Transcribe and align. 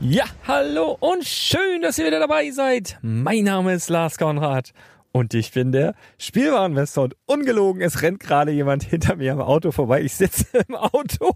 Ja, 0.00 0.26
hallo 0.46 0.96
und 1.00 1.24
schön, 1.24 1.82
dass 1.82 1.98
ihr 1.98 2.06
wieder 2.06 2.20
dabei 2.20 2.52
seid. 2.52 3.00
Mein 3.02 3.42
Name 3.42 3.74
ist 3.74 3.90
Lars 3.90 4.16
Konrad 4.16 4.70
und 5.10 5.34
ich 5.34 5.50
bin 5.50 5.72
der 5.72 5.96
Spielwareninvestor 6.18 7.02
und 7.04 7.16
ungelogen, 7.26 7.82
es 7.82 8.00
rennt 8.00 8.20
gerade 8.20 8.52
jemand 8.52 8.84
hinter 8.84 9.16
mir 9.16 9.32
am 9.32 9.40
Auto 9.40 9.72
vorbei. 9.72 10.02
Ich 10.02 10.14
sitze 10.14 10.46
im 10.68 10.76
Auto. 10.76 11.32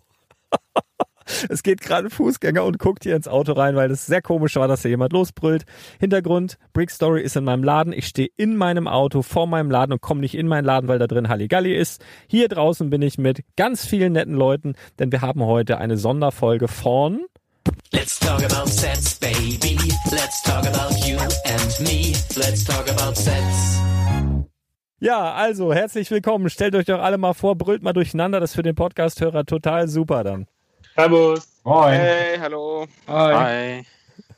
Es 1.48 1.64
geht 1.64 1.80
gerade 1.80 2.08
Fußgänger 2.08 2.62
und 2.62 2.78
guckt 2.78 3.02
hier 3.02 3.16
ins 3.16 3.26
Auto 3.26 3.52
rein, 3.52 3.74
weil 3.74 3.88
das 3.88 4.06
sehr 4.06 4.22
komisch 4.22 4.54
war, 4.54 4.68
dass 4.68 4.82
hier 4.82 4.92
jemand 4.92 5.12
losbrüllt. 5.12 5.64
Hintergrund, 5.98 6.56
Brick 6.72 6.92
Story 6.92 7.20
ist 7.22 7.34
in 7.34 7.42
meinem 7.42 7.64
Laden. 7.64 7.92
Ich 7.92 8.06
stehe 8.06 8.28
in 8.36 8.56
meinem 8.56 8.86
Auto 8.86 9.22
vor 9.22 9.48
meinem 9.48 9.72
Laden 9.72 9.92
und 9.92 10.02
komme 10.02 10.20
nicht 10.20 10.36
in 10.36 10.46
meinen 10.46 10.64
Laden, 10.64 10.86
weil 10.86 11.00
da 11.00 11.08
drin 11.08 11.28
Halligalli 11.28 11.74
ist. 11.74 12.04
Hier 12.28 12.46
draußen 12.46 12.90
bin 12.90 13.02
ich 13.02 13.18
mit 13.18 13.42
ganz 13.56 13.84
vielen 13.84 14.12
netten 14.12 14.34
Leuten, 14.34 14.74
denn 15.00 15.10
wir 15.10 15.20
haben 15.20 15.42
heute 15.42 15.78
eine 15.78 15.96
Sonderfolge 15.96 16.68
von 16.68 17.26
Let's 17.92 18.18
talk 18.18 18.42
about 18.42 18.68
sets, 18.68 19.18
baby. 19.18 19.76
Let's 20.10 20.42
talk 20.42 20.66
about 20.66 21.06
you 21.06 21.18
and 21.18 21.80
me. 21.80 22.14
Let's 22.36 22.64
talk 22.64 22.88
about 22.88 23.16
sets. 23.16 23.78
Ja, 25.00 25.34
also 25.34 25.72
herzlich 25.74 26.10
willkommen. 26.10 26.48
Stellt 26.48 26.74
euch 26.74 26.86
doch 26.86 27.00
alle 27.00 27.18
mal 27.18 27.34
vor, 27.34 27.56
brüllt 27.56 27.82
mal 27.82 27.92
durcheinander. 27.92 28.40
Das 28.40 28.50
ist 28.50 28.56
für 28.56 28.62
den 28.62 28.74
Podcast-Hörer 28.74 29.44
total 29.44 29.88
super 29.88 30.22
dann. 30.24 30.46
Servus. 30.94 31.60
Moin. 31.64 31.94
Hey, 31.94 32.38
hallo. 32.38 32.86
Hi. 33.08 33.84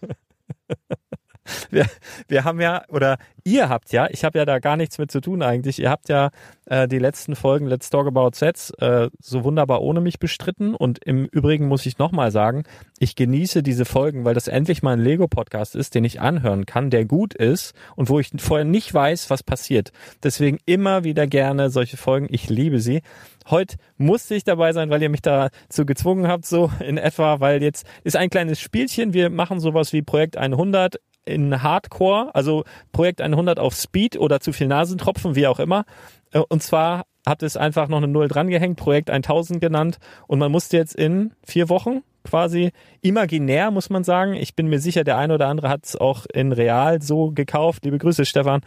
Hi. 0.03 0.09
wir, 1.71 1.87
wir 2.29 2.45
haben 2.45 2.61
ja, 2.61 2.85
oder 2.89 3.19
ihr 3.45 3.69
habt 3.69 3.93
ja, 3.93 4.09
ich 4.11 4.25
habe 4.25 4.39
ja 4.39 4.45
da 4.45 4.59
gar 4.59 4.77
nichts 4.77 4.99
mit 4.99 5.11
zu 5.11 5.21
tun 5.21 5.43
eigentlich, 5.43 5.79
ihr 5.79 5.91
habt 5.91 6.09
ja 6.09 6.31
äh, 6.67 6.89
die 6.89 6.99
letzten 6.99 7.37
Folgen 7.37 7.67
Let's 7.67 7.91
Talk 7.91 8.07
About 8.07 8.31
Sets 8.35 8.71
äh, 8.79 9.11
so 9.21 9.45
wunderbar 9.45 9.83
ohne 9.83 10.01
mich 10.01 10.19
bestritten 10.19 10.75
und 10.75 11.05
im 11.05 11.27
Übrigen 11.27 11.69
muss 11.69 11.87
ich 11.87 11.99
nochmal 11.99 12.31
sagen, 12.31 12.65
ich 12.99 13.17
genieße 13.17 13.63
diese 13.63 13.85
Folgen, 13.85 14.25
weil 14.25 14.35
das 14.35 14.49
endlich 14.49 14.83
mal 14.83 14.93
ein 14.93 15.01
Lego-Podcast 15.01 15.77
ist, 15.77 15.95
den 15.95 16.05
ich 16.05 16.21
anhören 16.21 16.67
kann, 16.67 16.91
der 16.91 17.05
gut 17.05 17.35
ist 17.35 17.75
und 17.97 18.09
wo 18.09 18.19
ich 18.19 18.31
vorher 18.39 18.65
nicht 18.65 18.93
weiß, 18.93 19.29
was 19.31 19.43
passiert. 19.43 19.93
Deswegen 20.23 20.59
immer 20.65 21.05
wieder 21.05 21.27
gerne 21.27 21.71
solche 21.71 21.97
Folgen, 21.97 22.29
ich 22.31 22.49
liebe 22.49 22.81
sie. 22.81 23.03
Heute 23.51 23.77
musste 23.99 24.35
ich 24.35 24.45
dabei 24.45 24.73
sein, 24.73 24.89
weil 24.89 25.03
ihr 25.03 25.11
mich 25.11 25.21
dazu 25.21 25.85
gezwungen 25.85 26.29
habt, 26.29 26.47
so 26.47 26.71
in 26.81 26.97
etwa, 26.97 27.41
weil 27.41 27.63
jetzt 27.63 27.87
ist 28.03 28.17
ein 28.17 28.31
kleines 28.31 28.59
Spielchen. 28.59 29.13
Wir 29.13 29.29
machen 29.29 29.61
sowas 29.61 29.93
wie 29.93 30.01
Projekt 30.01 30.39
100 30.39 30.99
in 31.25 31.63
Hardcore, 31.63 32.35
also 32.35 32.65
Projekt 32.93 33.21
100 33.21 33.59
auf 33.59 33.75
Speed 33.75 34.19
oder 34.19 34.41
zu 34.41 34.53
viel 34.53 34.67
Nasentropfen, 34.67 35.35
wie 35.35 35.47
auch 35.47 35.61
immer. 35.61 35.85
Äh, 36.33 36.41
und 36.49 36.63
zwar 36.63 37.05
hat 37.27 37.43
es 37.43 37.57
einfach 37.57 37.89
noch 37.89 37.99
eine 37.99 38.09
Null 38.09 38.29
drangehängt, 38.29 38.77
Projekt 38.77 39.11
1000 39.11 39.61
genannt 39.61 39.99
und 40.27 40.39
man 40.39 40.53
musste 40.53 40.77
jetzt 40.77 40.95
in 40.95 41.33
vier 41.43 41.69
Wochen 41.69 42.03
quasi 42.25 42.73
imaginär, 43.03 43.71
muss 43.71 43.91
man 43.91 44.05
sagen. 44.05 44.35
Ich 44.35 44.55
bin 44.55 44.69
mir 44.69 44.79
sicher, 44.79 45.05
der 45.05 45.19
eine 45.19 45.35
oder 45.35 45.49
andere 45.49 45.69
hat 45.69 45.85
es 45.85 45.97
auch 45.97 46.27
in 46.33 46.53
real 46.53 47.01
so 47.03 47.31
gekauft. 47.31 47.85
Liebe 47.85 47.99
Grüße, 47.99 48.25
Stefan. 48.25 48.63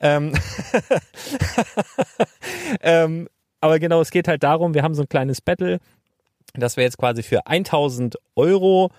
Ähm, 0.00 0.32
ähm, 2.82 3.28
aber 3.60 3.78
genau, 3.78 4.00
es 4.00 4.10
geht 4.10 4.28
halt 4.28 4.42
darum, 4.42 4.74
wir 4.74 4.82
haben 4.82 4.94
so 4.94 5.02
ein 5.02 5.08
kleines 5.08 5.40
Battle, 5.40 5.78
dass 6.54 6.76
wir 6.76 6.84
jetzt 6.84 6.98
quasi 6.98 7.22
für 7.22 7.46
1000 7.46 8.16
Euro 8.34 8.90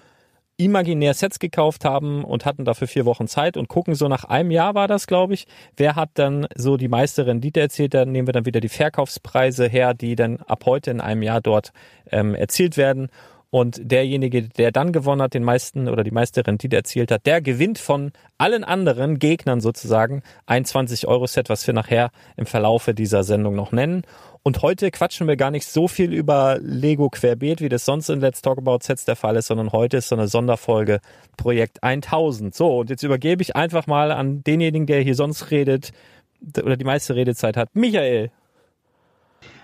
imaginär 0.57 1.13
Sets 1.13 1.39
gekauft 1.39 1.85
haben 1.85 2.23
und 2.23 2.45
hatten 2.45 2.65
dafür 2.65 2.87
vier 2.87 3.05
Wochen 3.05 3.27
Zeit 3.27 3.57
und 3.57 3.67
gucken 3.67 3.95
so 3.95 4.07
nach 4.07 4.23
einem 4.23 4.51
Jahr 4.51 4.73
war 4.73 4.87
das, 4.87 5.05
glaube 5.07 5.35
ich, 5.35 5.47
wer 5.77 5.95
hat 5.95 6.09
dann 6.15 6.47
so 6.55 6.77
die 6.77 6.87
meiste 6.87 7.27
Rendite 7.27 7.59
erzielt, 7.59 7.93
dann 7.93 8.11
nehmen 8.11 8.27
wir 8.27 8.33
dann 8.33 8.45
wieder 8.45 8.59
die 8.59 8.69
Verkaufspreise 8.69 9.67
her, 9.67 9.93
die 9.93 10.15
dann 10.15 10.37
ab 10.37 10.63
heute 10.65 10.91
in 10.91 10.99
einem 10.99 11.21
Jahr 11.21 11.41
dort 11.41 11.71
ähm, 12.11 12.33
erzielt 12.33 12.75
werden 12.75 13.09
und 13.49 13.79
derjenige, 13.91 14.43
der 14.43 14.71
dann 14.71 14.91
gewonnen 14.91 15.21
hat, 15.21 15.33
den 15.33 15.43
meisten 15.43 15.87
oder 15.87 16.03
die 16.03 16.11
meiste 16.11 16.45
Rendite 16.45 16.75
erzielt 16.75 17.11
hat, 17.11 17.25
der 17.25 17.41
gewinnt 17.41 17.79
von 17.79 18.11
allen 18.37 18.63
anderen 18.63 19.19
Gegnern 19.19 19.61
sozusagen 19.61 20.21
ein 20.45 20.65
20-Euro-Set, 20.65 21.49
was 21.49 21.65
wir 21.65 21.73
nachher 21.73 22.11
im 22.35 22.45
Verlaufe 22.45 22.93
dieser 22.93 23.23
Sendung 23.23 23.55
noch 23.55 23.71
nennen. 23.71 24.03
Und 24.43 24.61
heute 24.61 24.91
quatschen 24.91 25.27
wir 25.27 25.37
gar 25.37 25.51
nicht 25.51 25.67
so 25.67 25.87
viel 25.87 26.13
über 26.13 26.57
Lego 26.61 27.09
querbeet, 27.09 27.61
wie 27.61 27.69
das 27.69 27.85
sonst 27.85 28.09
in 28.09 28.19
Let's 28.19 28.41
Talk 28.41 28.57
About 28.57 28.79
Sets 28.81 29.05
der 29.05 29.15
Fall 29.15 29.35
ist, 29.37 29.47
sondern 29.47 29.71
heute 29.71 29.97
ist 29.97 30.09
so 30.09 30.15
eine 30.15 30.27
Sonderfolge 30.27 30.99
Projekt 31.37 31.83
1000. 31.83 32.53
So, 32.53 32.79
und 32.79 32.89
jetzt 32.89 33.03
übergebe 33.03 33.41
ich 33.41 33.55
einfach 33.55 33.87
mal 33.87 34.11
an 34.11 34.43
denjenigen, 34.43 34.87
der 34.87 35.01
hier 35.01 35.15
sonst 35.15 35.51
redet 35.51 35.91
oder 36.61 36.77
die 36.77 36.85
meiste 36.85 37.15
Redezeit 37.15 37.57
hat. 37.57 37.69
Michael. 37.73 38.31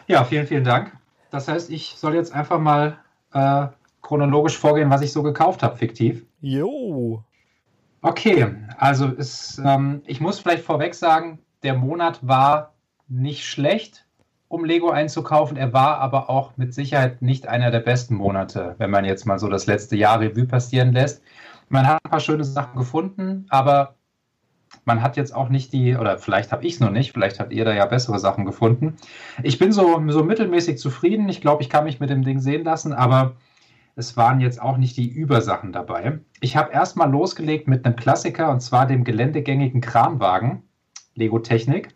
Ja, 0.07 0.23
vielen, 0.23 0.47
vielen 0.47 0.63
Dank. 0.63 0.91
Das 1.31 1.47
heißt, 1.47 1.69
ich 1.69 1.95
soll 1.97 2.15
jetzt 2.15 2.33
einfach 2.33 2.59
mal 2.59 2.97
äh, 3.33 3.67
chronologisch 4.01 4.57
vorgehen, 4.57 4.89
was 4.89 5.01
ich 5.01 5.11
so 5.11 5.23
gekauft 5.23 5.63
habe, 5.63 5.77
fiktiv. 5.77 6.25
Jo. 6.41 7.23
Okay, 8.01 8.53
also 8.77 9.07
ist, 9.07 9.61
ähm, 9.63 10.01
ich 10.05 10.19
muss 10.19 10.39
vielleicht 10.39 10.63
vorweg 10.63 10.93
sagen, 10.93 11.39
der 11.63 11.73
Monat 11.73 12.19
war 12.21 12.73
nicht 13.07 13.45
schlecht 13.45 14.05
um 14.49 14.65
Lego 14.65 14.91
einzukaufen. 14.91 15.57
Er 15.57 15.73
war 15.73 15.97
aber 15.97 16.29
auch 16.29 16.57
mit 16.57 16.73
Sicherheit 16.73 17.21
nicht 17.21 17.47
einer 17.47 17.71
der 17.71 17.79
besten 17.79 18.15
Monate, 18.15 18.75
wenn 18.77 18.91
man 18.91 19.03
jetzt 19.03 19.25
mal 19.25 19.39
so 19.39 19.47
das 19.47 19.65
letzte 19.65 19.95
Jahr 19.95 20.19
Revue 20.19 20.45
passieren 20.45 20.93
lässt. 20.93 21.23
Man 21.69 21.87
hat 21.87 21.99
ein 22.03 22.11
paar 22.11 22.19
schöne 22.19 22.43
Sachen 22.43 22.77
gefunden, 22.77 23.47
aber 23.49 23.95
man 24.85 25.01
hat 25.01 25.17
jetzt 25.17 25.33
auch 25.33 25.49
nicht 25.49 25.73
die, 25.73 25.95
oder 25.95 26.17
vielleicht 26.17 26.51
habe 26.51 26.65
ich 26.65 26.73
es 26.73 26.79
noch 26.79 26.89
nicht, 26.89 27.13
vielleicht 27.13 27.39
habt 27.39 27.53
ihr 27.53 27.65
da 27.65 27.73
ja 27.73 27.85
bessere 27.85 28.19
Sachen 28.19 28.45
gefunden. 28.45 28.95
Ich 29.41 29.59
bin 29.59 29.71
so, 29.71 30.01
so 30.09 30.23
mittelmäßig 30.23 30.77
zufrieden. 30.77 31.29
Ich 31.29 31.41
glaube, 31.41 31.63
ich 31.63 31.69
kann 31.69 31.85
mich 31.85 31.99
mit 31.99 32.09
dem 32.09 32.23
Ding 32.23 32.39
sehen 32.39 32.63
lassen, 32.63 32.93
aber 32.93 33.35
es 33.95 34.17
waren 34.17 34.41
jetzt 34.41 34.61
auch 34.61 34.77
nicht 34.77 34.97
die 34.97 35.07
Übersachen 35.07 35.71
dabei. 35.71 36.19
Ich 36.41 36.57
habe 36.57 36.73
erstmal 36.73 37.09
losgelegt 37.09 37.67
mit 37.67 37.85
einem 37.85 37.95
Klassiker 37.95 38.49
und 38.49 38.61
zwar 38.61 38.87
dem 38.87 39.03
geländegängigen 39.03 39.81
Kranwagen 39.81 40.63
Lego 41.15 41.39
Technik. 41.39 41.89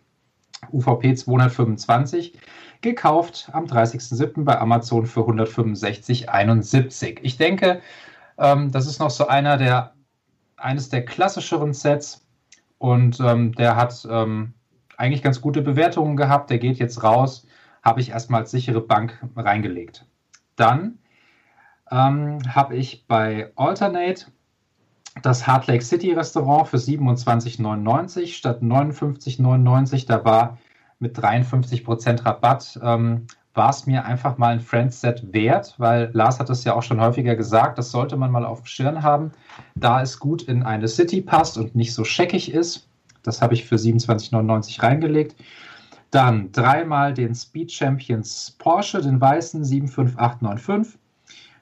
UVP 0.72 1.14
225, 1.14 2.36
gekauft 2.80 3.48
am 3.52 3.66
30.07. 3.66 4.44
bei 4.44 4.58
Amazon 4.60 5.06
für 5.06 5.20
165,71. 5.20 7.18
Ich 7.22 7.36
denke, 7.36 7.80
ähm, 8.38 8.72
das 8.72 8.86
ist 8.86 8.98
noch 8.98 9.10
so 9.10 9.28
einer 9.28 9.56
der, 9.56 9.94
eines 10.56 10.88
der 10.88 11.04
klassischeren 11.04 11.74
Sets 11.74 12.26
und 12.78 13.20
ähm, 13.20 13.52
der 13.52 13.76
hat 13.76 14.06
ähm, 14.10 14.54
eigentlich 14.96 15.22
ganz 15.22 15.40
gute 15.40 15.62
Bewertungen 15.62 16.16
gehabt. 16.16 16.50
Der 16.50 16.58
geht 16.58 16.78
jetzt 16.78 17.02
raus, 17.02 17.46
habe 17.82 18.00
ich 18.00 18.10
erstmal 18.10 18.42
als 18.42 18.50
sichere 18.50 18.80
Bank 18.80 19.18
reingelegt. 19.36 20.06
Dann 20.56 20.98
ähm, 21.90 22.38
habe 22.54 22.76
ich 22.76 23.06
bei 23.06 23.52
Alternate 23.56 24.26
das 25.22 25.46
Heart 25.46 25.66
Lake 25.66 25.84
City 25.84 26.12
Restaurant 26.12 26.68
für 26.68 26.76
27,99 26.76 28.34
statt 28.34 28.62
59,99. 28.62 30.06
Da 30.06 30.24
war 30.24 30.58
mit 30.98 31.18
53% 31.18 32.24
Rabatt, 32.24 32.78
ähm, 32.82 33.26
war 33.54 33.70
es 33.70 33.86
mir 33.86 34.04
einfach 34.04 34.38
mal 34.38 34.54
ein 34.54 34.60
Friends-Set 34.60 35.32
wert, 35.32 35.74
weil 35.78 36.10
Lars 36.12 36.38
hat 36.38 36.50
es 36.50 36.64
ja 36.64 36.74
auch 36.74 36.82
schon 36.82 37.00
häufiger 37.00 37.34
gesagt, 37.34 37.78
das 37.78 37.90
sollte 37.90 38.16
man 38.16 38.30
mal 38.30 38.44
auf 38.44 38.62
dem 38.62 38.66
Schirm 38.66 39.02
haben, 39.02 39.32
da 39.74 40.02
es 40.02 40.18
gut 40.18 40.42
in 40.42 40.62
eine 40.62 40.88
City 40.88 41.20
passt 41.20 41.58
und 41.58 41.74
nicht 41.74 41.94
so 41.94 42.04
scheckig 42.04 42.52
ist. 42.52 42.88
Das 43.22 43.42
habe 43.42 43.54
ich 43.54 43.64
für 43.64 43.76
27,99 43.76 44.82
reingelegt. 44.82 45.36
Dann 46.10 46.52
dreimal 46.52 47.12
den 47.12 47.34
Speed 47.34 47.72
Champions 47.72 48.56
Porsche, 48.58 49.02
den 49.02 49.20
weißen 49.20 49.64
75895. 49.64 50.98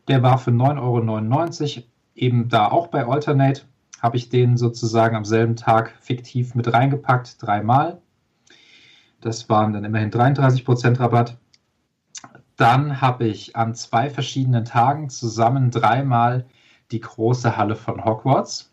Der 0.06 0.22
war 0.22 0.38
für 0.38 0.52
9,99 0.52 1.76
Euro 1.76 1.86
eben 2.14 2.48
da 2.48 2.68
auch 2.68 2.88
bei 2.88 3.06
Alternate 3.06 3.62
habe 4.00 4.16
ich 4.16 4.28
den 4.28 4.56
sozusagen 4.56 5.16
am 5.16 5.24
selben 5.24 5.56
Tag 5.56 5.94
fiktiv 6.00 6.54
mit 6.54 6.72
reingepackt, 6.72 7.42
dreimal. 7.42 8.00
Das 9.20 9.48
waren 9.48 9.72
dann 9.72 9.84
immerhin 9.84 10.10
33% 10.10 11.00
Rabatt. 11.00 11.38
Dann 12.56 13.00
habe 13.00 13.26
ich 13.26 13.54
an 13.54 13.74
zwei 13.74 14.08
verschiedenen 14.08 14.64
Tagen 14.64 15.10
zusammen 15.10 15.70
dreimal 15.70 16.46
die 16.90 17.00
große 17.00 17.56
Halle 17.56 17.76
von 17.76 18.04
Hogwarts. 18.04 18.72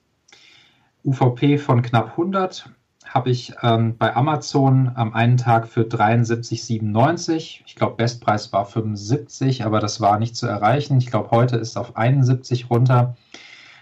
UVP 1.04 1.58
von 1.58 1.82
knapp 1.82 2.12
100 2.12 2.70
habe 3.06 3.30
ich 3.30 3.54
ähm, 3.62 3.98
bei 3.98 4.16
Amazon 4.16 4.92
am 4.96 5.14
einen 5.14 5.38
Tag 5.38 5.68
für 5.68 5.82
73,97. 5.82 7.62
Ich 7.66 7.76
glaube, 7.76 7.98
Bestpreis 7.98 8.54
war 8.54 8.66
75, 8.66 9.66
aber 9.66 9.80
das 9.80 10.00
war 10.00 10.18
nicht 10.18 10.38
zu 10.38 10.48
erreichen. 10.48 10.98
Ich 10.98 11.08
glaube, 11.08 11.32
heute 11.32 11.58
ist 11.58 11.78
auf 11.78 11.98
71 11.98 12.70
runter. 12.70 13.16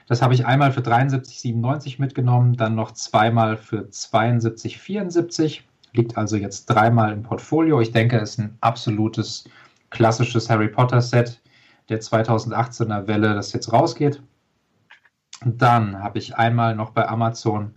Das 0.07 0.21
habe 0.21 0.33
ich 0.33 0.45
einmal 0.45 0.71
für 0.71 0.81
73,97 0.81 2.01
mitgenommen, 2.01 2.57
dann 2.57 2.75
noch 2.75 2.92
zweimal 2.92 3.56
für 3.56 3.83
72,74. 3.83 5.62
Liegt 5.94 6.18
also 6.18 6.36
jetzt 6.36 6.65
dreimal 6.65 7.13
im 7.13 7.24
Portfolio. 7.24 7.80
Ich 7.80 7.92
denke, 7.92 8.18
es 8.18 8.31
ist 8.31 8.39
ein 8.39 8.57
absolutes 8.62 9.45
klassisches 9.91 10.49
Harry 10.49 10.69
Potter 10.69 11.01
Set 11.01 11.41
der 11.89 12.01
2018er 12.01 13.07
Welle, 13.07 13.35
das 13.35 13.53
jetzt 13.53 13.71
rausgeht. 13.71 14.21
Dann 15.45 16.01
habe 16.01 16.19
ich 16.19 16.35
einmal 16.35 16.75
noch 16.75 16.91
bei 16.91 17.07
Amazon 17.07 17.75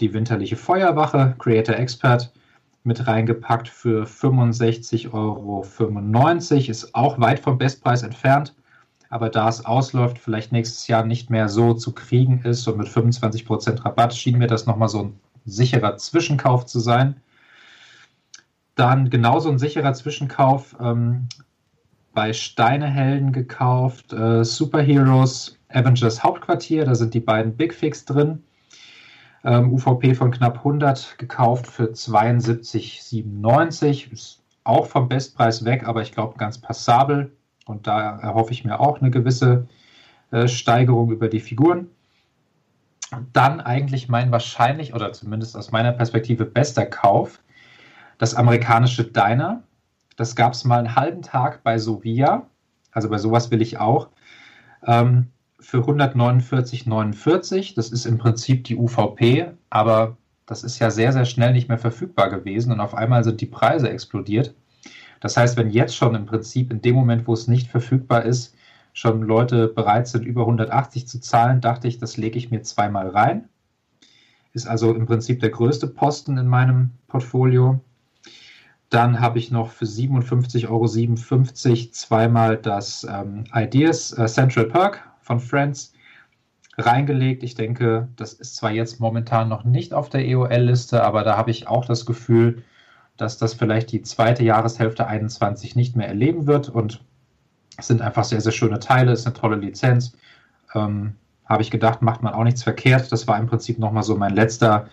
die 0.00 0.12
winterliche 0.12 0.56
Feuerwache, 0.56 1.34
Creator 1.38 1.76
Expert, 1.76 2.32
mit 2.84 3.06
reingepackt 3.06 3.68
für 3.68 4.04
65,95 4.04 5.12
Euro. 5.12 5.64
Ist 6.70 6.94
auch 6.94 7.18
weit 7.18 7.40
vom 7.40 7.58
Bestpreis 7.58 8.02
entfernt. 8.02 8.54
Aber 9.08 9.28
da 9.28 9.48
es 9.48 9.64
ausläuft, 9.64 10.18
vielleicht 10.18 10.52
nächstes 10.52 10.86
Jahr 10.88 11.04
nicht 11.04 11.30
mehr 11.30 11.48
so 11.48 11.74
zu 11.74 11.92
kriegen 11.92 12.42
ist 12.42 12.66
und 12.68 12.78
mit 12.78 12.88
25% 12.88 13.84
Rabatt 13.84 14.14
schien 14.14 14.38
mir 14.38 14.48
das 14.48 14.66
nochmal 14.66 14.88
so 14.88 15.04
ein 15.04 15.20
sicherer 15.44 15.96
Zwischenkauf 15.96 16.66
zu 16.66 16.80
sein. 16.80 17.20
Dann 18.74 19.08
genauso 19.10 19.48
ein 19.48 19.58
sicherer 19.58 19.94
Zwischenkauf 19.94 20.76
ähm, 20.80 21.28
bei 22.16 22.32
Steinehelden 22.32 23.30
gekauft, 23.30 24.12
äh, 24.12 24.44
Superheroes 24.44 25.56
Avengers 25.68 26.24
Hauptquartier, 26.24 26.84
da 26.84 26.96
sind 26.96 27.14
die 27.14 27.20
beiden 27.20 27.56
Big 27.56 27.72
Fix 27.72 28.04
drin 28.04 28.42
ähm, 29.46 29.72
UVP 29.72 30.14
von 30.14 30.30
knapp 30.32 30.58
100 30.58 31.16
gekauft 31.18 31.66
für 31.68 31.84
72,97. 31.84 34.12
Ist 34.12 34.42
auch 34.64 34.84
vom 34.86 35.08
Bestpreis 35.08 35.64
weg, 35.64 35.86
aber 35.86 36.02
ich 36.02 36.12
glaube 36.12 36.36
ganz 36.36 36.58
passabel. 36.58 37.32
Und 37.64 37.86
da 37.86 38.18
erhoffe 38.18 38.52
ich 38.52 38.64
mir 38.64 38.80
auch 38.80 39.00
eine 39.00 39.10
gewisse 39.10 39.66
äh, 40.32 40.48
Steigerung 40.48 41.12
über 41.12 41.28
die 41.28 41.40
Figuren. 41.40 41.86
Dann 43.32 43.60
eigentlich 43.60 44.08
mein 44.08 44.32
wahrscheinlich 44.32 44.92
oder 44.94 45.12
zumindest 45.12 45.56
aus 45.56 45.70
meiner 45.70 45.92
Perspektive 45.92 46.44
bester 46.44 46.84
Kauf, 46.84 47.38
das 48.18 48.34
amerikanische 48.34 49.04
Diner. 49.04 49.62
Das 50.16 50.34
gab 50.34 50.54
es 50.54 50.64
mal 50.64 50.78
einen 50.78 50.96
halben 50.96 51.22
Tag 51.22 51.62
bei 51.62 51.78
Sovia. 51.78 52.48
Also 52.90 53.08
bei 53.08 53.18
sowas 53.18 53.50
will 53.50 53.62
ich 53.62 53.78
auch. 53.78 54.08
Ähm, 54.86 55.28
für 55.60 55.78
149,49. 55.78 57.74
Das 57.74 57.90
ist 57.90 58.06
im 58.06 58.18
Prinzip 58.18 58.64
die 58.64 58.76
UVP, 58.76 59.52
aber 59.70 60.16
das 60.46 60.64
ist 60.64 60.78
ja 60.78 60.90
sehr, 60.90 61.12
sehr 61.12 61.24
schnell 61.24 61.52
nicht 61.52 61.68
mehr 61.68 61.78
verfügbar 61.78 62.30
gewesen 62.30 62.72
und 62.72 62.80
auf 62.80 62.94
einmal 62.94 63.24
sind 63.24 63.40
die 63.40 63.46
Preise 63.46 63.90
explodiert. 63.90 64.54
Das 65.20 65.36
heißt, 65.36 65.56
wenn 65.56 65.70
jetzt 65.70 65.96
schon 65.96 66.14
im 66.14 66.26
Prinzip 66.26 66.70
in 66.70 66.82
dem 66.82 66.94
Moment, 66.94 67.26
wo 67.26 67.32
es 67.32 67.48
nicht 67.48 67.68
verfügbar 67.68 68.24
ist, 68.24 68.54
schon 68.92 69.22
Leute 69.22 69.68
bereit 69.68 70.08
sind, 70.08 70.24
über 70.24 70.42
180 70.42 71.06
zu 71.08 71.20
zahlen, 71.20 71.60
dachte 71.60 71.88
ich, 71.88 71.98
das 71.98 72.16
lege 72.16 72.38
ich 72.38 72.50
mir 72.50 72.62
zweimal 72.62 73.08
rein. 73.08 73.48
Ist 74.52 74.66
also 74.66 74.94
im 74.94 75.06
Prinzip 75.06 75.40
der 75.40 75.50
größte 75.50 75.86
Posten 75.86 76.38
in 76.38 76.46
meinem 76.46 76.92
Portfolio. 77.08 77.80
Dann 78.90 79.20
habe 79.20 79.38
ich 79.38 79.50
noch 79.50 79.70
für 79.70 79.84
57,57 79.84 80.68
Euro 80.68 80.86
zweimal 81.90 82.56
das 82.56 83.06
ähm, 83.10 83.44
Ideas 83.54 84.12
äh, 84.16 84.26
Central 84.26 84.66
Perk 84.66 85.02
von 85.20 85.40
Friends 85.40 85.92
reingelegt. 86.78 87.42
Ich 87.42 87.54
denke, 87.54 88.08
das 88.16 88.32
ist 88.34 88.56
zwar 88.56 88.70
jetzt 88.70 89.00
momentan 89.00 89.48
noch 89.48 89.64
nicht 89.64 89.92
auf 89.92 90.08
der 90.08 90.24
EOL-Liste, 90.26 91.02
aber 91.02 91.24
da 91.24 91.36
habe 91.36 91.50
ich 91.50 91.66
auch 91.68 91.84
das 91.84 92.06
Gefühl, 92.06 92.62
dass 93.16 93.38
das 93.38 93.54
vielleicht 93.54 93.92
die 93.92 94.02
zweite 94.02 94.44
Jahreshälfte 94.44 95.06
21 95.06 95.74
nicht 95.74 95.96
mehr 95.96 96.08
erleben 96.08 96.46
wird 96.46 96.68
und 96.68 97.02
es 97.78 97.88
sind 97.88 98.02
einfach 98.02 98.24
sehr, 98.24 98.40
sehr 98.40 98.52
schöne 98.52 98.78
Teile, 98.78 99.12
ist 99.12 99.26
eine 99.26 99.34
tolle 99.34 99.56
Lizenz. 99.56 100.16
Ähm, 100.74 101.14
habe 101.46 101.62
ich 101.62 101.70
gedacht, 101.70 102.02
macht 102.02 102.22
man 102.22 102.34
auch 102.34 102.44
nichts 102.44 102.62
verkehrt. 102.62 103.12
Das 103.12 103.28
war 103.28 103.38
im 103.38 103.46
Prinzip 103.46 103.78
nochmal 103.78 104.02
so 104.02 104.16
mein 104.16 104.34
letzter 104.34 104.88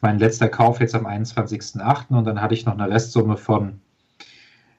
mein 0.00 0.18
letzter 0.18 0.48
Kauf 0.48 0.80
jetzt 0.80 0.94
am 0.94 1.06
21.08. 1.06 2.08
und 2.16 2.24
dann 2.24 2.40
hatte 2.40 2.54
ich 2.54 2.64
noch 2.66 2.74
eine 2.74 2.90
Restsumme 2.90 3.36
von 3.36 3.80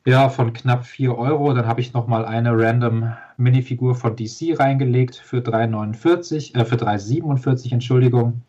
ja, 0.05 0.29
von 0.29 0.53
knapp 0.53 0.85
4 0.85 1.15
Euro. 1.15 1.53
Dann 1.53 1.67
habe 1.67 1.81
ich 1.81 1.93
nochmal 1.93 2.25
eine 2.25 2.57
random 2.57 3.13
Minifigur 3.37 3.95
von 3.95 4.15
DC 4.15 4.59
reingelegt 4.59 5.15
für 5.15 5.37
3,49, 5.37 6.55
äh, 6.55 6.65
für 6.65 6.75
3,47, 6.75 7.71
Entschuldigung, 7.71 8.41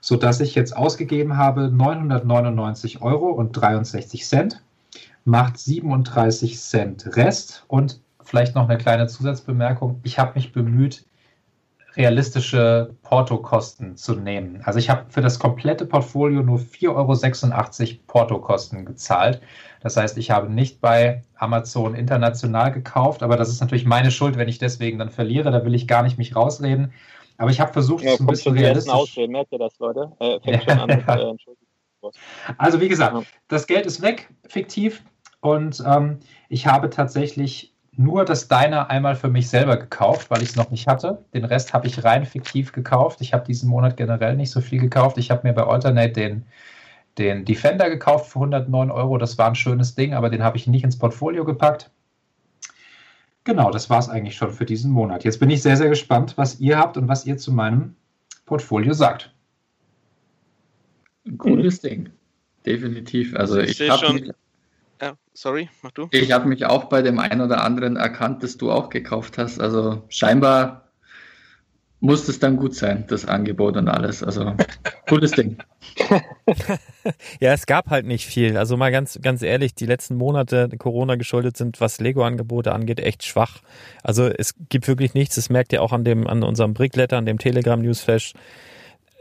sodass 0.00 0.40
ich 0.40 0.54
jetzt 0.54 0.76
ausgegeben 0.76 1.36
habe 1.36 1.70
999 1.70 3.02
Euro 3.02 3.30
und 3.30 3.52
63 3.52 4.24
Cent, 4.24 4.62
macht 5.24 5.58
37 5.58 6.58
Cent 6.58 7.16
Rest 7.16 7.64
und 7.68 8.00
vielleicht 8.22 8.54
noch 8.54 8.68
eine 8.68 8.78
kleine 8.78 9.06
Zusatzbemerkung. 9.06 10.00
Ich 10.02 10.18
habe 10.18 10.32
mich 10.34 10.52
bemüht, 10.52 11.04
realistische 11.96 12.94
Portokosten 13.02 13.96
zu 13.96 14.14
nehmen. 14.14 14.60
Also 14.64 14.78
ich 14.78 14.90
habe 14.90 15.06
für 15.08 15.22
das 15.22 15.38
komplette 15.38 15.86
Portfolio 15.86 16.42
nur 16.42 16.58
4,86 16.58 16.90
Euro 16.90 17.98
Portokosten 18.06 18.84
gezahlt. 18.84 19.40
Das 19.80 19.96
heißt, 19.96 20.18
ich 20.18 20.30
habe 20.30 20.52
nicht 20.52 20.80
bei 20.80 21.22
Amazon 21.36 21.94
international 21.94 22.72
gekauft, 22.72 23.22
aber 23.22 23.36
das 23.36 23.48
ist 23.48 23.60
natürlich 23.60 23.86
meine 23.86 24.10
Schuld, 24.10 24.36
wenn 24.36 24.48
ich 24.48 24.58
deswegen 24.58 24.98
dann 24.98 25.10
verliere. 25.10 25.50
Da 25.50 25.64
will 25.64 25.74
ich 25.74 25.86
gar 25.86 26.02
nicht 26.02 26.18
mich 26.18 26.36
rausreden. 26.36 26.92
Aber 27.38 27.50
ich 27.50 27.60
habe 27.60 27.72
versucht, 27.72 28.04
ja, 28.04 28.14
es 28.14 28.20
ein 28.20 28.26
bisschen 28.26 28.56
realistisch. 28.56 28.92
Ausreden, 28.92 29.32
merkt 29.32 29.52
ihr 29.52 29.58
das, 29.58 29.78
Leute? 29.78 30.10
Äh, 30.20 30.40
fängt 30.40 30.64
schon 30.64 30.78
an 30.78 30.86
mit, 30.96 31.08
äh, 31.08 32.10
also 32.58 32.80
wie 32.80 32.88
gesagt, 32.88 33.26
das 33.48 33.66
Geld 33.66 33.86
ist 33.86 34.02
weg, 34.02 34.28
fiktiv. 34.48 35.02
Und 35.40 35.82
ähm, 35.86 36.18
ich 36.48 36.66
habe 36.66 36.90
tatsächlich 36.90 37.72
nur 37.98 38.24
das 38.24 38.48
Deiner 38.48 38.90
einmal 38.90 39.16
für 39.16 39.28
mich 39.28 39.48
selber 39.48 39.76
gekauft, 39.76 40.30
weil 40.30 40.42
ich 40.42 40.50
es 40.50 40.56
noch 40.56 40.70
nicht 40.70 40.86
hatte. 40.86 41.24
Den 41.34 41.44
Rest 41.44 41.72
habe 41.72 41.86
ich 41.86 42.04
rein 42.04 42.26
fiktiv 42.26 42.72
gekauft. 42.72 43.20
Ich 43.20 43.32
habe 43.32 43.46
diesen 43.46 43.68
Monat 43.68 43.96
generell 43.96 44.36
nicht 44.36 44.50
so 44.50 44.60
viel 44.60 44.80
gekauft. 44.80 45.18
Ich 45.18 45.30
habe 45.30 45.46
mir 45.46 45.54
bei 45.54 45.64
Alternate 45.64 46.12
den, 46.12 46.46
den 47.18 47.44
Defender 47.44 47.88
gekauft 47.88 48.30
für 48.30 48.38
109 48.38 48.90
Euro. 48.90 49.18
Das 49.18 49.38
war 49.38 49.48
ein 49.48 49.54
schönes 49.54 49.94
Ding, 49.94 50.14
aber 50.14 50.28
den 50.28 50.42
habe 50.42 50.56
ich 50.56 50.66
nicht 50.66 50.84
ins 50.84 50.98
Portfolio 50.98 51.44
gepackt. 51.44 51.90
Genau, 53.44 53.70
das 53.70 53.88
war 53.88 54.00
es 54.00 54.08
eigentlich 54.08 54.34
schon 54.34 54.50
für 54.50 54.66
diesen 54.66 54.90
Monat. 54.90 55.24
Jetzt 55.24 55.38
bin 55.38 55.50
ich 55.50 55.62
sehr, 55.62 55.76
sehr 55.76 55.88
gespannt, 55.88 56.34
was 56.36 56.58
ihr 56.60 56.78
habt 56.78 56.96
und 56.96 57.08
was 57.08 57.24
ihr 57.26 57.38
zu 57.38 57.52
meinem 57.52 57.94
Portfolio 58.44 58.92
sagt. 58.92 59.32
Ein 61.26 61.38
cooles 61.38 61.80
Ding. 61.80 62.10
Definitiv. 62.66 63.34
Also 63.36 63.58
ich, 63.58 63.80
ich 63.80 63.88
habe 63.88 64.04
schon 64.04 64.32
ja, 65.00 65.16
sorry, 65.34 65.68
mach 65.82 65.92
du. 65.92 66.08
Ich 66.10 66.32
habe 66.32 66.48
mich 66.48 66.64
auch 66.64 66.84
bei 66.84 67.02
dem 67.02 67.18
einen 67.18 67.40
oder 67.40 67.62
anderen 67.62 67.96
erkannt, 67.96 68.42
dass 68.42 68.56
du 68.56 68.70
auch 68.70 68.88
gekauft 68.88 69.38
hast. 69.38 69.60
Also 69.60 70.02
scheinbar 70.08 70.86
muss 72.00 72.28
es 72.28 72.38
dann 72.38 72.56
gut 72.56 72.74
sein, 72.74 73.04
das 73.08 73.24
Angebot 73.24 73.76
und 73.76 73.88
alles. 73.88 74.22
Also 74.22 74.54
cooles 75.08 75.32
Ding. 75.32 75.58
ja, 77.40 77.52
es 77.52 77.66
gab 77.66 77.90
halt 77.90 78.06
nicht 78.06 78.26
viel. 78.26 78.56
Also 78.56 78.76
mal 78.76 78.92
ganz, 78.92 79.18
ganz 79.22 79.42
ehrlich, 79.42 79.74
die 79.74 79.86
letzten 79.86 80.16
Monate 80.16 80.68
Corona 80.78 81.16
geschuldet 81.16 81.56
sind, 81.56 81.80
was 81.80 82.00
Lego-Angebote 82.00 82.72
angeht, 82.72 83.00
echt 83.00 83.24
schwach. 83.24 83.60
Also 84.02 84.26
es 84.26 84.54
gibt 84.68 84.88
wirklich 84.88 85.14
nichts. 85.14 85.36
Das 85.36 85.48
merkt 85.48 85.72
ihr 85.72 85.82
auch 85.82 85.92
an 85.92 86.04
dem, 86.04 86.26
an 86.26 86.42
unserem 86.42 86.74
Brickletter, 86.74 87.16
an 87.16 87.26
dem 87.26 87.38
Telegram 87.38 87.80
Newsflash 87.80 88.34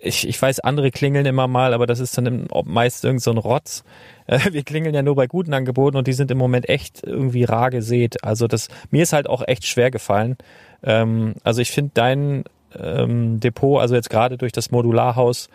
ich, 0.05 0.27
ich 0.27 0.41
weiß, 0.41 0.59
andere 0.59 0.91
klingeln 0.91 1.25
immer 1.25 1.47
mal, 1.47 1.73
aber 1.73 1.87
das 1.87 1.99
ist 1.99 2.17
dann 2.17 2.47
meist 2.65 3.03
irgend 3.03 3.21
so 3.21 3.31
ein 3.31 3.37
Rotz. 3.37 3.83
Äh, 4.27 4.39
wir 4.51 4.63
klingeln 4.63 4.95
ja 4.95 5.01
nur 5.01 5.15
bei 5.15 5.27
guten 5.27 5.53
Angeboten 5.53 5.97
und 5.97 6.07
die 6.07 6.13
sind 6.13 6.31
im 6.31 6.37
Moment 6.37 6.69
echt 6.69 7.03
irgendwie 7.03 7.43
rar 7.43 7.69
gesät. 7.71 8.23
Also 8.23 8.47
das, 8.47 8.69
mir 8.91 9.03
ist 9.03 9.13
halt 9.13 9.27
auch 9.27 9.43
echt 9.47 9.65
schwer 9.65 9.91
gefallen. 9.91 10.37
Ähm, 10.83 11.35
also 11.43 11.61
ich 11.61 11.71
finde 11.71 11.91
dein 11.93 12.43
ähm, 12.79 13.39
Depot, 13.39 13.81
also 13.81 13.95
jetzt 13.95 14.09
gerade 14.09 14.37
durch 14.37 14.51
das 14.51 14.71
Modularhaus, 14.71 15.49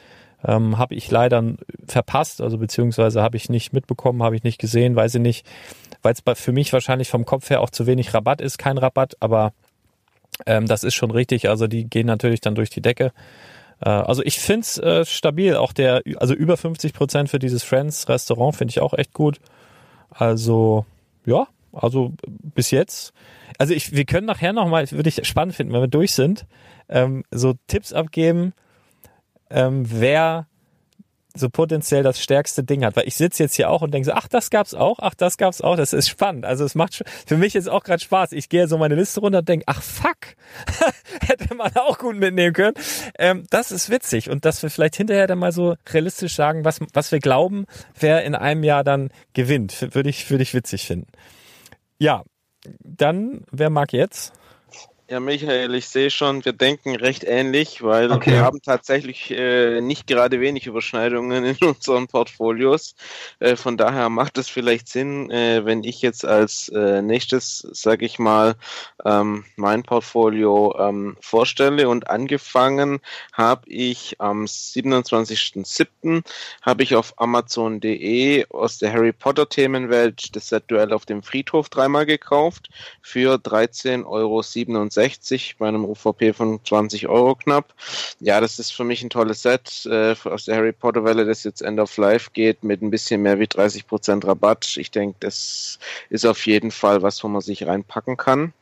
ähm, 0.45 0.78
habe 0.78 0.95
ich 0.95 1.11
leider 1.11 1.42
verpasst, 1.87 2.40
also 2.40 2.59
beziehungsweise 2.59 3.23
habe 3.23 3.37
ich 3.37 3.50
nicht 3.50 3.73
mitbekommen, 3.73 4.23
habe 4.23 4.37
ich 4.37 4.42
nicht 4.42 4.59
gesehen, 4.59 4.97
weiß 4.97 5.16
ich 5.16 5.21
nicht, 5.21 5.47
weil 6.02 6.14
es 6.14 6.23
für 6.40 6.52
mich 6.52 6.73
wahrscheinlich 6.73 7.11
vom 7.11 7.26
Kopf 7.26 7.50
her 7.50 7.61
auch 7.61 7.71
zu 7.71 7.87
wenig 7.87 8.14
Rabatt 8.14 8.40
ist, 8.40 8.57
kein 8.57 8.78
Rabatt, 8.78 9.16
aber 9.21 9.52
ähm, 10.47 10.66
das 10.66 10.83
ist 10.85 10.95
schon 10.95 11.11
richtig, 11.11 11.49
also 11.49 11.66
die 11.66 11.85
gehen 11.85 12.07
natürlich 12.07 12.40
dann 12.40 12.54
durch 12.54 12.71
die 12.71 12.80
Decke. 12.80 13.12
Äh, 13.81 13.89
also 13.89 14.23
ich 14.25 14.39
finde 14.39 14.61
es 14.61 14.79
äh, 14.79 15.05
stabil. 15.05 15.57
Auch 15.57 15.73
der, 15.73 16.03
also 16.17 16.35
über 16.35 16.57
50 16.57 16.93
Prozent 16.93 17.31
für 17.31 17.39
dieses 17.39 17.63
Friends 17.63 18.09
Restaurant 18.09 18.57
finde 18.57 18.73
ich 18.73 18.81
auch 18.81 18.95
echt 18.95 19.13
gut. 19.13 19.41
Also, 20.11 20.85
ja, 21.25 21.47
also 21.73 22.13
bis 22.27 22.71
jetzt. 22.71 23.13
Also 23.59 23.75
ich, 23.75 23.93
wir 23.93 24.05
können 24.05 24.27
nachher 24.27 24.53
nochmal, 24.53 24.91
würde 24.91 25.09
ich 25.09 25.27
spannend 25.27 25.55
finden, 25.55 25.73
wenn 25.73 25.83
wir 25.83 25.89
durch 25.89 26.13
sind, 26.13 26.47
ähm, 26.89 27.25
so 27.31 27.55
Tipps 27.67 27.93
abgeben, 27.93 28.53
ähm, 29.51 29.85
wer 29.87 30.47
so 31.35 31.49
potenziell 31.49 32.03
das 32.03 32.21
stärkste 32.21 32.65
Ding 32.65 32.85
hat. 32.85 32.97
Weil 32.97 33.07
ich 33.07 33.17
sitze 33.17 33.43
jetzt 33.43 33.55
hier 33.55 33.71
auch 33.71 33.83
und 33.83 33.93
denke 33.95 34.07
so, 34.07 34.13
ach, 34.13 34.27
das 34.29 34.51
gab's 34.51 34.75
auch, 34.75 34.99
ach, 35.01 35.15
das 35.15 35.37
gab's 35.37 35.61
auch. 35.61 35.77
Das 35.77 35.93
ist 35.93 36.09
spannend. 36.09 36.45
Also 36.45 36.65
es 36.65 36.75
macht 36.75 37.03
für 37.27 37.37
mich 37.37 37.55
jetzt 37.55 37.69
auch 37.69 37.85
gerade 37.85 38.03
Spaß. 38.03 38.33
Ich 38.33 38.49
gehe 38.49 38.67
so 38.67 38.79
meine 38.79 38.97
Liste 38.97 39.21
runter 39.21 39.39
und 39.39 39.49
denke, 39.49 39.65
ach 39.69 39.83
fuck, 39.83 40.17
hätte 41.31 41.55
man 41.55 41.75
auch 41.77 41.99
gut 41.99 42.17
mitnehmen 42.17 42.53
können. 42.53 42.75
Ähm, 43.19 43.45
das 43.51 43.73
ist 43.73 43.91
witzig. 43.91 44.31
Und 44.31 44.45
dass 44.45 44.63
wir 44.63 44.71
vielleicht 44.71 44.97
hinterher 44.97 45.27
dann 45.27 45.39
mal 45.39 45.53
so 45.53 45.77
realistisch 45.93 46.35
sagen, 46.35 46.65
was, 46.65 46.81
was 46.93 47.13
wir 47.13 47.21
glauben, 47.21 47.67
wer 47.99 48.25
in 48.25 48.35
einem 48.35 48.65
Jahr 48.65 48.85
dann 48.85 49.11
gewinnt, 49.33 49.95
würde 49.95 50.11
ich, 50.11 50.31
würde 50.31 50.43
ich 50.43 50.55
witzig 50.55 50.87
finden. 50.87 51.11
Ja, 51.99 52.23
dann, 52.81 53.45
wer 53.51 53.71
mag 53.71 53.93
jetzt? 53.93 54.33
Ja, 55.11 55.19
Michael, 55.19 55.75
ich 55.75 55.88
sehe 55.88 56.09
schon, 56.09 56.45
wir 56.45 56.52
denken 56.52 56.95
recht 56.95 57.25
ähnlich, 57.25 57.83
weil 57.83 58.12
Okay. 58.12 58.31
wir 58.31 58.43
haben 58.43 58.62
tatsächlich 58.62 59.33
äh, 59.33 59.81
nicht 59.81 60.07
gerade 60.07 60.40
wenig 60.40 60.69
Überschneidungen 60.69 61.45
in 61.45 61.57
unseren 61.67 62.07
Portfolios. 62.07 62.95
Äh, 63.40 63.57
von 63.57 63.76
daher 63.76 64.09
macht 64.09 64.38
es 64.38 64.49
vielleicht 64.49 64.87
Sinn, 64.87 65.29
äh, 65.33 65.64
wenn 65.64 65.83
ich 65.83 66.00
jetzt 66.00 66.25
als 66.25 66.69
äh, 66.69 67.02
nächstes, 67.02 67.67
sage 67.73 68.07
ich 68.07 68.21
mal, 68.21 68.55
ähm, 69.05 69.45
mein 69.57 69.83
Portfolio 69.83 70.76
ähm, 70.79 71.17
vorstelle. 71.21 71.88
Und 71.88 72.09
angefangen 72.09 73.00
habe 73.33 73.69
ich 73.69 74.14
am 74.21 74.45
27.07. 74.45 76.23
habe 76.62 76.85
ich 76.85 76.95
auf 76.95 77.14
Amazon.de 77.17 78.47
aus 78.50 78.79
der 78.79 78.93
Harry 78.93 79.12
Potter 79.12 79.49
Themenwelt 79.49 80.37
das 80.37 80.50
Set 80.50 80.71
Duell 80.71 80.93
auf 80.93 81.05
dem 81.05 81.25
Friedhof 81.25 81.69
dreimal 81.69 82.07
gekauft 82.07 82.69
für 83.02 83.35
13,67 83.38 84.07
Euro 84.07 84.43
bei 85.59 85.69
einem 85.69 85.85
UVP 85.85 86.33
von 86.33 86.61
20 86.64 87.09
Euro 87.09 87.35
knapp. 87.35 87.75
Ja, 88.21 88.40
das 88.40 88.59
ist 88.59 88.73
für 88.73 88.85
mich 88.85 89.02
ein 89.02 89.11
tolles 89.11 89.42
Set 89.42 89.87
äh, 89.87 90.14
aus 90.25 90.45
der 90.45 90.57
Harry 90.57 90.73
Potter 90.73 91.04
Welle, 91.04 91.25
das 91.25 91.45
jetzt 91.45 91.62
End 91.62 91.80
of 91.80 91.97
Life 91.97 92.30
geht 92.33 92.64
mit 92.64 92.83
ein 92.83 92.90
bisschen 92.90 93.23
mehr 93.23 93.38
wie 93.38 93.45
30% 93.45 94.26
Rabatt. 94.26 94.76
Ich 94.76 94.90
denke, 94.90 95.16
das 95.21 95.78
ist 96.09 96.26
auf 96.26 96.47
jeden 96.47 96.71
Fall 96.71 97.02
was, 97.02 97.23
wo 97.25 97.28
man 97.28 97.40
sich 97.40 97.66
reinpacken 97.66 98.16
kann. 98.16 98.52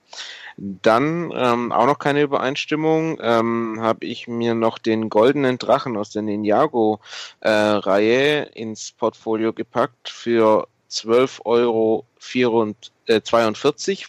Dann 0.56 1.32
ähm, 1.36 1.70
auch 1.70 1.86
noch 1.86 2.00
keine 2.00 2.22
Übereinstimmung. 2.22 3.20
Ähm, 3.22 3.78
habe 3.80 4.04
ich 4.04 4.26
mir 4.26 4.54
noch 4.54 4.78
den 4.78 5.08
goldenen 5.08 5.58
Drachen 5.58 5.96
aus 5.96 6.10
der 6.10 6.22
Ninjago-Reihe 6.22 8.50
äh, 8.50 8.60
ins 8.60 8.90
Portfolio 8.90 9.52
gepackt 9.52 10.08
für 10.08 10.66
12,42 10.90 11.44
Euro 11.44 12.04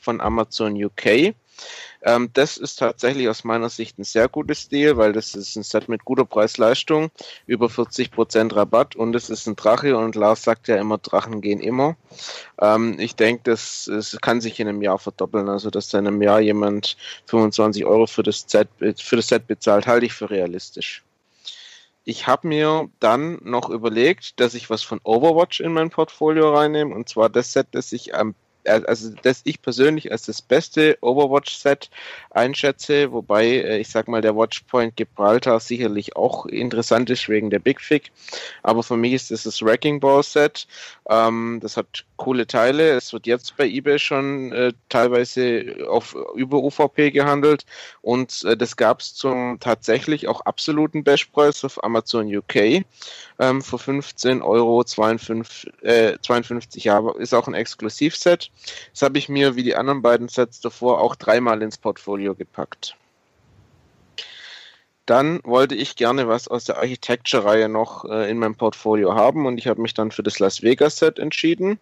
von 0.02 0.22
Amazon 0.22 0.84
UK. 0.84 1.36
Ähm, 2.02 2.30
das 2.34 2.58
ist 2.58 2.78
tatsächlich 2.78 3.28
aus 3.28 3.44
meiner 3.44 3.70
Sicht 3.70 4.00
ein 4.00 4.04
sehr 4.04 4.30
gutes 4.30 4.70
Deal, 4.70 4.98
weil 4.98 5.12
das 5.12 5.36
ist 5.36 5.56
ein 5.56 5.64
Set 5.64 5.90
mit 5.90 6.06
guter 6.06 6.26
Preis-Leistung, 6.26 7.12
über 7.46 7.68
40% 7.68 8.56
Rabatt 8.56 8.96
und 8.96 9.16
es 9.16 9.30
ist 9.30 9.48
ein 9.48 9.56
Drache 9.56 9.98
und 9.98 10.16
Lars 10.16 10.44
sagt 10.44 10.70
ja 10.70 10.78
immer, 10.78 10.98
Drachen 10.98 11.42
gehen 11.42 11.60
immer. 11.60 11.98
Ähm, 12.62 12.96
ich 13.00 13.16
denke, 13.16 13.42
das, 13.44 13.90
das 13.92 14.18
kann 14.22 14.40
sich 14.40 14.60
in 14.60 14.68
einem 14.68 14.82
Jahr 14.82 15.00
verdoppeln, 15.00 15.50
also 15.50 15.70
dass 15.70 15.94
in 15.94 16.08
einem 16.08 16.22
Jahr 16.22 16.40
jemand 16.40 16.96
25 17.26 17.86
Euro 17.86 18.08
für 18.08 18.24
das 18.24 18.46
Set, 18.48 18.70
für 18.98 19.16
das 19.18 19.28
Set 19.28 19.48
bezahlt, 19.48 19.88
halte 19.88 20.06
ich 20.06 20.14
für 20.14 20.30
realistisch. 20.30 21.04
Ich 22.06 22.28
habe 22.28 22.48
mir 22.48 22.90
dann 23.00 23.40
noch 23.44 23.70
überlegt, 23.70 24.40
dass 24.40 24.54
ich 24.54 24.70
was 24.70 24.84
von 24.84 25.00
Overwatch 25.04 25.60
in 25.60 25.74
mein 25.74 25.90
Portfolio 25.90 26.56
reinnehme 26.56 26.96
und 26.96 27.10
zwar 27.10 27.30
das 27.30 27.52
Set, 27.52 27.68
das 27.72 27.92
ich 27.92 28.16
am 28.16 28.36
also 28.66 29.12
das 29.24 29.42
ich 29.46 29.62
persönlich 29.62 30.12
als 30.12 30.24
das 30.24 30.42
beste 30.42 30.98
Overwatch-Set 31.02 31.90
einschätze, 32.32 33.12
wobei 33.12 33.46
äh, 33.46 33.80
ich 33.80 33.90
sag 33.90 34.08
mal 34.08 34.22
der 34.22 34.36
Watchpoint 34.36 34.96
Gibraltar 34.96 35.60
sicherlich 35.60 36.16
auch 36.16 36.46
interessant 36.46 37.10
ist 37.10 37.30
wegen 37.30 37.50
der 37.50 37.60
Big 37.60 37.82
Fig, 37.82 38.12
aber 38.64 38.84
für 38.84 38.98
mich 38.98 39.14
ist 39.14 39.32
das 39.32 39.44
das 39.44 39.62
Wrecking 39.62 40.00
Ball 40.00 40.24
Set. 40.24 40.68
Ähm, 41.10 41.60
das 41.62 41.78
hat 41.78 42.06
coole 42.18 42.46
Teile. 42.46 42.92
Es 42.92 43.14
wird 43.14 43.26
jetzt 43.26 43.56
bei 43.58 43.68
eBay 43.68 43.98
schon 43.98 44.52
äh, 44.52 44.74
teilweise 44.90 45.88
auf 45.90 46.16
über 46.36 46.58
UVP 46.58 47.12
gehandelt 47.12 47.66
und 48.02 48.44
äh, 48.44 48.58
das 48.58 48.76
gab 48.76 49.00
es 49.00 49.16
zum 49.16 49.60
tatsächlich 49.60 50.28
auch 50.28 50.42
absoluten 50.42 51.04
Bestpreis 51.04 51.64
auf 51.64 51.84
Amazon 51.84 52.34
UK 52.34 52.84
ähm, 53.40 53.62
für 53.62 53.80
15 53.80 54.42
Euro 54.42 54.84
52, 54.84 55.84
äh, 55.84 56.18
52 56.22 56.84
Jahre. 56.84 57.18
Ist 57.18 57.34
auch 57.34 57.48
ein 57.48 57.54
Exklusivset. 57.54 58.49
Das 58.92 59.02
habe 59.02 59.18
ich 59.18 59.30
mir 59.30 59.56
wie 59.56 59.64
die 59.64 59.76
anderen 59.76 60.02
beiden 60.02 60.28
Sets 60.28 60.62
davor 60.62 61.02
auch 61.02 61.16
dreimal 61.16 61.62
ins 61.62 61.78
Portfolio 61.78 62.36
gepackt. 62.36 62.96
Dann 65.10 65.40
wollte 65.44 65.74
ich 65.74 65.96
gerne 65.96 66.28
was 66.28 66.48
aus 66.48 66.66
der 66.66 66.78
Architecture-Reihe 66.78 67.68
noch 67.68 68.06
äh, 68.06 68.30
in 68.30 68.38
meinem 68.38 68.54
Portfolio 68.54 69.16
haben 69.16 69.48
und 69.48 69.58
ich 69.58 69.66
habe 69.66 69.82
mich 69.82 69.96
dann 69.96 70.12
für 70.12 70.22
das 70.22 70.38
Las 70.38 70.62
Vegas-Set 70.62 71.18
entschieden, 71.18 71.80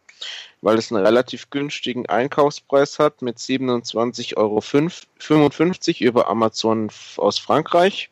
weil 0.61 0.77
es 0.77 0.93
einen 0.93 1.05
relativ 1.05 1.49
günstigen 1.49 2.05
Einkaufspreis 2.05 2.99
hat 2.99 3.21
mit 3.21 3.37
27,55 3.37 4.37
Euro 4.37 4.63
über 6.07 6.29
Amazon 6.29 6.89
aus 7.17 7.37
Frankreich. 7.37 8.09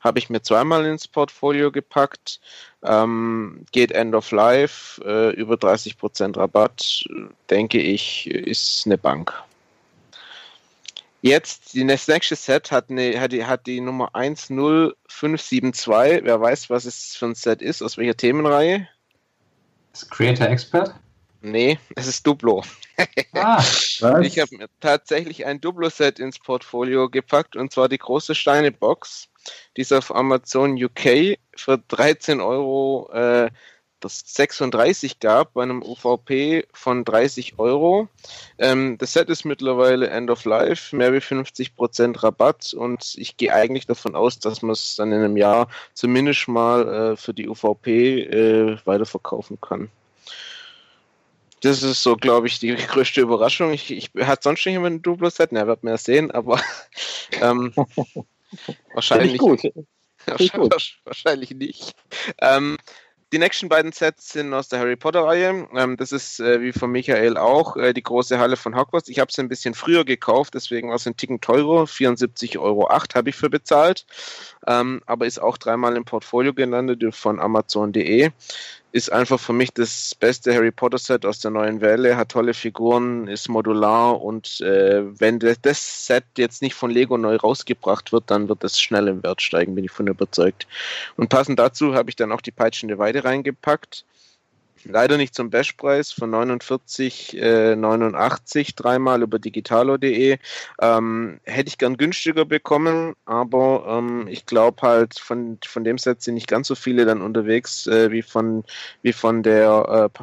Habe 0.00 0.18
ich 0.18 0.30
mir 0.30 0.42
zweimal 0.42 0.86
ins 0.86 1.08
Portfolio 1.08 1.70
gepackt. 1.70 2.40
Ähm, 2.82 3.64
geht 3.72 3.92
End 3.92 4.14
of 4.14 4.30
Life, 4.30 5.02
äh, 5.04 5.34
über 5.34 5.54
30% 5.54 6.36
Rabatt, 6.36 7.04
denke 7.50 7.80
ich, 7.80 8.26
ist 8.26 8.86
eine 8.86 8.98
Bank. 8.98 9.32
Jetzt, 11.22 11.74
die, 11.74 11.86
das 11.86 12.08
nächste 12.08 12.34
Set 12.34 12.70
hat, 12.70 12.88
eine, 12.88 13.20
hat, 13.20 13.32
die, 13.32 13.44
hat 13.44 13.66
die 13.66 13.82
Nummer 13.82 14.08
10572. 14.14 16.24
Wer 16.24 16.40
weiß, 16.40 16.70
was 16.70 16.86
es 16.86 17.14
für 17.14 17.26
ein 17.26 17.34
Set 17.34 17.60
ist, 17.60 17.82
aus 17.82 17.98
welcher 17.98 18.16
Themenreihe? 18.16 18.88
Das 19.92 20.08
Creator 20.08 20.48
Expert? 20.48 20.94
Nee, 21.42 21.78
es 21.96 22.06
ist 22.06 22.26
Duplo. 22.26 22.62
Ah, 23.32 23.62
ich 24.22 24.38
habe 24.38 24.56
mir 24.56 24.68
tatsächlich 24.80 25.46
ein 25.46 25.60
Duplo-Set 25.60 26.18
ins 26.18 26.38
Portfolio 26.38 27.08
gepackt 27.08 27.56
und 27.56 27.72
zwar 27.72 27.88
die 27.88 27.98
große 27.98 28.34
Steine-Box, 28.34 29.28
die 29.76 29.80
es 29.82 29.92
auf 29.92 30.14
Amazon 30.14 30.82
UK 30.82 31.38
für 31.56 31.78
13 31.88 32.40
Euro 32.40 33.10
äh, 33.12 33.50
das 34.00 34.22
36 34.26 35.20
gab 35.20 35.54
bei 35.54 35.62
einem 35.62 35.82
UVP 35.82 36.66
von 36.72 37.04
30 37.04 37.58
Euro. 37.58 38.08
Ähm, 38.58 38.96
das 38.98 39.12
Set 39.12 39.28
ist 39.28 39.44
mittlerweile 39.44 40.08
End 40.08 40.30
of 40.30 40.44
Life, 40.44 40.96
mehr 40.96 41.12
wie 41.12 41.18
50% 41.18 42.22
Rabatt 42.22 42.72
und 42.74 43.14
ich 43.16 43.36
gehe 43.36 43.52
eigentlich 43.52 43.86
davon 43.86 44.16
aus, 44.16 44.38
dass 44.38 44.62
man 44.62 44.72
es 44.72 44.96
dann 44.96 45.12
in 45.12 45.18
einem 45.18 45.36
Jahr 45.36 45.68
zumindest 45.94 46.48
mal 46.48 47.12
äh, 47.12 47.16
für 47.16 47.34
die 47.34 47.48
UVP 47.48 48.20
äh, 48.22 48.78
weiterverkaufen 48.84 49.60
kann. 49.60 49.90
Das 51.60 51.82
ist 51.82 52.02
so, 52.02 52.16
glaube 52.16 52.46
ich, 52.46 52.58
die 52.58 52.74
größte 52.74 53.20
Überraschung. 53.20 53.72
Ich, 53.72 53.90
ich 53.90 54.10
hat 54.20 54.42
sonst 54.42 54.60
schon 54.60 54.72
jemand 54.72 54.96
ein 54.96 55.02
Duplo-Set? 55.02 55.52
Ne, 55.52 55.66
wird 55.66 55.84
man 55.84 55.94
ja 55.94 55.98
sehen, 55.98 56.30
aber 56.30 56.60
ähm, 57.40 57.72
wahrscheinlich, 58.94 59.38
gut. 59.38 59.62
wahrscheinlich, 60.26 61.00
wahrscheinlich 61.04 61.50
nicht. 61.50 61.94
Ähm, 62.40 62.78
die 63.32 63.38
nächsten 63.38 63.68
beiden 63.68 63.92
Sets 63.92 64.30
sind 64.30 64.52
aus 64.52 64.68
der 64.68 64.80
Harry 64.80 64.96
Potter-Reihe. 64.96 65.68
Ähm, 65.76 65.96
das 65.96 66.10
ist, 66.10 66.40
äh, 66.40 66.60
wie 66.60 66.72
von 66.72 66.90
Michael 66.90 67.36
auch, 67.36 67.76
äh, 67.76 67.92
die 67.92 68.02
große 68.02 68.40
Halle 68.40 68.56
von 68.56 68.74
Hogwarts. 68.74 69.08
Ich 69.08 69.20
habe 69.20 69.28
es 69.30 69.38
ein 69.38 69.48
bisschen 69.48 69.74
früher 69.74 70.04
gekauft, 70.04 70.54
deswegen 70.54 70.88
war 70.88 70.96
es 70.96 71.06
ein 71.06 71.16
Ticken 71.16 71.40
teurer. 71.40 71.84
74,08 71.84 72.58
Euro 72.58 72.88
habe 72.90 73.30
ich 73.30 73.36
für 73.36 73.48
bezahlt. 73.48 74.04
Ähm, 74.66 75.00
aber 75.06 75.26
ist 75.26 75.40
auch 75.40 75.58
dreimal 75.58 75.96
im 75.96 76.04
Portfolio 76.04 76.52
gelandet 76.52 77.04
von 77.14 77.38
Amazon.de 77.38 78.32
ist 78.92 79.12
einfach 79.12 79.38
für 79.38 79.52
mich 79.52 79.72
das 79.72 80.14
beste 80.14 80.54
Harry 80.54 80.70
Potter 80.70 80.98
Set 80.98 81.24
aus 81.24 81.40
der 81.40 81.50
neuen 81.50 81.80
Welle, 81.80 82.16
hat 82.16 82.30
tolle 82.30 82.54
Figuren, 82.54 83.28
ist 83.28 83.48
modular 83.48 84.20
und 84.20 84.60
äh, 84.60 85.02
wenn 85.20 85.38
das 85.38 86.06
Set 86.06 86.24
jetzt 86.36 86.60
nicht 86.60 86.74
von 86.74 86.90
Lego 86.90 87.16
neu 87.16 87.36
rausgebracht 87.36 88.12
wird, 88.12 88.24
dann 88.26 88.48
wird 88.48 88.64
es 88.64 88.80
schnell 88.80 89.08
im 89.08 89.22
Wert 89.22 89.42
steigen, 89.42 89.74
bin 89.74 89.84
ich 89.84 89.92
von 89.92 90.06
überzeugt. 90.06 90.66
Und 91.16 91.28
passend 91.28 91.58
dazu 91.58 91.94
habe 91.94 92.10
ich 92.10 92.16
dann 92.16 92.32
auch 92.32 92.40
die 92.40 92.50
peitschende 92.50 92.98
Weide 92.98 93.24
reingepackt. 93.24 94.04
Leider 94.84 95.18
nicht 95.18 95.34
zum 95.34 95.50
Bestpreis 95.50 96.10
von 96.10 96.30
49,89 96.30 98.58
äh, 98.58 98.72
dreimal 98.74 99.22
über 99.22 99.38
digitalo.de. 99.38 100.38
Ähm, 100.80 101.40
hätte 101.44 101.68
ich 101.68 101.76
gern 101.76 101.98
günstiger 101.98 102.46
bekommen, 102.46 103.14
aber 103.26 103.84
ähm, 103.88 104.26
ich 104.28 104.46
glaube 104.46 104.80
halt, 104.82 105.18
von, 105.18 105.58
von 105.64 105.84
dem 105.84 105.98
Set 105.98 106.22
sind 106.22 106.34
nicht 106.34 106.48
ganz 106.48 106.68
so 106.68 106.74
viele 106.74 107.04
dann 107.04 107.20
unterwegs 107.20 107.86
äh, 107.86 108.10
wie, 108.10 108.22
von, 108.22 108.64
wie 109.02 109.12
von 109.12 109.42
der 109.42 110.10
äh, 110.16 110.20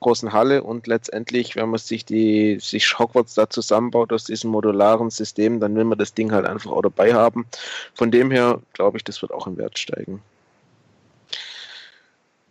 großen 0.00 0.32
Halle 0.32 0.62
und 0.62 0.86
letztendlich, 0.86 1.56
wenn 1.56 1.68
man 1.68 1.78
sich 1.78 2.04
die 2.04 2.58
sich 2.60 2.98
Hogwarts 2.98 3.34
da 3.34 3.50
zusammenbaut 3.50 4.12
aus 4.12 4.24
diesem 4.24 4.50
modularen 4.50 5.10
System, 5.10 5.60
dann 5.60 5.76
will 5.76 5.84
man 5.84 5.98
das 5.98 6.14
Ding 6.14 6.32
halt 6.32 6.46
einfach 6.46 6.70
auch 6.70 6.82
dabei 6.82 7.12
haben. 7.12 7.46
Von 7.94 8.10
dem 8.10 8.30
her 8.30 8.60
glaube 8.72 8.96
ich, 8.96 9.04
das 9.04 9.20
wird 9.20 9.32
auch 9.32 9.46
im 9.46 9.58
Wert 9.58 9.78
steigen. 9.78 10.22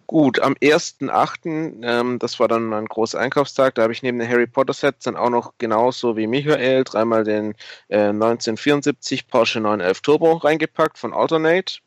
Gut, 0.08 0.40
am 0.40 0.54
1.8., 0.54 1.84
ähm, 1.84 2.18
das 2.20 2.40
war 2.40 2.48
dann 2.48 2.74
ein 2.74 2.86
großer 2.86 3.20
Einkaufstag, 3.20 3.76
da 3.76 3.82
habe 3.84 3.92
ich 3.92 4.04
neben 4.04 4.20
den 4.20 4.30
Harry 4.30 4.48
Potter 4.48 4.72
Sets 4.74 5.04
dann 5.04 5.18
auch 5.18 5.30
noch 5.30 5.58
genauso 5.58 6.16
wie 6.16 6.28
Michael 6.28 6.86
dreimal 6.86 7.26
den 7.26 7.56
äh, 7.90 8.08
1974 8.08 9.28
Porsche 9.28 9.60
911 9.60 10.02
Turbo 10.02 10.34
reingepackt 10.38 10.98
von 10.98 11.14
Alternate 11.14 11.80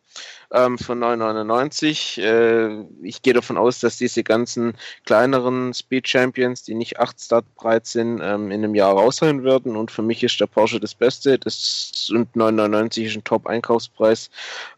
ähm, 0.53 0.79
von 0.79 0.99
9,99. 0.99 2.21
Äh, 2.21 2.85
ich 3.03 3.23
gehe 3.23 3.35
davon 3.35 3.57
aus, 3.57 3.81
dass 3.81 3.99
diese 3.99 4.25
ganzen 4.25 4.75
kleineren 5.05 5.75
Speed 5.75 6.09
Champions, 6.09 6.65
die 6.65 6.75
nicht 6.75 6.99
8 6.99 7.21
Start 7.21 7.55
breit 7.55 7.87
sind, 7.87 8.21
ähm, 8.23 8.51
in 8.51 8.65
einem 8.65 8.75
Jahr 8.75 8.93
rausholen 8.93 9.45
werden. 9.45 9.77
Und 9.77 9.91
für 9.91 10.03
mich 10.03 10.23
ist 10.23 10.41
der 10.41 10.47
Porsche 10.47 10.81
das 10.81 10.95
Beste. 10.95 11.39
Das 11.39 12.11
und 12.13 12.35
9,99 12.35 13.07
ist 13.07 13.17
ein 13.17 13.25
Top-Einkaufspreis. 13.25 14.31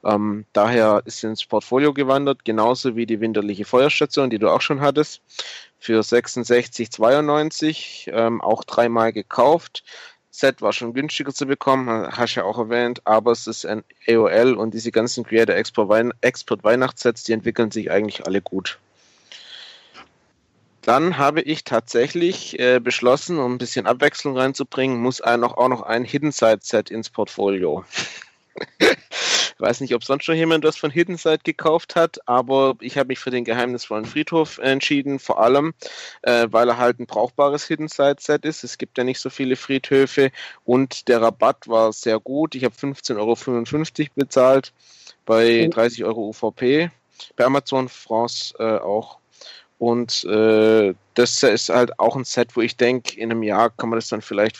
Ähm, 0.04 0.44
daher 0.52 1.02
ist 1.04 1.24
ins 1.24 1.44
Portfolio 1.44 1.92
gewandert, 1.92 2.44
genauso 2.44 2.96
wie 2.96 3.06
die 3.06 3.20
winterliche 3.20 3.64
Feuerstation, 3.64 4.30
die 4.30 4.38
du 4.38 4.48
auch 4.48 4.60
schon 4.60 4.80
hattest 4.80 5.22
für 5.82 6.00
66,92, 6.00 8.08
ähm, 8.12 8.40
auch 8.40 8.62
dreimal 8.62 9.12
gekauft. 9.12 9.82
Set 10.34 10.62
war 10.62 10.72
schon 10.72 10.94
günstiger 10.94 11.32
zu 11.34 11.44
bekommen, 11.44 12.08
hast 12.16 12.36
ja 12.36 12.44
auch 12.44 12.58
erwähnt, 12.58 13.02
aber 13.04 13.32
es 13.32 13.46
ist 13.46 13.66
ein 13.66 13.84
AOL 14.08 14.54
und 14.54 14.72
diese 14.72 14.90
ganzen 14.90 15.24
Creator 15.24 15.54
Export, 15.54 16.64
Weihnachtssets, 16.64 17.24
die 17.24 17.32
entwickeln 17.32 17.70
sich 17.70 17.90
eigentlich 17.90 18.26
alle 18.26 18.40
gut. 18.40 18.78
Dann 20.80 21.18
habe 21.18 21.42
ich 21.42 21.64
tatsächlich 21.64 22.58
äh, 22.58 22.80
beschlossen, 22.80 23.38
um 23.38 23.52
ein 23.52 23.58
bisschen 23.58 23.86
Abwechslung 23.86 24.36
reinzubringen, 24.36 25.00
muss 25.00 25.20
auch 25.20 25.68
noch 25.68 25.82
ein 25.82 26.02
Hidden 26.02 26.32
Side 26.32 26.60
Set 26.62 26.90
ins 26.90 27.10
Portfolio. 27.10 27.84
weiß 29.62 29.80
nicht, 29.80 29.94
ob 29.94 30.04
sonst 30.04 30.24
schon 30.24 30.36
jemand 30.36 30.64
was 30.64 30.76
von 30.76 30.90
Hidden 30.90 31.16
Side 31.16 31.40
gekauft 31.44 31.94
hat, 31.94 32.18
aber 32.26 32.74
ich 32.80 32.98
habe 32.98 33.08
mich 33.08 33.20
für 33.20 33.30
den 33.30 33.44
geheimnisvollen 33.44 34.04
Friedhof 34.04 34.58
entschieden, 34.58 35.18
vor 35.18 35.40
allem, 35.40 35.72
äh, 36.22 36.48
weil 36.50 36.68
er 36.68 36.78
halt 36.78 36.98
ein 36.98 37.06
brauchbares 37.06 37.64
Hidden 37.64 37.88
Side 37.88 38.16
Set 38.18 38.44
ist. 38.44 38.64
Es 38.64 38.76
gibt 38.76 38.98
ja 38.98 39.04
nicht 39.04 39.20
so 39.20 39.30
viele 39.30 39.56
Friedhöfe 39.56 40.32
und 40.64 41.08
der 41.08 41.22
Rabatt 41.22 41.68
war 41.68 41.92
sehr 41.92 42.18
gut. 42.18 42.54
Ich 42.54 42.64
habe 42.64 42.74
15,55 42.74 43.16
Euro 44.00 44.10
bezahlt 44.16 44.72
bei 45.24 45.68
30 45.72 46.04
Euro 46.04 46.28
UVP, 46.28 46.90
bei 47.36 47.44
Amazon 47.44 47.88
France 47.88 48.54
äh, 48.58 48.78
auch. 48.78 49.18
Und 49.78 50.24
äh, 50.24 50.94
das 51.14 51.42
ist 51.42 51.68
halt 51.68 51.98
auch 51.98 52.16
ein 52.16 52.24
Set, 52.24 52.56
wo 52.56 52.60
ich 52.60 52.76
denke, 52.76 53.18
in 53.18 53.30
einem 53.30 53.42
Jahr 53.42 53.70
kann 53.70 53.88
man 53.88 53.98
das 53.98 54.08
dann 54.08 54.22
vielleicht 54.22 54.56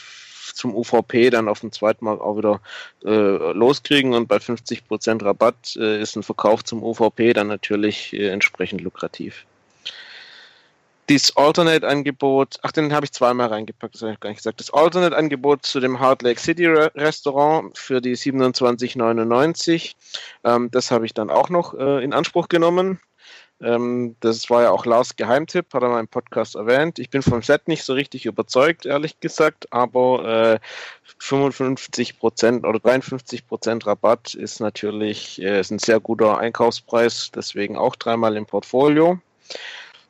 zum 0.54 0.74
UVP 0.74 1.30
dann 1.30 1.48
auf 1.48 1.60
dem 1.60 1.72
zweiten 1.72 2.04
Markt 2.04 2.22
auch 2.22 2.36
wieder 2.36 2.60
äh, 3.04 3.52
loskriegen 3.52 4.14
und 4.14 4.28
bei 4.28 4.36
50% 4.36 5.24
Rabatt 5.24 5.76
äh, 5.76 6.00
ist 6.00 6.16
ein 6.16 6.22
Verkauf 6.22 6.64
zum 6.64 6.82
UVP 6.82 7.32
dann 7.32 7.48
natürlich 7.48 8.12
äh, 8.12 8.28
entsprechend 8.28 8.80
lukrativ. 8.80 9.44
Dieses 11.08 11.36
Alternate-Angebot, 11.36 12.60
ach, 12.62 12.70
den 12.70 12.94
habe 12.94 13.04
ich 13.04 13.12
zweimal 13.12 13.48
reingepackt, 13.48 13.94
das 13.94 14.02
habe 14.02 14.12
ich 14.12 14.20
gar 14.20 14.30
nicht 14.30 14.38
gesagt. 14.38 14.60
Das 14.60 14.72
Alternate-Angebot 14.72 15.66
zu 15.66 15.80
dem 15.80 15.98
Hard 15.98 16.22
Lake 16.22 16.40
City 16.40 16.66
Restaurant 16.66 17.76
für 17.76 18.00
die 18.00 18.16
27,99, 18.16 19.94
ähm, 20.44 20.70
das 20.70 20.90
habe 20.92 21.04
ich 21.04 21.12
dann 21.12 21.28
auch 21.28 21.48
noch 21.48 21.74
äh, 21.74 22.04
in 22.04 22.12
Anspruch 22.12 22.48
genommen. 22.48 23.00
Ähm, 23.62 24.16
das 24.20 24.50
war 24.50 24.62
ja 24.62 24.70
auch 24.70 24.86
Lars 24.86 25.16
Geheimtipp, 25.16 25.72
hat 25.72 25.82
er 25.82 25.88
mal 25.88 26.00
im 26.00 26.08
Podcast 26.08 26.56
erwähnt. 26.56 26.98
Ich 26.98 27.10
bin 27.10 27.22
vom 27.22 27.42
Set 27.42 27.68
nicht 27.68 27.84
so 27.84 27.94
richtig 27.94 28.26
überzeugt, 28.26 28.86
ehrlich 28.86 29.20
gesagt, 29.20 29.72
aber 29.72 30.54
äh, 30.54 30.58
55 31.18 32.18
Prozent 32.18 32.66
oder 32.66 32.80
53 32.80 33.46
Prozent 33.46 33.86
Rabatt 33.86 34.34
ist 34.34 34.60
natürlich 34.60 35.40
äh, 35.40 35.60
ist 35.60 35.70
ein 35.70 35.78
sehr 35.78 36.00
guter 36.00 36.38
Einkaufspreis, 36.38 37.30
deswegen 37.34 37.76
auch 37.76 37.96
dreimal 37.96 38.36
im 38.36 38.46
Portfolio. 38.46 39.18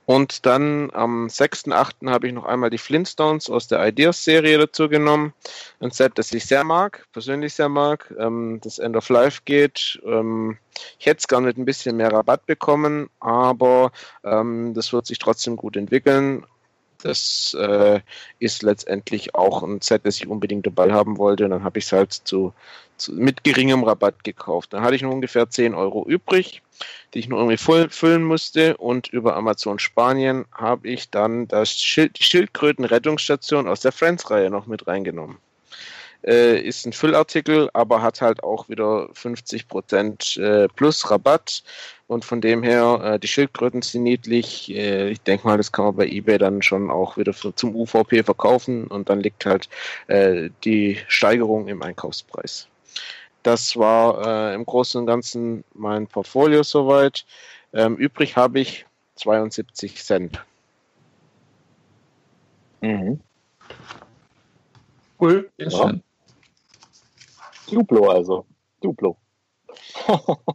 Und 0.04 0.46
dann 0.46 0.90
am 0.92 1.28
6.8. 1.28 2.10
habe 2.10 2.26
ich 2.26 2.32
noch 2.32 2.44
einmal 2.44 2.70
die 2.70 2.78
Flintstones 2.78 3.48
aus 3.48 3.68
der 3.68 3.86
Ideas-Serie 3.86 4.58
dazu 4.58 4.88
genommen. 4.88 5.32
Ein 5.80 5.92
Set, 5.92 6.12
das 6.16 6.32
ich 6.32 6.44
sehr 6.44 6.64
mag, 6.64 7.06
persönlich 7.12 7.54
sehr 7.54 7.68
mag. 7.68 8.12
Ähm, 8.18 8.58
das 8.62 8.78
End 8.78 8.96
of 8.96 9.08
Life 9.08 9.42
geht. 9.44 10.00
Ähm, 10.04 10.58
ich 10.98 11.06
hätte 11.06 11.18
es 11.18 11.28
gar 11.28 11.40
nicht 11.40 11.56
ein 11.56 11.64
bisschen 11.64 11.96
mehr 11.96 12.12
Rabatt 12.12 12.46
bekommen, 12.46 13.10
aber 13.20 13.92
ähm, 14.24 14.74
das 14.74 14.92
wird 14.92 15.06
sich 15.06 15.18
trotzdem 15.18 15.56
gut 15.56 15.76
entwickeln. 15.76 16.44
Das 17.02 17.56
äh, 17.58 18.00
ist 18.38 18.62
letztendlich 18.62 19.34
auch 19.34 19.62
ein 19.62 19.80
Set, 19.80 20.06
das 20.06 20.16
ich 20.16 20.28
unbedingt 20.28 20.66
dabei 20.66 20.92
haben 20.92 21.18
wollte. 21.18 21.44
Und 21.44 21.50
dann 21.50 21.64
habe 21.64 21.78
ich 21.78 21.86
es 21.86 21.92
halt 21.92 22.12
zu, 22.12 22.54
zu, 22.96 23.12
mit 23.12 23.44
geringem 23.44 23.84
Rabatt 23.84 24.24
gekauft. 24.24 24.72
Dann 24.72 24.82
hatte 24.82 24.94
ich 24.94 25.02
noch 25.02 25.10
ungefähr 25.10 25.48
10 25.48 25.74
Euro 25.74 26.06
übrig, 26.06 26.62
die 27.14 27.20
ich 27.20 27.28
noch 27.28 27.38
irgendwie 27.38 27.88
füllen 27.90 28.24
musste. 28.24 28.76
Und 28.76 29.08
über 29.08 29.36
Amazon 29.36 29.78
Spanien 29.78 30.44
habe 30.52 30.88
ich 30.88 31.10
dann 31.10 31.48
das 31.48 31.72
Schild, 31.72 32.18
die 32.18 32.24
Schildkröten-Rettungsstation 32.24 33.68
aus 33.68 33.80
der 33.80 33.92
Friends-Reihe 33.92 34.50
noch 34.50 34.66
mit 34.66 34.86
reingenommen. 34.86 35.38
äh, 36.26 36.60
ist 36.60 36.86
ein 36.86 36.92
Füllartikel, 36.92 37.68
aber 37.72 38.02
hat 38.02 38.20
halt 38.20 38.42
auch 38.42 38.68
wieder 38.68 39.10
50% 39.12 40.40
äh, 40.40 40.68
plus 40.68 41.10
Rabatt. 41.10 41.62
Und 42.06 42.24
von 42.24 42.40
dem 42.40 42.62
her, 42.62 43.00
äh, 43.02 43.18
die 43.18 43.28
Schildkröten 43.28 43.82
sind 43.82 44.04
niedlich. 44.04 44.70
Äh, 44.74 45.10
ich 45.10 45.20
denke 45.22 45.46
mal, 45.46 45.56
das 45.56 45.72
kann 45.72 45.86
man 45.86 45.96
bei 45.96 46.06
eBay 46.06 46.38
dann 46.38 46.62
schon 46.62 46.90
auch 46.90 47.16
wieder 47.16 47.32
für, 47.32 47.54
zum 47.54 47.74
UVP 47.74 48.22
verkaufen 48.22 48.86
und 48.86 49.08
dann 49.08 49.20
liegt 49.20 49.46
halt 49.46 49.68
äh, 50.08 50.50
die 50.64 50.98
Steigerung 51.08 51.68
im 51.68 51.82
Einkaufspreis. 51.82 52.68
Das 53.42 53.76
war 53.76 54.52
äh, 54.52 54.54
im 54.54 54.64
Großen 54.64 55.00
und 55.00 55.06
Ganzen 55.06 55.64
mein 55.74 56.06
Portfolio 56.06 56.62
soweit. 56.62 57.24
Ähm, 57.72 57.96
übrig 57.96 58.36
habe 58.36 58.60
ich 58.60 58.86
72 59.16 60.02
Cent. 60.02 60.44
Mhm. 62.80 63.20
Cool. 65.20 65.50
Ja. 65.56 65.94
Duplo 67.70 68.10
also. 68.10 68.46
Duplo. 68.80 69.16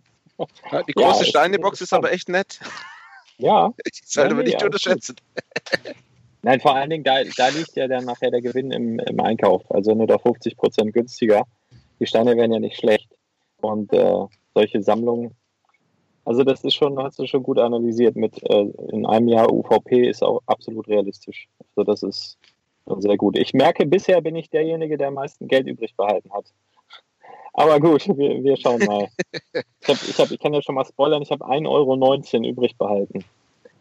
Ja, 0.71 0.83
die 0.83 0.93
große 0.93 1.23
ja, 1.23 1.29
Steinebox 1.29 1.81
ist 1.81 1.93
aber 1.93 2.11
echt 2.11 2.29
nett. 2.29 2.59
Ja. 3.37 3.73
Die 3.87 4.01
sollte 4.05 4.35
man 4.35 4.45
nicht 4.45 4.61
unterschätzen. 4.61 5.15
Nein, 6.43 6.59
vor 6.61 6.75
allen 6.75 6.89
Dingen, 6.89 7.03
da, 7.03 7.23
da 7.35 7.47
liegt 7.49 7.75
ja 7.75 7.87
dann 7.87 8.05
nachher 8.05 8.31
der 8.31 8.41
Gewinn 8.41 8.71
im, 8.71 8.99
im 8.99 9.19
Einkauf. 9.19 9.63
Also 9.71 9.95
nur 9.95 10.07
da 10.07 10.17
50 10.17 10.55
Prozent 10.55 10.93
günstiger. 10.93 11.47
Die 11.99 12.05
Steine 12.05 12.35
wären 12.37 12.51
ja 12.51 12.59
nicht 12.59 12.77
schlecht. 12.77 13.09
Und 13.61 13.91
äh, 13.93 14.25
solche 14.53 14.81
Sammlungen, 14.81 15.35
also 16.25 16.43
das 16.43 16.63
ist 16.63 16.75
schon, 16.75 17.01
hast 17.01 17.19
du 17.19 17.25
schon 17.25 17.43
gut 17.43 17.57
analysiert. 17.57 18.15
Mit 18.15 18.41
äh, 18.49 18.65
in 18.91 19.05
einem 19.05 19.27
Jahr 19.27 19.51
UVP 19.51 20.09
ist 20.09 20.23
auch 20.23 20.41
absolut 20.45 20.87
realistisch. 20.87 21.47
Also 21.69 21.83
das 21.83 22.03
ist 22.03 22.37
sehr 22.99 23.17
gut. 23.17 23.37
Ich 23.37 23.53
merke, 23.53 23.85
bisher 23.85 24.21
bin 24.21 24.35
ich 24.35 24.49
derjenige, 24.49 24.97
der 24.97 25.09
am 25.09 25.15
meisten 25.15 25.47
Geld 25.47 25.67
übrig 25.67 25.95
behalten 25.95 26.31
hat. 26.33 26.45
Aber 27.53 27.79
gut, 27.79 28.07
wir, 28.07 28.43
wir 28.43 28.57
schauen 28.57 28.85
mal. 28.85 29.07
Ich, 29.81 29.87
hab, 29.89 30.09
ich, 30.09 30.19
hab, 30.19 30.31
ich 30.31 30.39
kann 30.39 30.53
ja 30.53 30.61
schon 30.61 30.75
mal 30.75 30.85
spoilern, 30.85 31.21
ich 31.21 31.31
habe 31.31 31.45
1,19 31.45 31.69
Euro 31.69 32.49
übrig 32.49 32.77
behalten. 32.77 33.23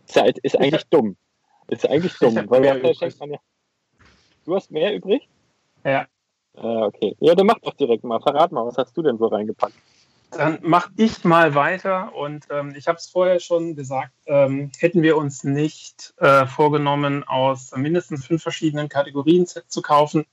Ist, 0.06 0.16
halt, 0.16 0.38
ist 0.38 0.56
eigentlich 0.56 0.84
dumm. 0.84 1.16
Ist 1.68 1.88
eigentlich 1.88 2.14
dumm, 2.18 2.36
weil 2.48 2.64
ja, 2.64 2.74
Du 4.44 4.54
hast 4.54 4.70
mehr 4.70 4.94
übrig? 4.94 5.28
Ja. 5.84 6.06
Ah, 6.56 6.86
okay. 6.86 7.16
Ja, 7.20 7.34
dann 7.34 7.46
mach 7.46 7.58
doch 7.60 7.74
direkt 7.74 8.04
mal. 8.04 8.20
Verrat 8.20 8.52
mal, 8.52 8.66
was 8.66 8.78
hast 8.78 8.96
du 8.96 9.02
denn 9.02 9.18
so 9.18 9.26
reingepackt? 9.26 9.74
Dann 10.30 10.58
mach 10.62 10.90
ich 10.96 11.24
mal 11.24 11.54
weiter 11.54 12.14
und 12.14 12.46
ähm, 12.50 12.74
ich 12.76 12.88
habe 12.88 12.98
es 12.98 13.08
vorher 13.08 13.38
schon 13.40 13.76
gesagt, 13.76 14.12
ähm, 14.26 14.70
hätten 14.78 15.02
wir 15.02 15.16
uns 15.16 15.44
nicht 15.44 16.14
äh, 16.18 16.46
vorgenommen, 16.46 17.24
aus 17.24 17.72
mindestens 17.76 18.26
fünf 18.26 18.42
verschiedenen 18.42 18.88
Kategorien 18.88 19.46
Sets 19.46 19.68
zu 19.68 19.82
kaufen, 19.82 20.26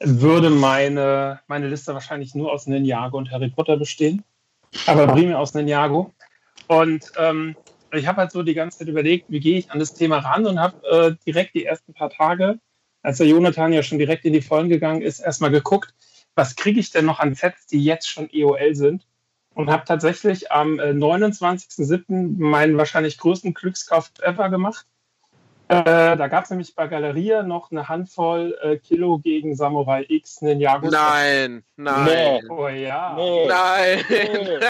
würde 0.00 0.50
meine, 0.50 1.40
meine 1.46 1.68
Liste 1.68 1.94
wahrscheinlich 1.94 2.34
nur 2.34 2.52
aus 2.52 2.66
Ninjago 2.66 3.16
und 3.16 3.30
Harry 3.30 3.50
Potter 3.50 3.76
bestehen. 3.76 4.24
Aber 4.86 5.06
primär 5.14 5.38
aus 5.38 5.54
Ninjago. 5.54 6.12
Und 6.66 7.12
ähm, 7.16 7.56
ich 7.92 8.06
habe 8.06 8.18
halt 8.18 8.32
so 8.32 8.42
die 8.42 8.54
ganze 8.54 8.78
Zeit 8.78 8.88
überlegt, 8.88 9.26
wie 9.28 9.40
gehe 9.40 9.58
ich 9.58 9.70
an 9.70 9.78
das 9.78 9.94
Thema 9.94 10.18
ran 10.18 10.46
und 10.46 10.58
habe 10.58 10.86
äh, 10.88 11.14
direkt 11.26 11.54
die 11.54 11.64
ersten 11.64 11.92
paar 11.92 12.10
Tage, 12.10 12.58
als 13.02 13.18
der 13.18 13.26
Jonathan 13.26 13.72
ja 13.72 13.82
schon 13.82 13.98
direkt 13.98 14.24
in 14.24 14.32
die 14.32 14.42
Vollen 14.42 14.68
gegangen 14.68 15.02
ist, 15.02 15.20
erstmal 15.20 15.50
geguckt, 15.50 15.94
was 16.34 16.56
kriege 16.56 16.80
ich 16.80 16.90
denn 16.90 17.04
noch 17.04 17.20
an 17.20 17.34
Sets, 17.34 17.66
die 17.66 17.82
jetzt 17.82 18.08
schon 18.08 18.28
EOL 18.32 18.74
sind. 18.74 19.06
Und 19.52 19.68
habe 19.68 19.84
tatsächlich 19.84 20.52
am 20.52 20.78
äh, 20.78 20.90
29.07. 20.90 22.38
meinen 22.38 22.78
wahrscheinlich 22.78 23.18
größten 23.18 23.52
Glückskauf 23.52 24.12
ever 24.22 24.48
gemacht. 24.48 24.86
Äh, 25.70 26.16
da 26.16 26.28
gab 26.28 26.44
es 26.44 26.50
nämlich 26.50 26.74
bei 26.74 26.88
Galeria 26.88 27.42
noch 27.42 27.70
eine 27.70 27.88
Handvoll 27.88 28.58
äh, 28.62 28.78
Kilo 28.78 29.18
gegen 29.18 29.54
Samurai 29.54 30.06
X 30.08 30.40
Ninjago. 30.40 30.88
Nein, 30.88 31.62
nein. 31.76 32.04
Nee. 32.04 32.40
Oh 32.48 32.68
ja. 32.68 33.14
Nee. 33.16 33.46
Nein. 33.46 34.04
Nee. 34.08 34.60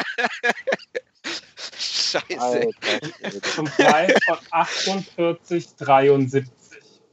Scheiße. 1.78 2.38
Alter. 2.38 2.70
Zum 3.42 3.66
Preis 3.66 4.12
von 4.26 4.38
48,73. 4.50 6.44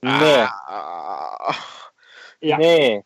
Nee. 0.01 0.43
Ah. 0.43 1.55
Ja. 2.39 2.57
Nee. 2.57 3.03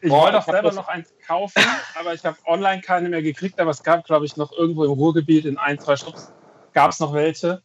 Ich 0.00 0.10
Boah, 0.10 0.24
wollte 0.24 0.38
auch 0.38 0.44
selber 0.44 0.72
noch 0.72 0.86
eins 0.88 1.14
kaufen, 1.26 1.62
aber 1.98 2.12
ich 2.12 2.24
habe 2.24 2.36
online 2.46 2.82
keine 2.82 3.08
mehr 3.08 3.22
gekriegt. 3.22 3.58
Aber 3.58 3.70
es 3.70 3.82
gab, 3.82 4.04
glaube 4.04 4.26
ich, 4.26 4.36
noch 4.36 4.52
irgendwo 4.52 4.84
im 4.84 4.92
Ruhrgebiet 4.92 5.46
in 5.46 5.56
ein, 5.56 5.78
zwei 5.78 5.96
Shops 5.96 6.32
gab 6.74 6.90
es 6.90 7.00
noch 7.00 7.14
welche. 7.14 7.62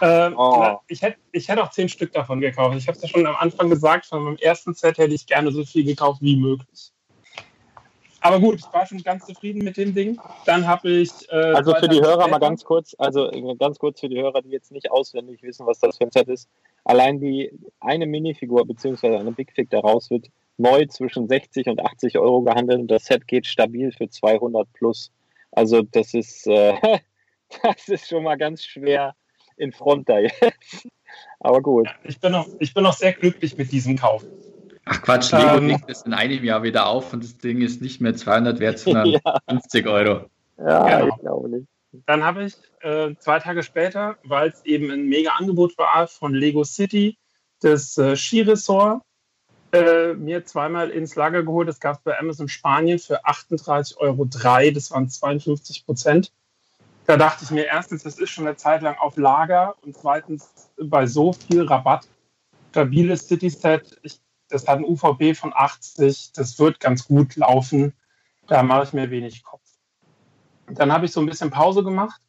Ähm, 0.00 0.34
oh. 0.38 0.78
ich, 0.88 1.02
hätte, 1.02 1.18
ich 1.32 1.48
hätte 1.48 1.62
auch 1.62 1.70
zehn 1.70 1.88
Stück 1.88 2.12
davon 2.12 2.40
gekauft. 2.40 2.76
Ich 2.78 2.88
habe 2.88 2.96
es 2.96 3.02
ja 3.02 3.08
schon 3.08 3.26
am 3.26 3.36
Anfang 3.36 3.68
gesagt, 3.68 4.06
von 4.06 4.22
meinem 4.22 4.36
ersten 4.38 4.72
Set 4.72 4.96
hätte 4.96 5.14
ich 5.14 5.26
gerne 5.26 5.52
so 5.52 5.64
viel 5.64 5.84
gekauft 5.84 6.22
wie 6.22 6.36
möglich. 6.36 6.92
Aber 8.22 8.38
gut, 8.38 8.60
ich 8.60 8.72
war 8.72 8.86
schon 8.86 9.02
ganz 9.02 9.26
zufrieden 9.26 9.62
mit 9.64 9.76
dem 9.76 9.94
Ding. 9.94 10.18
Dann 10.46 10.66
habe 10.66 10.88
ich. 10.88 11.10
Äh, 11.30 11.34
also 11.34 11.74
für 11.74 11.88
die 11.88 12.00
Hörer 12.00 12.28
mal 12.28 12.38
ganz 12.38 12.64
kurz, 12.64 12.94
also 12.98 13.30
ganz 13.58 13.78
kurz 13.78 14.00
für 14.00 14.08
die 14.08 14.20
Hörer, 14.20 14.40
die 14.42 14.50
jetzt 14.50 14.70
nicht 14.70 14.90
auswendig 14.90 15.42
wissen, 15.42 15.66
was 15.66 15.80
das 15.80 15.98
für 15.98 16.04
ein 16.04 16.12
Set 16.12 16.28
ist. 16.28 16.48
Allein 16.84 17.20
die 17.20 17.50
eine 17.80 18.06
Minifigur 18.06 18.66
bzw. 18.66 19.16
eine 19.16 19.32
Big 19.32 19.52
Fig 19.52 19.70
daraus 19.70 20.10
wird 20.10 20.28
neu 20.58 20.86
zwischen 20.86 21.28
60 21.28 21.68
und 21.68 21.80
80 21.80 22.18
Euro 22.18 22.42
gehandelt 22.42 22.80
und 22.80 22.90
das 22.90 23.04
Set 23.04 23.26
geht 23.26 23.46
stabil 23.46 23.92
für 23.92 24.08
200 24.08 24.70
plus. 24.72 25.10
Also 25.52 25.82
das 25.82 26.14
ist, 26.14 26.46
äh, 26.46 26.74
das 27.62 27.88
ist 27.88 28.08
schon 28.08 28.24
mal 28.24 28.36
ganz 28.36 28.64
schwer 28.64 29.14
in 29.56 29.72
Front 29.72 30.08
da 30.08 30.18
jetzt. 30.18 30.42
Aber 31.40 31.60
gut. 31.60 31.88
Ich 32.04 32.20
bin, 32.20 32.32
noch, 32.32 32.48
ich 32.58 32.72
bin 32.74 32.84
noch 32.84 32.94
sehr 32.94 33.12
glücklich 33.12 33.56
mit 33.58 33.70
diesem 33.70 33.96
Kauf. 33.96 34.24
Ach 34.84 35.02
Quatsch, 35.02 35.32
Lego 35.32 35.58
ähm, 35.58 35.68
legt 35.68 35.88
es 35.88 36.02
in 36.02 36.14
einem 36.14 36.42
Jahr 36.42 36.62
wieder 36.62 36.86
auf 36.88 37.12
und 37.12 37.22
das 37.22 37.38
Ding 37.38 37.60
ist 37.60 37.82
nicht 37.82 38.00
mehr 38.00 38.14
200 38.14 38.58
wert, 38.58 38.78
sondern 38.80 39.06
ja. 39.06 39.20
50 39.48 39.86
Euro. 39.86 40.26
Ja, 40.58 41.00
genau. 41.00 41.14
ich 41.14 41.20
glaube 41.20 41.48
nicht. 41.48 41.66
Dann 41.92 42.24
habe 42.24 42.44
ich 42.44 42.56
äh, 42.80 43.14
zwei 43.18 43.38
Tage 43.38 43.62
später, 43.62 44.16
weil 44.24 44.48
es 44.48 44.64
eben 44.64 44.90
ein 44.90 45.08
mega 45.08 45.32
Angebot 45.32 45.76
war 45.76 46.08
von 46.08 46.34
Lego 46.34 46.64
City, 46.64 47.18
das 47.60 47.98
äh, 47.98 48.16
Skiresort, 48.16 49.02
äh, 49.72 50.14
mir 50.14 50.44
zweimal 50.44 50.90
ins 50.90 51.16
Lager 51.16 51.42
geholt. 51.42 51.68
Das 51.68 51.80
gab 51.80 51.96
es 51.96 52.02
bei 52.02 52.18
Amazon 52.18 52.48
Spanien 52.48 52.98
für 52.98 53.24
38,03 53.26 53.96
Euro. 53.98 54.24
Das 54.24 54.90
waren 54.90 55.08
52 55.08 55.84
Prozent. 55.84 56.32
Da 57.06 57.16
dachte 57.16 57.44
ich 57.44 57.50
mir 57.50 57.66
erstens, 57.66 58.04
das 58.04 58.18
ist 58.18 58.30
schon 58.30 58.46
eine 58.46 58.56
Zeit 58.56 58.82
lang 58.82 58.96
auf 58.96 59.16
Lager 59.16 59.74
und 59.82 59.96
zweitens 59.96 60.50
bei 60.80 61.06
so 61.06 61.32
viel 61.32 61.62
Rabatt. 61.62 62.08
Stabiles 62.70 63.28
City-Set, 63.28 64.00
das 64.48 64.66
hat 64.66 64.78
ein 64.78 64.84
UVP 64.84 65.34
von 65.34 65.52
80, 65.54 66.32
das 66.32 66.58
wird 66.58 66.80
ganz 66.80 67.06
gut 67.06 67.36
laufen. 67.36 67.92
Da 68.46 68.62
mache 68.62 68.84
ich 68.84 68.92
mir 68.92 69.10
wenig 69.10 69.42
Kopf. 69.42 69.61
Dann 70.68 70.92
habe 70.92 71.06
ich 71.06 71.12
so 71.12 71.20
ein 71.20 71.26
bisschen 71.26 71.50
Pause 71.50 71.82
gemacht 71.82 72.20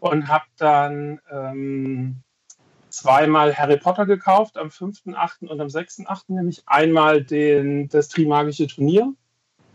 und 0.00 0.28
habe 0.28 0.44
dann 0.56 1.20
ähm, 1.30 2.22
zweimal 2.88 3.56
Harry 3.56 3.78
Potter 3.78 4.06
gekauft, 4.06 4.58
am 4.58 4.68
5.8. 4.68 5.46
und 5.46 5.60
am 5.60 5.68
6.8. 5.68 6.24
nämlich 6.28 6.62
einmal 6.66 7.22
den, 7.22 7.88
das 7.88 8.08
Trimagische 8.08 8.66
Turnier 8.66 9.12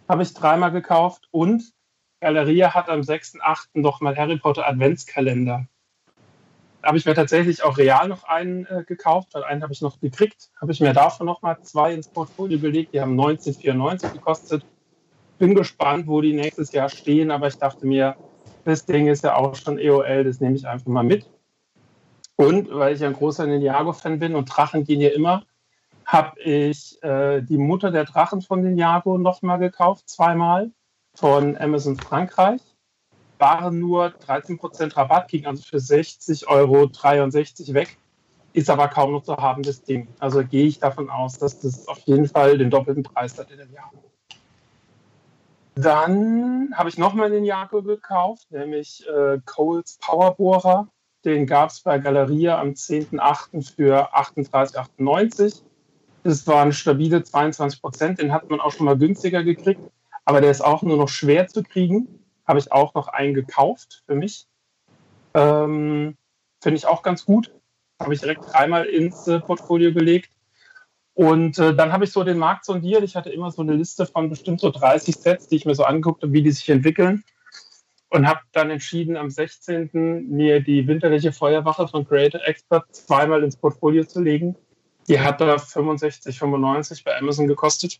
habe 0.07 0.23
ich 0.23 0.33
dreimal 0.33 0.71
gekauft 0.71 1.27
und 1.31 1.73
Galeria 2.19 2.73
hat 2.73 2.89
am 2.89 3.01
6.8. 3.01 3.67
noch 3.73 4.01
mal 4.01 4.15
Harry 4.15 4.37
Potter 4.37 4.67
Adventskalender. 4.67 5.67
Da 6.81 6.87
habe 6.87 6.97
ich 6.97 7.05
mir 7.05 7.15
tatsächlich 7.15 7.63
auch 7.63 7.77
real 7.77 8.07
noch 8.07 8.23
einen 8.23 8.65
äh, 8.65 8.83
gekauft, 8.87 9.33
weil 9.33 9.43
einen 9.43 9.61
habe 9.63 9.73
ich 9.73 9.81
noch 9.81 9.99
gekriegt. 9.99 10.51
Habe 10.61 10.71
ich 10.71 10.79
mir 10.79 10.93
davon 10.93 11.25
noch 11.25 11.41
mal 11.41 11.61
zwei 11.61 11.93
ins 11.93 12.07
Portfolio 12.07 12.59
gelegt. 12.59 12.93
Die 12.93 13.01
haben 13.01 13.19
19,94 13.19 14.13
gekostet. 14.13 14.65
Bin 15.37 15.53
gespannt, 15.55 16.07
wo 16.07 16.21
die 16.21 16.33
nächstes 16.33 16.71
Jahr 16.71 16.89
stehen, 16.89 17.31
aber 17.31 17.47
ich 17.47 17.57
dachte 17.57 17.85
mir, 17.85 18.15
das 18.65 18.85
Ding 18.85 19.07
ist 19.07 19.23
ja 19.23 19.35
auch 19.35 19.55
schon 19.55 19.77
EOL, 19.77 20.23
das 20.23 20.39
nehme 20.39 20.55
ich 20.55 20.67
einfach 20.67 20.87
mal 20.87 21.03
mit. 21.03 21.29
Und 22.35 22.69
weil 22.69 22.95
ich 22.95 23.03
ein 23.03 23.13
großer 23.13 23.47
Ninjago-Fan 23.47 24.19
bin 24.19 24.35
und 24.35 24.45
Drachen 24.45 24.83
gehen 24.83 25.01
ja 25.01 25.09
immer, 25.09 25.43
habe 26.05 26.39
ich 26.39 27.01
äh, 27.03 27.41
die 27.41 27.57
Mutter 27.57 27.91
der 27.91 28.05
Drachen 28.05 28.41
von 28.41 28.61
Ninjago 28.61 29.17
noch 29.17 29.41
mal 29.41 29.57
gekauft, 29.57 30.07
zweimal 30.07 30.71
von 31.13 31.57
Amazon 31.57 31.97
Frankreich. 31.97 32.61
Waren 33.39 33.79
nur 33.79 34.07
13% 34.07 34.95
Rabatt, 34.95 35.27
ging 35.27 35.45
also 35.45 35.63
für 35.63 35.77
60,63 35.77 36.47
Euro 36.47 36.89
weg. 37.73 37.97
Ist 38.53 38.69
aber 38.69 38.87
kaum 38.87 39.11
noch 39.11 39.23
zu 39.23 39.37
haben, 39.37 39.61
das 39.61 39.83
Ding. 39.83 40.07
Also 40.19 40.43
gehe 40.43 40.65
ich 40.65 40.79
davon 40.79 41.09
aus, 41.09 41.37
dass 41.37 41.59
das 41.59 41.87
auf 41.87 41.99
jeden 41.99 42.27
Fall 42.27 42.57
den 42.57 42.71
doppelten 42.71 43.03
Preis 43.03 43.37
hat 43.37 43.51
in 43.51 43.57
dem. 43.57 43.69
Dann 45.79 46.73
habe 46.75 46.89
ich 46.89 46.97
nochmal 46.97 47.29
den 47.29 47.43
Jako 47.43 47.83
gekauft, 47.83 48.51
nämlich 48.51 49.05
äh, 49.07 49.39
Coles 49.45 49.97
Powerbohrer. 50.01 50.87
Den 51.23 51.45
gab 51.45 51.69
es 51.69 51.81
bei 51.81 51.99
Galeria 51.99 52.59
am 52.59 52.69
10.8. 52.69 53.75
für 53.75 54.15
38,98. 54.15 55.61
Das 56.23 56.47
waren 56.47 56.73
stabile 56.73 57.23
22 57.23 57.81
Prozent. 57.81 58.19
Den 58.19 58.31
hat 58.31 58.49
man 58.49 58.59
auch 58.59 58.71
schon 58.71 58.85
mal 58.85 58.97
günstiger 58.97 59.43
gekriegt 59.43 59.81
aber 60.27 60.41
der 60.41 60.51
ist 60.51 60.59
auch 60.59 60.83
nur 60.83 60.97
noch 60.97 61.07
schwer 61.07 61.47
zu 61.47 61.63
kriegen. 61.63 62.19
Habe 62.45 62.59
ich 62.59 62.69
auch 62.73 62.93
noch 62.93 63.07
einen 63.07 63.33
gekauft 63.33 64.03
für 64.07 64.15
mich. 64.15 64.45
Ähm, 65.33 66.17
Finde 66.61 66.77
ich 66.77 66.85
auch 66.85 67.01
ganz 67.01 67.23
gut. 67.23 67.55
Habe 68.01 68.13
ich 68.13 68.19
direkt 68.19 68.41
dreimal 68.45 68.83
ins 68.83 69.25
äh, 69.29 69.39
Portfolio 69.39 69.93
gelegt. 69.93 70.36
Und 71.17 71.57
äh, 71.57 71.73
dann 71.73 71.91
habe 71.93 72.03
ich 72.03 72.11
so 72.11 72.23
den 72.23 72.37
Markt 72.37 72.63
sondiert. 72.63 73.01
Ich 73.01 73.15
hatte 73.15 73.31
immer 73.31 73.49
so 73.49 73.63
eine 73.63 73.73
Liste 73.73 74.05
von 74.05 74.29
bestimmt 74.29 74.59
so 74.59 74.69
30 74.69 75.15
Sets, 75.15 75.47
die 75.47 75.55
ich 75.55 75.65
mir 75.65 75.73
so 75.73 75.83
angeguckt 75.83 76.21
habe, 76.21 76.31
wie 76.31 76.43
die 76.43 76.51
sich 76.51 76.69
entwickeln. 76.69 77.23
Und 78.09 78.27
habe 78.27 78.41
dann 78.51 78.69
entschieden, 78.69 79.17
am 79.17 79.31
16. 79.31 80.29
mir 80.29 80.59
die 80.59 80.87
winterliche 80.87 81.31
Feuerwache 81.31 81.87
von 81.87 82.07
Creator 82.07 82.41
Expert 82.45 82.83
zweimal 82.91 83.43
ins 83.43 83.57
Portfolio 83.57 84.03
zu 84.03 84.21
legen. 84.21 84.55
Die 85.07 85.19
hat 85.19 85.41
da 85.41 85.57
65, 85.57 86.37
95 86.37 87.03
bei 87.03 87.17
Amazon 87.17 87.47
gekostet. 87.47 87.99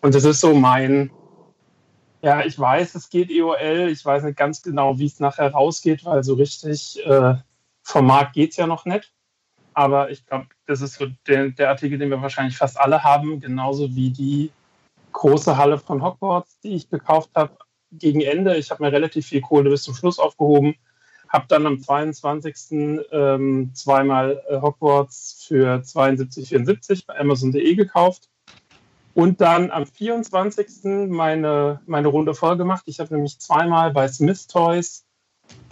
Und 0.00 0.16
das 0.16 0.24
ist 0.24 0.40
so 0.40 0.52
mein, 0.52 1.12
ja, 2.22 2.44
ich 2.44 2.58
weiß, 2.58 2.96
es 2.96 3.08
geht 3.08 3.30
EOL. 3.30 3.88
Ich 3.88 4.04
weiß 4.04 4.24
nicht 4.24 4.36
ganz 4.36 4.62
genau, 4.62 4.98
wie 4.98 5.06
es 5.06 5.20
nachher 5.20 5.52
rausgeht, 5.52 6.04
weil 6.04 6.24
so 6.24 6.34
richtig 6.34 7.06
äh, 7.06 7.36
vom 7.84 8.06
Markt 8.08 8.32
geht 8.32 8.50
es 8.50 8.56
ja 8.56 8.66
noch 8.66 8.84
nicht. 8.84 9.13
Aber 9.74 10.10
ich 10.10 10.24
glaube, 10.26 10.46
das 10.66 10.80
ist 10.80 10.94
so 10.94 11.06
der, 11.26 11.50
der, 11.50 11.68
Artikel, 11.68 11.98
den 11.98 12.10
wir 12.10 12.22
wahrscheinlich 12.22 12.56
fast 12.56 12.78
alle 12.78 13.02
haben, 13.02 13.40
genauso 13.40 13.94
wie 13.94 14.10
die 14.10 14.50
große 15.12 15.56
Halle 15.56 15.78
von 15.78 16.02
Hogwarts, 16.02 16.60
die 16.60 16.74
ich 16.74 16.88
gekauft 16.88 17.30
habe 17.34 17.56
gegen 17.92 18.20
Ende. 18.20 18.56
Ich 18.56 18.70
habe 18.70 18.82
mir 18.82 18.92
relativ 18.92 19.26
viel 19.26 19.40
Kohle 19.40 19.70
bis 19.70 19.82
zum 19.82 19.94
Schluss 19.94 20.18
aufgehoben, 20.18 20.76
habe 21.28 21.46
dann 21.48 21.66
am 21.66 21.80
22. 21.80 23.06
Ähm, 23.10 23.70
zweimal 23.74 24.42
äh, 24.48 24.60
Hogwarts 24.60 25.44
für 25.46 25.76
72,74 25.76 27.06
bei 27.06 27.18
Amazon.de 27.18 27.74
gekauft 27.74 28.28
und 29.14 29.40
dann 29.40 29.70
am 29.70 29.86
24. 29.86 31.08
meine, 31.08 31.80
meine 31.86 32.08
Runde 32.08 32.34
voll 32.34 32.56
gemacht. 32.56 32.84
Ich 32.86 33.00
habe 33.00 33.14
nämlich 33.14 33.38
zweimal 33.38 33.92
bei 33.92 34.08
Smith 34.08 34.46
Toys 34.46 35.04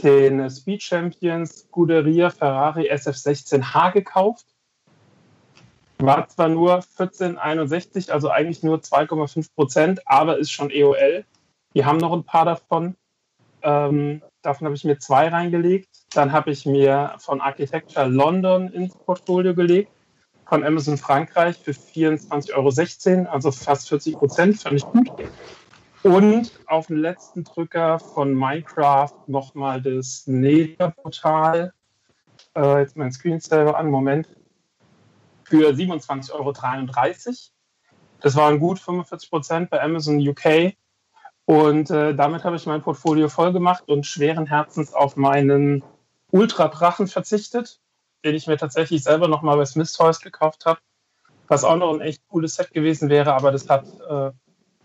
den 0.02 0.50
Speed 0.50 0.82
Champions 0.82 1.61
Scuderia 1.61 2.30
Ferrari 2.30 2.90
SF16H 2.90 3.92
gekauft. 3.92 4.46
War 5.98 6.26
zwar 6.28 6.48
nur 6.48 6.78
14,61, 6.80 8.11
also 8.11 8.28
eigentlich 8.28 8.62
nur 8.64 8.78
2,5 8.78 9.54
Prozent, 9.54 10.00
aber 10.06 10.38
ist 10.38 10.50
schon 10.50 10.70
EOL. 10.70 11.24
Wir 11.72 11.87
haben 11.87 11.98
noch 11.98 12.12
ein 12.12 12.24
paar 12.24 12.44
davon. 12.44 12.96
Ähm, 13.62 14.20
davon 14.42 14.66
habe 14.66 14.74
ich 14.74 14.85
mir 14.85 14.98
zwei 14.98 15.28
reingelegt. 15.28 15.88
Dann 16.12 16.32
habe 16.32 16.50
ich 16.50 16.66
mir 16.66 17.14
von 17.18 17.40
Architecture 17.40 18.06
London 18.06 18.68
ins 18.72 18.96
Portfolio 18.96 19.54
gelegt, 19.54 19.92
von 20.44 20.64
Amazon 20.64 20.98
Frankreich 20.98 21.56
für 21.56 21.70
24,16 21.70 22.52
Euro, 23.20 23.30
also 23.30 23.52
fast 23.52 23.88
40 23.88 24.16
Prozent, 24.16 24.61
fand 24.61 24.76
ich 24.76 24.85
gut. 24.85 25.08
Und 26.02 26.50
auf 26.66 26.88
den 26.88 26.96
letzten 26.96 27.44
Drücker 27.44 28.00
von 28.00 28.34
Minecraft 28.34 29.14
nochmal 29.28 29.80
das 29.80 30.26
Nether-Portal. 30.26 31.72
Äh, 32.56 32.80
jetzt 32.80 32.96
mein 32.96 33.12
Screensaver 33.12 33.78
an, 33.78 33.88
Moment. 33.88 34.28
Für 35.44 35.70
27,33 35.70 36.30
Euro. 36.32 36.52
Das 38.20 38.34
waren 38.34 38.58
gut 38.58 38.80
45 38.80 39.30
Prozent 39.30 39.70
bei 39.70 39.80
Amazon 39.80 40.18
UK. 40.18 40.74
Und 41.44 41.90
äh, 41.90 42.14
damit 42.14 42.42
habe 42.42 42.56
ich 42.56 42.66
mein 42.66 42.82
Portfolio 42.82 43.28
voll 43.28 43.52
gemacht 43.52 43.84
und 43.88 44.04
schweren 44.04 44.46
Herzens 44.46 44.94
auf 44.94 45.16
meinen 45.16 45.84
Ultra-Drachen 46.32 47.06
verzichtet, 47.06 47.80
den 48.24 48.34
ich 48.34 48.48
mir 48.48 48.56
tatsächlich 48.56 49.04
selber 49.04 49.28
nochmal 49.28 49.56
bei 49.56 49.66
Smith 49.66 49.92
Toys 49.92 50.20
gekauft 50.20 50.66
habe. 50.66 50.80
Was 51.46 51.62
auch 51.62 51.76
noch 51.76 51.92
ein 51.92 52.00
echt 52.00 52.26
cooles 52.28 52.54
Set 52.54 52.72
gewesen 52.72 53.08
wäre, 53.08 53.34
aber 53.34 53.52
das 53.52 53.68
hat 53.68 53.84
äh, 54.08 54.30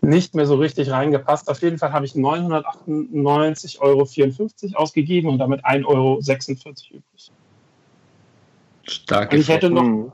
nicht 0.00 0.34
mehr 0.34 0.46
so 0.46 0.56
richtig 0.56 0.90
reingepasst. 0.90 1.48
Auf 1.50 1.62
jeden 1.62 1.78
Fall 1.78 1.92
habe 1.92 2.06
ich 2.06 2.12
998,54 2.12 3.80
Euro 3.80 4.06
ausgegeben 4.80 5.28
und 5.28 5.38
damit 5.38 5.64
1,46 5.64 5.86
Euro 5.86 6.18
übrig. 6.90 7.32
Stark. 8.84 9.32
Und 9.32 9.40
ich 9.40 9.48
hätte 9.48 9.70
noch 9.70 10.12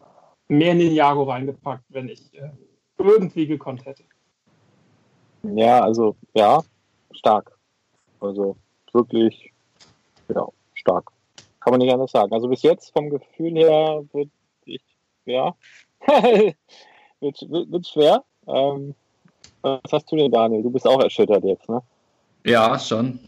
mehr 0.48 0.74
Ninjago 0.74 1.24
reingepackt, 1.24 1.84
wenn 1.88 2.08
ich 2.08 2.32
äh, 2.34 2.50
irgendwie 2.98 3.46
gekonnt 3.46 3.84
hätte. 3.84 4.04
Ja, 5.42 5.80
also 5.80 6.16
ja, 6.34 6.62
stark. 7.12 7.56
Also 8.20 8.56
wirklich, 8.92 9.52
ja, 10.34 10.46
stark. 10.72 11.10
Kann 11.60 11.72
man 11.72 11.80
nicht 11.80 11.92
anders 11.92 12.12
sagen. 12.12 12.32
Also 12.32 12.48
bis 12.48 12.62
jetzt 12.62 12.92
vom 12.92 13.10
Gefühl 13.10 13.54
her 13.54 14.04
wird 14.12 14.30
ich, 14.64 14.82
ja, 15.26 15.54
wird, 16.06 17.50
wird, 17.50 17.70
wird 17.70 17.86
schwer. 17.86 18.24
Ähm, 18.46 18.94
was 19.64 19.92
hast 19.92 20.10
du 20.12 20.16
denn, 20.16 20.30
Daniel? 20.30 20.62
Du 20.62 20.70
bist 20.70 20.86
auch 20.86 21.02
erschüttert 21.02 21.42
jetzt, 21.44 21.68
ne? 21.68 21.82
Ja, 22.46 22.78
schon. 22.78 23.18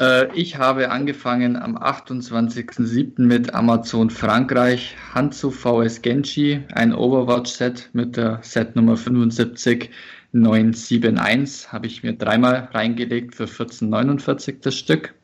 Äh, 0.00 0.34
ich 0.34 0.56
habe 0.56 0.90
angefangen 0.90 1.56
am 1.56 1.76
28.07. 1.76 3.22
mit 3.22 3.54
Amazon 3.54 4.10
Frankreich, 4.10 4.96
Hanzo 5.14 5.50
VS 5.50 6.02
Genji, 6.02 6.64
ein 6.74 6.92
Overwatch-Set 6.94 7.90
mit 7.92 8.16
der 8.16 8.40
Set-Nummer 8.42 8.96
75971, 8.96 11.72
habe 11.72 11.86
ich 11.86 12.02
mir 12.02 12.14
dreimal 12.14 12.68
reingelegt 12.72 13.34
für 13.34 13.44
14,49 13.44 14.60
das 14.62 14.74
Stück. 14.74 15.14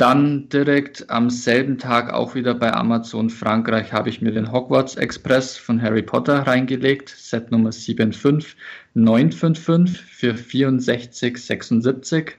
Dann 0.00 0.48
direkt 0.48 1.10
am 1.10 1.28
selben 1.28 1.76
Tag 1.76 2.10
auch 2.10 2.34
wieder 2.34 2.54
bei 2.54 2.72
Amazon 2.72 3.28
Frankreich 3.28 3.92
habe 3.92 4.08
ich 4.08 4.22
mir 4.22 4.32
den 4.32 4.50
Hogwarts 4.50 4.94
Express 4.94 5.58
von 5.58 5.82
Harry 5.82 6.00
Potter 6.00 6.46
reingelegt, 6.46 7.10
Set 7.10 7.50
Nummer 7.50 7.70
75955 7.70 10.00
für 10.00 10.32
64,76. 10.32 12.30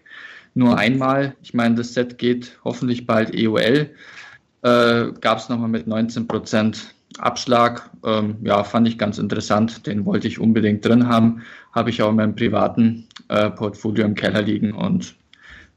Nur 0.56 0.80
einmal, 0.80 1.36
ich 1.44 1.54
meine, 1.54 1.76
das 1.76 1.94
Set 1.94 2.18
geht 2.18 2.58
hoffentlich 2.64 3.06
bald 3.06 3.36
EOL. 3.36 3.92
Äh, 4.64 5.12
Gab 5.22 5.38
es 5.38 5.50
nochmal 5.50 5.70
mit 5.70 5.86
19% 5.86 6.80
Abschlag. 7.20 7.92
Ähm, 8.04 8.38
ja, 8.42 8.64
fand 8.64 8.88
ich 8.88 8.98
ganz 8.98 9.20
interessant. 9.20 9.86
Den 9.86 10.08
wollte 10.08 10.28
ich 10.28 10.40
unbedingt 10.40 10.84
drin 10.84 11.08
haben. 11.08 11.44
Habe 11.74 11.92
ich 11.92 12.02
auch 12.02 12.10
in 12.10 12.16
meinem 12.16 12.36
privaten 12.36 13.08
äh, 13.28 13.52
Portfolio 13.52 14.04
im 14.04 14.16
Keller 14.16 14.42
liegen 14.42 14.72
und 14.72 15.16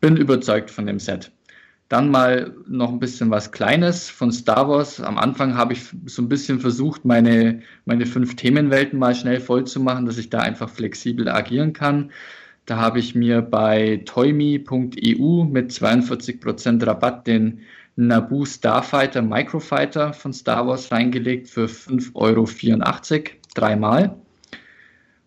bin 0.00 0.16
überzeugt 0.16 0.70
von 0.70 0.86
dem 0.86 0.98
Set. 0.98 1.30
Dann 1.88 2.10
mal 2.10 2.54
noch 2.66 2.90
ein 2.90 2.98
bisschen 2.98 3.30
was 3.30 3.52
Kleines 3.52 4.08
von 4.08 4.32
Star 4.32 4.68
Wars. 4.68 5.00
Am 5.00 5.18
Anfang 5.18 5.54
habe 5.54 5.74
ich 5.74 5.82
so 6.06 6.22
ein 6.22 6.28
bisschen 6.28 6.58
versucht, 6.58 7.04
meine, 7.04 7.60
meine 7.84 8.06
fünf 8.06 8.36
Themenwelten 8.36 8.98
mal 8.98 9.14
schnell 9.14 9.40
voll 9.40 9.64
zu 9.64 9.80
machen, 9.80 10.06
dass 10.06 10.18
ich 10.18 10.30
da 10.30 10.38
einfach 10.40 10.70
flexibel 10.70 11.28
agieren 11.28 11.72
kann. 11.72 12.10
Da 12.66 12.78
habe 12.78 12.98
ich 12.98 13.14
mir 13.14 13.42
bei 13.42 14.02
toyme.eu 14.06 15.44
mit 15.44 15.70
42% 15.72 16.86
Rabatt 16.86 17.26
den 17.26 17.60
Naboo 17.96 18.46
Starfighter 18.46 19.22
Microfighter 19.22 20.14
von 20.14 20.32
Star 20.32 20.66
Wars 20.66 20.90
reingelegt 20.90 21.48
für 21.48 21.66
5,84 21.66 22.14
Euro, 22.14 22.46
dreimal. 23.54 24.16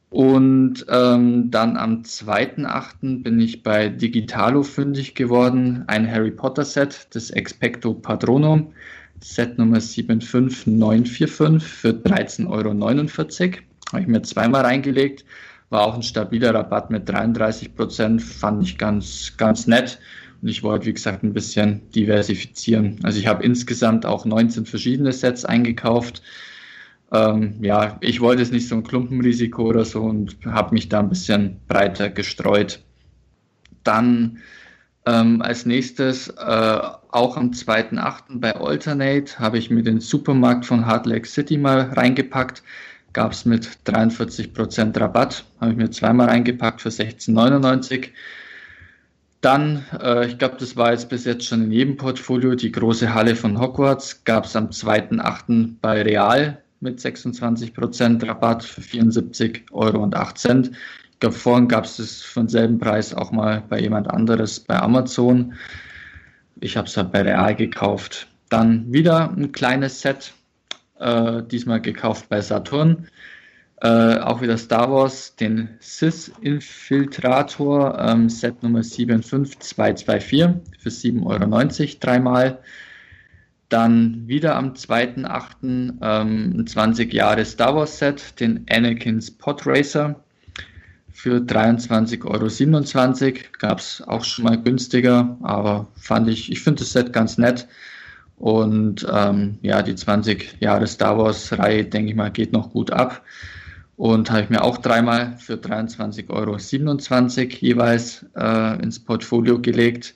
Und 0.10 0.86
ähm, 0.90 1.52
dann 1.52 1.76
am 1.76 2.02
2.8. 2.04 3.24
bin 3.24 3.40
ich 3.40 3.62
bei 3.62 3.90
Digitalo 3.90 4.64
fündig 4.64 5.16
geworden, 5.16 5.84
ein 5.88 6.10
Harry 6.10 6.32
Potter 6.32 6.64
Set, 6.64 7.08
das 7.12 7.30
Expecto 7.30 7.94
Patronum, 7.94 8.72
Set 9.20 9.58
Nummer 9.58 9.82
75945 9.82 11.62
für 11.62 11.90
13,49 11.90 12.48
Euro. 12.50 12.70
Habe 13.92 14.02
ich 14.02 14.08
mir 14.08 14.22
zweimal 14.22 14.64
reingelegt, 14.64 15.26
war 15.70 15.82
auch 15.82 15.96
ein 15.96 16.04
stabiler 16.04 16.54
Rabatt 16.54 16.90
mit 16.90 17.10
33 17.10 17.76
Prozent, 17.76 18.22
fand 18.22 18.64
ich 18.64 18.78
ganz, 18.78 19.34
ganz 19.36 19.68
nett. 19.68 20.00
Und 20.42 20.48
ich 20.48 20.64
wollte, 20.64 20.86
wie 20.86 20.94
gesagt, 20.94 21.24
ein 21.24 21.34
bisschen 21.34 21.82
diversifizieren. 21.92 23.00
Also 23.04 23.20
ich 23.20 23.28
habe 23.28 23.44
insgesamt 23.44 24.06
auch 24.06 24.24
19 24.24 24.66
verschiedene 24.66 25.12
Sets 25.12 25.44
eingekauft 25.44 26.22
ähm, 27.12 27.64
ja, 27.64 27.98
ich 28.02 28.20
wollte 28.20 28.42
es 28.42 28.52
nicht 28.52 28.68
so 28.68 28.76
ein 28.76 28.84
Klumpenrisiko 28.84 29.64
oder 29.64 29.86
so 29.86 30.04
und 30.04 30.38
habe 30.46 30.74
mich 30.74 30.90
da 30.90 31.00
ein 31.00 31.10
bisschen 31.10 31.62
breiter 31.68 32.10
gestreut. 32.10 32.84
Dann 33.84 34.40
ähm, 35.06 35.42
als 35.42 35.66
nächstes, 35.66 36.28
äh, 36.28 36.80
auch 37.12 37.38
am 37.38 37.52
2.8. 37.52 38.40
bei 38.42 38.54
Alternate, 38.56 39.40
habe 39.40 39.58
ich 39.58 39.70
mir 39.70 39.84
den 39.84 40.02
Supermarkt 40.02 40.66
von 40.66 40.86
Hard 40.86 41.06
Lake 41.06 41.28
City 41.28 41.58
mal 41.58 41.94
reingepackt. 41.94 42.62
Gab 43.14 43.32
es 43.32 43.46
mit 43.46 43.70
43% 43.86 45.00
Rabatt, 45.00 45.46
habe 45.62 45.72
ich 45.72 45.78
mir 45.78 45.90
zweimal 45.90 46.28
reingepackt 46.28 46.82
für 46.82 46.90
16,99. 46.90 48.10
Dann, 49.40 49.86
äh, 50.02 50.28
ich 50.28 50.38
glaube, 50.38 50.58
das 50.60 50.76
war 50.76 50.92
jetzt 50.92 51.08
bis 51.08 51.24
jetzt 51.24 51.46
schon 51.46 51.64
in 51.64 51.72
jedem 51.72 51.96
Portfolio, 51.96 52.56
die 52.56 52.72
große 52.72 53.14
Halle 53.14 53.38
von 53.38 53.60
Hogwarts 53.62 54.26
gab 54.26 54.44
es 54.44 54.58
am 54.58 54.72
2.8. 54.72 55.76
bei 55.82 56.02
Real 56.02 56.62
mit 56.80 57.00
26% 57.00 58.28
Rabatt 58.28 58.64
für 58.64 58.82
74,08 58.82 59.72
Euro. 59.72 60.10
Ich 61.12 61.20
glaube, 61.20 61.36
vorhin 61.36 61.68
gab 61.68 61.86
es 61.86 61.98
das 61.98 62.22
für 62.22 62.42
denselben 62.42 62.78
Preis 62.78 63.14
auch 63.14 63.32
mal 63.32 63.64
bei 63.68 63.80
jemand 63.80 64.10
anderes 64.10 64.60
bei 64.60 64.80
Amazon. 64.80 65.54
Ich 66.60 66.78
habe 66.78 66.88
es 66.88 66.96
halt 66.96 67.12
bei 67.12 67.22
Real 67.22 67.56
gekauft. 67.56 68.28
Dann 68.50 68.92
wieder 68.92 69.32
ein 69.32 69.52
kleines 69.52 70.02
Set, 70.02 70.34
äh, 71.00 71.42
diesmal 71.44 71.82
gekauft 71.82 72.30
bei 72.30 72.42
Saturn. 72.42 73.08
Äh, 73.82 74.18
auch 74.20 74.42
wieder 74.42 74.58
Star 74.58 74.92
Wars, 74.92 75.36
den 75.36 75.70
Sith 75.80 76.32
Infiltrator, 76.42 77.98
ähm, 78.00 78.28
Set 78.28 78.64
Nummer 78.64 78.82
75224 78.84 80.62
für 80.80 80.90
7,90 80.90 81.24
Euro, 81.26 81.98
dreimal. 82.00 82.60
Dann 83.70 84.28
wieder 84.28 84.56
am 84.56 84.74
2.8. 84.74 85.98
Ähm, 86.02 86.60
ein 86.60 86.68
20 86.68 87.14
Jahre 87.14 87.44
Star 87.46 87.76
Wars 87.76 88.00
Set, 88.00 88.40
den 88.40 88.66
Anakin's 88.70 89.32
Pod 89.32 89.66
Racer 89.66 90.16
für 91.12 91.40
23,27 91.40 92.24
Euro. 92.26 93.40
Gab 93.60 93.80
es 93.80 94.04
auch 94.08 94.24
schon 94.24 94.46
mal 94.46 94.62
günstiger, 94.62 95.38
aber 95.42 95.88
fand 95.96 96.30
ich, 96.30 96.52
ich 96.52 96.62
finde 96.62 96.80
das 96.80 96.94
Set 96.94 97.12
ganz 97.12 97.38
nett. 97.38 97.68
Und 98.38 99.06
ähm, 99.12 99.58
ja, 99.64 99.82
die 99.82 99.96
20 99.96 100.58
Jahre 100.60 100.86
Star 100.86 101.18
Wars-Reihe, 101.18 101.86
denke 101.86 102.12
ich 102.12 102.16
mal, 102.16 102.30
geht 102.30 102.54
noch 102.54 102.72
gut 102.72 102.92
ab. 102.92 103.24
Und 103.96 104.30
habe 104.30 104.44
ich 104.44 104.50
mir 104.52 104.64
auch 104.64 104.78
dreimal 104.78 105.38
für 105.40 105.56
23,27 105.56 106.30
Euro 106.30 106.58
jeweils 107.62 108.26
äh, 108.36 108.82
ins 108.84 109.00
Portfolio 109.00 109.60
gelegt. 109.60 110.14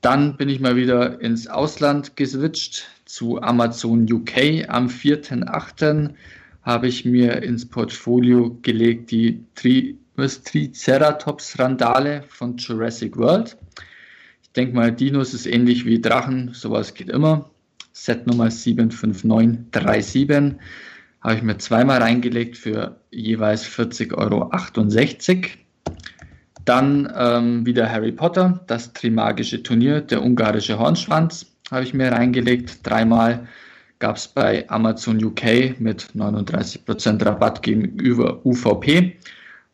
Dann 0.00 0.38
bin 0.38 0.48
ich 0.48 0.60
mal 0.60 0.76
wieder 0.76 1.20
ins 1.20 1.46
Ausland 1.46 2.16
geswitcht 2.16 2.88
zu 3.04 3.42
Amazon 3.42 4.10
UK. 4.10 4.66
Am 4.68 4.88
4.8. 4.88 6.14
habe 6.62 6.88
ich 6.88 7.04
mir 7.04 7.42
ins 7.42 7.68
Portfolio 7.68 8.58
gelegt 8.62 9.10
die 9.10 9.44
Tri 9.54 9.98
Triceratops 10.16 11.58
Randale 11.58 12.24
von 12.28 12.56
Jurassic 12.56 13.16
World. 13.16 13.56
Ich 14.42 14.52
denke 14.52 14.74
mal, 14.74 14.92
Dinos 14.92 15.32
ist 15.32 15.46
ähnlich 15.46 15.86
wie 15.86 16.00
Drachen, 16.00 16.52
sowas 16.52 16.94
geht 16.94 17.08
immer. 17.08 17.50
Set 17.92 18.26
Nummer 18.26 18.50
75937 18.50 20.58
habe 21.20 21.34
ich 21.34 21.42
mir 21.42 21.58
zweimal 21.58 22.02
reingelegt 22.02 22.56
für 22.56 23.00
jeweils 23.10 23.66
40,68 23.66 24.16
Euro. 24.16 24.50
Dann 26.64 27.12
ähm, 27.16 27.66
wieder 27.66 27.90
Harry 27.90 28.12
Potter, 28.12 28.60
das 28.66 28.92
Trimagische 28.92 29.62
Turnier, 29.62 30.00
der 30.00 30.22
ungarische 30.22 30.78
Hornschwanz, 30.78 31.46
habe 31.70 31.84
ich 31.84 31.94
mir 31.94 32.12
reingelegt. 32.12 32.86
Dreimal 32.86 33.46
gab 33.98 34.16
es 34.16 34.28
bei 34.28 34.68
Amazon 34.68 35.22
UK 35.22 35.78
mit 35.78 36.08
39% 36.16 37.24
Rabatt 37.24 37.62
gegenüber 37.62 38.44
UVP, 38.44 39.16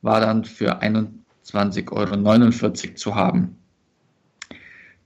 war 0.02 0.20
dann 0.20 0.44
für 0.44 0.82
21,49 0.82 1.92
Euro 1.92 2.72
zu 2.94 3.14
haben. 3.14 3.56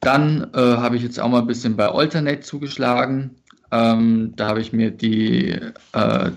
Dann 0.01 0.51
äh, 0.55 0.59
habe 0.59 0.97
ich 0.97 1.03
jetzt 1.03 1.21
auch 1.21 1.29
mal 1.29 1.40
ein 1.40 1.47
bisschen 1.47 1.77
bei 1.77 1.87
Alternate 1.87 2.40
zugeschlagen. 2.40 3.37
Ähm, 3.71 4.33
da 4.37 4.49
habe 4.49 4.61
ich 4.61 4.73
mir 4.73 4.90
die, 4.90 5.51
äh, 5.93 6.31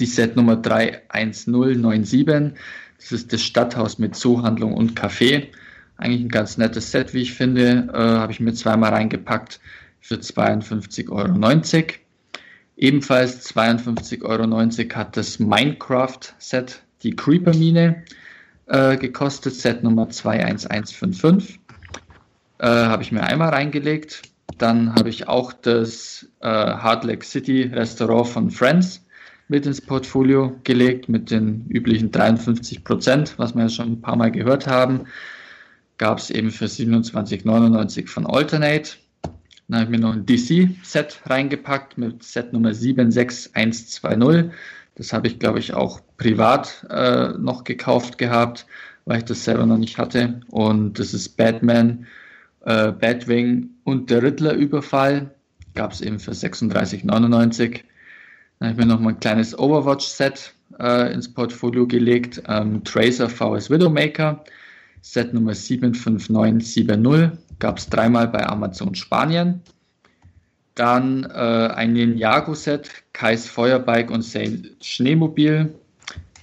die 0.00 0.06
Set 0.06 0.34
Nummer 0.36 0.56
31097. 0.56 2.54
Das 2.98 3.12
ist 3.12 3.32
das 3.32 3.42
Stadthaus 3.42 3.98
mit 3.98 4.16
Zoohandlung 4.16 4.74
und 4.74 4.98
Café. 4.98 5.48
Eigentlich 5.96 6.22
ein 6.22 6.28
ganz 6.28 6.58
nettes 6.58 6.90
Set, 6.90 7.14
wie 7.14 7.22
ich 7.22 7.34
finde. 7.34 7.88
Äh, 7.92 7.96
habe 7.96 8.32
ich 8.32 8.40
mir 8.40 8.52
zweimal 8.52 8.92
reingepackt 8.92 9.60
für 10.00 10.16
52,90 10.16 11.10
Euro. 11.10 11.94
Ebenfalls 12.76 13.54
52,90 13.54 14.22
Euro 14.22 14.96
hat 14.96 15.16
das 15.16 15.38
Minecraft-Set, 15.38 16.82
die 17.02 17.16
Creeper-Mine, 17.16 18.04
äh, 18.66 18.96
gekostet. 18.96 19.54
Set 19.54 19.82
Nummer 19.82 20.10
21155 20.10 21.60
äh, 22.58 22.66
habe 22.66 23.02
ich 23.02 23.12
mir 23.12 23.22
einmal 23.22 23.50
reingelegt. 23.50 24.22
Dann 24.58 24.94
habe 24.94 25.08
ich 25.08 25.28
auch 25.28 25.52
das 25.52 26.28
äh, 26.40 26.46
Hard 26.48 27.04
Lake 27.04 27.24
City 27.24 27.62
Restaurant 27.72 28.28
von 28.28 28.50
Friends 28.50 29.05
mit 29.48 29.66
ins 29.66 29.80
Portfolio 29.80 30.58
gelegt 30.64 31.08
mit 31.08 31.30
den 31.30 31.66
üblichen 31.68 32.10
53 32.10 32.84
Prozent, 32.84 33.34
was 33.38 33.54
wir 33.54 33.62
ja 33.62 33.68
schon 33.68 33.92
ein 33.92 34.00
paar 34.00 34.16
Mal 34.16 34.30
gehört 34.32 34.66
haben. 34.66 35.06
Gab 35.98 36.18
es 36.18 36.30
eben 36.30 36.50
für 36.50 36.66
27,99 36.66 38.08
von 38.08 38.26
Alternate. 38.26 38.92
Dann 39.68 39.80
habe 39.80 39.84
ich 39.84 39.98
mir 39.98 40.04
noch 40.04 40.14
ein 40.14 40.26
DC-Set 40.26 41.20
reingepackt 41.26 41.98
mit 41.98 42.22
Set 42.22 42.52
Nummer 42.52 42.74
76120. 42.74 44.52
Das 44.96 45.12
habe 45.12 45.26
ich, 45.26 45.38
glaube 45.38 45.58
ich, 45.58 45.74
auch 45.74 46.00
privat 46.16 46.86
äh, 46.90 47.30
noch 47.38 47.64
gekauft 47.64 48.18
gehabt, 48.18 48.66
weil 49.04 49.18
ich 49.18 49.24
das 49.24 49.44
selber 49.44 49.66
noch 49.66 49.78
nicht 49.78 49.98
hatte. 49.98 50.40
Und 50.48 50.98
das 50.98 51.14
ist 51.14 51.36
Batman 51.36 52.06
äh, 52.64 52.92
Batwing 52.92 53.70
und 53.84 54.10
der 54.10 54.22
Riddler-Überfall. 54.22 55.34
Gab 55.74 55.92
es 55.92 56.00
eben 56.00 56.18
für 56.18 56.32
36,99. 56.32 57.80
Dann 58.58 58.68
habe 58.68 58.80
ich 58.80 58.86
mir 58.86 58.92
noch 58.92 59.00
mal 59.00 59.10
ein 59.10 59.20
kleines 59.20 59.58
Overwatch-Set 59.58 60.54
äh, 60.78 61.12
ins 61.12 61.32
Portfolio 61.32 61.86
gelegt. 61.86 62.42
Ähm, 62.48 62.82
Tracer 62.84 63.28
VS 63.28 63.70
Widowmaker, 63.70 64.44
Set 65.02 65.34
Nummer 65.34 65.54
75970. 65.54 67.38
Gab 67.58 67.78
es 67.78 67.88
dreimal 67.88 68.28
bei 68.28 68.46
Amazon 68.46 68.94
Spanien. 68.94 69.60
Dann 70.74 71.24
äh, 71.24 71.70
ein 71.74 71.94
Ninjago-Set, 71.94 72.90
Kais 73.12 73.46
Feuerbike 73.46 74.10
und 74.10 74.22
Sail 74.22 74.74
Schneemobil. 74.80 75.74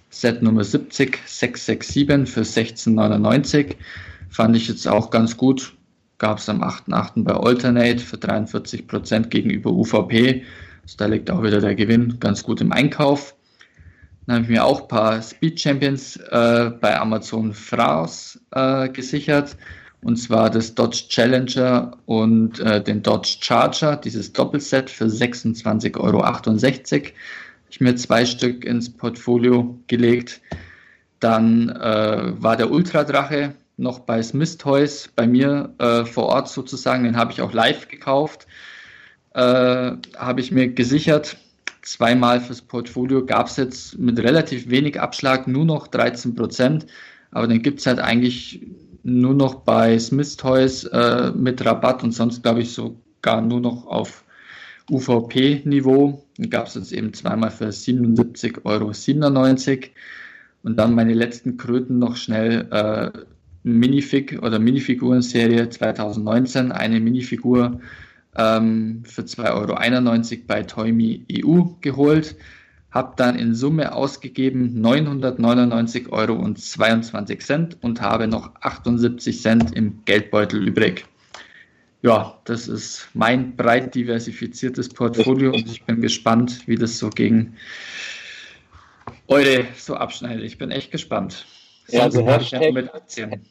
Set 0.10 0.42
Nummer 0.42 0.64
70667 0.64 2.30
für 2.30 2.42
16,99. 2.42 3.76
Fand 4.30 4.56
ich 4.56 4.68
jetzt 4.68 4.88
auch 4.88 5.10
ganz 5.10 5.38
gut 5.38 5.76
gab 6.24 6.38
es 6.38 6.48
am 6.48 6.64
8.8. 6.64 7.24
bei 7.24 7.34
Alternate 7.34 8.00
für 8.00 8.18
43 8.18 8.88
Prozent 8.88 9.30
gegenüber 9.30 9.72
UVP. 9.72 10.44
Also 10.84 10.98
da 10.98 11.06
liegt 11.06 11.32
auch 11.32 11.42
wieder 11.44 11.60
der 11.60 11.76
Gewinn 11.76 12.20
ganz 12.20 12.44
gut 12.44 12.62
im 12.62 12.72
Einkauf. 12.72 13.36
Dann 14.26 14.36
habe 14.36 14.44
ich 14.44 14.50
mir 14.50 14.64
auch 14.64 14.84
ein 14.84 14.88
paar 14.88 15.22
Speed 15.22 15.60
Champions 15.60 16.18
äh, 16.18 16.72
bei 16.80 17.00
Amazon 17.00 17.54
France 17.54 18.40
äh, 18.52 18.90
gesichert. 18.90 19.58
Und 20.02 20.18
zwar 20.18 20.50
das 20.50 20.76
Dodge 20.76 21.06
Challenger 21.08 21.98
und 22.06 22.60
äh, 22.60 22.84
den 22.84 23.02
Dodge 23.02 23.38
Charger, 23.40 23.96
dieses 23.96 24.34
Doppelset 24.34 24.90
für 24.90 25.06
26,68 25.06 25.98
Euro. 25.98 26.26
Ich 27.70 27.82
mir 27.82 27.96
zwei 27.96 28.26
Stück 28.26 28.66
ins 28.66 28.92
Portfolio 28.92 29.80
gelegt. 29.88 30.42
Dann 31.20 31.70
äh, 31.70 32.34
war 32.42 32.58
der 32.58 32.70
Ultradrache 32.70 33.56
noch 33.78 34.00
bei 34.00 34.22
Smith 34.22 34.58
Toys 34.58 35.10
bei 35.16 35.26
mir 35.26 35.74
äh, 35.80 36.06
vor 36.06 36.26
Ort 36.26 36.50
sozusagen. 36.50 37.06
Den 37.06 37.18
habe 37.18 37.32
ich 37.32 37.42
auch 37.42 37.54
live 37.54 37.88
gekauft. 37.88 38.46
Äh, 39.34 39.92
habe 40.18 40.42
ich 40.42 40.52
mir 40.52 40.70
gesichert. 40.70 41.38
Zweimal 41.82 42.40
fürs 42.40 42.62
Portfolio 42.62 43.26
gab 43.26 43.48
es 43.48 43.58
jetzt 43.58 43.98
mit 43.98 44.20
relativ 44.20 44.70
wenig 44.70 45.00
Abschlag 45.00 45.48
nur 45.48 45.66
noch 45.66 45.88
13 45.88 46.36
Prozent. 46.36 46.86
Aber 47.32 47.48
den 47.48 47.62
gibt 47.62 47.80
es 47.80 47.88
halt 47.88 48.00
eigentlich 48.00 48.62
nur 49.04 49.34
noch 49.34 49.56
bei 49.56 49.98
Smith 50.00 50.38
Toys 50.38 50.86
äh, 50.86 51.32
mit 51.32 51.66
Rabatt 51.66 52.04
und 52.04 52.12
sonst 52.12 52.44
glaube 52.44 52.62
ich 52.62 52.74
sogar 52.74 53.42
nur 53.42 53.60
noch 53.60 53.88
auf 53.88 54.24
UVP-Niveau. 54.90 56.24
Den 56.38 56.50
gab 56.50 56.68
es 56.68 56.76
jetzt 56.76 56.94
eben 56.94 57.14
zweimal 57.14 57.52
für 57.52 57.68
77,97 57.68 58.66
Euro. 58.66 58.92
Und 60.64 60.78
dann 60.78 60.96
meine 60.96 61.14
letzten 61.14 61.58
Kröten 61.58 62.00
noch 62.00 62.16
schnell 62.16 62.68
äh, 62.72 63.12
Minifig 63.64 64.42
oder 64.42 64.60
Minifiguren-Serie 64.60 65.70
2019 65.70 66.72
eine 66.72 67.00
Minifigur 67.00 67.80
ähm, 68.38 69.04
für 69.06 69.22
2,91 69.22 70.32
Euro 70.32 70.44
bei 70.48 70.64
Toymi 70.64 71.26
EU 71.32 71.64
geholt. 71.82 72.36
Habe 72.92 73.14
dann 73.18 73.38
in 73.40 73.56
Summe 73.56 73.94
ausgegeben 73.94 74.80
999,22 74.86 76.12
Euro 76.12 76.36
und 77.82 78.02
habe 78.02 78.28
noch 78.28 78.52
78 78.62 79.42
Cent 79.42 79.76
im 79.76 80.06
Geldbeutel 80.06 80.68
übrig. 80.68 81.06
Ja, 82.04 82.38
das 82.44 82.68
ist 82.68 83.08
mein 83.14 83.56
breit 83.56 83.96
diversifiziertes 83.96 84.90
Portfolio 84.90 85.54
und 85.54 85.68
ich 85.68 85.84
bin 85.86 86.02
gespannt, 86.02 86.68
wie 86.68 86.76
das 86.76 87.00
so 87.00 87.10
gegen 87.10 87.56
eure 89.28 89.66
so 89.78 89.96
abschneidet. 89.96 90.44
Ich 90.44 90.58
bin 90.58 90.70
echt 90.70 90.92
gespannt. 90.92 91.46
Ja, 91.88 92.04
also 92.04 92.28
Hashtag, 92.28 92.74
mit 92.74 92.94
Aktien. 92.94 93.46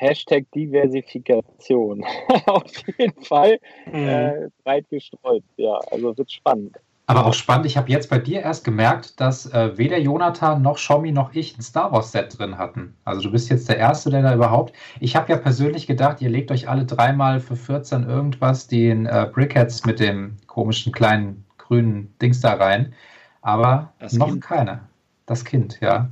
Hashtag 0.00 0.50
Diversifikation. 0.52 2.02
Auf 2.46 2.72
jeden 2.98 3.22
Fall 3.22 3.58
mhm. 3.86 4.08
äh, 4.08 4.48
breit 4.64 4.88
gestreut. 4.88 5.44
Ja, 5.56 5.78
also 5.90 6.16
wird 6.16 6.32
spannend. 6.32 6.78
Aber 7.06 7.26
auch 7.26 7.34
spannend, 7.34 7.66
ich 7.66 7.76
habe 7.76 7.90
jetzt 7.90 8.08
bei 8.08 8.18
dir 8.18 8.40
erst 8.40 8.64
gemerkt, 8.64 9.20
dass 9.20 9.52
äh, 9.52 9.76
weder 9.76 9.98
Jonathan 9.98 10.62
noch 10.62 10.76
Xiaomi 10.76 11.10
noch 11.10 11.34
ich 11.34 11.58
ein 11.58 11.60
Star 11.60 11.90
Wars 11.92 12.12
Set 12.12 12.38
drin 12.38 12.56
hatten. 12.56 12.94
Also 13.04 13.22
du 13.22 13.32
bist 13.32 13.50
jetzt 13.50 13.68
der 13.68 13.78
Erste, 13.78 14.10
der 14.10 14.22
da 14.22 14.32
überhaupt. 14.32 14.74
Ich 15.00 15.16
habe 15.16 15.30
ja 15.32 15.36
persönlich 15.36 15.86
gedacht, 15.88 16.22
ihr 16.22 16.30
legt 16.30 16.50
euch 16.52 16.68
alle 16.68 16.86
dreimal 16.86 17.40
für 17.40 17.56
14 17.56 18.08
irgendwas 18.08 18.68
den 18.68 19.06
äh, 19.06 19.28
Brickheads 19.30 19.84
mit 19.84 19.98
dem 19.98 20.36
komischen 20.46 20.92
kleinen 20.92 21.44
grünen 21.58 22.14
Dings 22.22 22.40
da 22.40 22.54
rein. 22.54 22.94
Aber 23.42 23.92
das 23.98 24.12
noch 24.14 24.28
kind. 24.28 24.40
keine. 24.40 24.80
Das 25.26 25.44
Kind, 25.44 25.78
ja. 25.80 26.08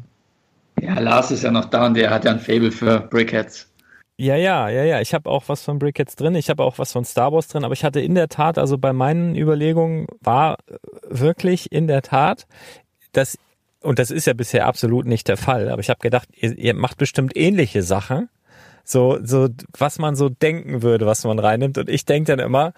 Ja, 0.80 0.98
Lars 0.98 1.30
ist 1.30 1.42
ja 1.42 1.50
noch 1.50 1.66
da 1.66 1.86
und 1.86 1.94
der 1.94 2.10
hat 2.10 2.24
ja 2.24 2.32
ein 2.32 2.40
Fable 2.40 2.70
für 2.70 3.00
Brickheads. 3.00 3.67
Ja, 4.20 4.34
ja, 4.34 4.68
ja, 4.68 4.82
ja. 4.82 5.00
Ich 5.00 5.14
habe 5.14 5.30
auch 5.30 5.44
was 5.46 5.62
von 5.62 5.78
Brickheads 5.78 6.16
drin, 6.16 6.34
ich 6.34 6.50
habe 6.50 6.64
auch 6.64 6.78
was 6.78 6.90
von 6.90 7.04
Star 7.04 7.32
Wars 7.32 7.46
drin, 7.46 7.64
aber 7.64 7.72
ich 7.72 7.84
hatte 7.84 8.00
in 8.00 8.16
der 8.16 8.28
Tat, 8.28 8.58
also 8.58 8.76
bei 8.76 8.92
meinen 8.92 9.36
Überlegungen 9.36 10.06
war 10.20 10.56
wirklich 11.08 11.70
in 11.70 11.86
der 11.86 12.02
Tat, 12.02 12.48
dass, 13.12 13.38
und 13.80 14.00
das 14.00 14.10
ist 14.10 14.26
ja 14.26 14.32
bisher 14.32 14.66
absolut 14.66 15.06
nicht 15.06 15.28
der 15.28 15.36
Fall, 15.36 15.70
aber 15.70 15.80
ich 15.80 15.88
habe 15.88 16.00
gedacht, 16.00 16.28
ihr, 16.34 16.58
ihr 16.58 16.74
macht 16.74 16.98
bestimmt 16.98 17.36
ähnliche 17.36 17.84
Sachen, 17.84 18.28
so, 18.82 19.18
so, 19.22 19.48
was 19.76 20.00
man 20.00 20.16
so 20.16 20.28
denken 20.30 20.82
würde, 20.82 21.06
was 21.06 21.22
man 21.24 21.38
reinnimmt. 21.38 21.78
Und 21.78 21.88
ich 21.88 22.04
denke 22.04 22.34
dann 22.34 22.44
immer, 22.44 22.72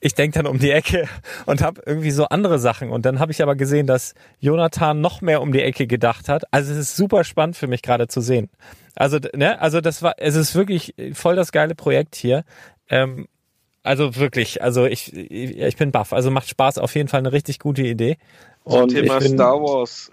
ich 0.00 0.14
denke 0.14 0.38
dann 0.38 0.46
um 0.46 0.58
die 0.58 0.70
Ecke 0.70 1.08
und 1.46 1.62
habe 1.62 1.82
irgendwie 1.84 2.10
so 2.10 2.24
andere 2.24 2.58
Sachen. 2.58 2.90
Und 2.90 3.04
dann 3.04 3.20
habe 3.20 3.32
ich 3.32 3.42
aber 3.42 3.54
gesehen, 3.54 3.86
dass 3.86 4.14
Jonathan 4.38 5.00
noch 5.00 5.20
mehr 5.20 5.42
um 5.42 5.52
die 5.52 5.62
Ecke 5.62 5.86
gedacht 5.86 6.28
hat. 6.28 6.44
Also 6.52 6.72
es 6.72 6.78
ist 6.78 6.96
super 6.96 7.22
spannend 7.22 7.56
für 7.56 7.66
mich 7.66 7.82
gerade 7.82 8.08
zu 8.08 8.20
sehen. 8.20 8.48
Also, 8.96 9.18
ne, 9.34 9.60
also 9.60 9.80
das 9.80 10.02
war, 10.02 10.14
es 10.16 10.34
ist 10.34 10.54
wirklich 10.54 10.94
voll 11.12 11.36
das 11.36 11.52
geile 11.52 11.74
Projekt 11.74 12.16
hier. 12.16 12.44
Ähm, 12.88 13.28
also 13.82 14.16
wirklich, 14.16 14.62
also 14.62 14.86
ich, 14.86 15.14
ich 15.14 15.76
bin 15.76 15.92
baff. 15.92 16.12
Also 16.12 16.30
macht 16.30 16.48
Spaß, 16.48 16.78
auf 16.78 16.94
jeden 16.94 17.08
Fall 17.08 17.20
eine 17.20 17.32
richtig 17.32 17.58
gute 17.58 17.82
Idee. 17.82 18.16
Und 18.64 18.92
Thema 18.92 19.18
bin, 19.18 19.34
Star 19.34 19.60
Wars. 19.60 20.10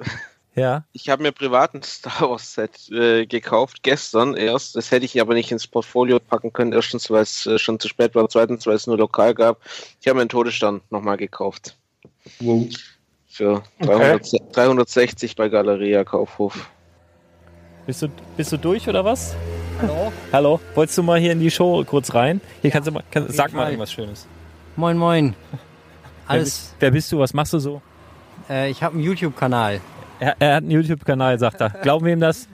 Ja, 0.57 0.85
Ich 0.91 1.07
habe 1.09 1.21
mir 1.21 1.31
privat 1.31 1.75
ein 1.75 1.83
Star 1.83 2.31
Wars 2.31 2.55
Set 2.55 2.89
äh, 2.89 3.27
gekauft, 3.27 3.83
gestern 3.83 4.33
erst. 4.35 4.75
Das 4.75 4.89
hätte 4.89 5.05
ich 5.05 5.21
aber 5.21 5.35
nicht 5.35 5.51
ins 5.51 5.67
Portfolio 5.67 6.19
packen 6.19 6.51
können. 6.51 6.73
Erstens, 6.73 7.11
weil 7.11 7.21
es 7.21 7.45
äh, 7.45 7.59
schon 7.59 7.79
zu 7.79 7.87
spät 7.87 8.15
war. 8.15 8.27
Zweitens, 8.27 8.65
weil 8.65 8.73
es 8.75 8.87
nur 8.87 8.97
lokal 8.97 9.35
gab. 9.35 9.61
Ich 10.01 10.07
habe 10.07 10.15
mir 10.15 10.21
einen 10.21 10.29
Todesstern 10.29 10.81
nochmal 10.89 11.17
gekauft. 11.17 11.77
Wow. 12.39 12.67
Für 13.27 13.61
300, 13.81 14.55
360 14.55 15.35
bei 15.35 15.47
Galeria 15.47 16.03
Kaufhof. 16.03 16.67
bist 17.85 18.01
du, 18.01 18.07
bist 18.35 18.51
du 18.51 18.57
durch 18.57 18.89
oder 18.89 19.05
was? 19.05 19.35
Hallo? 19.79 20.11
Hallo, 20.33 20.59
wolltest 20.73 20.97
du 20.97 21.03
mal 21.03 21.19
hier 21.19 21.33
in 21.33 21.39
die 21.39 21.51
Show 21.51 21.83
kurz 21.85 22.15
rein? 22.15 22.41
Hier 22.63 22.71
kannst 22.71 22.87
du 22.87 22.91
mal, 22.93 23.03
kann, 23.11 23.27
sag 23.29 23.53
mal 23.53 23.67
irgendwas 23.67 23.91
Schönes. 23.91 24.25
Moin, 24.75 24.97
moin. 24.97 25.35
Wer 25.51 25.59
Alles, 26.25 26.43
bist, 26.45 26.75
wer 26.79 26.89
bist 26.91 27.11
du? 27.11 27.19
Was 27.19 27.35
machst 27.35 27.53
du 27.53 27.59
so? 27.59 27.81
äh, 28.49 28.71
ich 28.71 28.81
habe 28.81 28.95
einen 28.95 29.03
YouTube-Kanal. 29.03 29.81
Er, 30.19 30.35
er 30.39 30.55
hat 30.55 30.63
einen 30.63 30.71
YouTube-Kanal, 30.71 31.37
sagt 31.39 31.61
er. 31.61 31.69
Glauben 31.69 32.05
wir 32.05 32.13
ihm 32.13 32.19
das? 32.19 32.47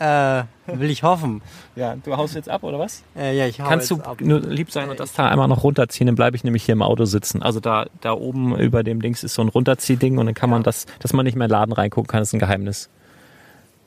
Äh, 0.00 0.44
will 0.68 0.90
ich 0.90 1.02
hoffen. 1.02 1.42
Ja, 1.74 1.96
du 1.96 2.16
haust 2.16 2.36
jetzt 2.36 2.48
ab, 2.48 2.62
oder 2.62 2.78
was? 2.78 3.02
Äh, 3.16 3.36
ja, 3.36 3.46
ich 3.46 3.60
hau 3.60 3.66
Kannst 3.68 3.90
du 3.90 3.96
jetzt 3.96 4.06
ab. 4.06 4.20
nur 4.20 4.38
lieb 4.40 4.70
sein 4.70 4.88
und 4.90 5.00
das 5.00 5.12
Teil 5.12 5.26
einmal 5.26 5.48
noch 5.48 5.64
runterziehen, 5.64 6.06
dann 6.06 6.14
bleibe 6.14 6.36
ich 6.36 6.44
nämlich 6.44 6.62
hier 6.62 6.74
im 6.74 6.82
Auto 6.82 7.04
sitzen. 7.04 7.42
Also 7.42 7.58
da, 7.58 7.86
da 8.00 8.12
oben 8.12 8.56
über 8.56 8.84
dem 8.84 9.02
Dings 9.02 9.24
ist 9.24 9.34
so 9.34 9.42
ein 9.42 9.48
Runterziehding 9.48 10.18
und 10.18 10.26
dann 10.26 10.36
kann 10.36 10.50
man 10.50 10.62
das, 10.62 10.86
dass 11.00 11.12
man 11.12 11.24
nicht 11.24 11.34
mehr 11.34 11.46
in 11.46 11.48
den 11.48 11.58
Laden 11.58 11.72
reingucken 11.72 12.06
kann, 12.06 12.22
ist 12.22 12.32
ein 12.32 12.38
Geheimnis. 12.38 12.88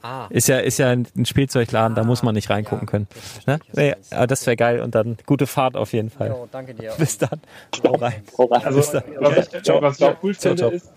Ah, 0.03 0.25
Ist 0.31 0.47
ja, 0.49 0.57
ist 0.57 0.79
ja 0.79 0.89
ein 0.89 1.05
Spielzeugladen, 1.25 1.93
da 1.95 2.03
muss 2.03 2.23
man 2.23 2.33
nicht 2.35 2.49
reingucken 2.49 2.87
können. 2.87 3.07
Ne? 3.45 3.59
Nee, 3.73 3.95
aber 4.09 4.25
das 4.27 4.45
wäre 4.47 4.57
geil 4.57 4.81
und 4.81 4.95
dann 4.95 5.15
gute 5.27 5.45
Fahrt 5.47 5.77
auf 5.77 5.93
jeden 5.93 6.09
Fall. 6.09 6.29
jo, 6.29 6.47
danke 6.51 6.73
dir. 6.73 6.91
Bis 6.97 7.19
dann. 7.19 7.39
Hau 7.85 7.93
rein. 7.95 8.23
Also, 8.49 8.79
Bis 8.79 8.91
dann. 8.91 9.03
was 9.19 9.37
ich, 9.53 9.63
Ciao. 9.63 9.79
was 9.81 9.99
ich 9.99 10.07
cool 10.23 10.35
Ciao, 10.35 10.55
finde, 10.55 10.57
ciao. 10.57 10.69
ist, 10.71 10.91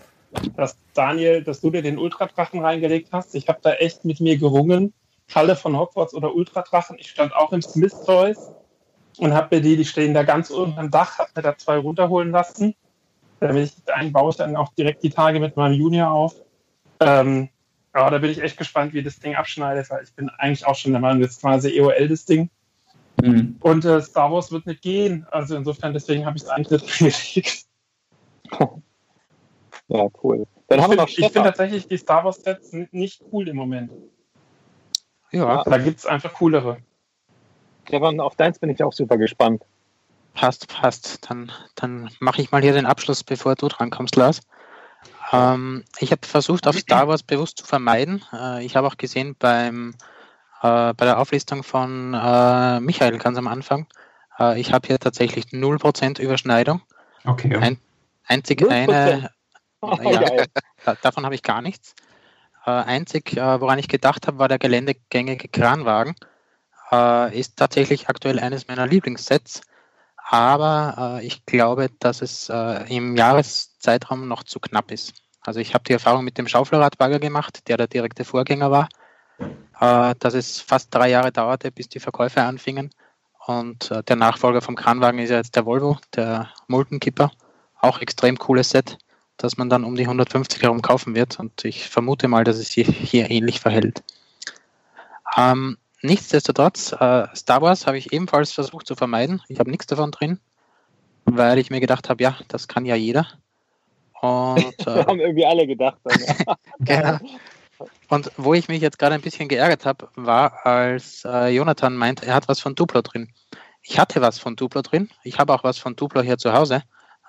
dass 0.55 0.77
Daniel, 0.93 1.43
dass 1.43 1.61
du 1.61 1.69
dir 1.69 1.81
den 1.81 1.97
Ultradrachen 1.97 2.61
reingelegt 2.61 3.09
hast. 3.11 3.35
Ich 3.35 3.47
habe 3.47 3.59
da 3.61 3.73
echt 3.73 4.05
mit 4.05 4.19
mir 4.19 4.37
gerungen. 4.37 4.93
Halle 5.33 5.55
von 5.55 5.77
Hogwarts 5.77 6.13
oder 6.13 6.35
Ultradrachen. 6.35 6.97
Ich 6.99 7.09
stand 7.09 7.35
auch 7.35 7.51
im 7.51 7.61
Smith 7.61 7.95
Toys 8.05 8.51
und 9.17 9.33
habe 9.33 9.55
mir 9.55 9.61
die, 9.61 9.77
die 9.77 9.85
stehen 9.85 10.13
da 10.13 10.23
ganz 10.23 10.49
unten 10.49 10.77
am 10.77 10.91
Dach, 10.91 11.17
habe 11.17 11.31
mir 11.35 11.41
da 11.41 11.57
zwei 11.57 11.77
runterholen 11.77 12.31
lassen. 12.31 12.75
Damit 13.39 13.65
ich, 13.65 13.93
einen 13.93 14.11
baue 14.11 14.31
ich 14.31 14.37
dann 14.37 14.55
auch 14.55 14.73
direkt 14.73 15.03
die 15.03 15.09
Tage 15.09 15.39
mit 15.39 15.55
meinem 15.55 15.73
Junior 15.73 16.11
auf. 16.11 16.35
Ähm, 16.99 17.49
aber 17.91 18.11
da 18.11 18.17
bin 18.17 18.29
ich 18.29 18.41
echt 18.41 18.57
gespannt, 18.57 18.93
wie 18.93 19.03
das 19.03 19.19
Ding 19.19 19.35
abschneidet, 19.35 19.89
weil 19.89 20.03
ich 20.03 20.13
bin 20.13 20.29
eigentlich 20.29 20.65
auch 20.65 20.75
schon 20.75 20.91
der 20.91 21.01
Meinung, 21.01 21.21
das 21.21 21.31
ist 21.31 21.41
quasi 21.41 21.77
EOL 21.77 22.07
das 22.07 22.25
Ding. 22.25 22.49
Mhm. 23.21 23.55
Und 23.61 23.85
äh, 23.85 24.01
Star 24.01 24.31
Wars 24.31 24.51
wird 24.51 24.65
nicht 24.65 24.81
gehen. 24.81 25.25
Also 25.31 25.55
insofern, 25.55 25.93
deswegen 25.93 26.25
habe 26.25 26.37
ich 26.37 26.43
es 26.43 26.49
eigentlich 26.49 27.01
nicht 27.01 27.01
reingelegt. 27.01 27.65
Ja, 29.87 30.07
cool. 30.23 30.47
Dann 30.67 30.79
Ich 30.79 30.83
haben 30.83 30.97
wir 30.97 31.07
finde 31.07 31.27
ich 31.27 31.33
tatsächlich 31.33 31.87
die 31.87 31.97
Star 31.97 32.23
Wars 32.23 32.37
Sets 32.41 32.73
n- 32.73 32.89
nicht 32.91 33.21
cool 33.31 33.47
im 33.47 33.55
Moment. 33.55 33.91
Ja, 35.31 35.63
Da 35.63 35.77
gibt 35.77 35.99
es 35.99 36.05
einfach 36.05 36.33
coolere. 36.33 36.77
Stefan, 37.87 38.19
auf 38.19 38.35
deins 38.35 38.57
bin 38.57 38.69
ich 38.69 38.81
auch 38.83 38.93
super 38.93 39.17
gespannt. 39.17 39.63
passt, 40.33 40.67
passt. 40.67 41.29
Dann, 41.29 41.51
dann 41.75 42.09
mache 42.19 42.41
ich 42.41 42.51
mal 42.51 42.61
hier 42.61 42.73
den 42.73 42.85
Abschluss, 42.85 43.23
bevor 43.23 43.55
du 43.55 43.67
drankommst, 43.67 44.15
Lars. 44.15 44.41
Ähm, 45.31 45.83
ich 45.99 46.11
habe 46.11 46.25
versucht, 46.25 46.67
auf 46.67 46.77
Star 46.77 47.07
Wars 47.07 47.23
bewusst 47.23 47.57
zu 47.59 47.65
vermeiden. 47.65 48.23
Äh, 48.33 48.65
ich 48.65 48.75
habe 48.75 48.87
auch 48.87 48.97
gesehen 48.97 49.35
beim, 49.37 49.95
äh, 50.61 50.93
bei 50.93 51.05
der 51.05 51.19
Auflistung 51.19 51.63
von 51.63 52.13
äh, 52.13 52.79
Michael 52.79 53.17
ganz 53.17 53.37
am 53.37 53.47
Anfang, 53.47 53.87
äh, 54.39 54.59
ich 54.59 54.73
habe 54.73 54.87
hier 54.87 54.99
tatsächlich 54.99 55.45
0% 55.51 56.19
Überschneidung. 56.19 56.81
Okay. 57.25 57.55
Ein- 57.57 57.79
Einzig 58.27 58.61
0%? 58.61 58.69
eine, 58.71 59.29
Oh, 59.81 59.97
Ja. 60.01 60.45
davon 61.01 61.25
habe 61.25 61.35
ich 61.35 61.43
gar 61.43 61.61
nichts. 61.61 61.93
Äh, 62.65 62.71
einzig, 62.71 63.37
äh, 63.37 63.61
woran 63.61 63.77
ich 63.77 63.87
gedacht 63.87 64.27
habe, 64.27 64.39
war 64.39 64.47
der 64.47 64.57
geländegängige 64.57 65.47
Kranwagen. 65.47 66.15
Äh, 66.91 67.37
ist 67.37 67.57
tatsächlich 67.57 68.09
aktuell 68.09 68.39
eines 68.39 68.67
meiner 68.67 68.87
Lieblingssets. 68.87 69.61
Aber 70.27 71.19
äh, 71.19 71.25
ich 71.25 71.45
glaube, 71.45 71.89
dass 71.99 72.21
es 72.21 72.49
äh, 72.49 72.95
im 72.95 73.15
Jahreszeitraum 73.15 74.27
noch 74.27 74.43
zu 74.43 74.59
knapp 74.59 74.91
ist. 74.91 75.13
Also 75.41 75.59
ich 75.59 75.75
habe 75.75 75.83
die 75.83 75.93
Erfahrung 75.93 76.23
mit 76.23 76.39
dem 76.39 76.47
Schaufelradbagger 76.47 77.19
gemacht, 77.19 77.67
der 77.67 77.77
der 77.77 77.87
direkte 77.87 78.25
Vorgänger 78.25 78.71
war, 78.71 78.89
äh, 79.79 80.15
dass 80.17 80.33
es 80.33 80.59
fast 80.59 80.93
drei 80.93 81.09
Jahre 81.09 81.31
dauerte, 81.31 81.71
bis 81.71 81.87
die 81.87 81.99
Verkäufe 81.99 82.41
anfingen. 82.41 82.89
Und 83.45 83.93
der 84.09 84.15
Nachfolger 84.15 84.59
vom 84.59 84.75
Kranwagen 84.75 85.19
ist 85.19 85.29
ja 85.29 85.37
jetzt 85.37 85.55
der 85.55 85.67
Volvo, 85.67 85.99
der 86.15 86.49
Molten 86.67 86.99
Kipper. 86.99 87.29
Auch 87.79 88.01
extrem 88.01 88.39
cooles 88.39 88.71
Set 88.71 88.97
das 89.37 89.57
man 89.57 89.69
dann 89.69 89.83
um 89.83 89.95
die 89.95 90.03
150 90.03 90.61
herum 90.61 90.81
kaufen 90.81 91.15
wird. 91.15 91.39
Und 91.39 91.65
ich 91.65 91.89
vermute 91.89 92.27
mal, 92.27 92.43
dass 92.43 92.57
es 92.57 92.71
sich 92.71 92.87
hier 92.87 93.29
ähnlich 93.29 93.59
verhält. 93.59 94.03
Ähm, 95.37 95.77
nichtsdestotrotz, 96.01 96.93
äh, 96.93 97.27
Star 97.35 97.61
Wars 97.61 97.87
habe 97.87 97.97
ich 97.97 98.13
ebenfalls 98.13 98.51
versucht 98.53 98.87
zu 98.87 98.95
vermeiden. 98.95 99.41
Ich 99.47 99.59
habe 99.59 99.69
nichts 99.69 99.87
davon 99.87 100.11
drin, 100.11 100.39
weil 101.25 101.57
ich 101.57 101.69
mir 101.69 101.79
gedacht 101.79 102.09
habe, 102.09 102.23
ja, 102.23 102.37
das 102.47 102.67
kann 102.67 102.85
ja 102.85 102.95
jeder. 102.95 103.27
Und, 104.21 104.57
äh, 104.87 105.05
haben 105.05 105.19
irgendwie 105.19 105.45
alle 105.45 105.67
gedacht. 105.67 105.97
Genau. 106.79 107.17
Und 108.07 108.31
wo 108.37 108.53
ich 108.53 108.67
mich 108.67 108.81
jetzt 108.81 108.99
gerade 108.99 109.15
ein 109.15 109.21
bisschen 109.21 109.49
geärgert 109.49 109.85
habe, 109.85 110.09
war, 110.15 110.65
als 110.65 111.25
äh, 111.25 111.49
Jonathan 111.49 111.95
meint, 111.95 112.23
er 112.23 112.33
hat 112.33 112.47
was 112.47 112.59
von 112.59 112.75
Duplo 112.75 113.01
drin. 113.01 113.29
Ich 113.81 113.99
hatte 113.99 114.21
was 114.21 114.39
von 114.39 114.55
Duplo 114.55 114.81
drin. 114.81 115.09
Ich 115.23 115.39
habe 115.39 115.53
auch 115.53 115.63
was 115.63 115.77
von 115.77 115.95
Duplo 115.95 116.21
hier 116.21 116.37
zu 116.37 116.53
Hause. 116.53 116.83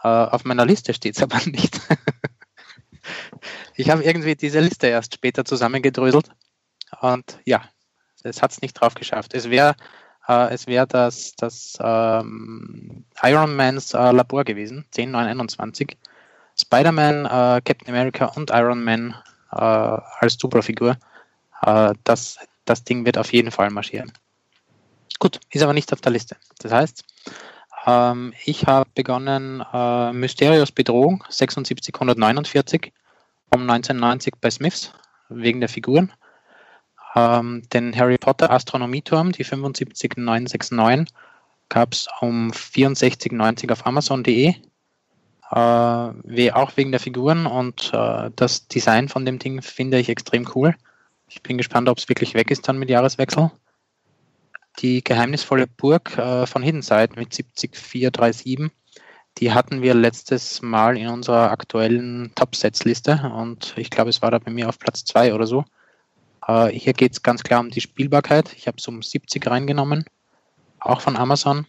Äh, 0.06 0.28
auf 0.30 0.44
meiner 0.44 0.64
Liste 0.64 0.94
steht 0.94 1.16
es 1.16 1.22
aber 1.24 1.40
nicht. 1.46 1.80
ich 3.74 3.90
habe 3.90 4.04
irgendwie 4.04 4.36
diese 4.36 4.60
Liste 4.60 4.86
erst 4.86 5.14
später 5.14 5.44
zusammengedröselt. 5.44 6.30
Und 7.00 7.40
ja, 7.44 7.62
es 8.22 8.40
hat 8.40 8.52
es 8.52 8.62
nicht 8.62 8.74
drauf 8.74 8.94
geschafft. 8.94 9.34
Es 9.34 9.50
wäre 9.50 9.74
äh, 10.28 10.56
wär 10.66 10.86
das, 10.86 11.34
das 11.36 11.76
ähm, 11.80 13.04
Ironmans 13.20 13.94
äh, 13.94 14.12
Labor 14.12 14.44
gewesen, 14.44 14.84
10921. 14.94 15.96
Spider-Man, 16.58 17.26
äh, 17.26 17.60
Captain 17.64 17.88
America 17.88 18.26
und 18.26 18.50
Iron 18.50 18.84
Man 18.84 19.14
äh, 19.52 19.56
als 19.56 20.36
Duplo-Figur. 20.38 20.96
Äh, 21.62 21.94
das, 22.04 22.38
das 22.64 22.84
Ding 22.84 23.04
wird 23.04 23.18
auf 23.18 23.32
jeden 23.32 23.50
Fall 23.50 23.70
marschieren. 23.70 24.12
Gut, 25.18 25.40
ist 25.50 25.62
aber 25.62 25.72
nicht 25.72 25.92
auf 25.92 26.00
der 26.00 26.12
Liste. 26.12 26.36
Das 26.60 26.72
heißt, 26.72 27.04
ähm, 27.86 28.32
ich 28.44 28.66
habe 28.66 28.88
begonnen 28.94 29.64
äh, 29.72 30.12
Mysterios 30.12 30.72
Bedrohung 30.72 31.24
7649 31.28 32.92
um 33.54 33.62
1990 33.62 34.34
bei 34.40 34.50
Smiths 34.50 34.92
wegen 35.28 35.60
der 35.60 35.68
Figuren. 35.68 36.12
Ähm, 37.14 37.62
den 37.72 37.96
Harry 37.96 38.18
Potter 38.18 38.50
Astronomieturm, 38.50 39.32
die 39.32 39.44
75969, 39.44 41.14
gab 41.68 41.92
es 41.92 42.08
um 42.20 42.50
64,90 42.50 43.72
auf 43.72 43.86
Amazon.de. 43.86 44.54
Äh, 45.52 46.50
auch 46.52 46.76
wegen 46.76 46.90
der 46.90 47.00
Figuren 47.00 47.46
und 47.46 47.92
äh, 47.94 48.30
das 48.34 48.66
Design 48.68 49.08
von 49.08 49.24
dem 49.24 49.38
Ding 49.38 49.62
finde 49.62 49.98
ich 49.98 50.08
extrem 50.08 50.48
cool. 50.54 50.74
Ich 51.28 51.42
bin 51.42 51.56
gespannt, 51.56 51.88
ob 51.88 51.98
es 51.98 52.08
wirklich 52.08 52.34
weg 52.34 52.50
ist 52.50 52.68
dann 52.68 52.78
mit 52.78 52.90
Jahreswechsel. 52.90 53.50
Die 54.78 55.02
geheimnisvolle 55.02 55.66
Burg 55.66 56.16
äh, 56.18 56.46
von 56.46 56.62
Hidden 56.62 56.82
Side 56.82 57.10
mit 57.16 57.32
70437, 57.32 58.70
die 59.38 59.52
hatten 59.52 59.82
wir 59.82 59.94
letztes 59.94 60.62
Mal 60.62 60.96
in 60.96 61.08
unserer 61.08 61.50
aktuellen 61.50 62.32
Top-Sets-Liste 62.34 63.32
und 63.34 63.74
ich 63.76 63.90
glaube, 63.90 64.10
es 64.10 64.22
war 64.22 64.30
da 64.30 64.38
bei 64.38 64.50
mir 64.50 64.68
auf 64.68 64.78
Platz 64.78 65.04
2 65.04 65.34
oder 65.34 65.46
so. 65.46 65.64
Äh, 66.46 66.68
hier 66.68 66.92
geht 66.92 67.12
es 67.12 67.22
ganz 67.22 67.42
klar 67.42 67.60
um 67.60 67.70
die 67.70 67.80
Spielbarkeit. 67.80 68.52
Ich 68.54 68.66
habe 68.66 68.78
es 68.78 68.88
um 68.88 69.02
70 69.02 69.46
reingenommen, 69.46 70.04
auch 70.80 71.00
von 71.00 71.16
Amazon. 71.16 71.66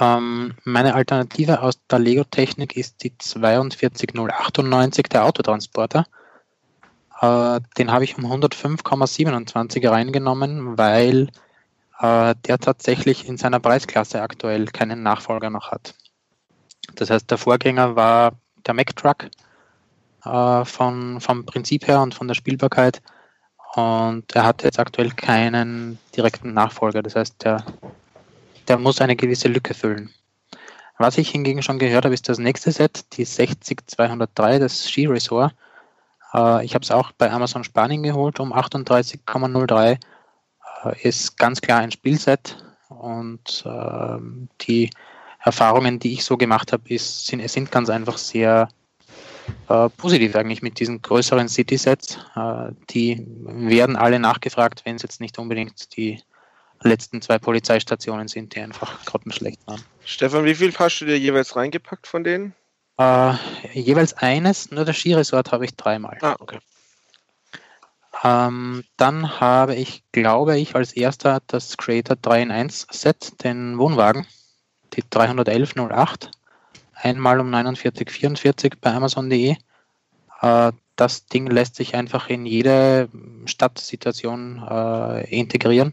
Ähm, 0.00 0.54
meine 0.64 0.94
Alternative 0.94 1.62
aus 1.62 1.78
der 1.90 1.98
Lego-Technik 1.98 2.76
ist 2.76 3.02
die 3.02 3.12
42098, 3.18 5.08
der 5.08 5.24
Autotransporter. 5.24 6.06
Äh, 7.20 7.60
den 7.78 7.90
habe 7.90 8.04
ich 8.04 8.16
um 8.16 8.24
105,27 8.26 9.88
reingenommen, 9.88 10.78
weil 10.78 11.28
äh, 12.02 12.34
der 12.46 12.58
tatsächlich 12.58 13.28
in 13.28 13.38
seiner 13.38 13.60
Preisklasse 13.60 14.20
aktuell 14.20 14.66
keinen 14.66 15.02
Nachfolger 15.02 15.50
noch 15.50 15.70
hat. 15.70 15.94
Das 16.96 17.10
heißt, 17.10 17.30
der 17.30 17.38
Vorgänger 17.38 17.94
war 17.94 18.32
der 18.66 18.74
Mac 18.74 18.94
Truck 18.96 19.30
äh, 20.24 20.64
von, 20.64 21.20
vom 21.20 21.46
Prinzip 21.46 21.86
her 21.86 22.00
und 22.00 22.14
von 22.14 22.26
der 22.26 22.34
Spielbarkeit. 22.34 23.00
Und 23.74 24.34
er 24.34 24.44
hat 24.44 24.64
jetzt 24.64 24.78
aktuell 24.80 25.10
keinen 25.12 25.98
direkten 26.14 26.52
Nachfolger. 26.52 27.02
Das 27.02 27.14
heißt, 27.14 27.44
der, 27.44 27.64
der 28.68 28.78
muss 28.78 29.00
eine 29.00 29.16
gewisse 29.16 29.48
Lücke 29.48 29.72
füllen. 29.72 30.10
Was 30.98 31.18
ich 31.18 31.30
hingegen 31.30 31.62
schon 31.62 31.78
gehört 31.78 32.04
habe, 32.04 32.14
ist 32.14 32.28
das 32.28 32.38
nächste 32.38 32.72
Set, 32.72 33.16
die 33.16 33.24
60203, 33.24 34.58
das 34.58 34.90
Ski 34.90 35.06
Resort. 35.06 35.54
Äh, 36.34 36.64
ich 36.64 36.74
habe 36.74 36.82
es 36.82 36.90
auch 36.90 37.12
bei 37.12 37.30
Amazon 37.30 37.64
Spanien 37.64 38.02
geholt 38.02 38.40
um 38.40 38.52
38,03. 38.52 39.98
Ist 41.02 41.36
ganz 41.38 41.60
klar 41.60 41.80
ein 41.80 41.90
Spielset 41.90 42.56
und 42.88 43.64
äh, 43.66 44.18
die 44.62 44.90
Erfahrungen, 45.40 45.98
die 45.98 46.12
ich 46.12 46.24
so 46.24 46.36
gemacht 46.36 46.72
habe, 46.72 46.88
ist, 46.88 47.26
sind, 47.26 47.48
sind 47.48 47.70
ganz 47.70 47.90
einfach 47.90 48.18
sehr 48.18 48.68
äh, 49.68 49.88
positiv 49.90 50.36
eigentlich 50.36 50.62
mit 50.62 50.78
diesen 50.78 51.02
größeren 51.02 51.48
City-Sets. 51.48 52.18
Äh, 52.36 52.72
die 52.90 53.26
werden 53.26 53.96
alle 53.96 54.18
nachgefragt, 54.18 54.82
wenn 54.84 54.96
es 54.96 55.02
jetzt 55.02 55.20
nicht 55.20 55.38
unbedingt 55.38 55.96
die 55.96 56.22
letzten 56.82 57.22
zwei 57.22 57.38
Polizeistationen 57.38 58.28
sind, 58.28 58.54
die 58.54 58.60
einfach 58.60 59.04
grottenschlecht 59.04 59.60
waren. 59.66 59.82
Stefan, 60.04 60.44
wie 60.44 60.54
viel 60.54 60.72
hast 60.76 61.00
du 61.00 61.06
dir 61.06 61.18
jeweils 61.18 61.56
reingepackt 61.56 62.06
von 62.06 62.24
denen? 62.24 62.54
Äh, 62.98 63.34
jeweils 63.72 64.14
eines, 64.14 64.70
nur 64.70 64.84
das 64.84 64.96
Skiresort 64.96 65.52
habe 65.52 65.64
ich 65.64 65.74
dreimal. 65.76 66.18
Ah, 66.22 66.36
okay. 66.38 66.58
Ähm, 68.22 68.84
dann 68.96 69.40
habe 69.40 69.74
ich, 69.74 70.04
glaube 70.12 70.58
ich, 70.58 70.74
als 70.74 70.92
erster 70.92 71.40
das 71.46 71.76
Creator 71.76 72.16
3 72.16 72.42
in 72.42 72.50
1 72.50 72.86
Set, 72.90 73.42
den 73.42 73.78
Wohnwagen, 73.78 74.26
die 74.92 75.02
31108, 75.02 76.30
einmal 76.94 77.40
um 77.40 77.52
49,44 77.52 78.74
bei 78.80 78.92
Amazon.de. 78.92 79.56
Äh, 80.42 80.72
das 80.96 81.26
Ding 81.26 81.46
lässt 81.46 81.76
sich 81.76 81.94
einfach 81.94 82.28
in 82.28 82.44
jede 82.44 83.08
Stadtsituation 83.46 84.62
äh, 84.68 85.24
integrieren. 85.34 85.92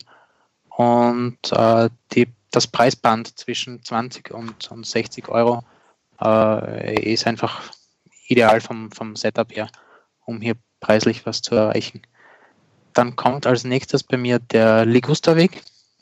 Und 0.69 1.39
äh, 1.51 1.89
die, 2.13 2.27
das 2.51 2.67
Preisband 2.67 3.37
zwischen 3.39 3.83
20 3.83 4.31
und, 4.31 4.69
und 4.71 4.85
60 4.85 5.29
Euro 5.29 5.63
äh, 6.21 7.11
ist 7.11 7.27
einfach 7.27 7.61
ideal 8.27 8.61
vom, 8.61 8.91
vom 8.91 9.15
Setup 9.15 9.55
her, 9.55 9.69
um 10.25 10.41
hier 10.41 10.55
preislich 10.79 11.25
was 11.25 11.41
zu 11.41 11.55
erreichen. 11.55 12.01
Dann 12.93 13.15
kommt 13.15 13.45
als 13.45 13.63
nächstes 13.63 14.03
bei 14.03 14.17
mir 14.17 14.39
der 14.39 14.85
Ligusterweg, 14.85 15.61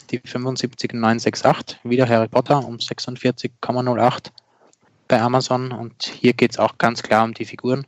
die 0.10 0.20
75968, 0.20 1.80
wieder 1.84 2.08
Harry 2.08 2.28
Potter 2.28 2.66
um 2.66 2.78
46,08 2.78 4.32
bei 5.08 5.22
Amazon 5.22 5.72
und 5.72 6.04
hier 6.04 6.34
geht 6.34 6.52
es 6.52 6.60
auch 6.60 6.78
ganz 6.78 7.04
klar 7.04 7.24
um 7.24 7.34
die 7.34 7.46
Figuren, 7.46 7.86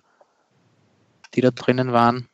die 1.34 1.42
da 1.42 1.52
drinnen 1.52 1.92
waren. 1.92 2.28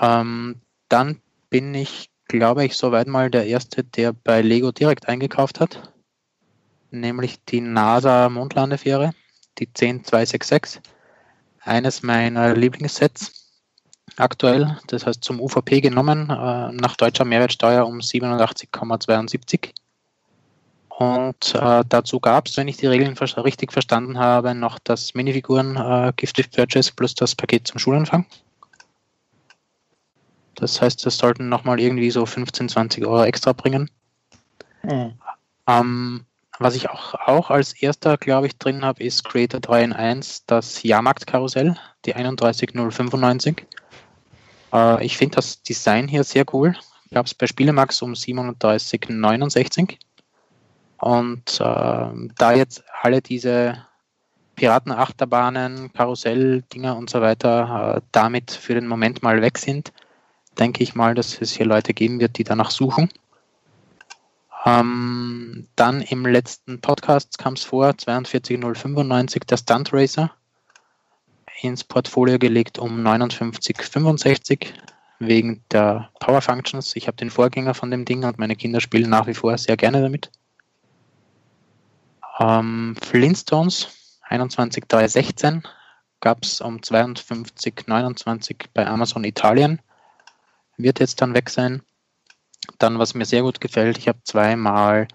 Ähm, 0.00 0.60
dann 0.88 1.20
bin 1.50 1.74
ich, 1.74 2.10
glaube 2.28 2.64
ich, 2.64 2.76
soweit 2.76 3.06
mal 3.06 3.30
der 3.30 3.46
Erste, 3.46 3.84
der 3.84 4.12
bei 4.12 4.42
Lego 4.42 4.72
direkt 4.72 5.08
eingekauft 5.08 5.60
hat, 5.60 5.92
nämlich 6.90 7.42
die 7.44 7.60
NASA 7.60 8.28
Mondlandefähre, 8.28 9.12
die 9.58 9.72
10266, 9.72 10.80
eines 11.60 12.02
meiner 12.02 12.54
Lieblingssets 12.54 13.45
aktuell, 14.16 14.78
das 14.86 15.06
heißt 15.06 15.22
zum 15.22 15.40
UVP 15.40 15.80
genommen, 15.80 16.30
äh, 16.30 16.72
nach 16.72 16.96
deutscher 16.96 17.24
Mehrwertsteuer 17.24 17.86
um 17.86 17.98
87,72. 17.98 19.72
Und 20.88 21.54
äh, 21.54 21.84
dazu 21.86 22.20
gab 22.20 22.46
es, 22.46 22.56
wenn 22.56 22.68
ich 22.68 22.78
die 22.78 22.86
Regeln 22.86 23.16
richtig 23.16 23.72
verstanden 23.72 24.18
habe, 24.18 24.54
noch 24.54 24.78
das 24.78 25.14
Minifiguren 25.14 25.76
äh, 25.76 26.12
Purchase 26.50 26.92
plus 26.96 27.14
das 27.14 27.34
Paket 27.34 27.66
zum 27.66 27.78
Schulanfang. 27.78 28.24
Das 30.54 30.80
heißt, 30.80 31.04
das 31.04 31.18
sollten 31.18 31.50
nochmal 31.50 31.80
irgendwie 31.80 32.10
so 32.10 32.24
15, 32.24 32.70
20 32.70 33.04
Euro 33.04 33.24
extra 33.24 33.52
bringen. 33.52 33.90
Mhm. 34.82 35.12
Ähm, 35.66 36.24
was 36.58 36.74
ich 36.74 36.88
auch, 36.88 37.14
auch 37.14 37.50
als 37.50 37.74
erster, 37.74 38.16
glaube 38.16 38.46
ich, 38.46 38.56
drin 38.56 38.82
habe, 38.82 39.04
ist 39.04 39.24
Creator 39.24 39.60
3 39.60 39.84
in 39.84 39.92
1, 39.92 40.46
das 40.46 40.82
Jahrmarktkarussell, 40.82 41.76
die 42.06 42.14
31095. 42.14 43.66
Äh, 44.76 45.04
ich 45.04 45.16
finde 45.16 45.36
das 45.36 45.62
Design 45.62 46.08
hier 46.08 46.24
sehr 46.24 46.44
cool. 46.52 46.76
Gab 47.10 47.26
es 47.26 47.34
bei 47.34 47.46
Spielemax 47.46 48.02
um 48.02 48.12
37,69. 48.12 49.96
Und 50.98 51.60
äh, 51.60 52.28
da 52.38 52.52
jetzt 52.54 52.84
alle 53.02 53.22
diese 53.22 53.84
Piratenachterbahnen, 54.56 55.92
Karussell-Dinger 55.92 56.96
und 56.96 57.10
so 57.10 57.20
weiter 57.20 57.96
äh, 57.96 58.00
damit 58.12 58.50
für 58.50 58.74
den 58.74 58.86
Moment 58.88 59.22
mal 59.22 59.42
weg 59.42 59.58
sind, 59.58 59.92
denke 60.58 60.82
ich 60.82 60.94
mal, 60.94 61.14
dass 61.14 61.40
es 61.40 61.52
hier 61.52 61.66
Leute 61.66 61.92
geben 61.92 62.18
wird, 62.18 62.38
die 62.38 62.44
danach 62.44 62.70
suchen. 62.70 63.10
Ähm, 64.64 65.68
dann 65.76 66.00
im 66.00 66.24
letzten 66.26 66.80
Podcast 66.80 67.38
kam 67.38 67.52
es 67.54 67.64
vor, 67.64 67.96
42095, 67.98 69.44
der 69.44 69.58
Stunt 69.58 69.92
Racer 69.92 70.30
ins 71.62 71.84
Portfolio 71.84 72.38
gelegt 72.38 72.78
um 72.78 73.04
59,65 73.06 74.72
wegen 75.18 75.62
der 75.70 76.10
Power 76.20 76.42
Functions. 76.42 76.94
Ich 76.96 77.06
habe 77.06 77.16
den 77.16 77.30
Vorgänger 77.30 77.74
von 77.74 77.90
dem 77.90 78.04
Ding 78.04 78.24
und 78.24 78.38
meine 78.38 78.56
Kinder 78.56 78.80
spielen 78.80 79.10
nach 79.10 79.26
wie 79.26 79.34
vor 79.34 79.56
sehr 79.56 79.76
gerne 79.76 80.02
damit. 80.02 80.30
Ähm, 82.38 82.96
Flintstones 83.02 84.18
21316 84.28 85.62
gab 86.20 86.42
es 86.42 86.60
um 86.60 86.78
52,29 86.78 88.66
bei 88.74 88.86
Amazon 88.86 89.24
Italien. 89.24 89.80
Wird 90.76 91.00
jetzt 91.00 91.22
dann 91.22 91.34
weg 91.34 91.48
sein. 91.48 91.82
Dann, 92.78 92.98
was 92.98 93.14
mir 93.14 93.24
sehr 93.24 93.42
gut 93.42 93.60
gefällt, 93.60 93.96
ich 93.96 94.08
habe 94.08 94.18
zweimal 94.24 95.08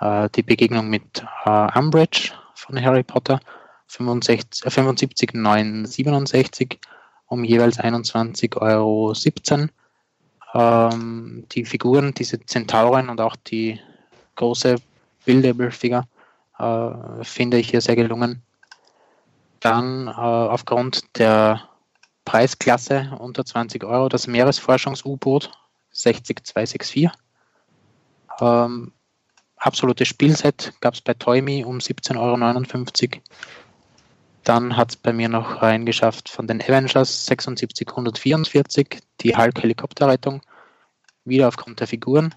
äh, 0.00 0.28
die 0.34 0.42
Begegnung 0.42 0.88
mit 0.88 1.24
äh, 1.44 1.78
Umbridge 1.78 2.32
von 2.54 2.82
Harry 2.82 3.02
Potter 3.02 3.40
65, 3.88 4.70
75, 4.72 5.34
9, 5.34 5.86
67 5.86 6.78
um 7.26 7.44
jeweils 7.44 7.78
21,17 7.78 8.60
Euro. 8.60 9.14
Ähm, 10.54 11.44
die 11.52 11.64
Figuren, 11.64 12.14
diese 12.14 12.40
Zentauren 12.46 13.08
und 13.08 13.20
auch 13.20 13.36
die 13.36 13.80
große 14.36 14.76
Buildable-Figur 15.24 16.06
äh, 16.58 17.24
finde 17.24 17.58
ich 17.58 17.70
hier 17.70 17.80
sehr 17.80 17.96
gelungen. 17.96 18.42
Dann 19.60 20.06
äh, 20.06 20.10
aufgrund 20.10 21.18
der 21.18 21.62
Preisklasse 22.24 23.16
unter 23.18 23.44
20 23.44 23.84
Euro 23.84 24.08
das 24.08 24.26
Meeresforschungs-U-Boot 24.26 25.50
60264. 25.90 27.10
Ähm, 28.40 28.92
absolutes 29.56 30.08
Spielset 30.08 30.72
gab 30.80 30.94
es 30.94 31.00
bei 31.00 31.14
Toymi 31.14 31.64
um 31.64 31.78
17,59 31.78 32.18
Euro. 32.18 33.22
Dann 34.46 34.76
hat 34.76 34.90
es 34.90 34.96
bei 34.96 35.12
mir 35.12 35.28
noch 35.28 35.60
reingeschafft 35.60 36.28
von 36.28 36.46
den 36.46 36.62
Avengers 36.62 37.26
76144, 37.26 39.00
die 39.20 39.36
Hulk-Helikopterrettung, 39.36 40.40
wieder 41.24 41.48
aufgrund 41.48 41.80
der 41.80 41.88
Figuren. 41.88 42.32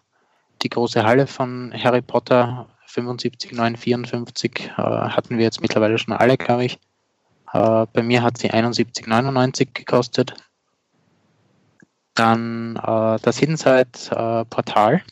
Die 0.64 0.70
große 0.70 1.04
Halle 1.04 1.28
von 1.28 1.72
Harry 1.72 2.02
Potter 2.02 2.68
75954 2.88 4.60
äh, 4.60 4.82
hatten 4.82 5.38
wir 5.38 5.44
jetzt 5.44 5.62
mittlerweile 5.62 6.00
schon 6.00 6.16
alle, 6.16 6.36
glaube 6.36 6.66
ich. 6.66 6.80
Äh, 7.54 7.86
bei 7.94 8.02
mir 8.02 8.24
hat 8.24 8.40
sie 8.40 8.50
71,99 8.50 9.68
gekostet. 9.76 10.34
Dann 12.16 12.76
äh, 12.78 13.20
das 13.22 13.38
Hidden 13.38 13.58
Side 13.58 13.92
äh, 14.10 14.46
Portal 14.46 15.04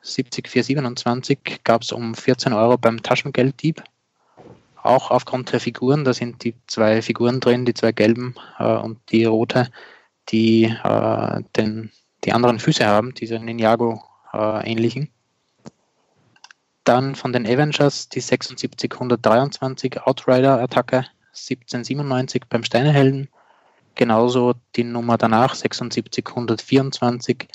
70427 0.00 1.60
gab 1.62 1.82
es 1.82 1.92
um 1.92 2.14
14 2.14 2.54
Euro 2.54 2.78
beim 2.78 3.02
Taschengelddieb 3.02 3.82
auch 4.88 5.10
aufgrund 5.10 5.52
der 5.52 5.60
Figuren, 5.60 6.04
da 6.04 6.12
sind 6.12 6.42
die 6.44 6.54
zwei 6.66 7.02
Figuren 7.02 7.40
drin, 7.40 7.64
die 7.64 7.74
zwei 7.74 7.92
gelben 7.92 8.34
äh, 8.58 8.76
und 8.76 8.98
die 9.10 9.24
rote, 9.24 9.70
die 10.30 10.64
äh, 10.64 11.42
den, 11.56 11.90
die 12.24 12.32
anderen 12.32 12.58
Füße 12.58 12.86
haben, 12.86 13.14
diese 13.14 13.38
Ninjago 13.38 14.02
äh, 14.32 14.70
ähnlichen. 14.70 15.10
Dann 16.84 17.14
von 17.14 17.32
den 17.32 17.46
Avengers 17.46 18.08
die 18.08 18.20
76123 18.20 20.00
Outrider-Attacke 20.02 21.04
1797 21.28 22.44
beim 22.48 22.64
Steinehelden. 22.64 23.28
Genauso 23.94 24.54
die 24.76 24.84
Nummer 24.84 25.18
danach 25.18 25.54
76124 25.54 27.48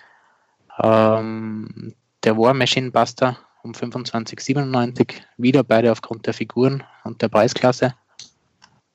ähm, 0.81 1.93
der 2.23 2.37
War 2.37 2.53
Machine 2.53 2.91
Buster 2.91 3.37
um 3.63 3.71
25,97. 3.71 5.15
Wieder 5.37 5.63
beide 5.63 5.91
aufgrund 5.91 6.27
der 6.27 6.33
Figuren 6.33 6.83
und 7.03 7.21
der 7.21 7.29
Preisklasse. 7.29 7.95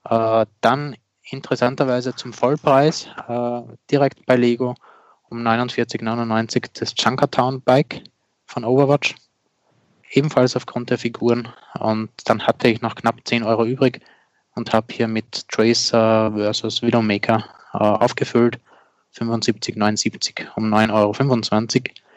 Äh, 0.04 0.46
dann 0.60 0.96
interessanterweise 1.30 2.14
zum 2.14 2.32
Vollpreis 2.32 3.08
äh, 3.28 3.62
direkt 3.90 4.24
bei 4.26 4.36
Lego 4.36 4.74
um 5.30 5.46
49,99 5.46 6.70
das 6.74 6.94
Junkertown 6.96 7.60
Bike 7.62 8.02
von 8.46 8.64
Overwatch. 8.64 9.14
Ebenfalls 10.10 10.56
aufgrund 10.56 10.88
der 10.88 10.98
Figuren. 10.98 11.48
Und 11.78 12.10
dann 12.24 12.46
hatte 12.46 12.68
ich 12.68 12.80
noch 12.80 12.94
knapp 12.94 13.16
10 13.24 13.42
Euro 13.42 13.66
übrig 13.66 14.00
und 14.54 14.72
habe 14.72 14.86
hier 14.92 15.08
mit 15.08 15.48
Tracer 15.48 16.32
versus 16.34 16.80
Widowmaker 16.82 17.44
äh, 17.74 17.78
aufgefüllt. 17.78 18.58
75,79 19.14 20.46
um 20.56 20.72
9,25 20.72 20.92
Euro 20.92 22.07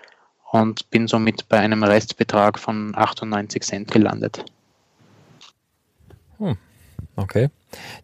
und 0.52 0.89
bin 0.89 1.08
somit 1.08 1.47
bei 1.47 1.60
einem 1.60 1.82
Restbetrag 1.82 2.60
von 2.60 2.93
98 2.95 3.64
Cent 3.64 3.91
gelandet. 3.91 4.43
Hm. 6.38 6.58
Okay. 7.16 7.49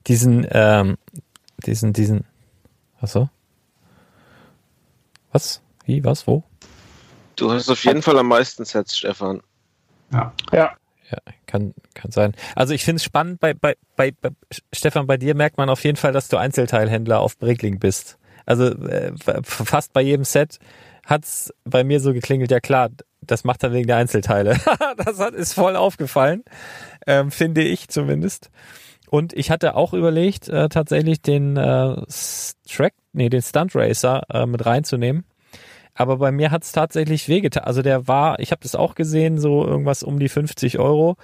Diesen, 0.08 0.48
ähm, 0.52 0.98
diesen, 1.66 1.92
diesen, 1.92 2.26
achso. 3.02 3.30
Was? 5.34 5.62
Wie, 5.86 6.04
was, 6.04 6.26
wo? 6.26 6.44
Du 7.36 7.52
hast 7.52 7.70
auf 7.70 7.84
jeden 7.84 8.02
Fall 8.02 8.18
am 8.18 8.28
meisten 8.28 8.64
Sets, 8.64 8.98
Stefan. 8.98 9.42
Ja. 10.12 10.34
Ja. 10.52 10.72
Ja, 11.10 11.20
kann, 11.46 11.74
kann 11.94 12.12
sein. 12.12 12.34
Also 12.54 12.74
ich 12.74 12.84
finde 12.84 12.98
es 12.98 13.04
spannend, 13.06 13.40
bei, 13.40 13.54
bei, 13.54 13.76
bei, 13.96 14.12
bei 14.12 14.32
Stefan, 14.74 15.08
bei 15.08 15.16
dir 15.16 15.36
merkt 15.36 15.58
man 15.58 15.70
auf 15.70 15.86
jeden 15.86 15.96
Fall, 15.96 16.12
dass 16.12 16.28
du 16.28 16.36
Einzelteilhändler 16.36 17.22
auf 17.22 17.38
Brickling 17.38 17.80
bist. 17.80 18.18
Also 18.46 18.66
äh, 18.66 19.14
fast 19.44 19.94
bei 19.94 20.02
jedem 20.02 20.26
Set 20.26 20.60
hat's 21.08 21.52
bei 21.64 21.84
mir 21.84 22.00
so 22.00 22.14
geklingelt, 22.14 22.52
ja 22.52 22.60
klar, 22.60 22.90
das 23.22 23.44
macht 23.44 23.64
er 23.64 23.74
wegen 23.74 23.88
der 23.88 23.98
Einzelteile. 23.98 24.58
das 24.98 25.20
hat, 25.20 25.34
ist 25.34 25.54
voll 25.54 25.76
aufgefallen, 25.76 26.44
ähm, 27.08 27.32
finde 27.32 27.64
ich 27.64 27.88
zumindest. 27.88 28.52
Und 29.10 29.34
ich 29.34 29.50
hatte 29.50 29.76
auch 29.76 29.94
überlegt, 29.94 30.50
äh, 30.50 30.68
tatsächlich 30.68 31.22
den 31.22 31.56
äh, 31.56 31.96
Track, 32.70 32.94
nee, 33.14 33.30
den 33.30 33.42
Stunt 33.42 33.74
Racer 33.74 34.24
äh, 34.30 34.46
mit 34.46 34.66
reinzunehmen. 34.66 35.26
Aber 35.94 36.18
bei 36.18 36.32
mir 36.32 36.52
hat's 36.52 36.74
tatsächlich 36.74 37.28
wehgetan. 37.28 37.64
Also 37.64 37.82
der 37.82 38.08
war, 38.08 38.40
ich 38.40 38.52
habe 38.52 38.62
das 38.62 38.76
auch 38.76 38.94
gesehen, 38.94 39.40
so 39.40 39.66
irgendwas 39.66 40.04
um 40.04 40.20
die 40.20 40.30
50 40.30 40.78
Euro 40.78 41.16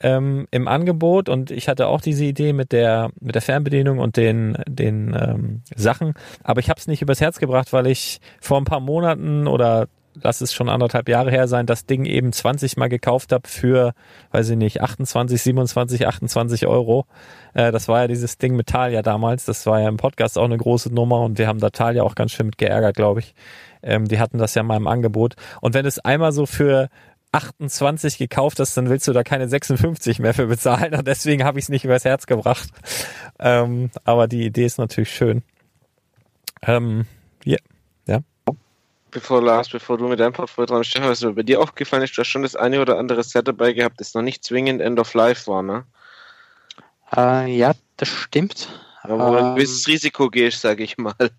ähm, 0.00 0.46
im 0.50 0.68
Angebot 0.68 1.28
und 1.28 1.50
ich 1.50 1.68
hatte 1.68 1.86
auch 1.86 2.00
diese 2.00 2.24
Idee 2.24 2.52
mit 2.52 2.72
der 2.72 3.10
mit 3.20 3.34
der 3.34 3.42
Fernbedienung 3.42 3.98
und 3.98 4.16
den 4.16 4.56
den 4.66 5.14
ähm, 5.14 5.62
Sachen, 5.74 6.14
aber 6.42 6.60
ich 6.60 6.70
habe 6.70 6.80
es 6.80 6.86
nicht 6.86 7.02
übers 7.02 7.20
Herz 7.20 7.38
gebracht, 7.38 7.72
weil 7.72 7.86
ich 7.86 8.20
vor 8.40 8.58
ein 8.58 8.64
paar 8.64 8.80
Monaten 8.80 9.46
oder 9.46 9.88
lass 10.14 10.40
es 10.40 10.52
schon 10.52 10.68
anderthalb 10.68 11.08
Jahre 11.08 11.30
her 11.30 11.48
sein, 11.48 11.66
das 11.66 11.86
Ding 11.86 12.04
eben 12.04 12.32
20 12.32 12.76
Mal 12.76 12.88
gekauft 12.88 13.32
habe 13.32 13.48
für, 13.48 13.92
weiß 14.32 14.50
ich 14.50 14.56
nicht, 14.56 14.80
28, 14.80 15.40
27, 15.40 16.06
28 16.06 16.66
Euro. 16.66 17.06
Äh, 17.54 17.72
das 17.72 17.88
war 17.88 18.02
ja 18.02 18.08
dieses 18.08 18.38
Ding 18.38 18.56
mit 18.56 18.66
Talia 18.66 19.02
damals. 19.02 19.44
Das 19.44 19.66
war 19.66 19.80
ja 19.80 19.88
im 19.88 19.96
Podcast 19.96 20.38
auch 20.38 20.44
eine 20.44 20.56
große 20.56 20.92
Nummer 20.92 21.20
und 21.20 21.38
wir 21.38 21.46
haben 21.46 21.60
da 21.60 21.70
Talia 21.70 22.02
auch 22.02 22.14
ganz 22.14 22.32
schön 22.32 22.46
mit 22.46 22.58
geärgert, 22.58 22.96
glaube 22.96 23.20
ich. 23.20 23.34
Ähm, 23.82 24.06
die 24.06 24.18
hatten 24.18 24.38
das 24.38 24.54
ja 24.54 24.62
mal 24.62 24.76
im 24.76 24.86
Angebot. 24.86 25.36
Und 25.60 25.74
wenn 25.74 25.86
es 25.86 25.98
einmal 25.98 26.32
so 26.32 26.46
für 26.46 26.88
28 27.32 28.18
gekauft 28.18 28.58
hast, 28.58 28.76
dann 28.76 28.88
willst 28.88 29.06
du 29.06 29.12
da 29.12 29.22
keine 29.22 29.48
56 29.48 30.18
mehr 30.18 30.34
für 30.34 30.46
bezahlen. 30.46 30.94
Und 30.94 31.06
deswegen 31.06 31.44
habe 31.44 31.58
ich 31.58 31.66
es 31.66 31.68
nicht 31.68 31.84
übers 31.84 32.04
Herz 32.04 32.26
gebracht. 32.26 32.68
Ähm, 33.38 33.90
aber 34.04 34.26
die 34.26 34.44
Idee 34.44 34.64
ist 34.64 34.78
natürlich 34.78 35.14
schön. 35.14 35.42
Ähm, 36.62 37.06
yeah. 37.46 37.60
ja. 38.06 38.20
Bevor 39.10 39.42
Lars, 39.42 39.68
bevor 39.68 39.98
du 39.98 40.08
mit 40.08 40.20
deinem 40.20 40.32
Portfolio 40.32 40.66
dran 40.66 40.84
Stefan, 40.84 41.08
was 41.08 41.22
mir 41.22 41.32
bei 41.32 41.42
dir 41.42 41.60
aufgefallen 41.60 42.02
ist, 42.02 42.16
du 42.16 42.20
hast 42.20 42.28
schon 42.28 42.42
das 42.42 42.56
eine 42.56 42.80
oder 42.80 42.98
andere 42.98 43.22
Set 43.22 43.48
dabei 43.48 43.72
gehabt, 43.72 44.00
das 44.00 44.14
noch 44.14 44.22
nicht 44.22 44.44
zwingend 44.44 44.80
End 44.80 44.98
of 45.00 45.14
Life 45.14 45.50
war, 45.50 45.62
ne? 45.62 45.84
Äh, 47.16 47.56
ja, 47.56 47.72
das 47.96 48.08
stimmt. 48.08 48.68
Aber 49.02 49.18
wo 49.18 49.32
du 49.32 49.38
ein 49.38 49.46
Ähm, 49.46 49.54
gewisses 49.56 49.86
Risiko 49.88 50.28
gehst, 50.28 50.60
sage 50.60 50.82
ich 50.82 50.98
mal. 50.98 51.14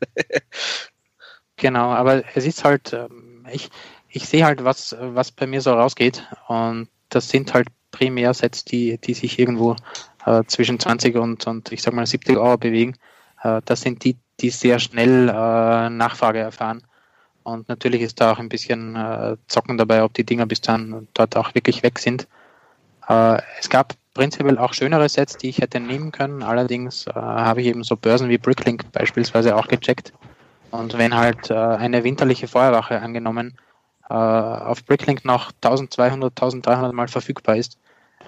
Genau, 1.58 1.92
aber 1.92 2.24
es 2.36 2.48
ist 2.48 2.64
halt, 2.64 2.92
ähm, 2.92 3.46
ich, 3.52 3.70
ich 4.12 4.28
sehe 4.28 4.46
halt, 4.46 4.64
was, 4.64 4.96
was 5.00 5.32
bei 5.32 5.48
mir 5.48 5.62
so 5.62 5.74
rausgeht. 5.74 6.28
Und 6.48 6.90
das 7.10 7.30
sind 7.30 7.54
halt 7.54 7.68
primär 7.92 8.34
Sets, 8.34 8.66
die, 8.66 8.98
die 8.98 9.14
sich 9.14 9.40
irgendwo 9.40 9.76
äh, 10.26 10.44
zwischen 10.46 10.80
20 10.80 11.16
und, 11.16 11.48
und 11.48 11.72
ich 11.72 11.82
sag 11.82 11.94
mal 11.94 12.06
70 12.06 12.38
Euro 12.38 12.58
bewegen. 12.58 12.96
Äh, 13.44 13.62
das 13.66 13.82
sind 13.82 14.04
die, 14.04 14.18
die 14.40 14.50
sehr 14.50 14.80
schnell 14.80 15.30
äh, 15.30 15.90
Nachfrage 15.90 16.40
erfahren. 16.40 16.84
Und 17.44 17.68
natürlich 17.70 18.02
ist 18.02 18.22
da 18.22 18.34
auch 18.34 18.40
ein 18.40 18.50
bisschen 18.50 18.96
äh, 18.96 19.36
Zocken 19.48 19.78
dabei, 19.78 20.04
ob 20.04 20.14
die 20.14 20.26
Dinger 20.26 20.46
bis 20.46 20.62
dann 20.62 21.08
dort 21.14 21.36
auch 21.36 21.56
wirklich 21.56 21.82
weg 21.82 21.98
sind. 21.98 22.28
Äh, 23.08 23.42
es 23.60 23.70
gab 23.70 23.96
prinzipiell 24.14 24.58
auch 24.58 24.74
schönere 24.74 25.10
Sets, 25.10 25.38
die 25.38 25.50
ich 25.50 25.60
hätte 25.60 25.80
nehmen 25.80 26.12
können. 26.12 26.44
Allerdings 26.44 27.08
äh, 27.08 27.14
habe 27.14 27.62
ich 27.62 27.68
eben 27.68 27.84
so 27.84 27.96
Börsen 27.96 28.30
wie 28.30 28.38
Bricklink 28.38 28.92
beispielsweise 28.92 29.56
auch 29.56 29.68
gecheckt. 29.68 30.14
Und 30.70 30.98
wenn 30.98 31.14
halt 31.14 31.52
eine 31.52 32.06
winterliche 32.06 32.48
Feuerwache 32.48 33.02
angenommen 33.02 33.58
auf 34.12 34.86
Bricklink 34.86 35.26
noch 35.26 35.52
1200, 35.62 36.32
1300 36.32 36.94
Mal 36.94 37.08
verfügbar 37.08 37.58
ist, 37.58 37.78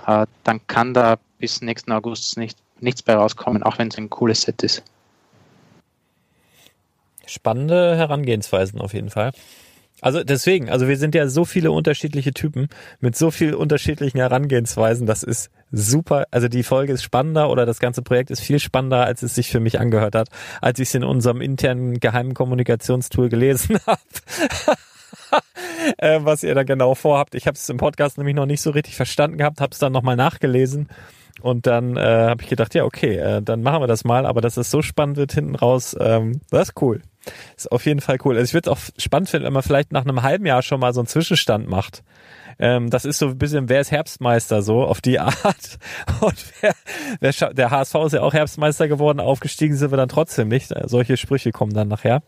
äh, 0.07 0.25
dann 0.43 0.65
kann 0.67 0.93
da 0.93 1.17
bis 1.39 1.61
nächsten 1.61 1.91
August 1.91 2.37
nicht, 2.37 2.57
nichts 2.79 3.01
bei 3.01 3.15
rauskommen, 3.15 3.63
auch 3.63 3.77
wenn 3.77 3.89
es 3.89 3.97
ein 3.97 4.09
cooles 4.09 4.41
Set 4.41 4.63
ist. 4.63 4.83
Spannende 7.25 7.95
Herangehensweisen 7.95 8.81
auf 8.81 8.93
jeden 8.93 9.09
Fall. 9.09 9.31
Also 10.01 10.21
deswegen, 10.21 10.69
also 10.69 10.89
wir 10.89 10.97
sind 10.97 11.15
ja 11.15 11.29
so 11.29 11.45
viele 11.45 11.71
unterschiedliche 11.71 12.33
Typen 12.33 12.67
mit 12.99 13.15
so 13.15 13.31
vielen 13.31 13.55
unterschiedlichen 13.55 14.17
Herangehensweisen. 14.17 15.07
Das 15.07 15.23
ist 15.23 15.49
super. 15.71 16.25
Also 16.29 16.49
die 16.49 16.63
Folge 16.63 16.91
ist 16.91 17.03
spannender 17.03 17.49
oder 17.49 17.65
das 17.65 17.79
ganze 17.79 18.01
Projekt 18.01 18.29
ist 18.29 18.41
viel 18.41 18.59
spannender, 18.59 19.05
als 19.05 19.23
es 19.23 19.33
sich 19.33 19.49
für 19.49 19.61
mich 19.61 19.79
angehört 19.79 20.15
hat, 20.15 20.27
als 20.59 20.79
ich 20.79 20.89
es 20.89 20.95
in 20.95 21.05
unserem 21.05 21.39
internen 21.39 22.01
geheimen 22.01 22.33
Kommunikationstool 22.33 23.29
gelesen 23.29 23.79
habe. 23.87 24.01
äh, 25.97 26.19
was 26.23 26.43
ihr 26.43 26.55
da 26.55 26.63
genau 26.63 26.95
vorhabt. 26.95 27.35
Ich 27.35 27.47
habe 27.47 27.55
es 27.55 27.69
im 27.69 27.77
Podcast 27.77 28.17
nämlich 28.17 28.35
noch 28.35 28.45
nicht 28.45 28.61
so 28.61 28.71
richtig 28.71 28.95
verstanden 28.95 29.37
gehabt, 29.37 29.61
habe 29.61 29.71
es 29.71 29.79
dann 29.79 29.93
nochmal 29.93 30.15
nachgelesen 30.15 30.87
und 31.41 31.67
dann 31.67 31.97
äh, 31.97 32.01
habe 32.01 32.43
ich 32.43 32.49
gedacht, 32.49 32.73
ja 32.75 32.83
okay, 32.83 33.17
äh, 33.17 33.41
dann 33.41 33.63
machen 33.63 33.81
wir 33.81 33.87
das 33.87 34.03
mal. 34.03 34.25
Aber 34.25 34.41
dass 34.41 34.57
es 34.57 34.69
so 34.69 34.81
spannend 34.81 35.17
wird 35.17 35.33
hinten 35.33 35.55
raus, 35.55 35.95
ähm, 35.99 36.41
das 36.51 36.69
ist 36.69 36.81
cool. 36.81 37.01
Ist 37.55 37.71
auf 37.71 37.85
jeden 37.85 38.01
Fall 38.01 38.17
cool. 38.23 38.37
Also 38.37 38.45
ich 38.49 38.53
würde 38.53 38.69
es 38.69 38.77
auch 38.77 39.01
spannend 39.01 39.29
finden, 39.29 39.45
wenn 39.45 39.53
man 39.53 39.63
vielleicht 39.63 39.91
nach 39.91 40.03
einem 40.03 40.23
halben 40.23 40.45
Jahr 40.45 40.61
schon 40.61 40.79
mal 40.79 40.93
so 40.93 41.01
einen 41.01 41.07
Zwischenstand 41.07 41.69
macht. 41.69 42.03
Ähm, 42.59 42.89
das 42.89 43.05
ist 43.05 43.17
so 43.17 43.29
ein 43.29 43.37
bisschen, 43.37 43.67
wer 43.69 43.81
ist 43.81 43.91
Herbstmeister 43.91 44.61
so 44.61 44.83
auf 44.83 45.01
die 45.01 45.19
Art. 45.19 45.79
Und 46.21 46.35
wer, 46.61 46.75
wer 47.19 47.53
der 47.53 47.71
HSV 47.71 47.95
ist 48.05 48.13
ja 48.13 48.21
auch 48.21 48.33
Herbstmeister 48.33 48.87
geworden, 48.87 49.19
aufgestiegen 49.19 49.75
sind 49.75 49.91
wir 49.91 49.97
dann 49.97 50.09
trotzdem 50.09 50.49
nicht. 50.49 50.71
Solche 50.85 51.17
Sprüche 51.17 51.51
kommen 51.51 51.73
dann 51.73 51.87
nachher. 51.87 52.21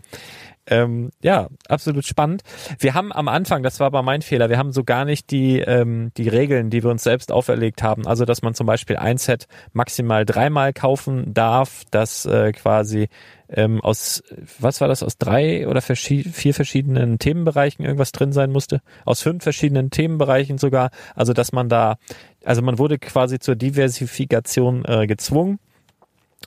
Ähm, 0.67 1.11
ja, 1.21 1.47
absolut 1.69 2.05
spannend. 2.05 2.41
Wir 2.79 2.95
haben 2.95 3.13
am 3.13 3.27
Anfang, 3.27 3.61
das 3.61 3.79
war 3.79 3.85
aber 3.87 4.01
mein 4.01 4.23
Fehler, 4.23 4.49
wir 4.49 4.57
haben 4.57 4.71
so 4.71 4.83
gar 4.83 5.05
nicht 5.05 5.29
die, 5.29 5.59
ähm, 5.59 6.11
die 6.17 6.27
Regeln, 6.27 6.71
die 6.71 6.83
wir 6.83 6.89
uns 6.89 7.03
selbst 7.03 7.31
auferlegt 7.31 7.83
haben. 7.83 8.07
Also, 8.07 8.25
dass 8.25 8.41
man 8.41 8.55
zum 8.55 8.65
Beispiel 8.65 8.97
ein 8.97 9.17
Set 9.19 9.47
maximal 9.73 10.25
dreimal 10.25 10.73
kaufen 10.73 11.35
darf, 11.35 11.83
dass 11.91 12.25
äh, 12.25 12.51
quasi 12.51 13.09
ähm, 13.47 13.79
aus, 13.81 14.23
was 14.57 14.81
war 14.81 14.87
das, 14.87 15.03
aus 15.03 15.19
drei 15.19 15.67
oder 15.67 15.81
verschi- 15.81 16.27
vier 16.31 16.55
verschiedenen 16.55 17.19
Themenbereichen 17.19 17.85
irgendwas 17.85 18.11
drin 18.11 18.31
sein 18.31 18.51
musste? 18.51 18.81
Aus 19.05 19.21
fünf 19.21 19.43
verschiedenen 19.43 19.91
Themenbereichen 19.91 20.57
sogar. 20.57 20.89
Also, 21.13 21.33
dass 21.33 21.51
man 21.51 21.69
da, 21.69 21.97
also 22.43 22.63
man 22.63 22.79
wurde 22.79 22.97
quasi 22.97 23.37
zur 23.37 23.55
Diversifikation 23.55 24.83
äh, 24.85 25.05
gezwungen. 25.05 25.59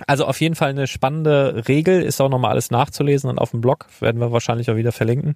Also 0.07 0.27
auf 0.27 0.41
jeden 0.41 0.55
Fall 0.55 0.71
eine 0.71 0.87
spannende 0.87 1.65
Regel, 1.69 2.03
ist 2.03 2.21
auch 2.21 2.29
nochmal 2.29 2.53
alles 2.53 2.71
nachzulesen 2.71 3.29
und 3.29 3.39
auf 3.39 3.51
dem 3.51 3.61
Blog 3.61 3.87
werden 4.01 4.21
wir 4.21 4.33
wahrscheinlich 4.33 4.71
auch 4.71 4.77
wieder 4.77 4.93
verlinken. 4.93 5.35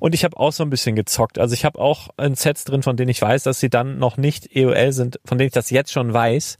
Und 0.00 0.14
ich 0.14 0.24
habe 0.24 0.36
auch 0.36 0.52
so 0.52 0.62
ein 0.62 0.70
bisschen 0.70 0.94
gezockt. 0.94 1.38
Also 1.38 1.54
ich 1.54 1.64
habe 1.64 1.78
auch 1.78 2.10
ein 2.16 2.36
Sets 2.36 2.64
drin, 2.64 2.82
von 2.82 2.96
denen 2.96 3.08
ich 3.08 3.20
weiß, 3.20 3.42
dass 3.42 3.58
sie 3.58 3.70
dann 3.70 3.98
noch 3.98 4.16
nicht 4.16 4.54
EOL 4.54 4.92
sind, 4.92 5.18
von 5.24 5.38
denen 5.38 5.48
ich 5.48 5.54
das 5.54 5.70
jetzt 5.70 5.92
schon 5.92 6.12
weiß. 6.12 6.58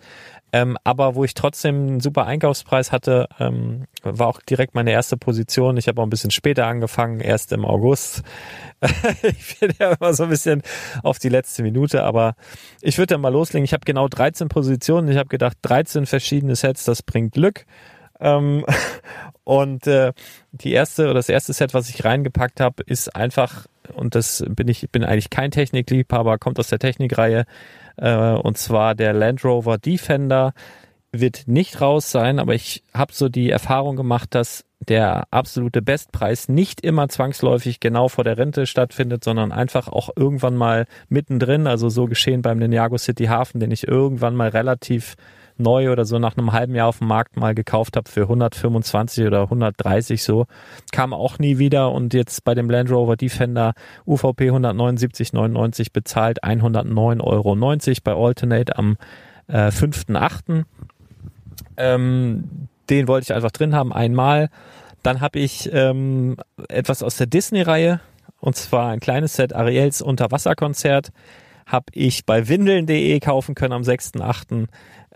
Ähm, 0.53 0.79
aber 0.83 1.15
wo 1.15 1.25
ich 1.25 1.35
trotzdem 1.35 1.89
einen 1.89 2.01
super 2.01 2.27
Einkaufspreis 2.27 2.91
hatte, 2.91 3.29
ähm, 3.39 3.85
war 4.03 4.29
auch 4.29 4.41
direkt 4.41 4.75
meine 4.75 4.93
erste 4.93 5.17
Position. 5.19 5.77
Ich 5.77 5.89
habe 5.89 6.01
auch 6.01 6.07
ein 6.07 6.11
bisschen 6.11 6.31
später 6.31 6.67
angefangen, 6.67 7.21
erst 7.21 7.53
im 7.53 7.67
August. 7.67 8.23
ich 9.23 9.59
bin 9.59 9.73
ja 9.79 9.93
immer 9.93 10.15
so 10.15 10.23
ein 10.25 10.31
bisschen 10.31 10.63
auf 11.03 11.19
die 11.19 11.29
letzte 11.29 11.63
Minute, 11.63 12.03
aber 12.03 12.35
ich 12.81 12.97
würde 12.97 13.15
dann 13.15 13.21
mal 13.21 13.33
loslegen. 13.33 13.65
Ich 13.65 13.75
habe 13.75 13.85
genau 13.85 14.09
13 14.09 14.49
Positionen. 14.49 15.09
Ich 15.09 15.19
habe 15.19 15.29
gedacht, 15.29 15.59
13 15.63 16.07
verschiedene 16.07 16.57
Sets, 16.57 16.85
das 16.85 17.03
bringt 17.03 17.35
Glück. 17.35 17.67
Ähm, 18.19 18.65
und 19.45 19.87
äh, 19.87 20.13
die 20.53 20.73
erste 20.73 21.05
oder 21.05 21.15
das 21.15 21.29
erste 21.29 21.53
Set, 21.53 21.75
was 21.75 21.91
ich 21.91 22.05
reingepackt 22.05 22.61
habe, 22.61 22.83
ist 22.85 23.15
einfach, 23.15 23.67
und 23.95 24.15
das 24.15 24.45
bin 24.49 24.69
ich, 24.69 24.89
bin 24.91 25.05
eigentlich 25.05 25.31
kein 25.31 25.51
Technikliebhaber, 25.51 26.39
kommt 26.39 26.59
aus 26.59 26.69
der 26.69 26.79
Technikreihe, 26.79 27.45
äh, 27.99 28.33
und 28.35 28.59
zwar 28.59 28.95
der 28.95 29.13
Land 29.13 29.45
Rover 29.45 29.79
Defender 29.79 30.53
wird 31.13 31.45
nicht 31.47 31.81
raus 31.81 32.11
sein, 32.11 32.39
aber 32.39 32.55
ich 32.55 32.83
habe 32.95 33.13
so 33.13 33.29
die 33.29 33.51
Erfahrung 33.51 33.97
gemacht, 33.97 34.35
dass 34.35 34.65
der 34.81 35.25
absolute 35.31 35.83
Bestpreis 35.83 36.49
nicht 36.49 36.83
immer 36.83 37.09
zwangsläufig 37.09 37.81
genau 37.81 38.09
vor 38.09 38.25
der 38.25 38.39
Rente 38.39 38.67
stattfindet, 38.67 39.25
sondern 39.25 39.53
einfach 39.53 39.89
auch 39.89 40.11
irgendwann 40.17 40.57
mal 40.57 40.87
mittendrin, 41.09 41.67
also 41.67 41.89
so 41.89 42.07
geschehen 42.07 42.43
beim 42.43 42.59
Ninjago 42.59 42.97
City 42.99 43.27
Hafen, 43.27 43.61
den 43.61 43.71
ich 43.71 43.89
irgendwann 43.89 44.37
mal 44.37 44.49
relativ 44.49 45.17
neu 45.59 45.91
oder 45.91 46.05
so 46.05 46.19
nach 46.19 46.37
einem 46.37 46.53
halben 46.53 46.75
Jahr 46.75 46.89
auf 46.89 46.99
dem 46.99 47.09
Markt 47.09 47.37
mal 47.37 47.55
gekauft 47.55 47.97
habe 47.97 48.09
für 48.09 48.23
125 48.23 49.27
oder 49.27 49.43
130 49.43 50.23
so, 50.23 50.47
kam 50.93 51.13
auch 51.13 51.39
nie 51.39 51.59
wieder 51.59 51.93
und 51.93 52.15
jetzt 52.15 52.45
bei 52.45 52.55
dem 52.55 52.71
Land 52.71 52.91
Rover 52.91 53.17
Defender 53.17 53.75
UVP 54.07 54.51
179,99 54.51 55.89
bezahlt 55.93 56.45
109,90 56.45 57.21
Euro 57.23 57.55
bei 58.05 58.15
Alternate 58.15 58.77
am 58.77 58.97
äh, 59.49 59.69
5.8. 59.69 60.65
Ähm, 61.77 62.69
den 62.91 63.09
wollte 63.09 63.25
ich 63.25 63.35
einfach 63.35 63.51
drin 63.51 63.75
haben, 63.75 63.93
einmal. 63.93 64.51
Dann 65.03 65.21
habe 65.21 65.39
ich 65.39 65.71
ähm, 65.73 66.37
etwas 66.69 67.03
aus 67.03 67.17
der 67.17 67.27
Disney-Reihe, 67.27 68.01
und 68.41 68.57
zwar 68.57 68.91
ein 68.91 69.01
kleines 69.01 69.35
Set 69.35 69.53
Ariels 69.53 70.03
Unterwasserkonzert. 70.03 71.11
Habe 71.67 71.87
ich 71.93 72.25
bei 72.25 72.49
windeln.de 72.49 73.21
kaufen 73.21 73.55
können 73.55 73.75
am 73.75 73.83
6.8. 73.83 74.69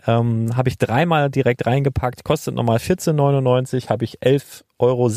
Ähm, 0.05 0.55
habe 0.55 0.69
ich 0.69 0.77
dreimal 0.77 1.29
direkt 1.29 1.65
reingepackt, 1.65 2.23
kostet 2.25 2.55
nochmal 2.55 2.77
14,99, 2.77 3.89
habe 3.89 4.03
ich 4.03 4.19
11,96 4.19 4.63
Euro 4.79 5.09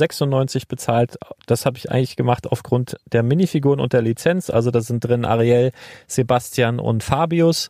bezahlt. 0.68 1.18
Das 1.46 1.66
habe 1.66 1.76
ich 1.78 1.90
eigentlich 1.90 2.14
gemacht 2.16 2.46
aufgrund 2.46 2.96
der 3.12 3.22
Minifiguren 3.24 3.80
und 3.80 3.92
der 3.92 4.02
Lizenz. 4.02 4.48
Also 4.48 4.70
da 4.70 4.80
sind 4.80 5.04
drin 5.04 5.24
Ariel, 5.24 5.72
Sebastian 6.06 6.78
und 6.78 7.02
Fabius. 7.02 7.68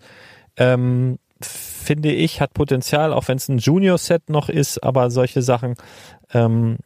Ähm, 0.59 1.19
finde 1.41 2.12
ich, 2.12 2.41
hat 2.41 2.55
Potenzial, 2.55 3.12
auch 3.12 3.29
wenn 3.29 3.37
es 3.37 3.49
ein 3.49 3.59
Junior-Set 3.59 4.29
noch 4.31 4.49
ist, 4.49 4.83
aber 4.83 5.11
solche 5.11 5.43
Sachen, 5.43 5.75
ähm, 6.33 6.79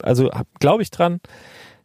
also 0.00 0.30
glaube 0.60 0.82
ich 0.82 0.90
dran. 0.90 1.20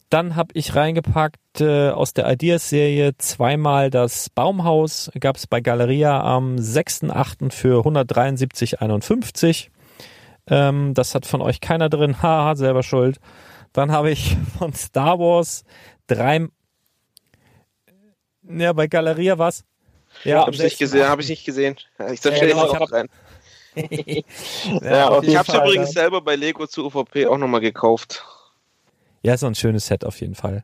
Dann 0.09 0.35
habe 0.37 0.53
ich 0.53 0.73
reingepackt 0.75 1.59
äh, 1.59 1.89
aus 1.89 2.13
der 2.13 2.31
Ideas-Serie 2.31 3.17
zweimal 3.17 3.89
das 3.89 4.29
Baumhaus. 4.29 5.11
Gab 5.19 5.35
es 5.35 5.47
bei 5.47 5.59
Galeria 5.59 6.21
am 6.21 6.55
6.8. 6.55 7.51
für 7.51 7.85
173,51. 7.85 9.67
Ähm, 10.49 10.93
das 10.93 11.13
hat 11.13 11.25
von 11.25 11.41
euch 11.41 11.59
keiner 11.59 11.89
drin. 11.89 12.21
Haha, 12.21 12.55
selber 12.55 12.83
schuld. 12.83 13.17
Dann 13.73 13.91
habe 13.91 14.11
ich 14.11 14.37
von 14.57 14.73
Star 14.73 15.19
Wars 15.19 15.65
drei. 16.07 16.47
Ja, 18.43 18.71
bei 18.71 18.87
Galeria 18.87 19.37
was? 19.37 19.65
Ja, 20.23 20.39
habe 20.41 20.51
ich 20.51 20.61
nicht 20.63 20.79
gesehen. 20.79 21.07
Habe 21.09 21.21
ich 21.21 21.27
nicht 21.29 21.43
gesehen. 21.45 21.75
Ich 21.99 21.99
Ja, 21.99 22.15
stelle 22.15 22.39
genau, 22.39 22.63
jetzt 22.63 22.71
ich 22.73 22.77
auch 22.77 22.79
hab- 22.79 22.91
rein. 22.93 23.09
Ja, 24.81 25.09
auf 25.09 25.23
ich 25.23 25.35
habe 25.37 25.47
es 25.51 25.53
übrigens 25.53 25.93
ja. 25.93 26.01
selber 26.01 26.21
bei 26.21 26.35
Lego 26.35 26.65
zu 26.65 26.85
UVP 26.85 27.27
auch 27.27 27.37
nochmal 27.37 27.61
gekauft. 27.61 28.25
Ja, 29.27 29.33
ist 29.33 29.41
so 29.41 29.47
ein 29.47 29.55
schönes 29.55 29.87
Set 29.87 30.05
auf 30.05 30.21
jeden 30.21 30.35
Fall. 30.35 30.63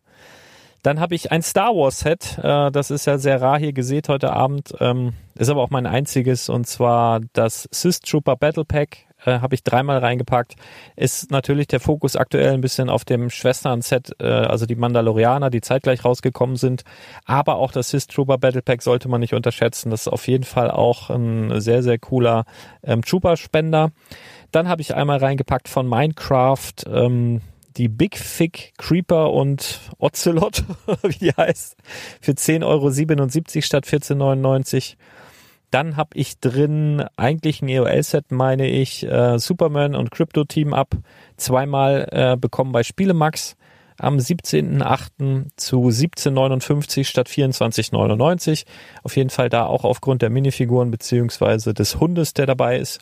Dann 0.83 1.01
habe 1.01 1.15
ich 1.15 1.33
ein 1.33 1.41
Star 1.41 1.75
Wars 1.75 1.99
Set. 1.99 2.39
Äh, 2.41 2.71
das 2.71 2.91
ist 2.91 3.05
ja 3.05 3.17
sehr 3.17 3.41
rar 3.41 3.59
hier 3.59 3.73
gesehen 3.73 4.03
heute 4.07 4.31
Abend. 4.31 4.73
Ähm, 4.79 5.15
ist 5.35 5.49
aber 5.49 5.61
auch 5.61 5.69
mein 5.69 5.85
einziges 5.85 6.47
und 6.47 6.65
zwar 6.65 7.19
das 7.33 7.67
Sith 7.71 7.99
Trooper 7.99 8.37
Battle 8.37 8.63
Pack. 8.63 8.99
Äh, 9.25 9.39
habe 9.39 9.53
ich 9.53 9.63
dreimal 9.63 9.97
reingepackt. 9.97 10.55
Ist 10.95 11.29
natürlich 11.29 11.67
der 11.67 11.81
Fokus 11.81 12.15
aktuell 12.15 12.53
ein 12.53 12.61
bisschen 12.61 12.89
auf 12.89 13.03
dem 13.03 13.29
Schwestern-Set, 13.29 14.15
äh, 14.21 14.27
also 14.27 14.65
die 14.65 14.77
Mandalorianer, 14.77 15.49
die 15.49 15.59
zeitgleich 15.59 16.05
rausgekommen 16.05 16.55
sind. 16.55 16.83
Aber 17.25 17.57
auch 17.57 17.73
das 17.73 17.89
Sith 17.89 18.07
Trooper 18.07 18.37
Battle 18.37 18.61
Pack 18.61 18.81
sollte 18.81 19.09
man 19.09 19.19
nicht 19.19 19.33
unterschätzen. 19.33 19.89
Das 19.89 20.03
ist 20.03 20.07
auf 20.07 20.25
jeden 20.29 20.45
Fall 20.45 20.71
auch 20.71 21.09
ein 21.09 21.59
sehr, 21.59 21.83
sehr 21.83 21.99
cooler 21.99 22.45
ähm, 22.81 23.01
Trooper-Spender. 23.01 23.91
Dann 24.51 24.69
habe 24.69 24.81
ich 24.81 24.95
einmal 24.95 25.17
reingepackt 25.17 25.67
von 25.67 25.85
Minecraft 25.85 26.71
ähm, 26.87 27.41
die 27.77 27.87
Big 27.87 28.17
Fig 28.17 28.73
Creeper 28.77 29.31
und 29.31 29.79
Ocelot, 29.99 30.63
wie 31.03 31.17
die 31.17 31.31
heißt, 31.31 31.75
für 32.21 32.31
10,77 32.31 32.63
Euro 32.65 33.61
statt 33.61 33.85
14,99. 33.85 34.95
Dann 35.71 35.97
habe 35.97 36.11
ich 36.13 36.39
drin 36.39 37.03
eigentlich 37.17 37.61
ein 37.61 37.69
EOL-Set, 37.69 38.31
meine 38.31 38.67
ich, 38.67 39.03
äh, 39.07 39.39
Superman 39.39 39.95
und 39.95 40.11
Crypto 40.11 40.43
Team 40.43 40.73
Up 40.73 40.95
zweimal 41.37 42.07
äh, 42.11 42.37
bekommen 42.37 42.71
bei 42.71 42.83
Spielemax 42.83 43.55
am 43.97 44.17
17.08. 44.17 45.47
zu 45.55 45.87
17,59 45.87 47.05
statt 47.05 47.27
24,99. 47.27 48.65
Auf 49.03 49.15
jeden 49.15 49.29
Fall 49.29 49.49
da 49.49 49.65
auch 49.65 49.83
aufgrund 49.83 50.21
der 50.21 50.29
Minifiguren 50.29 50.91
beziehungsweise 50.91 51.73
des 51.73 51.99
Hundes, 51.99 52.33
der 52.33 52.45
dabei 52.45 52.77
ist. 52.77 53.01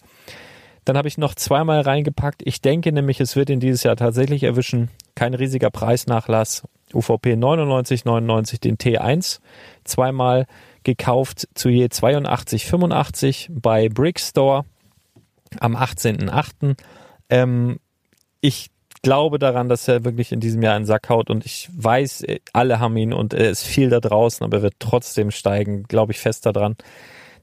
Dann 0.85 0.97
habe 0.97 1.07
ich 1.07 1.17
noch 1.17 1.35
zweimal 1.35 1.81
reingepackt. 1.81 2.41
Ich 2.43 2.61
denke 2.61 2.91
nämlich, 2.91 3.19
es 3.19 3.35
wird 3.35 3.49
ihn 3.49 3.59
dieses 3.59 3.83
Jahr 3.83 3.95
tatsächlich 3.95 4.43
erwischen. 4.43 4.89
Kein 5.15 5.33
riesiger 5.33 5.69
Preisnachlass. 5.69 6.63
UVP 6.93 7.33
99,99 7.33 8.59
den 8.61 8.77
T1. 8.77 9.39
Zweimal 9.83 10.47
gekauft 10.83 11.47
zu 11.53 11.69
je 11.69 11.85
82,85 11.85 13.49
bei 13.51 13.89
Brickstore 13.89 14.65
am 15.59 15.75
18.08. 15.75 16.75
Ähm, 17.29 17.79
ich 18.39 18.71
glaube 19.03 19.39
daran, 19.39 19.69
dass 19.69 19.87
er 19.87 20.03
wirklich 20.03 20.31
in 20.31 20.39
diesem 20.39 20.61
Jahr 20.61 20.75
einen 20.75 20.85
Sack 20.85 21.09
haut 21.09 21.29
und 21.29 21.45
ich 21.45 21.69
weiß, 21.75 22.23
äh, 22.23 22.39
alle 22.53 22.79
haben 22.79 22.97
ihn 22.97 23.13
und 23.13 23.33
er 23.33 23.49
ist 23.49 23.63
viel 23.63 23.89
da 23.89 23.99
draußen, 23.99 24.43
aber 24.43 24.57
er 24.57 24.63
wird 24.63 24.75
trotzdem 24.79 25.31
steigen, 25.31 25.83
glaube 25.83 26.11
ich 26.11 26.19
fest 26.19 26.45
daran. 26.45 26.75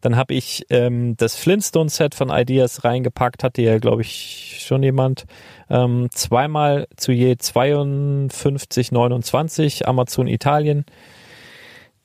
Dann 0.01 0.17
habe 0.17 0.35
ich 0.35 0.67
ähm, 0.71 1.17
das 1.17 1.37
Flintstone-Set 1.37 2.15
von 2.15 2.31
Ideas 2.31 2.85
reingepackt, 2.85 3.43
hatte 3.43 3.63
ja, 3.63 3.79
glaube 3.79 4.03
ich, 4.03 4.63
schon 4.67 4.83
jemand. 4.83 5.25
Ähm, 5.71 6.09
zweimal 6.13 6.87
zu 6.97 7.13
je 7.13 7.33
52,29 7.33 9.85
Amazon 9.85 10.27
Italien. 10.27 10.85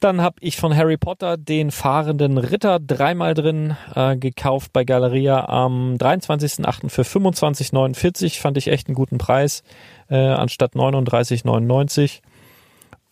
Dann 0.03 0.21
habe 0.21 0.35
ich 0.41 0.57
von 0.57 0.75
Harry 0.75 0.97
Potter 0.97 1.37
den 1.37 1.71
fahrenden 1.71 2.37
Ritter 2.37 2.81
dreimal 2.81 3.35
drin 3.35 3.77
äh, 3.95 4.17
gekauft 4.17 4.73
bei 4.73 4.83
Galeria 4.83 5.47
am 5.47 5.95
23.08. 5.95 6.89
für 6.89 7.03
25,49. 7.03 8.41
Fand 8.41 8.57
ich 8.57 8.67
echt 8.67 8.89
einen 8.89 8.95
guten 8.95 9.17
Preis, 9.17 9.63
äh, 10.09 10.17
anstatt 10.17 10.73
39,99. 10.73 12.19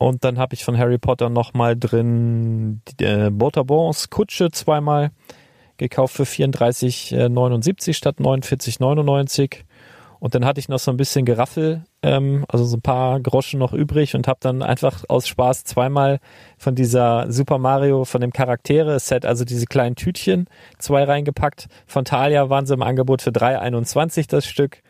Und 0.02 0.24
dann 0.24 0.40
habe 0.40 0.56
ich 0.56 0.66
von 0.66 0.80
Harry 0.80 0.98
Potter 0.98 1.30
nochmal 1.30 1.78
drin 1.78 2.82
äh, 3.00 3.30
Botabons 3.30 4.10
Kutsche 4.10 4.50
zweimal 4.50 5.12
gekauft 5.78 6.16
für 6.16 6.24
34,79 6.24 7.94
statt 7.94 8.16
49,99. 8.18 9.58
Und 10.20 10.34
dann 10.34 10.44
hatte 10.44 10.60
ich 10.60 10.70
noch 10.70 10.80
so 10.80 10.90
ein 10.90 10.98
bisschen 10.98 11.24
Geraffel, 11.24 11.84
ähm, 12.02 12.46
also 12.48 12.66
so 12.66 12.78
ein 12.78 12.82
paar 12.82 13.20
Groschen 13.20 13.60
noch 13.60 13.74
übrig 13.74 14.16
und 14.16 14.28
habe 14.28 14.40
dann 14.42 14.64
einfach 14.64 15.04
aus 15.08 15.28
Spaß 15.28 15.66
zweimal 15.66 16.20
von 16.58 16.74
dieser 16.74 17.32
Super 17.32 17.60
Mario, 17.60 18.04
von 18.04 18.22
dem 18.22 18.34
Charaktere-Set, 18.34 19.24
also 19.24 19.46
diese 19.46 19.68
kleinen 19.68 19.96
Tütchen, 19.96 20.48
zwei 20.80 21.04
reingepackt. 21.04 21.68
Von 21.86 22.06
Thalia 22.06 22.50
waren 22.50 22.66
sie 22.66 22.74
im 22.74 22.82
Angebot 22.82 23.22
für 23.22 23.30
3,21 23.30 24.28
das 24.28 24.48
Stück. 24.48 24.82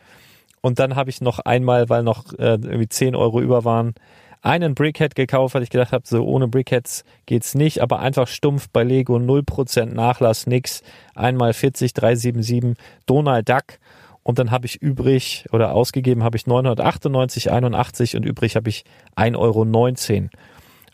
Und 0.61 0.79
dann 0.79 0.95
habe 0.95 1.09
ich 1.09 1.19
noch 1.19 1.39
einmal, 1.39 1.89
weil 1.89 2.03
noch 2.03 2.31
äh, 2.39 2.51
irgendwie 2.51 2.87
10 2.87 3.13
Euro 3.13 3.41
über 3.41 3.65
waren, 3.65 3.93
einen 4.41 4.73
Brickhead 4.73 5.15
gekauft, 5.15 5.53
weil 5.55 5.63
ich 5.63 5.69
gedacht 5.69 5.91
habe, 5.91 6.03
so 6.07 6.23
ohne 6.25 6.47
Brickheads 6.47 7.03
geht's 7.25 7.53
nicht, 7.55 7.79
aber 7.79 7.99
einfach 7.99 8.27
stumpf 8.27 8.69
bei 8.69 8.83
Lego 8.83 9.15
0% 9.15 9.85
Nachlass, 9.85 10.47
nix. 10.47 10.81
Einmal 11.13 11.53
40, 11.53 11.93
377 11.93 12.75
Donald 13.05 13.47
Duck 13.47 13.79
und 14.23 14.39
dann 14.39 14.51
habe 14.51 14.65
ich 14.65 14.81
übrig 14.81 15.45
oder 15.51 15.73
ausgegeben 15.73 16.23
habe 16.23 16.37
ich 16.37 16.43
998,81 16.43 18.15
und 18.17 18.25
übrig 18.25 18.55
habe 18.55 18.69
ich 18.69 18.83
1,19 19.15 19.37
Euro. 19.37 20.29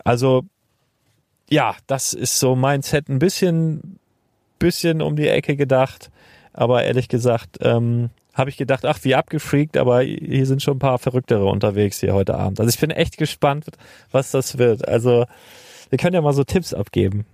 Also 0.03 0.43
ja, 1.49 1.75
das 1.87 2.13
ist 2.13 2.39
so 2.39 2.55
mein 2.55 2.81
Set 2.81 3.09
ein 3.09 3.19
bisschen, 3.19 3.99
bisschen 4.59 5.01
um 5.01 5.15
die 5.15 5.27
Ecke 5.27 5.55
gedacht, 5.55 6.11
aber 6.53 6.83
ehrlich 6.83 7.07
gesagt, 7.07 7.57
ähm, 7.61 8.09
habe 8.37 8.49
ich 8.49 8.57
gedacht, 8.57 8.85
ach, 8.85 8.99
wie 9.03 9.15
abgefreakt, 9.15 9.77
aber 9.77 10.01
hier 10.01 10.45
sind 10.45 10.61
schon 10.61 10.77
ein 10.77 10.79
paar 10.79 10.99
Verrücktere 10.99 11.45
unterwegs 11.45 11.99
hier 11.99 12.13
heute 12.13 12.35
Abend. 12.35 12.59
Also 12.59 12.69
ich 12.69 12.79
bin 12.79 12.91
echt 12.91 13.17
gespannt, 13.17 13.65
was 14.11 14.31
das 14.31 14.57
wird. 14.57 14.87
Also 14.87 15.25
wir 15.89 15.97
können 15.97 16.13
ja 16.13 16.21
mal 16.21 16.33
so 16.33 16.43
Tipps 16.43 16.73
abgeben, 16.73 17.25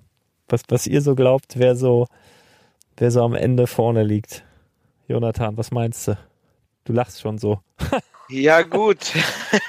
was, 0.48 0.64
was 0.70 0.88
ihr 0.88 1.02
so 1.02 1.16
glaubt, 1.16 1.54
wer 1.58 1.76
so, 1.76 2.08
wer 2.98 3.12
so 3.12 3.22
am 3.22 3.36
Ende 3.36 3.68
vorne 3.68 4.04
liegt. 4.04 4.44
Jonathan, 5.08 5.58
was 5.58 5.72
meinst 5.72 6.08
du? 6.08 6.18
Du 6.86 6.94
lachst 6.94 7.22
schon 7.22 7.38
so. 7.38 7.60
Ja, 8.30 8.62
gut. 8.62 9.12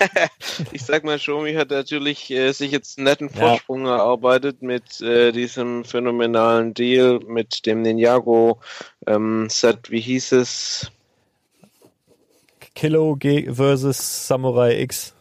ich 0.72 0.82
sag 0.85 1.05
mal, 1.05 1.18
Xiaomi 1.18 1.55
hat 1.55 1.70
natürlich 1.70 2.30
äh, 2.30 2.53
sich 2.53 2.70
jetzt 2.70 2.99
einen 2.99 3.07
netten 3.07 3.28
Ja. 3.35 3.41
Vorsprung 3.49 3.85
erarbeitet 3.85 4.62
mit 4.62 5.01
äh, 5.01 5.32
diesem 5.32 5.85
phänomenalen 5.85 6.72
Deal 6.72 7.18
mit 7.26 7.66
dem 7.66 7.82
Ninjago 7.82 8.61
ähm, 9.07 9.49
Set, 9.51 9.91
wie 9.91 10.01
hieß 10.01 10.32
es? 10.32 10.91
Kilo 12.75 13.16
versus 13.20 14.27
Samurai 14.27 14.81
X. 14.81 15.14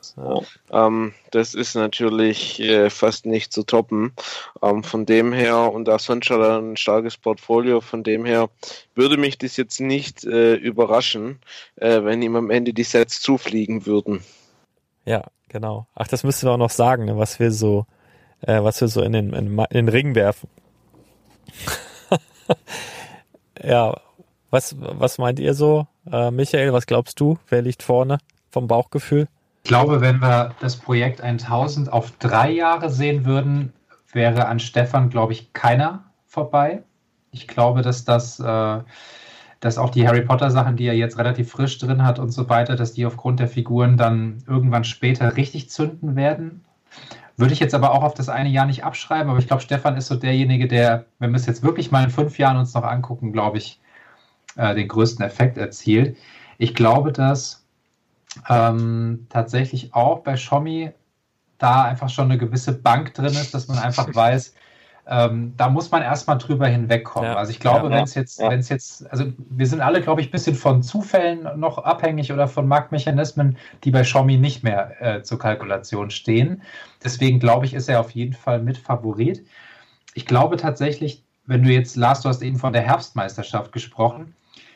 Ähm, 0.72 1.14
das 1.32 1.56
ist 1.56 1.76
natürlich 1.76 2.60
äh, 2.60 2.90
fast 2.90 3.26
nicht 3.26 3.52
zu 3.52 3.64
toppen. 3.64 4.14
Ähm, 4.62 4.84
von 4.84 5.06
dem 5.06 5.34
her, 5.34 5.72
und 5.74 5.86
da 5.86 5.98
sonst 5.98 6.26
schon 6.28 6.42
ein 6.42 6.78
starkes 6.78 7.18
Portfolio, 7.18 7.82
von 7.82 8.04
dem 8.04 8.26
her 8.26 8.50
würde 8.96 9.18
mich 9.18 9.38
das 9.38 9.58
jetzt 9.58 9.80
nicht 9.80 10.24
äh, 10.24 10.54
überraschen, 10.54 11.40
äh, 11.78 12.04
wenn 12.04 12.22
ihm 12.22 12.36
am 12.36 12.52
Ende 12.52 12.74
die 12.74 12.84
Sets 12.84 13.22
zufliegen 13.22 13.86
würden. 13.86 14.24
Ja, 15.06 15.24
genau. 15.50 15.88
Ach, 15.96 16.08
das 16.08 16.24
müssten 16.24 16.48
wir 16.48 16.52
auch 16.52 16.58
noch 16.58 16.70
sagen, 16.70 17.06
ne, 17.06 17.18
was 17.18 17.40
wir 17.40 17.52
so, 17.52 17.86
äh, 18.42 18.62
was 18.64 18.82
wir 18.82 18.88
so 18.88 19.02
in 19.02 19.14
den, 19.14 19.34
in, 19.34 19.58
in 19.58 19.68
den 19.72 19.90
Ring 19.90 20.16
werfen. 20.16 20.50
ja, 23.64 24.00
was, 24.54 24.76
was 24.80 25.18
meint 25.18 25.40
ihr 25.40 25.56
so? 25.56 25.88
Äh, 26.10 26.30
Michael, 26.30 26.72
was 26.74 26.86
glaubst 26.86 27.20
du? 27.20 27.40
Wer 27.50 27.64
liegt 27.64 27.82
vorne 27.82 28.20
vom 28.52 28.68
Bauchgefühl? 28.68 29.28
Ich 29.64 29.70
glaube, 29.70 30.00
wenn 30.00 30.22
wir 30.22 30.54
das 30.60 30.76
Projekt 30.76 31.22
1000 31.22 31.92
auf 31.92 32.12
drei 32.20 32.52
Jahre 32.52 32.90
sehen 32.92 33.26
würden, 33.26 33.74
wäre 34.12 34.46
an 34.48 34.60
Stefan, 34.60 35.10
glaube 35.10 35.34
ich, 35.34 35.54
keiner 35.54 36.04
vorbei. 36.28 36.84
Ich 37.32 37.48
glaube, 37.48 37.82
dass 37.82 38.06
das, 38.06 38.40
äh, 38.40 38.80
dass 39.60 39.80
auch 39.80 39.90
die 39.90 40.08
Harry 40.08 40.22
Potter 40.22 40.52
Sachen, 40.52 40.76
die 40.76 40.86
er 40.86 40.96
jetzt 40.96 41.18
relativ 41.18 41.50
frisch 41.50 41.80
drin 41.80 42.06
hat 42.06 42.20
und 42.20 42.30
so 42.30 42.48
weiter, 42.48 42.76
dass 42.76 42.94
die 42.94 43.08
aufgrund 43.08 43.40
der 43.40 43.48
Figuren 43.48 43.98
dann 43.98 44.44
irgendwann 44.48 44.84
später 44.84 45.36
richtig 45.36 45.72
zünden 45.72 46.16
werden. 46.16 46.64
Würde 47.38 47.54
ich 47.54 47.60
jetzt 47.60 47.74
aber 47.74 47.92
auch 47.94 48.04
auf 48.04 48.14
das 48.14 48.30
eine 48.30 48.50
Jahr 48.50 48.68
nicht 48.68 48.84
abschreiben, 48.84 49.32
aber 49.32 49.40
ich 49.40 49.48
glaube, 49.48 49.64
Stefan 49.64 49.98
ist 49.98 50.08
so 50.08 50.16
derjenige, 50.16 50.68
der, 50.68 51.06
wenn 51.18 51.32
wir 51.32 51.38
es 51.38 51.48
jetzt 51.48 51.64
wirklich 51.64 51.90
mal 51.90 52.04
in 52.04 52.12
fünf 52.12 52.38
Jahren 52.38 52.58
uns 52.58 52.76
noch 52.76 52.84
angucken, 52.84 53.32
glaube 53.32 53.58
ich, 53.58 53.80
äh, 54.56 54.76
den 54.76 54.88
größten 54.88 55.26
Effekt 55.26 55.58
erzielt. 55.58 56.18
Ich 56.58 56.76
glaube, 56.76 57.12
dass 57.12 57.66
ähm, 58.50 59.28
tatsächlich 59.30 59.94
auch 59.94 60.20
bei 60.20 60.34
Xiaomi 60.34 60.92
da 61.58 61.84
einfach 61.84 62.10
schon 62.10 62.26
eine 62.26 62.38
gewisse 62.38 62.74
Bank 62.74 63.14
drin 63.14 63.28
ist, 63.28 63.54
dass 63.54 63.68
man 63.68 63.78
einfach 63.78 64.08
weiß, 64.14 64.54
ähm, 65.06 65.54
da 65.58 65.70
muss 65.70 65.92
man 65.92 66.02
erstmal 66.02 66.38
drüber 66.38 66.68
hinwegkommen. 66.68 67.32
Ja. 67.32 67.36
Also 67.36 67.52
ich 67.52 67.60
glaube, 67.60 67.90
Ja, 67.90 67.98
wenn 67.98 68.04
es 68.04 68.16
jetzt, 68.16 68.40
ja. 68.40 68.50
wenn 68.50 68.60
es 68.60 68.70
jetzt, 68.70 69.10
also 69.12 69.26
wir 69.38 69.68
sind 69.68 69.82
alle, 69.82 70.02
glaube 70.02 70.22
ich, 70.22 70.28
ein 70.28 70.32
bisschen 70.32 70.56
von 70.56 70.82
Zufällen 70.82 71.60
noch 71.60 71.78
abhängig 71.78 72.32
oder 72.32 72.48
von 72.48 72.68
Marktmechanismen, 72.68 73.58
die 73.84 73.92
bei 73.92 74.04
Xiaomi 74.04 74.38
nicht 74.38 74.64
mehr 74.64 75.02
äh, 75.02 75.22
zur 75.24 75.40
Kalkulation 75.40 76.10
stehen. 76.10 76.62
Deswegen 77.04 77.40
glaube 77.40 77.66
ich, 77.66 77.74
ist 77.74 77.90
er 77.90 78.00
auf 78.00 78.12
jeden 78.12 78.34
Fall 78.34 78.62
mit 78.62 78.78
Favorit. 78.78 79.46
Ich 80.14 80.26
glaube 80.26 80.56
tatsächlich, 80.56 81.24
wenn 81.46 81.64
du 81.64 81.70
jetzt, 81.70 81.98
Lars, 81.98 82.22
du 82.22 82.30
hast 82.30 82.42
eben 82.42 82.58
von 82.58 82.72
der 82.72 82.84
Herbstmeisterschaft 82.84 83.74
gesprochen. 83.74 84.34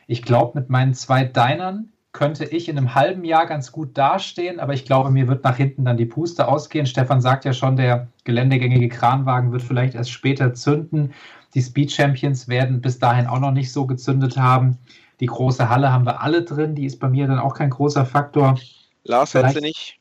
Ich 0.08 0.22
glaube, 0.24 0.60
mit 0.60 0.70
meinen 0.70 0.94
zwei 0.94 1.26
Dinern 1.26 1.92
könnte 2.14 2.46
ich 2.46 2.68
in 2.68 2.78
einem 2.78 2.96
halben 2.96 3.24
Jahr 3.24 3.46
ganz 3.46 3.72
gut 3.72 3.96
dastehen, 3.98 4.60
aber 4.60 4.74
ich 4.74 4.86
glaube, 4.86 5.12
mir 5.12 5.28
wird 5.28 5.44
nach 5.44 5.58
hinten 5.58 5.86
dann 5.86 5.98
die 5.98 6.06
Puste 6.06 6.48
ausgehen. 6.48 6.88
Stefan 6.88 7.22
sagt 7.22 7.46
ja 7.46 7.54
schon, 7.54 7.76
der 7.76 8.08
geländegängige 8.24 8.90
Kranwagen 8.90 9.52
wird 9.52 9.62
vielleicht 9.62 9.94
erst 9.94 10.12
später 10.12 10.54
zünden. 10.54 11.14
Die 11.54 11.62
Speed 11.62 11.92
Champions 11.92 12.48
werden 12.48 12.82
bis 12.82 12.98
dahin 12.98 13.28
auch 13.28 13.40
noch 13.40 13.52
nicht 13.52 13.72
so 13.72 13.86
gezündet 13.86 14.38
haben. 14.38 14.80
Die 15.20 15.28
große 15.28 15.70
Halle 15.70 15.92
haben 15.92 16.06
wir 16.06 16.22
alle 16.22 16.44
drin, 16.44 16.74
die 16.74 16.86
ist 16.86 17.00
bei 17.00 17.10
mir 17.10 17.28
dann 17.28 17.40
auch 17.40 17.54
kein 17.54 17.70
großer 17.70 18.06
Faktor. 18.06 18.58
Lars 19.04 19.32
Vielleicht- 19.32 19.56
hätte 19.56 19.66
nicht. 19.66 20.00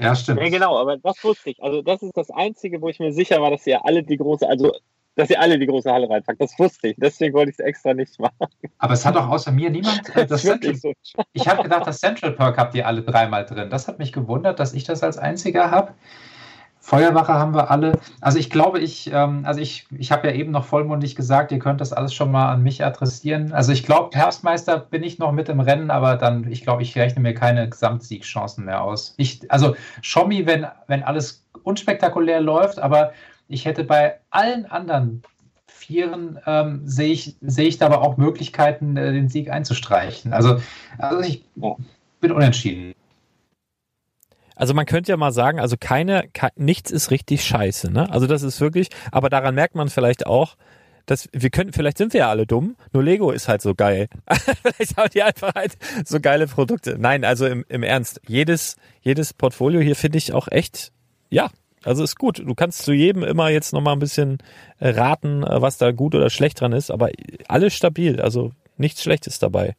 Ja, 0.00 0.16
stimmt. 0.16 0.40
Ja, 0.40 0.48
genau, 0.48 0.76
aber 0.78 0.96
das 0.96 1.22
wusste 1.22 1.50
ich. 1.50 1.62
Also 1.62 1.80
das 1.80 2.02
ist 2.02 2.16
das 2.16 2.30
Einzige, 2.30 2.82
wo 2.82 2.88
ich 2.88 2.98
mir 2.98 3.12
sicher 3.12 3.40
war, 3.40 3.50
dass 3.50 3.66
ihr 3.66 3.84
alle 3.84 4.02
die 4.02 4.16
große, 4.16 4.48
also 4.48 4.72
dass 5.14 5.30
ihr 5.30 5.40
alle 5.40 5.58
die 5.58 5.66
große 5.66 5.90
Halle 5.90 6.08
reinpackt. 6.08 6.40
Das 6.40 6.58
wusste 6.58 6.88
ich. 6.88 6.96
Deswegen 6.98 7.34
wollte 7.34 7.50
ich 7.50 7.58
es 7.58 7.64
extra 7.64 7.94
nicht 7.94 8.18
machen. 8.18 8.46
Aber 8.78 8.94
es 8.94 9.04
hat 9.04 9.16
auch 9.16 9.28
außer 9.28 9.52
mir 9.52 9.70
niemand 9.70 10.08
äh, 10.16 10.26
das 10.26 10.42
Central 10.42 10.74
so. 10.74 10.92
Ich 11.32 11.46
habe 11.48 11.62
gedacht, 11.62 11.86
das 11.86 12.00
Central 12.00 12.32
Perk 12.32 12.56
habt 12.58 12.74
ihr 12.74 12.86
alle 12.86 13.02
dreimal 13.02 13.44
drin. 13.44 13.70
Das 13.70 13.88
hat 13.88 13.98
mich 13.98 14.12
gewundert, 14.12 14.58
dass 14.58 14.72
ich 14.72 14.84
das 14.84 15.02
als 15.02 15.18
einziger 15.18 15.70
habe. 15.70 15.92
Feuerwache 16.82 17.32
haben 17.32 17.54
wir 17.54 17.70
alle. 17.70 17.92
Also 18.20 18.38
ich 18.38 18.50
glaube, 18.50 18.80
ich, 18.80 19.12
ähm, 19.12 19.44
also 19.44 19.60
ich, 19.60 19.86
ich 19.96 20.10
habe 20.10 20.26
ja 20.26 20.34
eben 20.34 20.50
noch 20.50 20.64
vollmundig 20.64 21.14
gesagt, 21.14 21.52
ihr 21.52 21.60
könnt 21.60 21.80
das 21.80 21.92
alles 21.92 22.12
schon 22.12 22.32
mal 22.32 22.50
an 22.50 22.64
mich 22.64 22.84
adressieren. 22.84 23.52
Also 23.52 23.70
ich 23.70 23.84
glaube, 23.84 24.16
Herbstmeister 24.16 24.80
bin 24.80 25.04
ich 25.04 25.20
noch 25.20 25.30
mit 25.30 25.48
im 25.48 25.60
Rennen, 25.60 25.92
aber 25.92 26.16
dann, 26.16 26.50
ich 26.50 26.62
glaube, 26.62 26.82
ich 26.82 26.98
rechne 26.98 27.22
mir 27.22 27.34
keine 27.34 27.68
Gesamtsiegchancen 27.68 28.64
mehr 28.64 28.82
aus. 28.82 29.14
Ich, 29.16 29.48
also 29.48 29.76
Schommi, 30.00 30.44
wenn, 30.46 30.66
wenn 30.88 31.04
alles 31.04 31.44
unspektakulär 31.62 32.40
läuft, 32.40 32.80
aber 32.80 33.12
ich 33.52 33.64
hätte 33.66 33.84
bei 33.84 34.18
allen 34.30 34.66
anderen 34.66 35.22
Vieren 35.68 36.38
ähm, 36.46 36.82
sehe 36.86 37.12
ich, 37.12 37.36
sehe 37.40 37.68
ich 37.68 37.78
da 37.78 37.86
aber 37.86 38.02
auch 38.02 38.16
Möglichkeiten, 38.16 38.96
äh, 38.96 39.12
den 39.12 39.28
Sieg 39.28 39.50
einzustreichen. 39.50 40.32
Also, 40.32 40.60
also 40.98 41.20
ich 41.20 41.44
Ja. 41.56 41.76
bin 42.20 42.32
unentschieden. 42.32 42.94
Also 44.54 44.74
man 44.74 44.86
könnte 44.86 45.10
ja 45.10 45.16
mal 45.16 45.32
sagen, 45.32 45.58
also 45.58 45.76
keine, 45.78 46.28
ke 46.32 46.50
nichts 46.56 46.90
ist 46.90 47.10
richtig 47.10 47.44
scheiße, 47.44 47.90
ne? 47.90 48.10
Also 48.10 48.26
das 48.26 48.42
ist 48.42 48.60
wirklich, 48.60 48.88
aber 49.10 49.28
daran 49.28 49.54
merkt 49.54 49.74
man 49.74 49.88
vielleicht 49.88 50.26
auch, 50.26 50.56
dass 51.06 51.28
wir 51.32 51.50
können, 51.50 51.72
vielleicht 51.72 51.98
sind 51.98 52.12
wir 52.12 52.20
ja 52.20 52.30
alle 52.30 52.46
dumm, 52.46 52.76
nur 52.92 53.02
Lego 53.02 53.32
ist 53.32 53.48
halt 53.48 53.60
so 53.60 53.74
geil. 53.74 54.08
vielleicht 54.62 54.96
haben 54.96 55.10
die 55.12 55.22
einfach 55.22 55.54
halt 55.54 55.76
so 56.04 56.20
geile 56.20 56.46
Produkte. 56.46 56.96
Nein, 56.98 57.24
also 57.24 57.46
im, 57.46 57.64
im 57.68 57.82
Ernst, 57.82 58.20
jedes, 58.28 58.76
jedes 59.00 59.34
Portfolio 59.34 59.80
hier 59.80 59.96
finde 59.96 60.18
ich 60.18 60.32
auch 60.32 60.46
echt, 60.48 60.92
ja, 61.28 61.50
also 61.84 62.04
ist 62.04 62.18
gut. 62.18 62.38
Du 62.38 62.54
kannst 62.54 62.82
zu 62.82 62.92
jedem 62.92 63.22
immer 63.22 63.48
jetzt 63.48 63.72
nochmal 63.72 63.94
ein 63.94 63.98
bisschen 63.98 64.38
äh, 64.78 64.90
raten, 64.90 65.42
äh, 65.42 65.62
was 65.62 65.78
da 65.78 65.92
gut 65.92 66.14
oder 66.14 66.30
schlecht 66.30 66.60
dran 66.60 66.72
ist, 66.72 66.90
aber 66.90 67.10
alles 67.48 67.74
stabil, 67.74 68.20
also 68.20 68.52
nichts 68.76 69.02
Schlechtes 69.02 69.38
dabei. 69.38 69.74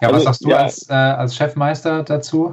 Ja, 0.00 0.08
was 0.08 0.14
Also, 0.14 0.24
sagst 0.24 0.44
du 0.44 0.48
ja. 0.50 0.56
als, 0.58 0.88
äh, 0.88 0.94
als 0.94 1.36
Chefmeister 1.36 2.02
dazu? 2.02 2.52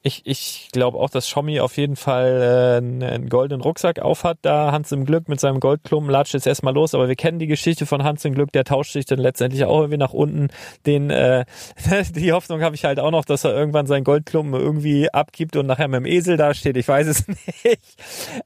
Ich, 0.00 0.22
ich 0.24 0.68
glaube 0.70 0.96
auch, 0.96 1.10
dass 1.10 1.28
Schommi 1.28 1.58
auf 1.58 1.76
jeden 1.76 1.96
Fall 1.96 2.40
äh, 2.40 2.76
einen, 2.76 3.28
goldenen 3.28 3.60
Rucksack 3.60 3.98
aufhat. 3.98 4.38
Da 4.42 4.70
Hans 4.70 4.92
im 4.92 5.04
Glück 5.04 5.28
mit 5.28 5.40
seinem 5.40 5.58
Goldklumpen 5.58 6.08
latscht 6.08 6.34
jetzt 6.34 6.46
erstmal 6.46 6.72
los. 6.72 6.94
Aber 6.94 7.08
wir 7.08 7.16
kennen 7.16 7.40
die 7.40 7.48
Geschichte 7.48 7.84
von 7.84 8.04
Hans 8.04 8.24
im 8.24 8.32
Glück. 8.32 8.52
Der 8.52 8.62
tauscht 8.62 8.92
sich 8.92 9.06
dann 9.06 9.18
letztendlich 9.18 9.64
auch 9.64 9.80
irgendwie 9.80 9.98
nach 9.98 10.12
unten. 10.12 10.50
Den, 10.86 11.10
äh, 11.10 11.44
die 12.14 12.32
Hoffnung 12.32 12.62
habe 12.62 12.76
ich 12.76 12.84
halt 12.84 13.00
auch 13.00 13.10
noch, 13.10 13.24
dass 13.24 13.42
er 13.42 13.52
irgendwann 13.52 13.88
seinen 13.88 14.04
Goldklumpen 14.04 14.54
irgendwie 14.54 15.12
abgibt 15.12 15.56
und 15.56 15.66
nachher 15.66 15.88
mit 15.88 15.98
dem 15.98 16.06
Esel 16.06 16.36
dasteht. 16.36 16.76
Ich 16.76 16.86
weiß 16.86 17.08
es 17.08 17.26
nicht. 17.64 17.80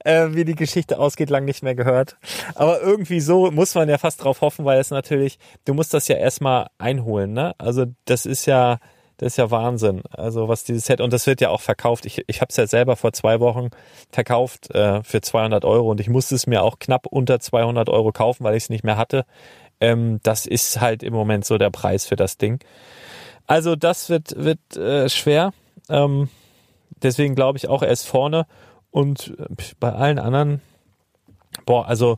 Äh, 0.03 0.29
wie 0.31 0.45
die 0.45 0.55
Geschichte 0.55 0.97
ausgeht, 0.97 1.29
lang 1.29 1.45
nicht 1.45 1.61
mehr 1.61 1.75
gehört. 1.75 2.17
Aber 2.55 2.81
irgendwie 2.81 3.19
so 3.19 3.51
muss 3.51 3.75
man 3.75 3.89
ja 3.89 3.99
fast 3.99 4.23
drauf 4.23 4.41
hoffen, 4.41 4.65
weil 4.65 4.79
es 4.79 4.89
natürlich, 4.89 5.37
du 5.65 5.75
musst 5.75 5.93
das 5.93 6.07
ja 6.07 6.15
erstmal 6.15 6.67
einholen. 6.79 7.33
Ne? 7.33 7.53
Also 7.59 7.85
das 8.05 8.25
ist 8.25 8.47
ja 8.47 8.79
das 9.17 9.33
ist 9.33 9.37
ja 9.37 9.51
Wahnsinn. 9.51 10.01
Also 10.09 10.47
was 10.47 10.63
dieses 10.63 10.85
Set 10.85 11.01
und 11.01 11.13
das 11.13 11.27
wird 11.27 11.41
ja 11.41 11.49
auch 11.49 11.61
verkauft. 11.61 12.05
Ich, 12.05 12.23
ich 12.27 12.41
habe 12.41 12.49
es 12.49 12.57
ja 12.57 12.67
selber 12.67 12.95
vor 12.95 13.13
zwei 13.13 13.39
Wochen 13.39 13.69
verkauft 14.11 14.71
äh, 14.71 15.03
für 15.03 15.21
200 15.21 15.65
Euro 15.65 15.91
und 15.91 15.99
ich 15.99 16.09
musste 16.09 16.35
es 16.35 16.47
mir 16.47 16.63
auch 16.63 16.79
knapp 16.79 17.05
unter 17.07 17.39
200 17.39 17.89
Euro 17.89 18.11
kaufen, 18.11 18.43
weil 18.43 18.55
ich 18.55 18.63
es 18.63 18.69
nicht 18.69 18.83
mehr 18.83 18.97
hatte. 18.97 19.25
Ähm, 19.79 20.19
das 20.23 20.45
ist 20.45 20.81
halt 20.81 21.03
im 21.03 21.13
Moment 21.13 21.45
so 21.45 21.57
der 21.57 21.69
Preis 21.69 22.05
für 22.05 22.15
das 22.15 22.37
Ding. 22.37 22.63
Also 23.45 23.75
das 23.75 24.09
wird 24.09 24.35
wird 24.35 24.77
äh, 24.77 25.09
schwer. 25.09 25.53
Ähm, 25.89 26.29
deswegen 27.01 27.35
glaube 27.35 27.57
ich 27.57 27.67
auch 27.67 27.83
er 27.83 27.91
ist 27.91 28.07
vorne 28.07 28.47
und 28.91 29.35
bei 29.79 29.91
allen 29.91 30.19
anderen. 30.19 30.61
Boah, 31.65 31.87
also 31.87 32.17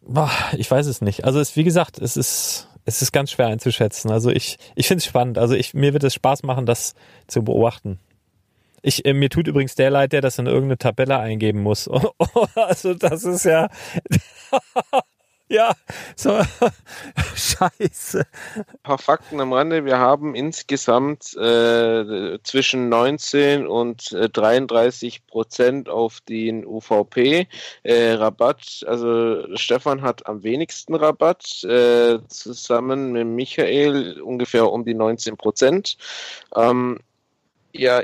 boah, 0.00 0.30
ich 0.56 0.70
weiß 0.70 0.86
es 0.86 1.00
nicht. 1.00 1.24
Also 1.24 1.40
es 1.40 1.56
wie 1.56 1.64
gesagt, 1.64 1.98
es 1.98 2.16
ist 2.16 2.68
es 2.86 3.02
ist 3.02 3.12
ganz 3.12 3.32
schwer 3.32 3.48
einzuschätzen. 3.48 4.10
Also 4.10 4.30
ich, 4.30 4.58
ich 4.76 4.86
finde 4.86 5.00
es 5.00 5.06
spannend. 5.06 5.38
Also 5.38 5.54
ich, 5.54 5.74
mir 5.74 5.92
wird 5.92 6.04
es 6.04 6.14
Spaß 6.14 6.44
machen, 6.44 6.64
das 6.64 6.94
zu 7.26 7.44
beobachten. 7.44 7.98
Ich, 8.80 9.04
äh, 9.04 9.12
mir 9.12 9.28
tut 9.28 9.48
übrigens 9.48 9.74
der 9.74 9.90
leid, 9.90 10.12
der 10.12 10.20
das 10.20 10.38
in 10.38 10.46
irgendeine 10.46 10.78
Tabelle 10.78 11.18
eingeben 11.18 11.62
muss. 11.62 11.90
also 12.54 12.94
das 12.94 13.24
ist 13.24 13.44
ja, 13.44 13.68
ja, 15.48 15.74
so, 16.16 16.40
scheiße. 17.34 18.26
Ein 18.56 18.64
paar 18.82 18.98
Fakten 18.98 19.40
am 19.40 19.52
Rande. 19.52 19.84
Wir 19.84 19.98
haben 19.98 20.34
insgesamt 20.34 21.36
äh, 21.36 22.38
zwischen 22.42 22.88
19 22.88 23.66
und 23.66 24.12
äh, 24.12 24.28
33 24.28 25.26
Prozent 25.26 25.88
auf 25.88 26.20
den 26.22 26.66
UVP 26.66 27.46
äh, 27.82 28.12
Rabatt. 28.12 28.84
Also 28.86 29.56
Stefan 29.56 30.02
hat 30.02 30.26
am 30.26 30.42
wenigsten 30.42 30.94
Rabatt, 30.94 31.62
äh, 31.64 32.18
zusammen 32.28 33.12
mit 33.12 33.26
Michael 33.26 34.20
ungefähr 34.20 34.70
um 34.70 34.84
die 34.84 34.94
19 34.94 35.36
Prozent. 35.36 35.96
Ähm, 36.54 36.98
ja, 37.72 38.02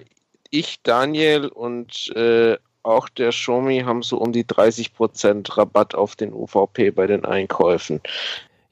ich, 0.51 0.83
Daniel 0.83 1.49
und 1.49 2.09
äh, 2.15 2.59
auch 2.83 3.09
der 3.09 3.31
Xiaomi 3.31 3.81
haben 3.81 4.03
so 4.03 4.19
um 4.19 4.33
die 4.33 4.45
30% 4.45 5.57
Rabatt 5.57 5.95
auf 5.95 6.17
den 6.17 6.33
UVP 6.33 6.91
bei 6.91 7.07
den 7.07 7.25
Einkäufen. 7.25 8.01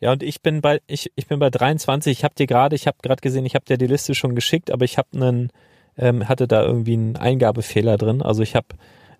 Ja, 0.01 0.13
und 0.13 0.23
ich 0.23 0.41
bin 0.41 0.61
bei 0.63 0.81
ich, 0.87 1.13
ich 1.15 1.27
bin 1.27 1.39
bei 1.39 1.51
23. 1.51 2.11
Ich 2.11 2.25
habe 2.25 2.35
dir 2.35 2.47
gerade, 2.47 2.75
ich 2.75 2.87
habe 2.87 2.99
gerade 3.03 3.21
gesehen, 3.21 3.45
ich 3.45 3.55
habe 3.55 3.67
dir 3.67 3.77
die 3.77 3.87
Liste 3.87 4.15
schon 4.15 4.35
geschickt, 4.35 4.71
aber 4.71 4.85
ich 4.85 4.99
habe 4.99 5.09
einen 5.15 5.53
ähm, 5.99 6.29
hatte 6.29 6.49
da 6.49 6.65
irgendwie 6.65 6.95
einen 6.95 7.17
Eingabefehler 7.17 7.99
drin. 7.99 8.23
Also 8.23 8.43
ich 8.43 8.57
habe 8.57 8.69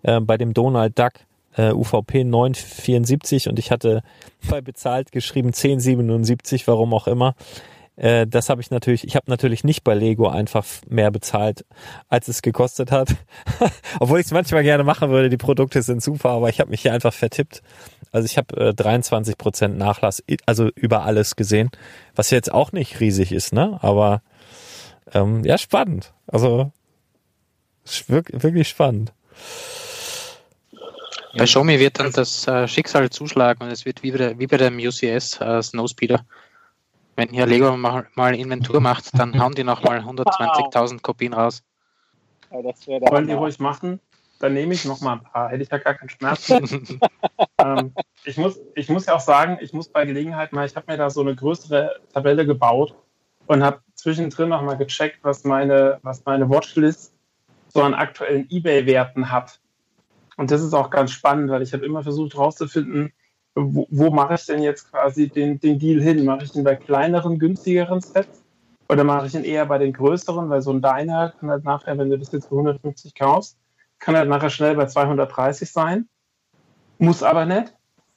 äh, 0.01 0.19
bei 0.19 0.37
dem 0.37 0.53
Donald 0.53 0.97
Duck 0.97 1.13
äh, 1.55 1.71
UVP 1.71 2.23
974 2.23 3.49
und 3.49 3.59
ich 3.59 3.71
hatte 3.71 4.03
bei 4.49 4.61
bezahlt 4.61 5.11
geschrieben 5.11 5.49
1077, 5.49 6.67
warum 6.67 6.93
auch 6.93 7.07
immer. 7.07 7.35
Äh, 8.01 8.25
das 8.25 8.49
habe 8.49 8.61
ich 8.61 8.71
natürlich, 8.71 9.05
ich 9.05 9.15
habe 9.15 9.29
natürlich 9.29 9.63
nicht 9.63 9.83
bei 9.83 9.93
Lego 9.93 10.27
einfach 10.27 10.65
mehr 10.89 11.11
bezahlt, 11.11 11.65
als 12.09 12.27
es 12.27 12.41
gekostet 12.41 12.91
hat. 12.91 13.09
Obwohl 13.99 14.19
ich 14.19 14.25
es 14.25 14.31
manchmal 14.31 14.63
gerne 14.63 14.83
machen 14.83 15.11
würde, 15.11 15.29
die 15.29 15.37
Produkte 15.37 15.83
sind 15.83 16.01
super, 16.01 16.29
aber 16.31 16.49
ich 16.49 16.59
habe 16.59 16.71
mich 16.71 16.81
hier 16.81 16.93
einfach 16.93 17.13
vertippt. 17.13 17.61
Also 18.11 18.25
ich 18.25 18.37
habe 18.37 18.69
äh, 18.69 18.73
23 18.73 19.37
Prozent 19.37 19.77
Nachlass, 19.77 20.23
also 20.47 20.69
über 20.73 21.03
alles 21.03 21.35
gesehen, 21.35 21.69
was 22.15 22.31
jetzt 22.31 22.51
auch 22.51 22.71
nicht 22.71 22.99
riesig 22.99 23.31
ist, 23.31 23.53
ne? 23.53 23.77
Aber 23.83 24.23
ähm, 25.13 25.43
ja, 25.43 25.59
spannend. 25.59 26.11
Also 26.25 26.71
wirklich 28.07 28.67
spannend. 28.67 29.13
Bei 31.37 31.45
Xiaomi 31.45 31.79
wird 31.79 31.99
dann 31.99 32.11
das 32.11 32.47
äh, 32.47 32.67
Schicksal 32.67 33.11
zuschlagen 33.11 33.63
und 33.63 33.71
es 33.71 33.85
wird 33.85 34.01
wie 34.01 34.11
bei, 34.11 34.17
der, 34.17 34.39
wie 34.39 34.47
bei 34.47 34.57
dem 34.57 34.79
UCS 34.79 35.39
äh, 35.39 35.61
Snowspeeder. 35.61 36.25
Wenn 37.15 37.29
hier 37.29 37.45
Lego 37.45 37.75
mal, 37.77 38.07
mal 38.15 38.35
Inventur 38.35 38.79
macht, 38.79 39.17
dann 39.17 39.39
hauen 39.39 39.53
die 39.53 39.63
nochmal 39.63 39.99
120.000 39.99 41.01
Kopien 41.01 41.33
raus. 41.33 41.63
Ja, 42.51 42.61
das 42.61 42.87
wäre 42.87 43.01
Wollen 43.11 43.27
die 43.27 43.33
ruhig 43.33 43.59
machen? 43.59 43.99
Dann 44.39 44.53
nehme 44.53 44.73
ich 44.73 44.85
noch 44.85 45.01
mal 45.01 45.13
ein 45.13 45.23
paar. 45.23 45.49
Hätte 45.49 45.63
ich 45.63 45.69
ja 45.69 45.77
gar 45.77 45.93
keinen 45.93 46.09
Schmerz. 46.09 46.49
ähm, 47.59 47.93
ich, 48.23 48.37
muss, 48.37 48.59
ich 48.75 48.89
muss 48.89 49.05
ja 49.05 49.15
auch 49.15 49.21
sagen, 49.21 49.59
ich 49.61 49.71
muss 49.71 49.87
bei 49.87 50.05
Gelegenheit 50.05 50.51
mal, 50.51 50.65
ich 50.65 50.75
habe 50.75 50.91
mir 50.91 50.97
da 50.97 51.09
so 51.09 51.21
eine 51.21 51.35
größere 51.35 52.01
Tabelle 52.11 52.45
gebaut 52.45 52.95
und 53.45 53.63
habe 53.63 53.81
zwischendrin 53.93 54.49
noch 54.49 54.63
mal 54.63 54.77
gecheckt, 54.77 55.19
was 55.21 55.43
meine, 55.43 55.99
was 56.01 56.25
meine 56.25 56.49
Watchlist 56.49 57.13
so 57.69 57.83
an 57.83 57.93
aktuellen 57.93 58.47
Ebay-Werten 58.49 59.31
habe. 59.31 59.51
Und 60.37 60.49
das 60.49 60.61
ist 60.63 60.73
auch 60.73 60.89
ganz 60.89 61.11
spannend, 61.11 61.51
weil 61.51 61.61
ich 61.61 61.73
habe 61.73 61.85
immer 61.85 62.03
versucht 62.03 62.33
herauszufinden, 62.33 63.13
wo, 63.55 63.87
wo 63.89 64.09
mache 64.09 64.35
ich 64.35 64.45
denn 64.45 64.61
jetzt 64.61 64.89
quasi 64.89 65.27
den, 65.27 65.59
den 65.59 65.79
Deal 65.79 66.01
hin? 66.01 66.25
Mache 66.25 66.43
ich 66.43 66.51
den 66.51 66.63
bei 66.63 66.75
kleineren, 66.75 67.39
günstigeren 67.39 68.01
Sets 68.01 68.43
oder 68.89 69.03
mache 69.03 69.27
ich 69.27 69.35
ihn 69.35 69.43
eher 69.43 69.65
bei 69.65 69.77
den 69.77 69.93
größeren? 69.93 70.49
Weil 70.49 70.61
so 70.61 70.71
ein 70.71 70.81
Diner 70.81 71.33
kann 71.39 71.49
halt 71.49 71.63
nachher, 71.63 71.97
wenn 71.97 72.09
du 72.09 72.17
das 72.17 72.31
jetzt 72.31 72.47
für 72.47 72.55
150 72.55 73.15
kaufst, 73.15 73.57
kann 73.99 74.15
halt 74.15 74.29
nachher 74.29 74.49
schnell 74.49 74.75
bei 74.75 74.85
230 74.85 75.71
sein. 75.71 76.07
Muss 76.97 77.23
aber 77.23 77.45
nicht. 77.45 77.73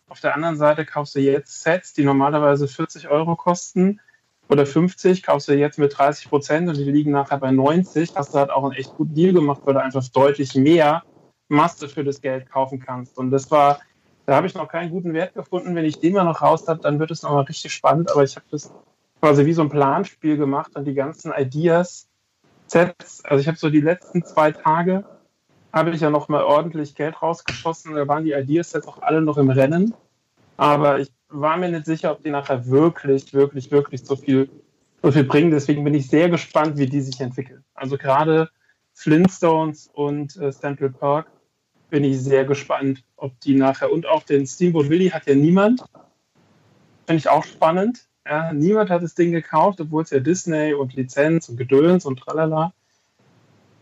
Auf 0.09 0.21
der 0.21 0.35
anderen 0.35 0.57
Seite 0.57 0.85
kaufst 0.85 1.15
du 1.15 1.21
jetzt 1.21 1.63
Sets, 1.63 1.95
die 1.95 2.05
normalerweise 2.05 2.69
40 2.69 3.09
Euro 3.09 3.35
kosten 3.37 4.01
oder 4.49 4.67
50, 4.67 5.23
kaufst 5.23 5.49
du 5.49 5.55
jetzt 5.55 5.79
mit 5.79 5.97
30 5.97 6.29
Prozent 6.29 6.69
und 6.69 6.77
die 6.77 6.85
liegen 6.85 7.11
nachher 7.11 7.39
bei 7.39 7.51
90. 7.51 8.15
Hast 8.15 8.35
du 8.35 8.39
halt 8.39 8.51
auch 8.51 8.63
einen 8.63 8.75
echt 8.75 8.95
guten 8.95 9.15
Deal 9.15 9.33
gemacht, 9.33 9.63
weil 9.65 9.75
du 9.75 9.83
einfach 9.83 10.07
deutlich 10.09 10.55
mehr 10.55 11.03
Masse 11.49 11.89
für 11.89 12.05
das 12.05 12.21
Geld 12.21 12.51
kaufen 12.51 12.79
kannst. 12.79 13.19
Und 13.19 13.31
das 13.31 13.51
war, 13.51 13.81
da 14.27 14.37
habe 14.37 14.47
ich 14.47 14.55
noch 14.55 14.69
keinen 14.69 14.91
guten 14.91 15.13
Wert 15.13 15.35
gefunden. 15.35 15.75
Wenn 15.75 15.85
ich 15.85 16.01
den 16.01 16.15
mal 16.15 16.25
noch 16.25 16.41
raus 16.41 16.67
habe, 16.69 16.81
dann 16.81 16.99
wird 16.99 17.11
es 17.11 17.23
nochmal 17.23 17.45
richtig 17.45 17.73
spannend. 17.73 18.11
Aber 18.11 18.25
ich 18.25 18.37
habe 18.37 18.47
das 18.51 18.73
quasi 19.21 19.45
wie 19.47 19.53
so 19.53 19.63
ein 19.63 19.69
Planspiel 19.69 20.37
gemacht 20.37 20.73
und 20.75 20.85
die 20.85 20.95
ganzen 20.95 21.33
Ideas, 21.37 22.09
Sets. 22.67 23.25
Also 23.25 23.41
ich 23.41 23.49
habe 23.49 23.59
so 23.59 23.69
die 23.69 23.81
letzten 23.81 24.25
zwei 24.25 24.53
Tage 24.53 25.05
habe 25.73 25.91
ich 25.91 26.01
ja 26.01 26.09
noch 26.09 26.29
mal 26.29 26.45
ordentlich 26.45 26.95
Geld 26.95 27.21
rausgeschossen. 27.21 27.95
Da 27.95 28.07
waren 28.09 28.25
die 28.25 28.33
Ideas 28.33 28.73
jetzt 28.73 28.89
auch 28.89 29.03
alle 29.03 29.21
noch 29.21 29.37
im 29.37 29.51
Rennen. 29.51 29.95
Aber 30.57 31.01
ich 31.01 31.13
war 31.29 31.57
mir 31.57 31.69
nicht 31.69 31.85
sicher, 31.85 32.13
ob 32.13 32.23
die 32.23 32.31
nachher 32.31 32.67
wirklich, 32.67 33.35
wirklich, 33.35 33.71
wirklich 33.71 34.05
so 34.05 34.17
viel, 34.17 34.49
so 35.03 35.11
viel 35.11 35.25
bringen. 35.25 35.51
Deswegen 35.51 35.85
bin 35.85 35.95
ich 35.95 36.09
sehr 36.09 36.31
gespannt, 36.31 36.79
wie 36.79 36.87
die 36.87 37.01
sich 37.01 37.21
entwickeln. 37.21 37.65
Also 37.75 37.99
gerade 37.99 38.49
Flintstones 38.95 39.91
und 39.93 40.37
äh, 40.37 40.53
Central 40.53 40.91
Park 40.91 41.27
bin 41.95 42.03
ich 42.03 42.21
sehr 42.21 42.45
gespannt, 42.45 43.05
ob 43.17 43.39
die 43.39 43.55
nachher 43.55 43.93
und 43.93 44.05
auch 44.05 44.25
den 44.25 44.49
Steamboat 44.49 44.89
Willie 44.89 45.13
hat 45.13 45.29
ja 45.29 45.37
niemand. 45.37 45.85
Finde 47.07 47.21
ich 47.21 47.29
auch 47.29 47.45
spannend. 47.45 48.09
Ja, 48.27 48.53
niemand 48.53 48.91
hat 48.91 49.05
das 49.05 49.15
Ding 49.15 49.31
gekauft, 49.31 49.81
obwohl 49.81 50.03
es 50.03 50.11
ja 50.11 50.19
Disney 50.19 50.75
und 50.75 50.95
Lizenz 50.95 51.49
und 51.49 51.57
Gedöns 51.57 52.05
und 52.05 52.19
tralala. 52.19 52.73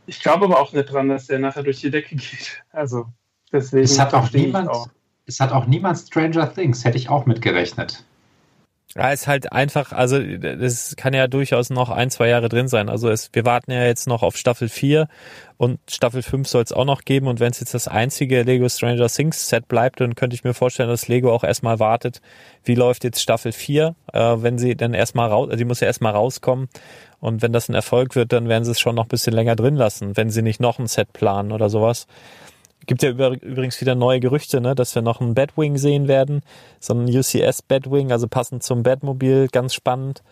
Ich 0.05 0.21
glaube 0.21 0.45
aber 0.45 0.61
auch 0.61 0.75
nicht 0.75 0.93
dran, 0.93 1.09
dass 1.09 1.29
der 1.29 1.39
nachher 1.39 1.63
durch 1.63 1.81
die 1.81 1.91
Decke 1.91 2.15
geht. 2.17 2.63
Also 2.71 3.07
deswegen. 3.51 3.85
Es 3.85 3.99
hat 3.99 4.13
auch 4.13 4.31
niemand, 4.31 4.69
auch. 4.69 4.89
es 5.25 5.41
hat 5.41 5.51
auch 5.51 5.65
niemand 5.65 5.97
Stranger 5.97 6.53
Things, 6.53 6.85
hätte 6.85 6.99
ich 6.99 7.09
auch 7.09 7.25
mitgerechnet. 7.25 8.05
Ja, 8.95 9.11
ist 9.11 9.27
halt 9.27 9.53
einfach, 9.53 9.93
also 9.93 10.21
das 10.21 10.97
kann 10.97 11.15
ja 11.15 11.27
durchaus 11.27 11.71
noch 11.71 11.89
ein, 11.89 12.11
zwei 12.11 12.29
Jahre 12.29 12.51
drin 12.51 12.69
sein. 12.69 12.91
Also 12.91 13.09
es, 13.09 13.31
wir 13.33 13.47
warten 13.47 13.71
ja 13.71 13.87
jetzt 13.87 14.07
noch 14.07 14.23
auf 14.23 14.37
Staffel 14.37 14.69
4 14.69 15.09
und 15.57 15.79
Staffel 15.91 16.23
5 16.23 16.47
soll 16.47 16.63
es 16.63 16.73
auch 16.73 16.85
noch 16.85 17.03
geben. 17.07 17.27
Und 17.27 17.41
wenn 17.41 17.53
es 17.53 17.61
jetzt 17.61 17.73
das 17.73 17.89
einzige 17.89 18.43
Lego 18.43 18.69
Stranger 18.69 19.09
Things 19.09 19.49
Set 19.49 19.67
bleibt, 19.67 20.01
dann 20.01 20.15
könnte 20.15 20.35
ich 20.35 20.45
mir 20.45 20.53
vorstellen, 20.53 20.91
dass 20.91 21.09
Lego 21.09 21.33
auch 21.33 21.43
erstmal 21.43 21.79
wartet, 21.79 22.21
wie 22.65 22.75
läuft 22.75 23.05
jetzt 23.05 23.23
Staffel 23.23 23.53
4, 23.53 23.95
äh, 24.13 24.19
wenn 24.19 24.59
sie 24.59 24.77
dann 24.77 24.93
erstmal 24.93 25.31
raus, 25.31 25.47
also 25.47 25.57
die 25.57 25.65
muss 25.65 25.81
ja 25.81 25.87
erstmal 25.87 26.13
rauskommen. 26.13 26.69
Und 27.19 27.41
wenn 27.41 27.53
das 27.53 27.71
ein 27.71 27.75
Erfolg 27.75 28.15
wird, 28.15 28.33
dann 28.33 28.51
werden 28.51 28.65
sie 28.65 28.73
es 28.73 28.81
schon 28.81 28.97
noch 28.97 29.05
ein 29.05 29.09
bisschen 29.09 29.33
länger 29.33 29.57
drin 29.57 29.77
lassen, 29.77 30.19
wenn 30.19 30.29
sie 30.29 30.43
nicht 30.43 30.61
noch 30.61 30.79
ein 30.79 30.87
Set 30.87 31.15
planen 31.15 31.53
oder 31.53 31.71
sowas. 31.71 32.07
Gibt 32.87 33.03
ja 33.03 33.11
über, 33.11 33.31
übrigens 33.31 33.81
wieder 33.81 33.95
neue 33.95 34.21
Gerüchte, 34.21 34.61
ne, 34.61 34.75
dass 34.75 34.95
wir 34.95 35.03
noch 35.03 35.21
einen 35.21 35.35
Batwing 35.35 35.77
sehen 35.79 36.09
werden. 36.09 36.43
So 36.81 36.95
ein 36.95 37.05
UCS 37.05 37.63
Batwing, 37.63 38.13
also 38.13 38.27
passend 38.29 38.63
zum 38.63 38.83
Batmobil, 38.83 39.49
ganz 39.49 39.75
spannend. 39.75 40.23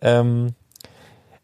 Ähm, 0.00 0.54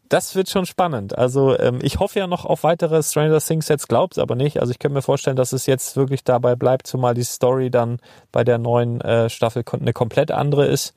das 0.09 0.35
wird 0.35 0.49
schon 0.49 0.65
spannend. 0.65 1.17
Also 1.17 1.57
ähm, 1.59 1.79
ich 1.83 1.99
hoffe 1.99 2.19
ja 2.19 2.27
noch 2.27 2.43
auf 2.43 2.63
weitere 2.63 3.01
Stranger 3.03 3.39
Things 3.39 3.67
Sets, 3.67 3.87
glaub's 3.87 4.17
aber 4.17 4.35
nicht. 4.35 4.59
Also 4.59 4.71
ich 4.71 4.79
könnte 4.79 4.95
mir 4.95 5.03
vorstellen, 5.03 5.35
dass 5.35 5.53
es 5.53 5.67
jetzt 5.67 5.95
wirklich 5.95 6.23
dabei 6.23 6.55
bleibt, 6.55 6.87
zumal 6.87 7.13
die 7.13 7.23
Story 7.23 7.69
dann 7.69 7.99
bei 8.31 8.43
der 8.43 8.57
neuen 8.57 9.01
äh, 9.01 9.29
Staffel 9.29 9.63
eine 9.71 9.93
komplett 9.93 10.31
andere 10.31 10.65
ist. 10.65 10.95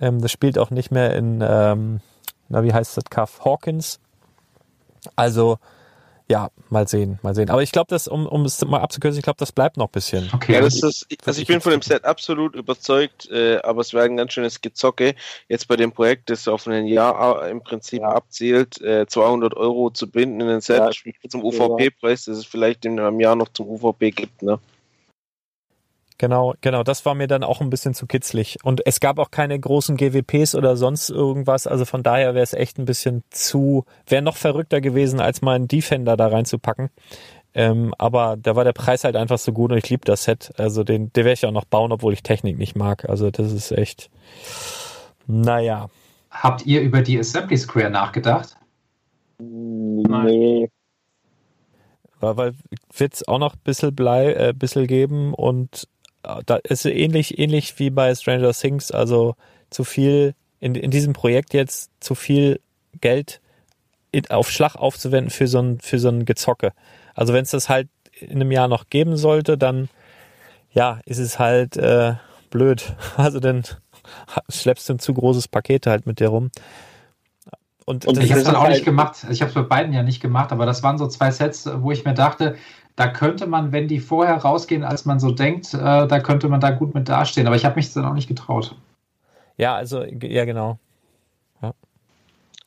Ähm, 0.00 0.20
das 0.20 0.30
spielt 0.30 0.58
auch 0.58 0.70
nicht 0.70 0.92
mehr 0.92 1.14
in, 1.16 1.44
ähm, 1.46 2.00
na 2.48 2.62
wie 2.62 2.72
heißt 2.72 2.96
das, 2.96 3.04
Kaff 3.10 3.44
Hawkins. 3.44 3.98
Also 5.16 5.58
ja, 6.28 6.50
mal 6.70 6.88
sehen, 6.88 7.20
mal 7.22 7.34
sehen. 7.34 7.50
Aber 7.50 7.62
ich 7.62 7.70
glaube, 7.70 7.86
das, 7.88 8.08
um, 8.08 8.26
um 8.26 8.44
es 8.44 8.64
mal 8.64 8.80
abzukürzen, 8.80 9.18
ich 9.18 9.24
glaube, 9.24 9.38
das 9.38 9.52
bleibt 9.52 9.76
noch 9.76 9.86
ein 9.86 9.92
bisschen. 9.92 10.28
Okay, 10.34 10.54
Ja, 10.54 10.60
das 10.60 10.82
ist, 10.82 11.06
also 11.24 11.40
ich 11.40 11.46
bin 11.46 11.60
von 11.60 11.70
dem 11.72 11.82
Set 11.82 12.04
absolut 12.04 12.56
überzeugt, 12.56 13.30
äh, 13.30 13.58
aber 13.62 13.82
es 13.82 13.94
wäre 13.94 14.06
ein 14.06 14.16
ganz 14.16 14.32
schönes 14.32 14.60
Gezocke, 14.60 15.14
jetzt 15.48 15.68
bei 15.68 15.76
dem 15.76 15.92
Projekt, 15.92 16.30
das 16.30 16.48
auf 16.48 16.66
ein 16.66 16.86
Jahr 16.86 17.44
äh, 17.44 17.50
im 17.50 17.62
Prinzip 17.62 18.02
abzielt, 18.02 18.80
äh, 18.80 19.06
200 19.06 19.54
Euro 19.54 19.90
zu 19.90 20.10
binden 20.10 20.40
in 20.40 20.48
ein 20.48 20.60
Set 20.60 20.78
Ja, 20.78 21.28
zum 21.28 21.44
UVP-Preis, 21.44 22.24
das 22.24 22.38
es 22.38 22.46
vielleicht 22.46 22.84
in 22.84 22.98
einem 22.98 23.20
Jahr 23.20 23.36
noch 23.36 23.48
zum 23.50 23.68
UVP 23.68 24.10
gibt. 24.10 24.42
Ne? 24.42 24.58
Genau, 26.18 26.54
genau, 26.62 26.82
das 26.82 27.04
war 27.04 27.14
mir 27.14 27.26
dann 27.26 27.44
auch 27.44 27.60
ein 27.60 27.68
bisschen 27.68 27.92
zu 27.92 28.06
kitzlig. 28.06 28.58
Und 28.64 28.80
es 28.86 29.00
gab 29.00 29.18
auch 29.18 29.30
keine 29.30 29.58
großen 29.58 29.96
GWPs 29.98 30.54
oder 30.54 30.76
sonst 30.76 31.10
irgendwas. 31.10 31.66
Also 31.66 31.84
von 31.84 32.02
daher 32.02 32.34
wäre 32.34 32.42
es 32.42 32.54
echt 32.54 32.78
ein 32.78 32.86
bisschen 32.86 33.22
zu, 33.30 33.84
wäre 34.06 34.22
noch 34.22 34.36
verrückter 34.36 34.80
gewesen, 34.80 35.20
als 35.20 35.42
mal 35.42 35.56
einen 35.56 35.68
Defender 35.68 36.16
da 36.16 36.28
reinzupacken. 36.28 36.90
Ähm, 37.54 37.94
aber 37.98 38.36
da 38.38 38.56
war 38.56 38.64
der 38.64 38.72
Preis 38.72 39.04
halt 39.04 39.16
einfach 39.16 39.38
so 39.38 39.52
gut 39.52 39.72
und 39.72 39.78
ich 39.78 39.88
liebe 39.90 40.04
das 40.04 40.24
Set. 40.24 40.52
Also 40.58 40.84
den, 40.84 41.12
den 41.12 41.24
werde 41.24 41.34
ich 41.34 41.46
auch 41.46 41.52
noch 41.52 41.64
bauen, 41.66 41.92
obwohl 41.92 42.12
ich 42.14 42.22
Technik 42.22 42.58
nicht 42.58 42.76
mag. 42.76 43.08
Also 43.08 43.30
das 43.30 43.52
ist 43.52 43.72
echt, 43.72 44.10
naja. 45.26 45.88
habt 46.30 46.66
ihr 46.66 46.80
über 46.82 47.02
die 47.02 47.18
Assembly 47.18 47.56
Square 47.58 47.90
nachgedacht? 47.90 48.56
Nee, 49.38 50.68
Weil, 52.20 52.36
weil 52.36 52.54
wird 52.96 53.14
es 53.14 53.28
auch 53.28 53.38
noch 53.38 53.54
ein 53.54 53.60
bisschen, 53.64 53.94
blei, 53.94 54.32
äh, 54.32 54.52
bisschen 54.54 54.86
geben 54.86 55.34
und 55.34 55.88
da 56.44 56.56
ist 56.56 56.84
ähnlich, 56.84 57.38
ähnlich 57.38 57.78
wie 57.78 57.90
bei 57.90 58.14
Stranger 58.14 58.52
Things, 58.52 58.90
also 58.90 59.36
zu 59.70 59.84
viel 59.84 60.34
in, 60.60 60.74
in 60.74 60.90
diesem 60.90 61.12
Projekt 61.12 61.54
jetzt 61.54 61.90
zu 62.00 62.14
viel 62.14 62.60
Geld 63.00 63.40
auf 64.30 64.50
Schlag 64.50 64.76
aufzuwenden 64.76 65.30
für 65.30 65.46
so 65.46 65.58
ein, 65.60 65.80
für 65.80 65.98
so 65.98 66.08
ein 66.08 66.24
Gezocke. 66.24 66.72
Also 67.14 67.32
wenn 67.34 67.42
es 67.42 67.50
das 67.50 67.68
halt 67.68 67.88
in 68.18 68.36
einem 68.36 68.50
Jahr 68.50 68.68
noch 68.68 68.88
geben 68.88 69.16
sollte, 69.16 69.58
dann 69.58 69.88
ja, 70.70 71.00
ist 71.04 71.18
es 71.18 71.38
halt 71.38 71.76
äh, 71.76 72.14
blöd. 72.50 72.94
Also 73.16 73.40
dann 73.40 73.62
schleppst 74.48 74.88
du 74.88 74.94
ein 74.94 74.98
zu 74.98 75.12
großes 75.12 75.48
Paket 75.48 75.86
halt 75.86 76.06
mit 76.06 76.20
dir 76.20 76.28
rum. 76.28 76.50
Und, 77.84 78.06
Und 78.06 78.22
Ich 78.22 78.30
habe 78.30 78.40
es 78.40 78.46
dann 78.46 78.56
auch 78.56 78.62
halt- 78.62 78.72
nicht 78.74 78.84
gemacht. 78.84 79.26
Ich 79.30 79.40
habe 79.42 79.48
es 79.50 79.54
bei 79.54 79.62
beiden 79.62 79.92
ja 79.92 80.02
nicht 80.02 80.20
gemacht, 80.20 80.52
aber 80.52 80.66
das 80.66 80.82
waren 80.82 80.98
so 80.98 81.06
zwei 81.06 81.30
Sets, 81.30 81.68
wo 81.80 81.92
ich 81.92 82.04
mir 82.04 82.14
dachte, 82.14 82.56
da 82.96 83.08
könnte 83.08 83.46
man, 83.46 83.72
wenn 83.72 83.88
die 83.88 84.00
vorher 84.00 84.36
rausgehen, 84.36 84.82
als 84.82 85.04
man 85.04 85.20
so 85.20 85.30
denkt, 85.30 85.74
äh, 85.74 86.06
da 86.06 86.20
könnte 86.20 86.48
man 86.48 86.60
da 86.60 86.70
gut 86.70 86.94
mit 86.94 87.08
dastehen. 87.08 87.46
Aber 87.46 87.56
ich 87.56 87.64
habe 87.64 87.76
mich 87.76 87.92
dann 87.92 88.06
auch 88.06 88.14
nicht 88.14 88.28
getraut. 88.28 88.74
ja, 89.56 89.74
also 89.74 90.02
ja 90.04 90.44
genau. 90.44 90.78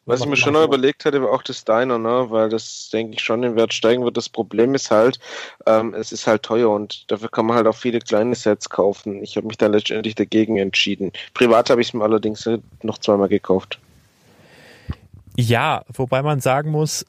Was 0.10 0.22
ich 0.22 0.26
mir 0.26 0.38
schon 0.38 0.54
noch 0.54 0.64
überlegt 0.64 1.06
hatte, 1.06 1.22
war 1.22 1.30
auch 1.32 1.44
das 1.44 1.64
Diner, 1.66 2.00
ne? 2.00 2.26
weil 2.30 2.50
das, 2.50 2.90
denke 2.92 3.14
ich, 3.14 3.22
schon 3.22 3.44
den 3.44 3.56
Wert 3.56 3.76
steigen 3.76 4.04
wird. 4.04 4.18
Das 4.18 4.28
Problem 4.28 4.74
ist 4.74 4.90
halt, 4.90 5.20
ähm, 5.68 5.94
es 5.94 6.12
ist 6.12 6.26
halt 6.26 6.42
teuer 6.42 6.72
und 6.72 7.12
dafür 7.12 7.30
kann 7.30 7.46
man 7.46 7.56
halt 7.56 7.68
auch 7.68 7.76
viele 7.76 8.00
kleine 8.00 8.34
Sets 8.34 8.72
kaufen. 8.72 9.22
Ich 9.22 9.38
habe 9.38 9.46
mich 9.46 9.58
dann 9.58 9.72
letztendlich 9.72 10.16
dagegen 10.16 10.58
entschieden. 10.58 11.12
Privat 11.36 11.70
habe 11.70 11.82
ich 11.82 11.90
es 11.90 11.94
mir 11.94 12.04
allerdings 12.04 12.50
noch 12.82 12.98
zweimal 12.98 13.28
gekauft. 13.28 13.78
Ja, 15.38 15.84
wobei 15.94 16.24
man 16.24 16.40
sagen 16.40 16.72
muss, 16.72 17.06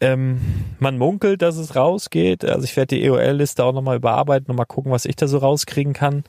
ähm, 0.00 0.40
man 0.78 0.98
munkelt, 0.98 1.42
dass 1.42 1.56
es 1.56 1.76
rausgeht. 1.76 2.44
Also 2.44 2.64
ich 2.64 2.76
werde 2.76 2.96
die 2.96 3.04
EOL-Liste 3.04 3.64
auch 3.64 3.72
nochmal 3.72 3.96
überarbeiten, 3.96 4.46
nochmal 4.48 4.66
gucken, 4.66 4.92
was 4.92 5.04
ich 5.04 5.16
da 5.16 5.28
so 5.28 5.38
rauskriegen 5.38 5.92
kann. 5.92 6.24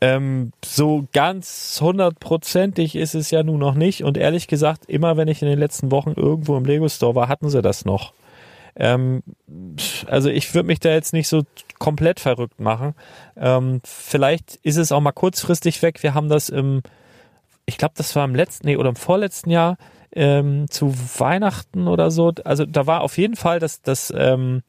Ähm, 0.00 0.52
so 0.64 1.06
ganz 1.12 1.78
hundertprozentig 1.82 2.94
ist 2.94 3.14
es 3.14 3.30
ja 3.30 3.42
nun 3.42 3.58
noch 3.58 3.74
nicht. 3.74 4.04
Und 4.04 4.16
ehrlich 4.16 4.46
gesagt, 4.46 4.86
immer 4.86 5.16
wenn 5.16 5.28
ich 5.28 5.42
in 5.42 5.48
den 5.48 5.58
letzten 5.58 5.90
Wochen 5.90 6.12
irgendwo 6.16 6.56
im 6.56 6.64
Lego 6.64 6.88
Store 6.88 7.14
war, 7.14 7.28
hatten 7.28 7.50
sie 7.50 7.62
das 7.62 7.84
noch. 7.84 8.12
Ähm, 8.76 9.22
also 10.06 10.30
ich 10.30 10.54
würde 10.54 10.68
mich 10.68 10.80
da 10.80 10.90
jetzt 10.90 11.12
nicht 11.12 11.28
so 11.28 11.42
komplett 11.78 12.20
verrückt 12.20 12.60
machen. 12.60 12.94
Ähm, 13.36 13.80
vielleicht 13.84 14.56
ist 14.62 14.76
es 14.76 14.92
auch 14.92 15.00
mal 15.00 15.12
kurzfristig 15.12 15.82
weg. 15.82 16.02
Wir 16.02 16.14
haben 16.14 16.28
das 16.28 16.48
im, 16.48 16.82
ich 17.66 17.76
glaube, 17.76 17.94
das 17.96 18.14
war 18.16 18.24
im 18.24 18.34
letzten, 18.34 18.66
nee, 18.68 18.76
oder 18.76 18.88
im 18.88 18.96
vorletzten 18.96 19.50
Jahr 19.50 19.76
ähm, 20.12 20.66
zu 20.70 20.94
Weihnachten 21.18 21.88
oder 21.88 22.10
so. 22.10 22.32
Also 22.44 22.64
da 22.64 22.86
war 22.86 23.02
auf 23.02 23.18
jeden 23.18 23.36
Fall 23.36 23.58
das, 23.58 23.82
das, 23.82 24.12
ähm, 24.16 24.62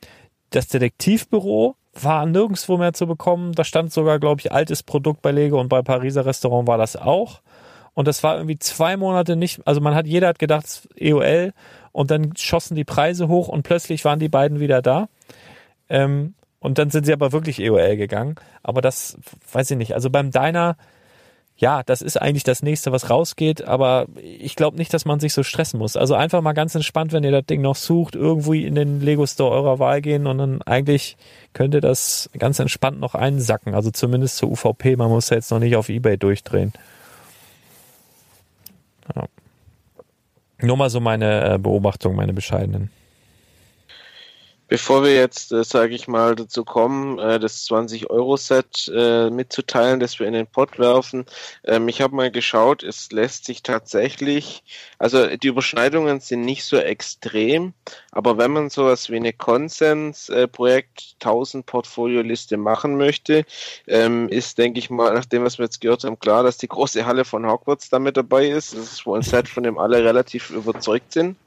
das 0.50 0.68
Detektivbüro 0.68 1.76
war 1.94 2.26
nirgendwo 2.26 2.78
mehr 2.78 2.94
zu 2.94 3.08
bekommen. 3.08 3.54
Da 3.54 3.64
stand 3.64 3.92
sogar, 3.92 4.20
glaube 4.20 4.42
ich, 4.42 4.52
altes 4.52 4.84
Produkt 4.84 5.22
bei 5.22 5.32
Lego 5.32 5.60
und 5.60 5.70
bei 5.70 5.82
Pariser 5.82 6.26
Restaurant 6.26 6.68
war 6.68 6.78
das 6.78 6.96
auch. 6.96 7.42
Und 7.94 8.08
das 8.08 8.24
war 8.24 8.36
irgendwie 8.36 8.60
zwei 8.60 8.96
Monate 8.96 9.36
nicht, 9.36 9.66
also 9.68 9.82
man 9.82 9.96
hat, 9.96 10.08
jeder 10.08 10.28
hat 10.28 10.40
gedacht, 10.40 10.88
EOL 10.96 11.52
und 11.92 12.12
dann 12.12 12.34
schossen 12.38 12.76
die 12.76 12.86
Preise 12.86 13.28
hoch 13.28 13.48
und 13.48 13.64
plötzlich 13.64 14.06
waren 14.06 14.20
die 14.20 14.30
beiden 14.30 14.60
wieder 14.60 14.82
da. 14.82 15.10
Ähm, 15.90 16.36
und 16.60 16.78
dann 16.78 16.92
sind 16.92 17.06
sie 17.06 17.14
aber 17.14 17.32
wirklich 17.32 17.60
EOL 17.60 17.98
gegangen. 17.98 18.36
Aber 18.64 18.82
das 18.82 19.18
weiß 19.52 19.72
ich 19.72 19.78
nicht. 19.78 19.94
Also 19.96 20.10
beim 20.10 20.32
Diner, 20.32 20.78
ja, 21.60 21.84
das 21.84 22.02
ist 22.02 22.16
eigentlich 22.16 22.46
das 22.46 22.64
nächste, 22.64 22.94
was 22.94 23.10
rausgeht, 23.10 23.68
aber 23.68 24.08
ich 24.16 24.56
glaube 24.56 24.78
nicht, 24.78 24.94
dass 24.94 25.04
man 25.04 25.20
sich 25.20 25.34
so 25.34 25.44
stressen 25.44 25.78
muss. 25.78 25.98
Also 25.98 26.16
einfach 26.16 26.42
mal 26.42 26.54
ganz 26.54 26.74
entspannt, 26.74 27.12
wenn 27.12 27.26
ihr 27.26 27.32
das 27.32 27.46
Ding 27.46 27.60
noch 27.60 27.76
sucht, 27.76 28.16
irgendwo 28.16 28.54
in 28.54 28.76
den 28.76 29.02
Lego 29.02 29.28
Store 29.28 29.52
eurer 29.52 29.78
Wahl 29.78 30.02
gehen 30.02 30.26
und 30.26 30.38
dann 30.38 30.62
eigentlich 30.62 31.18
könnte 31.52 31.82
das 31.82 32.30
ganz 32.38 32.60
entspannt 32.60 33.02
noch 33.02 33.14
einsacken. 33.14 33.76
Also 33.76 33.92
zumindest 33.92 34.38
zur 34.38 34.52
UVP, 34.52 34.96
man 34.96 35.10
muss 35.10 35.30
ja 35.32 35.36
jetzt 35.36 35.52
noch 35.52 35.60
nicht 35.60 35.76
auf 35.76 35.90
Ebay 35.90 36.18
durchdrehen. 36.18 36.72
Ja. 39.14 39.26
Nur 40.62 40.78
mal 40.78 40.90
so 40.90 41.02
meine 41.02 41.56
äh, 41.56 41.58
Beobachtung, 41.58 42.16
meine 42.16 42.32
bescheidenen. 42.32 42.90
Bevor 44.70 45.04
wir 45.04 45.16
jetzt, 45.16 45.52
äh, 45.52 45.64
sage 45.64 45.96
ich 45.96 46.08
mal, 46.08 46.36
dazu 46.36 46.64
kommen, 46.64 47.18
äh, 47.18 47.40
das 47.40 47.68
20-Euro-Set 47.68 48.92
äh, 48.96 49.32
mitzuteilen, 49.32 50.00
das 50.00 50.20
wir 50.20 50.28
in 50.28 50.34
den 50.34 50.46
Pot 50.46 50.78
werfen, 50.78 51.26
ähm, 51.66 51.88
ich 51.88 52.02
habe 52.02 52.16
mal 52.16 52.30
geschaut, 52.30 52.84
es 52.84 53.12
lässt 53.12 53.46
sich 53.46 53.64
tatsächlich, 53.64 54.64
also 55.00 55.26
die 55.26 55.48
Überschneidungen 55.48 56.20
sind 56.20 56.42
nicht 56.42 56.66
so 56.66 56.78
extrem, 56.78 57.74
aber 58.12 58.38
wenn 58.38 58.52
man 58.52 58.70
sowas 58.70 59.10
wie 59.10 59.16
eine 59.16 59.34
Konsens-Projekt 59.34 61.16
1000 61.20 61.66
Portfolio-Liste 61.66 62.58
machen 62.58 62.96
möchte, 62.96 63.46
ähm, 63.88 64.30
ist, 64.30 64.60
denke 64.60 64.78
ich 64.78 64.92
mal, 64.92 65.16
nachdem 65.16 65.44
was 65.44 65.58
wir 65.58 65.66
jetzt 65.66 65.82
gehört 65.82 66.04
haben, 66.04 66.20
klar, 66.20 66.44
dass 66.44 66.58
die 66.58 66.68
große 66.68 67.08
Halle 67.08 67.26
von 67.26 67.48
Hogwarts 67.48 67.90
damit 67.90 68.18
dabei 68.18 68.48
ist. 68.48 68.74
Das 68.74 68.82
ist 68.82 69.06
wohl 69.08 69.18
ein 69.18 69.24
Set, 69.24 69.50
von 69.50 69.64
dem 69.64 69.80
alle 69.80 70.04
relativ 70.04 70.52
überzeugt 70.52 71.14
sind. 71.14 71.38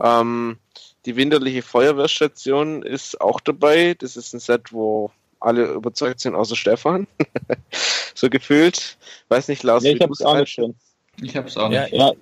Ähm, 0.00 0.58
die 1.06 1.16
winterliche 1.16 1.62
Feuerwehrstation 1.62 2.82
ist 2.82 3.20
auch 3.20 3.40
dabei. 3.40 3.94
Das 3.98 4.16
ist 4.16 4.32
ein 4.32 4.40
Set, 4.40 4.72
wo 4.72 5.10
alle 5.40 5.66
überzeugt 5.66 6.20
sind, 6.20 6.34
außer 6.34 6.56
Stefan. 6.56 7.06
so 8.14 8.30
gefühlt. 8.30 8.96
Weiß 9.28 9.48
nicht, 9.48 9.62
Lars, 9.62 9.82
Nee, 9.82 9.92
ich 9.92 10.00
hab's 10.00 10.22
auch 10.22 10.38
nicht 10.38 10.50
schön. 10.50 10.74
Ich 11.20 11.36
habe 11.36 11.48
es 11.48 11.56
auch 11.56 11.70
Ja, 11.70 11.82
nicht. 11.82 11.94
Ja, 11.94 12.12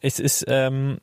Es 0.00 0.18
ist, 0.18 0.44
ähm, 0.48 0.98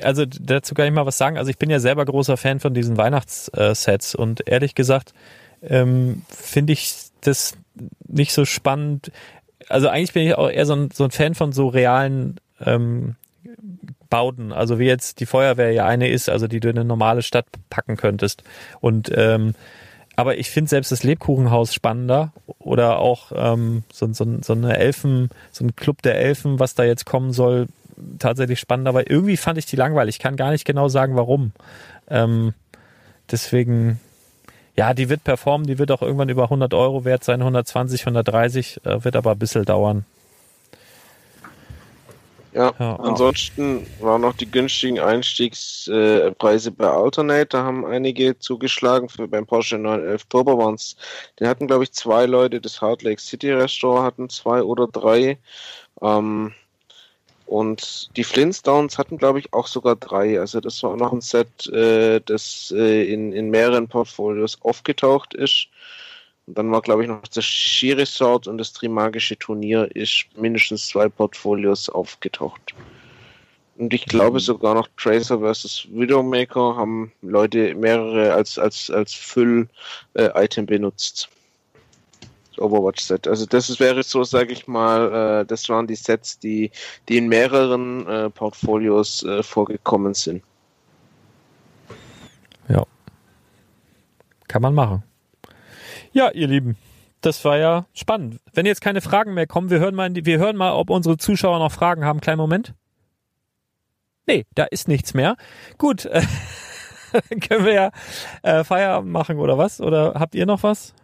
also 0.00 0.24
dazu 0.26 0.74
kann 0.74 0.86
ich 0.86 0.92
mal 0.92 1.06
was 1.06 1.18
sagen. 1.18 1.38
Also 1.38 1.50
ich 1.50 1.58
bin 1.58 1.70
ja 1.70 1.80
selber 1.80 2.04
großer 2.04 2.36
Fan 2.36 2.60
von 2.60 2.74
diesen 2.74 2.96
Weihnachtssets 2.96 4.14
und 4.14 4.46
ehrlich 4.46 4.74
gesagt 4.74 5.14
ähm, 5.62 6.22
finde 6.28 6.74
ich 6.74 6.94
das 7.22 7.56
nicht 8.06 8.32
so 8.32 8.44
spannend. 8.44 9.10
Also 9.68 9.88
eigentlich 9.88 10.12
bin 10.12 10.26
ich 10.26 10.34
auch 10.34 10.50
eher 10.50 10.66
so 10.66 10.74
ein, 10.74 10.90
so 10.90 11.04
ein 11.04 11.10
Fan 11.10 11.34
von 11.34 11.52
so 11.52 11.68
realen 11.68 12.38
ähm, 12.60 13.16
Bauten, 14.10 14.52
also 14.52 14.78
wie 14.78 14.86
jetzt 14.86 15.20
die 15.20 15.26
Feuerwehr 15.26 15.72
ja 15.72 15.86
eine 15.86 16.08
ist, 16.08 16.28
also 16.28 16.46
die 16.46 16.60
du 16.60 16.68
in 16.68 16.78
eine 16.78 16.84
normale 16.84 17.22
Stadt 17.22 17.46
packen 17.70 17.96
könntest. 17.96 18.44
Und 18.80 19.10
ähm, 19.14 19.54
aber 20.16 20.38
ich 20.38 20.50
finde 20.50 20.68
selbst 20.68 20.92
das 20.92 21.02
Lebkuchenhaus 21.02 21.74
spannender 21.74 22.32
oder 22.58 22.98
auch 22.98 23.32
ähm, 23.34 23.82
so, 23.92 24.12
so, 24.12 24.24
so 24.42 24.52
eine 24.52 24.76
Elfen, 24.76 25.30
so 25.50 25.64
ein 25.64 25.74
Club 25.74 26.02
der 26.02 26.16
Elfen, 26.16 26.60
was 26.60 26.74
da 26.74 26.84
jetzt 26.84 27.04
kommen 27.04 27.32
soll, 27.32 27.66
tatsächlich 28.18 28.60
spannender, 28.60 28.94
weil 28.94 29.06
irgendwie 29.08 29.36
fand 29.36 29.58
ich 29.58 29.66
die 29.66 29.76
langweilig. 29.76 30.16
Ich 30.16 30.22
kann 30.22 30.36
gar 30.36 30.50
nicht 30.50 30.64
genau 30.64 30.88
sagen, 30.88 31.16
warum. 31.16 31.52
Ähm, 32.08 32.54
deswegen, 33.30 34.00
ja, 34.76 34.94
die 34.94 35.08
wird 35.08 35.24
performen, 35.24 35.66
die 35.66 35.78
wird 35.78 35.90
auch 35.90 36.02
irgendwann 36.02 36.28
über 36.28 36.44
100 36.44 36.74
Euro 36.74 37.04
wert 37.04 37.24
sein, 37.24 37.40
120, 37.40 38.02
130, 38.02 38.80
äh, 38.84 39.04
wird 39.04 39.16
aber 39.16 39.32
ein 39.32 39.38
bisschen 39.38 39.64
dauern. 39.64 40.04
Ja, 42.54 42.72
Ja. 42.78 42.96
ansonsten 42.96 43.90
waren 43.98 44.20
noch 44.20 44.34
die 44.34 44.50
günstigen 44.50 45.00
Einstiegspreise 45.00 46.26
äh, 46.28 46.32
Preise 46.32 46.70
bei 46.70 46.88
Alternate. 46.88 47.46
Da 47.48 47.64
haben 47.64 47.84
einige 47.84 48.38
zugeschlagen. 48.38 49.08
Für 49.08 49.26
beim 49.28 49.46
Porsche 49.46 49.76
911 49.78 50.24
Turbo 50.26 50.56
waren 50.58 50.74
es, 50.74 50.96
den 51.40 51.48
hatten 51.48 51.66
glaube 51.66 51.84
ich 51.84 51.92
zwei 51.92 52.26
Leute. 52.26 52.60
Das 52.60 52.80
Hard 52.80 53.02
Lake 53.02 53.20
City 53.20 53.52
Restaurant 53.52 54.04
hatten 54.06 54.28
zwei 54.30 54.62
oder 54.62 54.86
drei. 54.86 55.38
Ähm, 56.00 56.54
und 57.46 58.16
die 58.16 58.24
Flintstones 58.24 58.98
hatten 58.98 59.18
glaube 59.18 59.40
ich 59.40 59.52
auch 59.52 59.66
sogar 59.66 59.96
drei. 59.96 60.38
Also 60.40 60.60
das 60.60 60.82
war 60.84 60.96
noch 60.96 61.12
ein 61.12 61.20
Set, 61.20 61.66
äh, 61.68 62.20
das 62.24 62.72
äh, 62.76 63.12
in, 63.12 63.32
in 63.32 63.50
mehreren 63.50 63.88
Portfolios 63.88 64.62
aufgetaucht 64.62 65.34
ist. 65.34 65.68
Und 66.46 66.58
dann 66.58 66.70
war, 66.70 66.82
glaube 66.82 67.02
ich, 67.02 67.08
noch 67.08 67.22
das 67.22 67.44
Skiresort 67.44 68.46
und 68.46 68.58
das 68.58 68.72
Trimagische 68.72 69.38
Turnier 69.38 69.94
ist 69.94 70.26
mindestens 70.36 70.88
zwei 70.88 71.08
Portfolios 71.08 71.88
aufgetaucht. 71.88 72.74
Und 73.76 73.92
ich 73.92 74.06
glaube 74.06 74.38
sogar 74.38 74.74
noch 74.74 74.88
Tracer 74.96 75.40
vs. 75.40 75.88
Widowmaker 75.90 76.76
haben 76.76 77.12
Leute 77.22 77.74
mehrere 77.74 78.32
als, 78.32 78.58
als, 78.58 78.90
als 78.90 79.12
Füll-Item 79.14 80.66
benutzt. 80.66 81.28
Das 82.50 82.58
Overwatch-Set. 82.62 83.26
Also 83.26 83.46
das 83.46 83.80
wäre 83.80 84.04
so, 84.04 84.22
sage 84.22 84.52
ich 84.52 84.68
mal, 84.68 85.40
äh, 85.40 85.46
das 85.46 85.68
waren 85.68 85.88
die 85.88 85.96
Sets, 85.96 86.38
die, 86.38 86.70
die 87.08 87.16
in 87.16 87.26
mehreren 87.26 88.06
äh, 88.06 88.30
Portfolios 88.30 89.24
äh, 89.24 89.42
vorgekommen 89.42 90.14
sind. 90.14 90.44
Ja. 92.68 92.86
Kann 94.46 94.62
man 94.62 94.74
machen. 94.74 95.02
Ja, 96.14 96.30
ihr 96.30 96.46
Lieben, 96.46 96.76
das 97.22 97.44
war 97.44 97.58
ja 97.58 97.86
spannend. 97.92 98.40
Wenn 98.52 98.66
jetzt 98.66 98.80
keine 98.80 99.00
Fragen 99.00 99.34
mehr 99.34 99.48
kommen, 99.48 99.68
wir 99.68 99.80
hören 99.80 99.96
mal, 99.96 100.08
die, 100.10 100.24
wir 100.24 100.38
hören 100.38 100.56
mal, 100.56 100.72
ob 100.72 100.88
unsere 100.88 101.16
Zuschauer 101.16 101.58
noch 101.58 101.72
Fragen 101.72 102.04
haben. 102.04 102.20
Kleinen 102.20 102.38
Moment. 102.38 102.72
Nee, 104.24 104.46
da 104.54 104.62
ist 104.62 104.86
nichts 104.86 105.12
mehr. 105.12 105.36
Gut, 105.76 106.04
äh, 106.04 106.22
können 107.48 107.66
wir 107.66 107.72
ja 107.72 107.90
äh, 108.42 108.62
Feierabend 108.62 109.10
machen 109.10 109.38
oder 109.40 109.58
was? 109.58 109.80
Oder 109.80 110.14
habt 110.14 110.36
ihr 110.36 110.46
noch 110.46 110.62
was? 110.62 110.94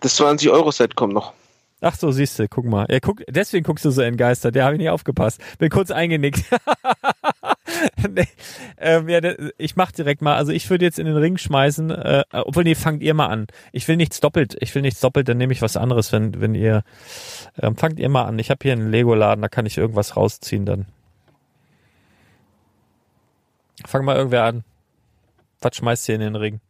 Das 0.00 0.20
20-Euro-Set 0.20 0.94
kommt 0.94 1.14
noch. 1.14 1.32
Ach 1.80 1.94
so, 1.94 2.10
siehst 2.10 2.38
du, 2.38 2.48
guck 2.48 2.66
mal. 2.66 2.84
Er 2.88 3.00
guck, 3.00 3.22
deswegen 3.28 3.64
guckst 3.64 3.86
du 3.86 3.90
so 3.90 4.02
entgeistert. 4.02 4.54
Der 4.54 4.64
habe 4.64 4.74
ich 4.74 4.78
nicht 4.78 4.90
aufgepasst. 4.90 5.40
Bin 5.58 5.70
kurz 5.70 5.90
eingenickt. 5.90 6.44
nee, 8.10 8.26
ähm, 8.78 9.08
ja, 9.08 9.20
ich 9.58 9.76
mach 9.76 9.92
direkt 9.92 10.22
mal. 10.22 10.36
Also 10.36 10.52
ich 10.52 10.68
würde 10.70 10.84
jetzt 10.84 10.98
in 10.98 11.06
den 11.06 11.16
Ring 11.16 11.36
schmeißen. 11.36 11.90
Äh, 11.90 12.24
obwohl, 12.30 12.64
nee, 12.64 12.74
fangt 12.74 13.02
ihr 13.02 13.14
mal 13.14 13.26
an. 13.26 13.46
Ich 13.72 13.86
will 13.88 13.96
nichts 13.96 14.20
doppelt. 14.20 14.56
Ich 14.60 14.74
will 14.74 14.82
nichts 14.82 15.00
doppelt. 15.00 15.28
Dann 15.28 15.38
nehme 15.38 15.52
ich 15.52 15.62
was 15.62 15.76
anderes, 15.76 16.12
wenn 16.12 16.40
wenn 16.40 16.54
ihr 16.54 16.82
ähm, 17.60 17.76
fangt 17.76 17.98
ihr 17.98 18.08
mal 18.08 18.24
an. 18.24 18.38
Ich 18.38 18.50
habe 18.50 18.60
hier 18.62 18.72
einen 18.72 18.90
Lego-Laden. 18.90 19.42
Da 19.42 19.48
kann 19.48 19.66
ich 19.66 19.78
irgendwas 19.78 20.16
rausziehen 20.16 20.64
dann. 20.64 20.86
Fang 23.86 24.04
mal 24.04 24.16
irgendwer 24.16 24.44
an. 24.44 24.64
Was 25.60 25.76
schmeißt 25.76 26.08
ihr 26.08 26.16
in 26.16 26.20
den 26.20 26.36
Ring? 26.36 26.60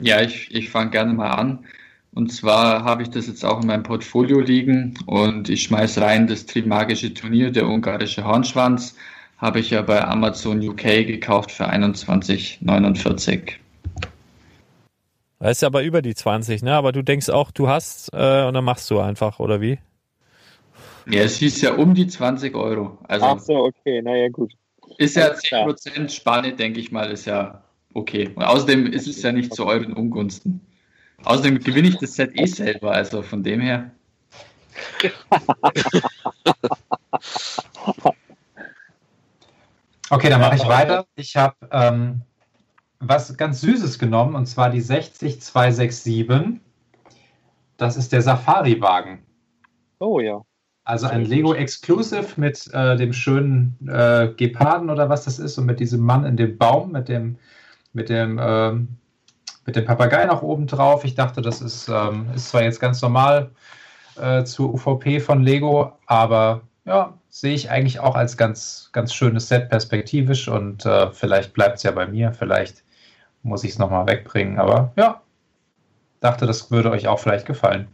Ja, 0.00 0.20
ich, 0.20 0.54
ich 0.54 0.70
fange 0.70 0.90
gerne 0.90 1.12
mal 1.12 1.30
an. 1.30 1.64
Und 2.12 2.32
zwar 2.32 2.84
habe 2.84 3.02
ich 3.02 3.10
das 3.10 3.26
jetzt 3.26 3.44
auch 3.44 3.60
in 3.60 3.66
meinem 3.66 3.82
Portfolio 3.82 4.40
liegen 4.40 4.98
und 5.04 5.50
ich 5.50 5.64
schmeiß 5.64 5.98
rein 5.98 6.26
das 6.26 6.46
Trimagische 6.46 7.12
Turnier, 7.12 7.50
der 7.50 7.66
ungarische 7.68 8.24
Hornschwanz, 8.24 8.96
habe 9.38 9.60
ich 9.60 9.70
ja 9.70 9.82
bei 9.82 10.02
Amazon 10.02 10.66
UK 10.66 11.06
gekauft 11.06 11.52
für 11.52 11.68
21,49. 11.68 13.52
Das 15.38 15.58
ist 15.58 15.64
aber 15.64 15.82
über 15.82 16.00
die 16.00 16.14
20, 16.14 16.62
ne? 16.62 16.72
Aber 16.72 16.92
du 16.92 17.02
denkst 17.02 17.28
auch, 17.28 17.50
du 17.50 17.68
hast 17.68 18.10
äh, 18.14 18.46
und 18.46 18.54
dann 18.54 18.64
machst 18.64 18.90
du 18.90 19.00
einfach, 19.00 19.38
oder 19.38 19.60
wie? 19.60 19.78
Ja, 21.08 21.22
es 21.22 21.36
hieß 21.36 21.60
ja 21.60 21.74
um 21.74 21.94
die 21.94 22.06
20 22.06 22.54
Euro. 22.54 22.98
Also 23.04 23.26
Ach 23.26 23.38
so, 23.38 23.64
okay, 23.64 24.02
naja, 24.02 24.28
gut. 24.28 24.54
ist 24.98 25.16
ja 25.16 25.26
alles 25.26 25.42
klar. 25.42 25.68
10% 25.68 26.08
Spanne, 26.08 26.54
denke 26.54 26.80
ich 26.80 26.90
mal, 26.90 27.10
ist 27.10 27.26
ja 27.26 27.62
okay. 27.92 28.30
Und 28.34 28.42
außerdem 28.42 28.86
ist 28.86 29.06
es 29.06 29.22
ja 29.22 29.30
nicht 29.30 29.54
zu 29.54 29.66
euren 29.66 29.92
Ungunsten. 29.92 30.60
Außerdem 31.24 31.60
gewinne 31.60 31.88
ich 31.88 31.98
das 31.98 32.14
Set 32.14 32.38
eh 32.38 32.46
selber, 32.46 32.92
also 32.92 33.22
von 33.22 33.42
dem 33.42 33.60
her. 33.60 33.90
Okay, 40.10 40.28
dann 40.30 40.40
mache 40.40 40.56
ich 40.56 40.66
weiter. 40.66 41.06
Ich 41.16 41.36
habe 41.36 41.56
ähm, 41.70 42.22
was 43.00 43.36
ganz 43.36 43.60
Süßes 43.60 43.98
genommen 43.98 44.34
und 44.34 44.46
zwar 44.46 44.70
die 44.70 44.80
60267. 44.80 46.60
Das 47.76 47.96
ist 47.96 48.12
der 48.12 48.22
Safari-Wagen. 48.22 49.18
Oh 49.98 50.20
ja. 50.20 50.40
Also 50.84 51.08
ein 51.08 51.24
Lego 51.24 51.52
Exclusive 51.52 52.28
mit 52.36 52.72
äh, 52.72 52.96
dem 52.96 53.12
schönen 53.12 53.76
äh, 53.88 54.28
Geparden 54.36 54.88
oder 54.88 55.08
was 55.08 55.24
das 55.24 55.40
ist 55.40 55.58
und 55.58 55.66
mit 55.66 55.80
diesem 55.80 56.00
Mann 56.00 56.24
in 56.24 56.36
dem 56.36 56.56
Baum, 56.56 56.92
mit 56.92 57.08
dem, 57.08 57.36
mit 57.92 58.08
dem, 58.08 58.38
ähm, 58.40 58.88
mit 59.66 59.74
dem 59.74 59.84
Papagei 59.84 60.24
noch 60.26 60.42
oben 60.42 60.68
drauf. 60.68 61.04
Ich 61.04 61.16
dachte, 61.16 61.42
das 61.42 61.60
ist, 61.60 61.88
ähm, 61.88 62.28
ist 62.34 62.50
zwar 62.50 62.62
jetzt 62.62 62.78
ganz 62.78 63.02
normal 63.02 63.50
äh, 64.16 64.44
zur 64.44 64.74
UVP 64.74 65.18
von 65.18 65.42
Lego, 65.42 65.92
aber 66.06 66.62
ja, 66.84 67.14
sehe 67.40 67.54
ich 67.54 67.68
eigentlich 67.70 68.00
auch 68.00 68.14
als 68.14 68.38
ganz, 68.38 68.88
ganz 68.92 69.12
schönes 69.12 69.48
Set 69.48 69.68
perspektivisch 69.68 70.48
und 70.48 70.86
äh, 70.86 71.10
vielleicht 71.12 71.52
bleibt 71.52 71.76
es 71.76 71.82
ja 71.82 71.90
bei 71.90 72.06
mir, 72.06 72.32
vielleicht 72.32 72.82
muss 73.42 73.62
ich 73.62 73.72
es 73.72 73.78
nochmal 73.78 74.06
wegbringen, 74.06 74.58
aber 74.58 74.94
ja, 74.96 75.20
dachte, 76.20 76.46
das 76.46 76.70
würde 76.70 76.90
euch 76.90 77.08
auch 77.08 77.18
vielleicht 77.18 77.44
gefallen. 77.44 77.88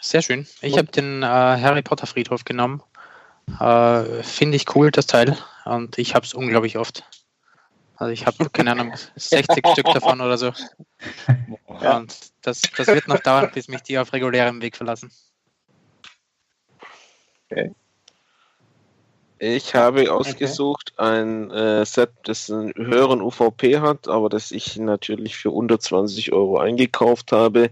Sehr 0.00 0.22
schön. 0.22 0.46
Ich 0.60 0.78
habe 0.78 0.92
den 0.92 1.24
äh, 1.24 1.26
Harry 1.26 1.82
Potter 1.82 2.06
Friedhof 2.06 2.44
genommen. 2.44 2.80
Äh, 3.58 4.22
Finde 4.22 4.54
ich 4.54 4.76
cool, 4.76 4.92
das 4.92 5.08
Teil. 5.08 5.36
Und 5.64 5.98
ich 5.98 6.14
habe 6.14 6.24
es 6.24 6.34
unglaublich 6.34 6.78
oft. 6.78 7.02
Also 7.96 8.12
ich 8.12 8.26
habe, 8.26 8.48
keine 8.50 8.70
Ahnung, 8.70 8.94
60 9.16 9.66
Stück 9.72 9.86
davon 9.92 10.20
oder 10.20 10.38
so. 10.38 10.52
Und 11.66 12.16
das, 12.42 12.62
das 12.76 12.86
wird 12.86 13.08
noch 13.08 13.20
dauern, 13.20 13.50
bis 13.52 13.66
mich 13.66 13.82
die 13.82 13.98
auf 13.98 14.12
regulärem 14.12 14.62
Weg 14.62 14.76
verlassen. 14.76 15.10
Okay. 17.52 17.74
Ich 19.44 19.74
habe 19.74 20.12
ausgesucht 20.12 20.92
ein 20.98 21.50
äh, 21.50 21.84
Set, 21.84 22.10
das 22.22 22.48
einen 22.48 22.72
höheren 22.76 23.20
UVP 23.20 23.80
hat, 23.80 24.06
aber 24.06 24.28
das 24.28 24.52
ich 24.52 24.76
natürlich 24.76 25.36
für 25.36 25.50
unter 25.50 25.80
20 25.80 26.32
Euro 26.32 26.58
eingekauft 26.58 27.32
habe. 27.32 27.70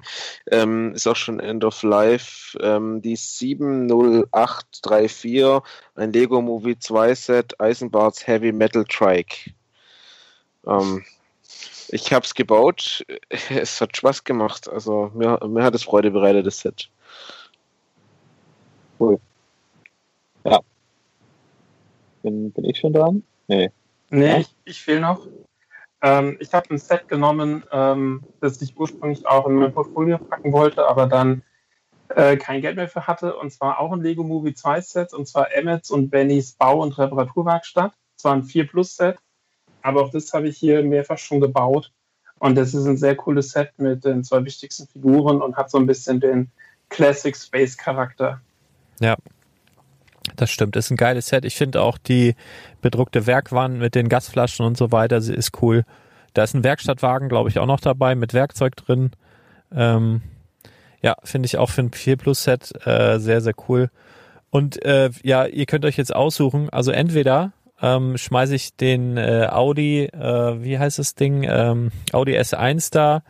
Ähm, 0.51 0.94
ist 0.94 1.07
auch 1.07 1.15
schon 1.15 1.39
End 1.39 1.62
of 1.62 1.85
Life. 1.85 2.59
Ähm, 2.61 3.02
die 3.02 3.15
70834, 3.15 5.61
ein 5.94 6.12
Lego 6.12 6.43
Movie 6.43 6.77
2 6.77 7.15
Set, 7.15 7.61
Eisenbarts 7.61 8.27
Heavy 8.27 8.51
Metal 8.51 8.85
Trike. 8.85 9.52
Ähm, 10.66 11.05
ich 11.86 12.12
habe 12.12 12.24
es 12.24 12.35
gebaut. 12.35 13.07
Es 13.48 13.81
hat 13.81 13.97
Spaß 13.97 14.24
gemacht. 14.24 14.69
Also 14.69 15.12
mir, 15.15 15.39
mir 15.47 15.62
hat 15.62 15.77
es 15.77 15.85
Freude 15.85 16.11
bereitet, 16.11 16.47
das 16.47 16.59
Set. 16.59 16.90
Cool. 18.98 19.20
Bin, 22.22 22.52
bin 22.52 22.64
ich 22.64 22.78
schon 22.78 22.92
dran? 22.92 23.22
Nee. 23.48 23.70
Nee, 24.10 24.26
Ja? 24.26 24.38
ich, 24.38 24.55
ich 24.64 24.82
fehle 24.82 25.01
noch. 25.01 25.26
Ähm, 26.02 26.36
ich 26.40 26.52
habe 26.55 26.70
ein 26.70 26.78
Set 26.78 27.09
genommen, 27.09 27.64
ähm, 27.70 28.22
das 28.40 28.60
ich 28.62 28.76
ursprünglich 28.78 29.26
auch 29.26 29.47
in 29.47 29.55
mein 29.55 29.72
Portfolio 29.72 30.18
packen 30.18 30.52
wollte, 30.52 30.86
aber 30.86 31.06
dann 31.06 31.42
äh, 32.09 32.36
kein 32.36 32.62
Geld 32.62 32.76
mehr 32.76 32.88
für 32.88 33.06
hatte. 33.06 33.36
Und 33.36 33.52
zwar 33.52 33.78
auch 33.78 33.92
ein 33.92 34.01
Lego 34.01 34.24
Movie 34.24 34.55
2 34.55 34.80
Set, 34.80 35.12
und 35.12 35.26
zwar 35.28 35.52
Emmets 35.55 35.90
und 35.90 36.10
Bennys 36.10 36.52
Bau- 36.52 36.82
und 36.82 36.97
Reparaturwerkstatt. 36.98 37.92
Zwar 38.16 38.34
ein 38.34 38.44
4 38.44 38.66
Plus 38.66 38.97
Set, 38.97 39.18
aber 39.82 40.02
auch 40.02 40.10
das 40.10 40.32
habe 40.32 40.48
ich 40.48 40.56
hier 40.59 40.82
mehrfach 40.82 41.18
schon 41.18 41.40
gebaut. 41.40 41.92
Und 42.38 42.55
das 42.56 42.72
ist 42.72 42.86
ein 42.86 42.97
sehr 42.97 43.16
cooles 43.16 43.51
Set 43.51 43.72
mit 43.76 44.05
den 44.05 44.24
zwei 44.24 44.44
wichtigsten 44.44 44.86
Figuren 44.86 45.42
und 45.42 45.56
hat 45.56 45.70
so 45.70 45.78
ein 45.78 45.86
bisschen 45.86 46.20
den 46.20 46.51
Classic 46.88 47.36
Space 47.36 47.76
Charakter. 47.76 48.40
Ja. 48.98 49.16
Das 50.36 50.51
stimmt, 50.51 50.77
ist 50.77 50.90
ein 50.90 50.97
geiles 50.97 51.28
Set. 51.28 51.44
Ich 51.44 51.57
finde 51.57 51.82
auch 51.82 51.98
die 51.98 52.35
bedruckte 52.81 53.27
Werkwand 53.27 53.78
mit 53.78 53.94
den 53.94 54.09
Gasflaschen 54.09 54.65
und 54.65 54.77
so 54.77 54.93
weiter, 54.93 55.20
sie 55.20 55.35
ist 55.35 55.62
cool. 55.62 55.85
Da 56.35 56.44
ist 56.44 56.55
ein 56.55 56.65
Werkstattwagen, 56.65 57.28
glaube 57.28 57.48
ich, 57.48 57.59
auch 57.59 57.66
noch 57.66 57.81
dabei 57.81 58.15
mit 58.15 58.35
Werkzeug 58.35 58.77
drin. 58.77 59.11
Ähm, 59.74 60.23
ja, 61.02 61.16
finde 61.24 61.47
ich 61.47 61.59
auch 61.59 61.70
für 61.70 61.82
ein 61.82 61.93
4 61.93 62.16
Plus 62.16 62.44
Set 62.44 62.73
äh, 62.86 63.19
sehr, 63.19 63.40
sehr 63.40 63.55
cool. 63.69 63.90
Und 64.51 64.85
äh, 64.85 65.11
ja, 65.23 65.47
ihr 65.47 65.66
könnt 65.66 65.85
euch 65.85 65.97
jetzt 65.97 66.15
aussuchen, 66.15 66.69
also 66.70 66.90
entweder 66.90 67.52
ähm, 67.82 68.19
schmeiße 68.19 68.55
ich 68.55 68.77
den 68.77 69.16
äh, 69.16 69.48
Audi, 69.51 70.05
äh, 70.05 70.62
wie 70.62 70.78
heißt 70.78 70.98
das 70.98 71.15
Ding, 71.15 71.44
ähm, 71.48 71.93
Audi 72.12 72.36
S1 72.36 72.93
da 72.93 73.23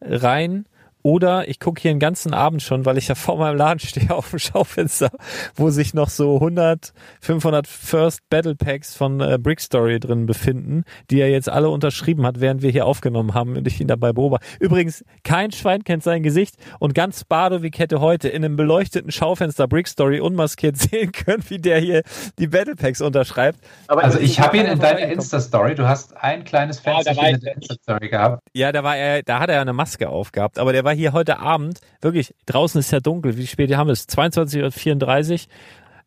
rein 0.00 0.66
oder 1.04 1.48
ich 1.48 1.60
gucke 1.60 1.82
hier 1.82 1.92
den 1.92 2.00
ganzen 2.00 2.32
Abend 2.32 2.62
schon, 2.62 2.86
weil 2.86 2.96
ich 2.96 3.08
ja 3.08 3.14
vor 3.14 3.38
meinem 3.38 3.56
Laden 3.56 3.78
stehe 3.78 4.12
auf 4.12 4.30
dem 4.30 4.38
Schaufenster, 4.38 5.10
wo 5.54 5.70
sich 5.70 5.94
noch 5.94 6.08
so 6.08 6.36
100, 6.36 6.92
500 7.20 7.66
First 7.68 8.20
Battle 8.30 8.56
Packs 8.56 8.96
von 8.96 9.20
äh, 9.20 9.38
Brick 9.38 9.60
Story 9.60 10.00
drin 10.00 10.26
befinden, 10.26 10.84
die 11.10 11.20
er 11.20 11.30
jetzt 11.30 11.48
alle 11.48 11.68
unterschrieben 11.68 12.26
hat, 12.26 12.40
während 12.40 12.62
wir 12.62 12.70
hier 12.70 12.86
aufgenommen 12.86 13.34
haben 13.34 13.56
und 13.56 13.68
ich 13.68 13.80
ihn 13.80 13.86
dabei 13.86 14.12
beobachte. 14.12 14.46
Übrigens, 14.58 15.04
kein 15.22 15.52
Schwein 15.52 15.84
kennt 15.84 16.02
sein 16.02 16.22
Gesicht 16.22 16.56
und 16.80 16.94
ganz 16.94 17.24
Bado 17.24 17.62
wie 17.62 17.70
Kette 17.70 18.00
heute 18.00 18.28
in 18.28 18.42
einem 18.42 18.56
beleuchteten 18.56 19.12
Schaufenster 19.12 19.68
Brick 19.68 19.88
Story 19.88 20.20
unmaskiert 20.20 20.76
sehen 20.78 21.12
können, 21.12 21.44
wie 21.48 21.58
der 21.58 21.80
hier 21.80 22.02
die 22.38 22.46
Battle 22.46 22.76
Packs 22.76 23.02
unterschreibt. 23.02 23.58
Also 23.88 24.18
ich 24.18 24.40
habe 24.40 24.56
ihn 24.56 24.64
in 24.64 24.78
deiner 24.78 25.00
Insta-Story, 25.00 25.74
du 25.74 25.86
hast 25.86 26.16
ein 26.16 26.44
kleines 26.44 26.80
Fenster 26.80 27.12
ich 27.12 27.22
in 27.22 27.40
der 27.40 27.56
Insta-Story 27.56 28.08
gehabt. 28.08 28.42
Ja, 28.54 28.72
da 28.72 28.82
war 28.82 28.96
er, 28.96 29.22
da 29.22 29.40
hat 29.40 29.50
er 29.50 29.60
eine 29.60 29.74
Maske 29.74 30.08
aufgehabt, 30.08 30.58
aber 30.58 30.72
der 30.72 30.84
war 30.84 30.93
hier 30.94 31.12
heute 31.12 31.38
Abend, 31.38 31.80
wirklich, 32.00 32.34
draußen 32.46 32.78
ist 32.80 32.90
ja 32.90 33.00
dunkel, 33.00 33.36
wie 33.36 33.46
spät 33.46 33.74
haben 33.74 33.88
wir 33.88 33.92
es? 33.92 34.08
22.34 34.08 35.32
Uhr. 35.32 35.38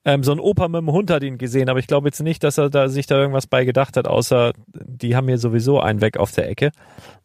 Ähm, 0.08 0.24
so 0.24 0.32
ein 0.32 0.40
Opa 0.40 0.70
mit 0.70 0.80
dem 0.80 0.90
Hund 0.94 1.12
hat 1.12 1.22
ihn 1.22 1.38
gesehen, 1.38 1.68
aber 1.68 1.80
ich 1.80 1.88
glaube 1.88 2.08
jetzt 2.08 2.22
nicht, 2.22 2.42
dass 2.42 2.58
er 2.58 2.70
da 2.70 2.88
sich 2.88 3.08
da 3.08 3.18
irgendwas 3.18 3.46
bei 3.46 3.66
gedacht 3.66 3.98
hat, 3.98 4.08
außer 4.08 4.54
die 4.74 5.18
haben 5.18 5.28
hier 5.28 5.38
sowieso 5.38 5.82
einen 5.82 6.00
weg 6.00 6.16
auf 6.16 6.32
der 6.32 6.48
Ecke 6.48 6.72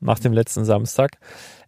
nach 0.00 0.18
dem 0.18 0.32
letzten 0.32 0.64
Samstag. 0.64 1.12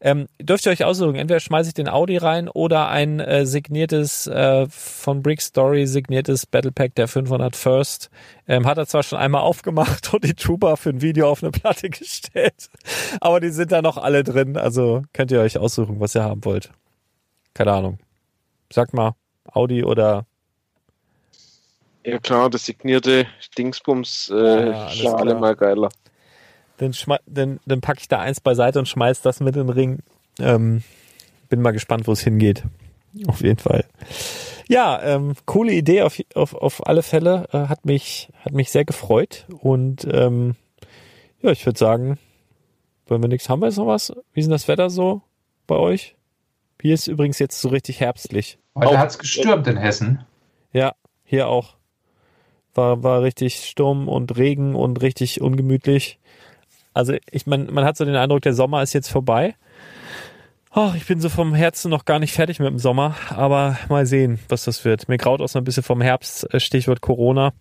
Ähm, 0.01 0.27
dürft 0.43 0.67
ihr 0.67 0.73
euch 0.73 0.83
aussuchen, 0.83 1.15
entweder 1.15 1.39
schmeiße 1.39 1.69
ich 1.69 1.75
den 1.75 1.89
Audi 1.89 2.17
rein 2.17 2.49
oder 2.49 2.89
ein 2.89 3.21
äh, 3.21 3.47
signiertes, 3.47 4.27
äh, 4.27 4.67
von 4.69 5.23
Brick 5.23 5.41
Story 5.41 5.87
signiertes 5.87 6.47
Battle 6.47 6.73
Pack 6.73 6.97
der 6.97 7.07
500 7.07 7.55
First. 7.55 8.11
Ähm, 8.49 8.67
hat 8.67 8.79
er 8.79 8.89
zwar 8.89 9.05
schon 9.05 9.21
einmal 9.21 9.43
aufgemacht 9.43 10.13
und 10.13 10.25
die 10.25 10.35
Trooper 10.35 10.77
für 10.77 10.91
ein 10.91 11.01
Video 11.01 11.31
auf 11.31 11.45
eine 11.45 11.53
Platte 11.53 11.91
gestellt, 11.91 12.71
aber 13.21 13.39
die 13.39 13.51
sind 13.51 13.71
da 13.71 13.83
noch 13.83 13.99
alle 13.99 14.25
drin, 14.25 14.57
also 14.57 15.03
könnt 15.13 15.31
ihr 15.31 15.41
euch 15.41 15.59
aussuchen, 15.59 16.01
was 16.01 16.17
ihr 16.17 16.25
haben 16.25 16.45
wollt. 16.45 16.73
Keine 17.55 17.71
Ahnung. 17.71 17.99
Sagt 18.69 18.95
mal, 18.95 19.15
Audi 19.45 19.85
oder 19.85 20.27
Ja 22.05 22.19
klar, 22.19 22.51
das 22.51 22.67
signierte 22.67 23.27
Dingsbums 23.57 24.31
äh, 24.31 24.37
Ja, 24.71 24.85
alles 24.87 25.01
ist 25.01 25.07
alle 25.07 25.31
klar. 25.31 25.41
mal 25.41 25.57
geiler. 25.57 25.89
dann, 26.77 26.95
dann, 27.27 27.61
dann 27.65 27.81
packe 27.81 28.01
ich 28.01 28.09
da 28.09 28.21
eins 28.21 28.41
beiseite 28.41 28.79
und 28.79 28.89
schmeiß 28.89 29.23
das 29.23 29.41
mit 29.41 29.57
in 29.57 29.67
den 29.67 29.71
Ring. 29.75 29.99
Ähm, 30.39 30.83
bin 31.49 31.63
mal 31.63 31.73
gespannt, 31.73 32.07
wo 32.07 32.13
es 32.13 32.21
hingeht. 32.21 32.65
Auf 33.27 33.41
jeden 33.43 33.59
Fall. 33.59 33.85
Ja, 34.69 35.01
ähm, 35.03 35.35
coole 35.47 35.73
Idee 35.73 36.03
auf, 36.03 36.19
auf, 36.35 36.55
auf 36.55 36.87
alle 36.87 37.03
Fälle. 37.03 37.47
Äh, 37.53 37.69
hat 37.69 37.85
mich 37.85 38.29
hat 38.45 38.53
mich 38.53 38.71
sehr 38.71 38.85
gefreut 38.85 39.47
und 39.61 40.07
ähm, 40.11 40.57
ja, 41.43 41.51
ich 41.51 41.65
würde 41.65 41.79
sagen, 41.79 42.19
wenn 43.07 43.23
wir 43.23 43.29
nichts 43.29 43.49
haben, 43.49 43.61
wir 43.61 43.69
jetzt 43.69 43.77
noch 43.77 43.87
was. 43.87 44.13
Wie 44.33 44.41
ist 44.41 44.47
denn 44.47 44.53
das 44.53 44.67
Wetter 44.69 44.91
so 44.91 45.23
bei 45.67 45.77
euch? 45.77 46.17
Hier 46.81 46.95
ist 46.95 47.07
übrigens 47.07 47.39
jetzt 47.39 47.61
so 47.61 47.69
richtig 47.69 48.01
herbstlich. 48.01 48.59
Heute 48.75 48.99
hat 48.99 49.11
es 49.11 49.19
gestürmt 49.19 49.67
in 49.69 49.77
Hessen. 49.77 50.25
Ja, 50.73 50.95
hier 51.25 51.49
auch. 51.49 51.77
War, 52.75 53.03
war 53.03 53.23
richtig 53.23 53.65
Sturm 53.65 54.09
und 54.09 54.37
Regen 54.37 54.75
und 54.75 55.01
richtig 55.03 55.41
ungemütlich. 55.41 56.19
Also 56.93 57.15
ich 57.31 57.47
meine, 57.47 57.65
man 57.71 57.85
hat 57.85 57.97
so 57.97 58.05
den 58.05 58.17
Eindruck, 58.17 58.43
der 58.43 58.55
Sommer 58.55 58.83
ist 58.83 58.93
jetzt 58.93 59.09
vorbei. 59.09 59.55
Oh, 60.77 60.93
ich 60.97 61.07
bin 61.07 61.21
so 61.21 61.29
vom 61.29 61.55
Herzen 61.55 61.89
noch 61.89 62.05
gar 62.05 62.19
nicht 62.19 62.33
fertig 62.33 62.59
mit 62.59 62.69
dem 62.69 62.81
Sommer, 62.81 63.15
aber 63.31 63.79
mal 63.89 64.07
sehen, 64.07 64.41
was 64.49 64.65
das 64.65 64.85
wird. 64.85 65.09
Mir 65.09 65.19
graut 65.19 65.41
auch 65.41 65.49
so 65.49 65.59
ein 65.59 65.65
bisschen 65.65 65.85
vom 65.85 66.01
Herbst, 66.01 66.53
äh, 66.53 66.59
Stichwort 66.59 67.01
Corona. 67.01 67.53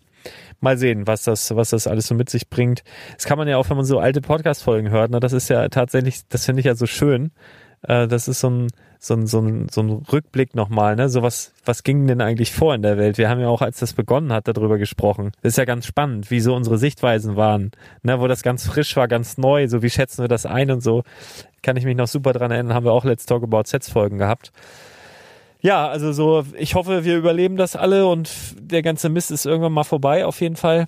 Mal 0.62 0.78
sehen, 0.78 1.06
was 1.06 1.24
das, 1.24 1.56
was 1.56 1.72
das 1.72 1.86
alles 1.86 2.08
so 2.08 2.16
mit 2.16 2.30
sich 2.30 2.50
bringt. 2.50 2.84
Das 3.16 3.26
kann 3.26 3.38
man 3.38 3.48
ja 3.48 3.58
auch, 3.58 3.70
wenn 3.70 3.78
man 3.78 3.86
so 3.86 4.00
alte 4.00 4.22
Podcast-Folgen 4.22 4.90
hört. 4.90 5.12
Ne? 5.12 5.20
Das 5.20 5.34
ist 5.34 5.50
ja 5.50 5.68
tatsächlich, 5.70 6.28
das 6.30 6.46
finde 6.46 6.62
ich 6.62 6.66
ja 6.66 6.74
so 6.74 6.88
schön. 6.88 7.32
Äh, 7.84 8.08
das 8.08 8.28
ist 8.28 8.40
so 8.40 8.50
ein, 8.50 8.68
so 9.04 9.16
ein, 9.16 9.28
so 9.28 9.42
ein, 9.42 9.68
so 9.70 9.82
ein 9.82 9.90
Rückblick 9.90 10.56
nochmal, 10.56 10.96
ne? 10.96 11.10
So 11.10 11.22
was, 11.22 11.52
was 11.66 11.84
ging 11.84 12.08
denn 12.08 12.22
eigentlich 12.22 12.54
vor 12.54 12.74
in 12.74 12.82
der 12.82 12.98
Welt? 12.98 13.18
Wir 13.18 13.30
haben 13.30 13.42
ja 13.42 13.50
auch, 13.50 13.62
als 13.62 13.80
das 13.80 13.92
begonnen 13.92 14.32
hat, 14.32 14.48
darüber 14.48 14.78
gesprochen. 14.78 15.34
Das 15.42 15.54
ist 15.54 15.58
ja 15.58 15.66
ganz 15.66 15.86
spannend, 15.86 16.32
wie 16.32 16.40
so 16.40 16.56
unsere 16.56 16.78
Sichtweisen 16.78 17.36
waren, 17.36 17.72
ne? 18.02 18.22
Wo 18.22 18.28
das 18.28 18.44
ganz 18.44 18.66
frisch 18.66 18.96
war, 18.96 19.10
ganz 19.10 19.38
neu, 19.38 19.68
so 19.68 19.82
wie 19.84 19.90
schätzen 19.90 20.24
wir 20.24 20.30
das 20.30 20.46
ein 20.46 20.72
und 20.72 20.82
so. 20.82 21.04
Kann 21.62 21.76
ich 21.76 21.84
mich 21.84 21.98
noch 21.98 22.08
super 22.08 22.32
dran 22.32 22.52
erinnern, 22.52 22.74
haben 22.74 22.86
wir 22.86 22.94
auch 22.94 23.04
Let's 23.04 23.26
Talk 23.26 23.44
About 23.44 23.64
Sets 23.66 23.90
Folgen 23.90 24.20
gehabt. 24.20 24.54
Ja, 25.60 25.90
also 25.90 26.14
so, 26.14 26.46
ich 26.58 26.76
hoffe, 26.76 27.04
wir 27.04 27.18
überleben 27.18 27.58
das 27.58 27.76
alle 27.76 28.08
und 28.08 28.32
der 28.58 28.84
ganze 28.84 29.10
Mist 29.10 29.32
ist 29.32 29.46
irgendwann 29.46 29.74
mal 29.74 29.84
vorbei, 29.84 30.26
auf 30.26 30.40
jeden 30.40 30.56
Fall. 30.56 30.88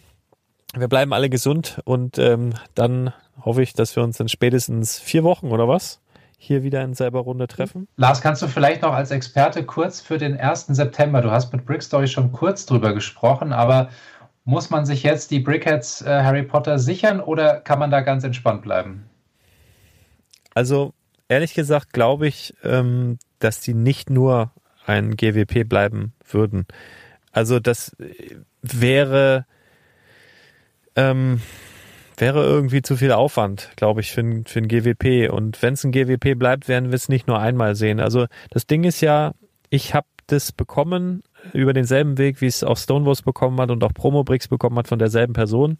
Wir 0.73 0.87
bleiben 0.87 1.11
alle 1.11 1.29
gesund 1.29 1.81
und 1.83 2.17
ähm, 2.17 2.53
dann 2.75 3.11
hoffe 3.41 3.61
ich, 3.61 3.73
dass 3.73 3.93
wir 3.97 4.03
uns 4.03 4.21
in 4.21 4.29
spätestens 4.29 4.99
vier 4.99 5.25
Wochen 5.25 5.47
oder 5.47 5.67
was 5.67 5.99
hier 6.37 6.63
wieder 6.63 6.83
in 6.83 6.93
selber 6.93 7.19
Runde 7.19 7.47
treffen. 7.47 7.87
Lars, 7.97 8.21
kannst 8.21 8.41
du 8.41 8.47
vielleicht 8.47 8.81
noch 8.81 8.93
als 8.93 9.11
Experte 9.11 9.63
kurz 9.63 10.01
für 10.01 10.17
den 10.17 10.37
1. 10.37 10.67
September, 10.67 11.21
du 11.21 11.31
hast 11.31 11.51
mit 11.53 11.65
Brick 11.65 11.81
Story 11.81 12.07
schon 12.07 12.31
kurz 12.31 12.65
drüber 12.65 12.93
gesprochen, 12.93 13.53
aber 13.53 13.89
muss 14.43 14.69
man 14.69 14.85
sich 14.85 15.03
jetzt 15.03 15.31
die 15.31 15.39
Brickheads 15.39 16.01
äh, 16.03 16.23
Harry 16.23 16.43
Potter 16.43 16.77
sichern 16.77 17.19
oder 17.19 17.59
kann 17.61 17.79
man 17.79 17.89
da 17.89 18.01
ganz 18.01 18.23
entspannt 18.23 18.61
bleiben? 18.61 19.09
Also 20.53 20.93
ehrlich 21.27 21.53
gesagt 21.53 21.93
glaube 21.93 22.27
ich, 22.27 22.53
ähm, 22.63 23.17
dass 23.39 23.61
die 23.61 23.73
nicht 23.73 24.09
nur 24.09 24.51
ein 24.85 25.15
GWP 25.15 25.67
bleiben 25.67 26.13
würden. 26.29 26.67
Also 27.31 27.59
das 27.59 27.93
äh, 27.99 28.35
wäre 28.61 29.45
ähm, 30.95 31.41
wäre 32.17 32.43
irgendwie 32.43 32.81
zu 32.81 32.95
viel 32.95 33.11
Aufwand, 33.11 33.71
glaube 33.75 34.01
ich, 34.01 34.11
für 34.11 34.21
ein, 34.21 34.45
für 34.45 34.59
ein 34.59 34.67
GWP. 34.67 35.31
Und 35.31 35.61
wenn 35.61 35.73
es 35.73 35.83
ein 35.83 35.91
GWP 35.91 36.37
bleibt, 36.37 36.67
werden 36.67 36.89
wir 36.89 36.95
es 36.95 37.09
nicht 37.09 37.27
nur 37.27 37.39
einmal 37.39 37.75
sehen. 37.75 37.99
Also 37.99 38.27
das 38.51 38.67
Ding 38.67 38.83
ist 38.83 39.01
ja, 39.01 39.33
ich 39.69 39.93
habe 39.93 40.07
das 40.27 40.51
bekommen 40.51 41.23
über 41.53 41.73
denselben 41.73 42.17
Weg, 42.17 42.41
wie 42.41 42.47
es 42.47 42.63
auch 42.63 42.77
Stonewalls 42.77 43.21
bekommen 43.21 43.59
hat 43.59 43.71
und 43.71 43.83
auch 43.83 43.93
Promobricks 43.93 44.47
bekommen 44.47 44.77
hat 44.77 44.87
von 44.87 44.99
derselben 44.99 45.33
Person. 45.33 45.77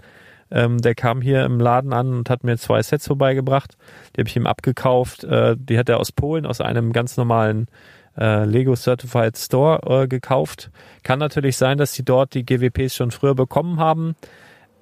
Ähm, 0.51 0.77
der 0.79 0.93
kam 0.93 1.21
hier 1.21 1.43
im 1.43 1.59
Laden 1.59 1.91
an 1.91 2.13
und 2.13 2.29
hat 2.29 2.43
mir 2.43 2.57
zwei 2.57 2.81
Sets 2.81 3.07
vorbeigebracht. 3.07 3.75
Die 4.15 4.21
habe 4.21 4.29
ich 4.29 4.35
ihm 4.35 4.45
abgekauft. 4.45 5.23
Äh, 5.23 5.55
die 5.57 5.77
hat 5.77 5.89
er 5.89 5.99
aus 5.99 6.11
Polen, 6.11 6.45
aus 6.45 6.61
einem 6.61 6.93
ganz 6.93 7.17
normalen 7.17 7.67
äh, 8.17 8.45
Lego 8.45 8.75
Certified 8.75 9.37
Store 9.37 10.03
äh, 10.03 10.07
gekauft. 10.07 10.69
Kann 11.03 11.19
natürlich 11.19 11.57
sein, 11.57 11.77
dass 11.77 11.93
sie 11.93 12.03
dort 12.03 12.33
die 12.35 12.45
GWPs 12.45 12.95
schon 12.95 13.11
früher 13.11 13.35
bekommen 13.35 13.79
haben. 13.79 14.15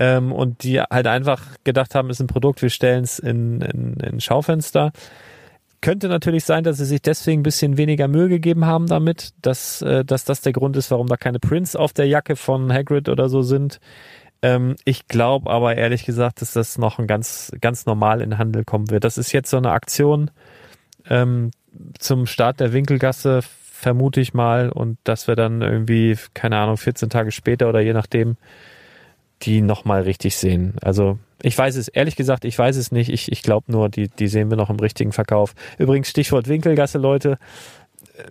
Ähm, 0.03 0.33
und 0.33 0.63
die 0.63 0.81
halt 0.81 1.07
einfach 1.07 1.41
gedacht 1.63 1.95
haben, 1.95 2.09
ist 2.09 2.19
ein 2.19 2.27
Produkt, 2.27 2.61
wir 2.61 2.69
stellen 2.69 3.05
es 3.05 3.19
in, 3.19 3.61
in, 3.61 3.93
in 4.01 4.19
Schaufenster. 4.19 4.91
Könnte 5.79 6.09
natürlich 6.09 6.43
sein, 6.43 6.65
dass 6.65 6.77
sie 6.77 6.85
sich 6.85 7.01
deswegen 7.01 7.39
ein 7.39 7.43
bisschen 7.43 7.77
weniger 7.77 8.09
Mühe 8.09 8.27
gegeben 8.27 8.65
haben 8.65 8.87
damit, 8.87 9.29
dass, 9.41 9.81
äh, 9.81 10.03
dass 10.03 10.25
das 10.25 10.41
der 10.41 10.51
Grund 10.51 10.75
ist, 10.75 10.91
warum 10.91 11.07
da 11.07 11.15
keine 11.15 11.39
Prints 11.39 11.77
auf 11.77 11.93
der 11.93 12.07
Jacke 12.07 12.35
von 12.35 12.71
Hagrid 12.73 13.07
oder 13.07 13.29
so 13.29 13.43
sind. 13.43 13.79
Ähm, 14.41 14.75
ich 14.83 15.07
glaube 15.07 15.49
aber 15.49 15.77
ehrlich 15.77 16.03
gesagt, 16.03 16.41
dass 16.41 16.51
das 16.51 16.77
noch 16.77 16.99
ein 16.99 17.07
ganz, 17.07 17.53
ganz 17.61 17.85
normal 17.85 18.19
in 18.19 18.37
Handel 18.37 18.65
kommen 18.65 18.91
wird. 18.91 19.05
Das 19.05 19.17
ist 19.17 19.31
jetzt 19.31 19.49
so 19.49 19.57
eine 19.57 19.71
Aktion 19.71 20.31
ähm, 21.09 21.51
zum 21.97 22.25
Start 22.25 22.59
der 22.59 22.73
Winkelgasse, 22.73 23.39
vermute 23.41 24.19
ich 24.19 24.33
mal, 24.33 24.69
und 24.69 24.97
dass 25.05 25.29
wir 25.29 25.37
dann 25.37 25.61
irgendwie, 25.61 26.17
keine 26.33 26.57
Ahnung, 26.57 26.75
14 26.75 27.09
Tage 27.09 27.31
später 27.31 27.69
oder 27.69 27.79
je 27.79 27.93
nachdem, 27.93 28.35
die 29.43 29.61
nochmal 29.61 30.03
richtig 30.03 30.37
sehen. 30.37 30.75
Also 30.81 31.19
ich 31.41 31.57
weiß 31.57 31.75
es, 31.75 31.89
ehrlich 31.89 32.15
gesagt, 32.15 32.45
ich 32.45 32.57
weiß 32.57 32.77
es 32.77 32.91
nicht. 32.91 33.09
Ich, 33.09 33.31
ich 33.31 33.43
glaube 33.43 33.71
nur, 33.71 33.89
die, 33.89 34.07
die 34.07 34.27
sehen 34.27 34.49
wir 34.49 34.57
noch 34.57 34.69
im 34.69 34.79
richtigen 34.79 35.11
Verkauf. 35.11 35.53
Übrigens, 35.77 36.09
Stichwort 36.09 36.47
Winkelgasse, 36.47 36.97
Leute, 36.97 37.37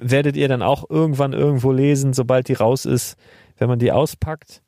werdet 0.01 0.36
ihr 0.36 0.48
dann 0.48 0.62
auch 0.62 0.89
irgendwann 0.89 1.32
irgendwo 1.32 1.72
lesen, 1.72 2.14
sobald 2.14 2.48
die 2.48 2.55
raus 2.55 2.86
ist, 2.86 3.16
wenn 3.59 3.68
man 3.68 3.78
die 3.78 3.93
auspackt. 3.93 4.62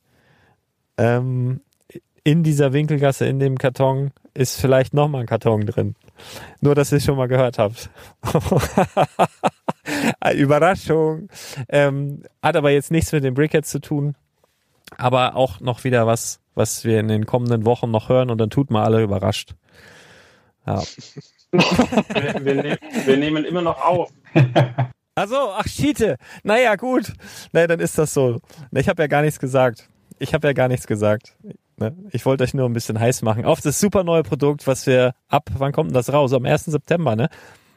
Ähm, 0.99 1.61
in 2.23 2.43
dieser 2.43 2.73
Winkelgasse, 2.73 3.27
in 3.27 3.39
dem 3.39 3.59
Karton, 3.59 4.13
ist 4.35 4.61
vielleicht 4.61 4.95
nochmal 4.95 5.23
ein 5.23 5.27
Karton 5.27 5.67
drin. 5.67 5.95
Nur, 6.61 6.75
dass 6.75 6.93
ihr 6.93 6.99
es 6.99 7.05
schon 7.05 7.17
mal 7.17 7.29
gehört 7.29 7.59
habt. 7.59 7.91
Überraschung. 10.35 11.29
Ähm, 11.69 12.23
hat 12.43 12.57
aber 12.57 12.71
jetzt 12.71 12.91
nichts 12.91 13.13
mit 13.13 13.25
den 13.25 13.35
Brickheads 13.35 13.71
zu 13.71 13.81
tun. 13.81 14.15
Aber 14.97 15.37
auch 15.37 15.61
noch 15.61 15.85
wieder 15.85 16.07
was, 16.07 16.41
was 16.55 16.85
wir 16.85 17.01
in 17.01 17.09
den 17.09 17.27
kommenden 17.27 17.65
Wochen 17.65 17.91
noch 17.91 18.09
hören 18.09 18.31
und 18.31 18.39
dann 18.39 18.51
tut 18.51 18.71
mal 18.71 18.85
alle 18.85 19.03
überrascht. 19.03 19.55
Ja. 20.67 20.83
Wir, 21.55 22.45
wir, 22.45 22.55
nehmen, 22.57 22.79
wir 23.07 23.17
nehmen 23.17 23.45
immer 23.45 23.63
noch 23.63 23.81
auf. 23.81 24.11
Also, 25.17 25.37
ach 25.53 25.69
Schiete. 25.69 26.17
Naja, 26.43 26.75
gut. 26.75 27.13
Naja, 27.53 27.69
dann 27.69 27.79
ist 27.79 27.99
das 27.99 28.13
so. 28.13 28.41
Ich 28.73 28.89
habe 28.89 29.01
ja 29.03 29.07
gar 29.07 29.23
nichts 29.23 29.39
gesagt. 29.39 29.89
Ich 30.19 30.35
habe 30.35 30.49
ja 30.49 30.53
gar 30.53 30.67
nichts 30.67 30.89
gesagt. 30.89 31.37
Ne? 31.77 31.97
Ich 32.11 32.27
wollte 32.27 32.43
euch 32.43 32.55
nur 32.55 32.69
ein 32.69 32.73
bisschen 32.73 32.99
heiß 32.99 33.23
machen 33.23 33.45
auf 33.45 33.61
das 33.61 33.79
super 33.79 34.03
neue 34.03 34.23
Produkt, 34.25 34.67
was 34.67 34.87
wir 34.87 35.15
ab, 35.29 35.51
wann 35.57 35.73
kommt 35.73 35.91
denn 35.91 35.95
das 35.95 36.13
raus? 36.13 36.33
Am 36.33 36.45
1. 36.45 36.65
September, 36.65 37.15
ne? 37.15 37.29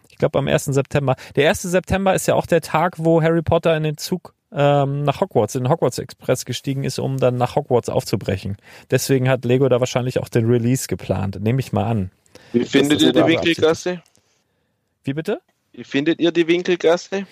Ich 0.09 0.17
glaube 0.17 0.39
am 0.39 0.47
1. 0.47 0.65
September. 0.65 1.15
Der 1.35 1.49
1. 1.49 1.61
September 1.61 2.15
ist 2.15 2.27
ja 2.27 2.34
auch 2.34 2.47
der 2.47 2.61
Tag, 2.61 2.95
wo 2.97 3.21
Harry 3.21 3.43
Potter 3.43 3.77
in 3.77 3.84
den 3.84 3.97
Zug 3.97 4.34
ähm, 4.52 5.03
nach 5.03 5.22
Hogwarts, 5.22 5.56
in 5.56 5.64
den 5.64 5.69
Hogwarts 5.69 5.98
Express 5.98 6.45
gestiegen 6.45 6.84
ist, 6.84 6.99
um 6.99 7.18
dann 7.18 7.36
nach 7.36 7.56
Hogwarts 7.56 7.90
aufzubrechen. 7.90 8.57
Deswegen 8.90 9.30
hat 9.30 9.45
Lego 9.45 9.68
da 9.69 9.80
wahrscheinlich 9.80 10.19
auch 10.19 10.30
den 10.30 10.45
Release 10.45 10.88
geplant. 10.88 11.40
Nehme 11.41 11.60
ich 11.60 11.74
mal 11.74 11.86
an. 11.86 12.11
Wie 12.53 12.64
findet 12.64 13.02
ihr 13.02 13.11
die 13.11 13.26
Winkelgasse? 13.26 14.02
Wie 15.03 15.14
bitte? 15.14 15.41
Wie 15.74 15.84
findet 15.84 16.19
ihr 16.19 16.32
die 16.32 16.48
Winkelgasse? 16.48 17.28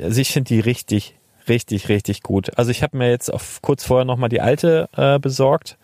Also 0.00 0.20
ich 0.20 0.32
finde 0.32 0.48
die 0.48 0.60
richtig, 0.60 1.14
richtig, 1.48 1.88
richtig 1.88 2.22
gut. 2.22 2.58
Also 2.58 2.70
ich 2.70 2.82
habe 2.82 2.96
mir 2.96 3.10
jetzt 3.10 3.32
auf, 3.32 3.62
kurz 3.62 3.84
vorher 3.84 4.04
nochmal 4.04 4.28
die 4.28 4.40
alte 4.40 4.88
äh, 4.96 5.18
besorgt. 5.18 5.78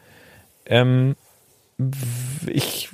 Ähm, 0.66 1.16
ich 2.46 2.90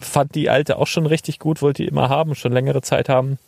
fand 0.00 0.34
die 0.34 0.48
alte 0.48 0.78
auch 0.78 0.86
schon 0.86 1.06
richtig 1.06 1.38
gut, 1.38 1.60
wollte 1.60 1.82
die 1.82 1.88
immer 1.88 2.08
haben, 2.08 2.34
schon 2.34 2.52
längere 2.52 2.82
Zeit 2.82 3.08
haben. 3.08 3.38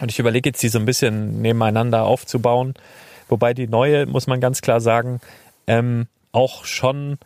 Und 0.00 0.10
ich 0.10 0.18
überlege 0.18 0.48
jetzt, 0.48 0.62
die 0.62 0.68
so 0.68 0.78
ein 0.78 0.86
bisschen 0.86 1.42
nebeneinander 1.42 2.04
aufzubauen. 2.04 2.74
Wobei 3.28 3.54
die 3.54 3.68
neue, 3.68 4.06
muss 4.06 4.26
man 4.26 4.40
ganz 4.40 4.60
klar 4.62 4.80
sagen, 4.80 5.20
ähm, 5.66 6.06
auch 6.32 6.64
schon 6.64 7.18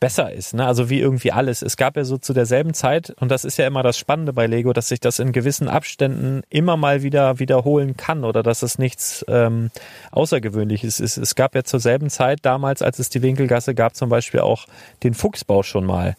besser 0.00 0.32
ist. 0.32 0.54
Ne? 0.54 0.66
Also 0.66 0.90
wie 0.90 1.00
irgendwie 1.00 1.32
alles. 1.32 1.62
Es 1.62 1.76
gab 1.76 1.96
ja 1.96 2.04
so 2.04 2.18
zu 2.18 2.32
derselben 2.32 2.72
Zeit, 2.74 3.10
und 3.20 3.30
das 3.30 3.44
ist 3.44 3.56
ja 3.56 3.66
immer 3.66 3.82
das 3.82 3.98
Spannende 3.98 4.32
bei 4.32 4.46
Lego, 4.46 4.72
dass 4.72 4.88
sich 4.88 5.00
das 5.00 5.18
in 5.18 5.32
gewissen 5.32 5.68
Abständen 5.68 6.42
immer 6.50 6.76
mal 6.76 7.02
wieder 7.02 7.38
wiederholen 7.38 7.96
kann 7.96 8.24
oder 8.24 8.42
dass 8.42 8.62
es 8.62 8.78
nichts 8.78 9.24
ähm, 9.28 9.70
Außergewöhnliches 10.12 11.00
ist. 11.00 11.16
Es 11.16 11.34
gab 11.34 11.54
ja 11.54 11.64
zur 11.64 11.80
selben 11.80 12.10
Zeit 12.10 12.40
damals, 12.42 12.82
als 12.82 12.98
es 12.98 13.08
die 13.08 13.22
Winkelgasse 13.22 13.74
gab, 13.74 13.96
zum 13.96 14.08
Beispiel 14.08 14.40
auch 14.40 14.66
den 15.02 15.14
Fuchsbau 15.14 15.62
schon 15.62 15.84
mal. 15.84 16.16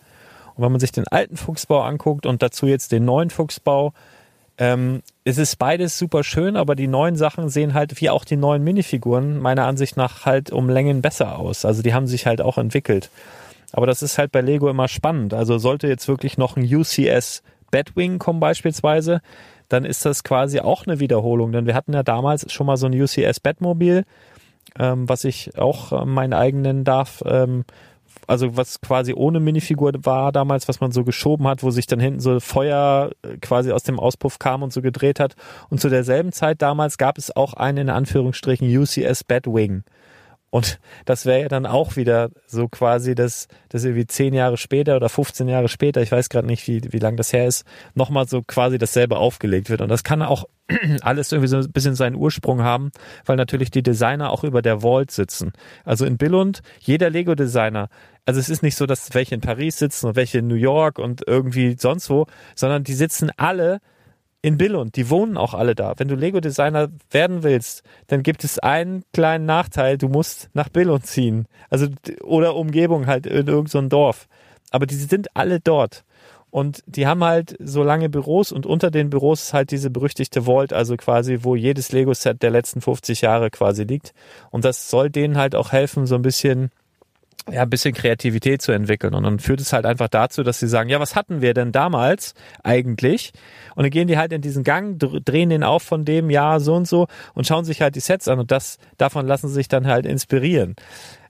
Und 0.55 0.63
wenn 0.63 0.71
man 0.71 0.81
sich 0.81 0.91
den 0.91 1.07
alten 1.07 1.37
Fuchsbau 1.37 1.81
anguckt 1.81 2.25
und 2.25 2.41
dazu 2.43 2.67
jetzt 2.67 2.91
den 2.91 3.05
neuen 3.05 3.29
Fuchsbau, 3.29 3.93
ähm, 4.59 5.01
es 5.23 5.37
ist 5.37 5.55
beides 5.57 5.97
super 5.97 6.23
schön, 6.23 6.57
aber 6.57 6.75
die 6.75 6.87
neuen 6.87 7.15
Sachen 7.15 7.47
sehen 7.47 7.73
halt, 7.73 7.99
wie 8.01 8.09
auch 8.09 8.25
die 8.25 8.35
neuen 8.35 8.63
Minifiguren, 8.63 9.39
meiner 9.39 9.65
Ansicht 9.65 9.95
nach 9.95 10.25
halt 10.25 10.51
um 10.51 10.69
Längen 10.69 11.01
besser 11.01 11.39
aus. 11.39 11.63
Also 11.63 11.81
die 11.81 11.93
haben 11.93 12.07
sich 12.07 12.25
halt 12.25 12.41
auch 12.41 12.57
entwickelt. 12.57 13.09
Aber 13.71 13.87
das 13.87 14.03
ist 14.03 14.17
halt 14.17 14.33
bei 14.33 14.41
Lego 14.41 14.69
immer 14.69 14.89
spannend. 14.89 15.33
Also 15.33 15.57
sollte 15.57 15.87
jetzt 15.87 16.07
wirklich 16.09 16.37
noch 16.37 16.57
ein 16.57 16.63
UCS 16.63 17.41
Batwing 17.71 18.19
kommen 18.19 18.39
beispielsweise, 18.39 19.21
dann 19.69 19.85
ist 19.85 20.03
das 20.05 20.23
quasi 20.23 20.59
auch 20.59 20.85
eine 20.85 20.99
Wiederholung. 20.99 21.51
Denn 21.53 21.65
wir 21.65 21.75
hatten 21.75 21.93
ja 21.93 22.03
damals 22.03 22.51
schon 22.51 22.67
mal 22.67 22.77
so 22.77 22.87
ein 22.87 22.99
UCS 22.99 23.39
Batmobil, 23.39 24.03
ähm, 24.77 25.07
was 25.07 25.23
ich 25.23 25.57
auch 25.57 25.91
äh, 25.93 26.05
meinen 26.05 26.33
eigenen 26.33 26.83
darf. 26.83 27.23
Ähm, 27.25 27.63
also 28.29 28.55
was 28.55 28.79
quasi 28.81 29.13
ohne 29.13 29.39
Minifigur 29.39 29.91
war 30.03 30.31
damals, 30.31 30.67
was 30.67 30.79
man 30.79 30.91
so 30.91 31.03
geschoben 31.03 31.47
hat, 31.47 31.63
wo 31.63 31.71
sich 31.71 31.87
dann 31.87 31.99
hinten 31.99 32.19
so 32.19 32.39
Feuer 32.39 33.09
äh, 33.23 33.37
quasi 33.37 33.71
aus 33.71 33.83
dem 33.83 33.99
Auspuff 33.99 34.37
kam 34.37 34.61
und 34.61 34.71
so 34.71 34.81
gedreht 34.81 35.19
hat. 35.19 35.35
Und 35.69 35.81
zu 35.81 35.89
derselben 35.89 36.31
Zeit 36.31 36.61
damals 36.61 36.97
gab 36.97 37.17
es 37.17 37.35
auch 37.35 37.53
einen 37.55 37.79
in 37.79 37.89
Anführungsstrichen 37.89 38.67
UCS 38.67 39.23
Batwing. 39.23 39.83
Und 40.51 40.79
das 41.05 41.25
wäre 41.25 41.41
ja 41.41 41.47
dann 41.47 41.65
auch 41.65 41.95
wieder 41.95 42.29
so 42.47 42.67
quasi, 42.67 43.13
dass, 43.13 43.47
dass 43.69 43.83
irgendwie 43.83 44.07
zehn 44.07 44.33
Jahre 44.33 44.57
später 44.57 44.95
oder 44.95 45.07
15 45.07 45.47
Jahre 45.47 45.67
später, 45.67 46.01
ich 46.01 46.11
weiß 46.11 46.29
gerade 46.29 46.47
nicht, 46.47 46.67
wie, 46.67 46.81
wie 46.91 46.99
lang 46.99 47.17
das 47.17 47.33
her 47.33 47.45
ist, 47.45 47.65
nochmal 47.93 48.27
so 48.27 48.41
quasi 48.41 48.77
dasselbe 48.77 49.17
aufgelegt 49.17 49.69
wird. 49.69 49.81
Und 49.81 49.89
das 49.89 50.03
kann 50.03 50.21
auch 50.23 50.45
alles 51.01 51.31
irgendwie 51.31 51.49
so 51.49 51.57
ein 51.57 51.71
bisschen 51.71 51.95
seinen 51.95 52.15
Ursprung 52.15 52.63
haben, 52.63 52.91
weil 53.25 53.35
natürlich 53.35 53.69
die 53.69 53.83
Designer 53.83 54.31
auch 54.31 54.43
über 54.43 54.61
der 54.61 54.81
Vault 54.81 55.11
sitzen. 55.11 55.53
Also 55.85 56.05
in 56.05 56.17
Billund, 56.17 56.61
jeder 56.79 57.09
Lego-Designer, 57.09 57.89
also 58.25 58.39
es 58.39 58.49
ist 58.49 58.63
nicht 58.63 58.75
so, 58.75 58.85
dass 58.85 59.13
welche 59.13 59.35
in 59.35 59.41
Paris 59.41 59.77
sitzen 59.77 60.07
und 60.07 60.15
welche 60.15 60.39
in 60.39 60.47
New 60.47 60.55
York 60.55 60.99
und 60.99 61.23
irgendwie 61.27 61.75
sonst 61.77 62.09
wo, 62.09 62.25
sondern 62.55 62.83
die 62.83 62.93
sitzen 62.93 63.31
alle 63.37 63.81
in 64.41 64.57
Billund, 64.57 64.95
die 64.95 65.09
wohnen 65.09 65.37
auch 65.37 65.53
alle 65.53 65.75
da. 65.75 65.93
Wenn 65.97 66.07
du 66.07 66.15
Lego-Designer 66.15 66.89
werden 67.11 67.43
willst, 67.43 67.83
dann 68.07 68.23
gibt 68.23 68.43
es 68.43 68.57
einen 68.59 69.03
kleinen 69.13 69.45
Nachteil, 69.45 69.97
du 69.97 70.07
musst 70.07 70.49
nach 70.53 70.69
Billund 70.69 71.05
ziehen. 71.05 71.45
Also, 71.69 71.87
oder 72.23 72.55
Umgebung 72.55 73.07
halt 73.07 73.25
in 73.25 73.47
irgendein 73.47 73.67
so 73.67 73.81
Dorf. 73.81 74.27
Aber 74.71 74.85
die 74.85 74.95
sind 74.95 75.35
alle 75.35 75.59
dort. 75.59 76.03
Und 76.51 76.81
die 76.87 77.05
haben 77.05 77.23
halt 77.23 77.55
so 77.59 77.83
lange 77.83 78.09
Büros 78.09 78.51
und 78.51 78.65
unter 78.65 78.89
den 78.89 79.09
Büros 79.09 79.43
ist 79.43 79.53
halt 79.53 79.71
diese 79.71 79.91
berüchtigte 79.91 80.43
Vault, 80.43 80.73
also 80.73 80.95
quasi, 80.95 81.39
wo 81.41 81.55
jedes 81.55 81.91
Lego-Set 81.91 82.41
der 82.41 82.49
letzten 82.49 82.81
50 82.81 83.21
Jahre 83.21 83.51
quasi 83.51 83.83
liegt. 83.83 84.13
Und 84.49 84.65
das 84.65 84.89
soll 84.89 85.11
denen 85.11 85.37
halt 85.37 85.53
auch 85.53 85.71
helfen, 85.71 86.07
so 86.07 86.15
ein 86.15 86.23
bisschen 86.23 86.71
ja, 87.51 87.63
ein 87.63 87.69
bisschen 87.69 87.93
Kreativität 87.93 88.61
zu 88.61 88.71
entwickeln. 88.71 89.13
Und 89.13 89.23
dann 89.23 89.39
führt 89.39 89.61
es 89.61 89.73
halt 89.73 89.85
einfach 89.85 90.07
dazu, 90.07 90.43
dass 90.43 90.59
sie 90.59 90.67
sagen, 90.67 90.89
ja, 90.89 90.99
was 90.99 91.15
hatten 91.15 91.41
wir 91.41 91.53
denn 91.53 91.71
damals 91.71 92.33
eigentlich? 92.63 93.31
Und 93.75 93.83
dann 93.83 93.91
gehen 93.91 94.07
die 94.07 94.17
halt 94.17 94.33
in 94.33 94.41
diesen 94.41 94.63
Gang, 94.63 94.97
drehen 94.99 95.49
den 95.49 95.63
auf 95.63 95.83
von 95.83 96.05
dem 96.05 96.29
Jahr 96.29 96.59
so 96.59 96.75
und 96.75 96.87
so 96.87 97.07
und 97.33 97.47
schauen 97.47 97.65
sich 97.65 97.81
halt 97.81 97.95
die 97.95 98.01
Sets 98.01 98.27
an 98.27 98.39
und 98.39 98.51
das, 98.51 98.77
davon 98.97 99.25
lassen 99.25 99.47
sie 99.47 99.55
sich 99.55 99.67
dann 99.67 99.87
halt 99.87 100.05
inspirieren. 100.05 100.75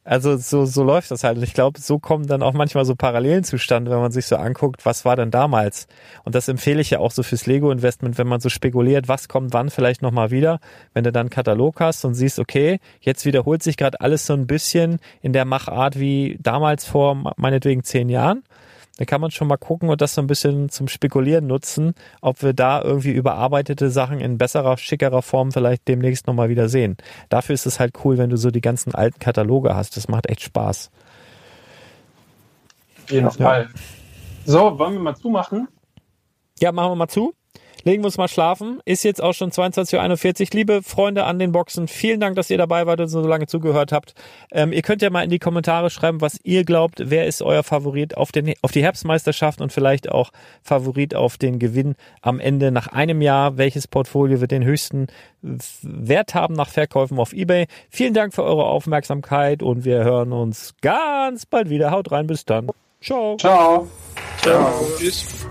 Also 0.10 0.38
so, 0.38 0.66
so 0.66 0.84
läuft 0.84 1.12
das 1.12 1.24
halt. 1.24 1.38
Und 1.38 1.44
ich 1.44 1.54
glaube, 1.54 1.80
so 1.80 2.00
kommen 2.00 2.26
dann 2.26 2.42
auch 2.42 2.54
manchmal 2.54 2.84
so 2.84 2.96
Parallelen 2.96 3.44
zustande, 3.44 3.92
wenn 3.92 4.00
man 4.00 4.12
sich 4.12 4.26
so 4.26 4.38
anguckt, 4.38 4.84
was 4.84 5.06
war 5.06 5.16
denn 5.16 5.30
damals. 5.30 5.88
Und 6.24 6.34
das 6.34 6.48
empfehle 6.48 6.82
ich 6.82 6.90
ja 6.90 6.98
auch 6.98 7.12
so 7.12 7.22
fürs 7.22 7.46
Lego-Investment, 7.46 8.18
wenn 8.18 8.28
man 8.28 8.40
so 8.40 8.50
spekuliert, 8.50 9.08
was 9.08 9.28
kommt 9.28 9.54
wann 9.54 9.70
vielleicht 9.70 10.02
nochmal 10.02 10.32
wieder. 10.32 10.62
Wenn 10.96 11.04
du 11.04 11.12
dann 11.12 11.28
einen 11.28 11.30
Katalog 11.30 11.80
hast 11.80 12.06
und 12.06 12.16
siehst, 12.16 12.40
okay, 12.40 12.80
jetzt 13.02 13.24
wiederholt 13.28 13.62
sich 13.62 13.78
gerade 13.78 14.02
alles 14.02 14.26
so 14.26 14.34
ein 14.34 14.48
bisschen 14.48 14.98
in 15.22 15.32
der 15.32 15.46
Machart 15.46 16.00
wie 16.00 16.40
damals 16.42 16.86
vor 16.86 17.36
meinetwegen 17.38 17.84
zehn 17.84 18.10
Jahren 18.10 18.42
dann 19.00 19.06
kann 19.06 19.22
man 19.22 19.32
schon 19.32 19.48
mal 19.48 19.56
gucken 19.56 19.88
und 19.90 20.02
das 20.02 20.14
so 20.14 20.22
ein 20.22 20.28
bisschen 20.28 20.68
zum 20.68 20.90
Spekulieren 20.90 21.48
nutzen, 21.48 21.94
ob 22.20 22.44
wir 22.44 22.52
da 22.52 22.82
irgendwie 22.82 23.12
überarbeitete 23.12 23.90
Sachen 23.90 24.20
in 24.20 24.38
besserer, 24.38 24.76
schickerer 24.76 25.22
Form 25.22 25.54
vielleicht 25.54 25.88
demnächst 25.88 26.28
nochmal 26.28 26.50
wieder 26.50 26.68
sehen. 26.68 26.98
Dafür 27.30 27.54
ist 27.54 27.66
es 27.66 27.80
halt 27.80 27.94
cool, 28.04 28.18
wenn 28.18 28.30
du 28.30 28.36
so 28.36 28.52
die 28.52 28.60
ganzen 28.60 28.94
alten 28.94 29.20
Kataloge 29.20 29.74
hast. 29.74 29.96
Das 29.96 30.10
macht 30.10 30.30
echt 30.30 30.42
Spaß. 30.42 30.92
Auf 33.06 33.12
jeden 33.12 33.32
Fall. 33.32 33.70
So, 34.46 34.78
wollen 34.78 34.96
wir 34.96 35.00
mal 35.00 35.16
zumachen? 35.16 35.70
Ja, 36.60 36.74
machen 36.74 36.92
wir 36.92 36.96
mal 36.98 37.08
zu. 37.08 37.34
Legen 37.86 38.04
wir 38.04 38.08
uns 38.08 38.18
mal 38.18 38.28
schlafen. 38.28 38.80
Ist 38.86 39.04
jetzt 39.04 39.22
auch 39.22 39.34
schon 39.34 39.52
22.41 39.52 40.42
Uhr. 40.42 40.48
Liebe 40.54 40.84
Freunde 40.84 41.24
an 41.26 41.40
den 41.40 41.52
Boxen, 41.52 41.88
vielen 41.88 42.20
Dank, 42.20 42.36
dass 42.36 42.50
ihr 42.50 42.58
dabei 42.58 42.86
wart 42.86 43.00
und 43.00 43.08
so 43.08 43.22
lange 43.22 43.48
zugehört 43.48 43.92
habt. 43.92 44.14
Ähm, 44.52 44.74
ihr 44.74 44.82
könnt 44.82 45.02
ja 45.02 45.10
mal 45.10 45.24
in 45.24 45.30
die 45.30 45.40
Kommentare 45.40 45.90
schreiben, 45.90 46.22
was 46.22 46.40
ihr 46.44 46.64
glaubt, 46.64 47.02
wer 47.06 47.28
ist 47.28 47.42
euer 47.42 47.64
Favorit 47.64 48.18
auf, 48.18 48.32
den, 48.32 48.54
auf 48.62 48.72
die 48.72 48.84
Herbstmeisterschaft 48.84 49.62
und 49.62 49.72
vielleicht 49.72 50.12
auch 50.12 50.32
Favorit 50.64 51.16
auf 51.16 51.38
den 51.38 51.60
Gewinn 51.60 51.96
am 52.22 52.40
Ende 52.40 52.72
nach 52.72 52.88
einem 52.88 53.22
Jahr. 53.22 53.58
Welches 53.58 53.88
Portfolio 53.88 54.42
wird 54.42 54.52
den 54.52 54.64
höchsten 54.64 55.08
Wert 55.42 56.36
haben 56.36 56.54
nach 56.54 56.70
Verkäufen 56.70 57.20
auf 57.20 57.34
Ebay? 57.34 57.68
Vielen 57.90 58.14
Dank 58.14 58.34
für 58.34 58.44
eure 58.44 58.66
Aufmerksamkeit 58.66 59.64
und 59.64 59.86
wir 59.86 60.04
hören 60.04 60.34
uns 60.34 60.76
ganz 60.82 61.46
bald 61.46 61.70
wieder. 61.70 61.92
Haut 61.92 62.12
rein, 62.12 62.28
bis 62.28 62.46
dann. 62.46 62.70
Ciao. 63.02 63.38
Ciao. 63.38 63.88
Ciao. 64.42 64.88
Tschüss. 64.98 65.48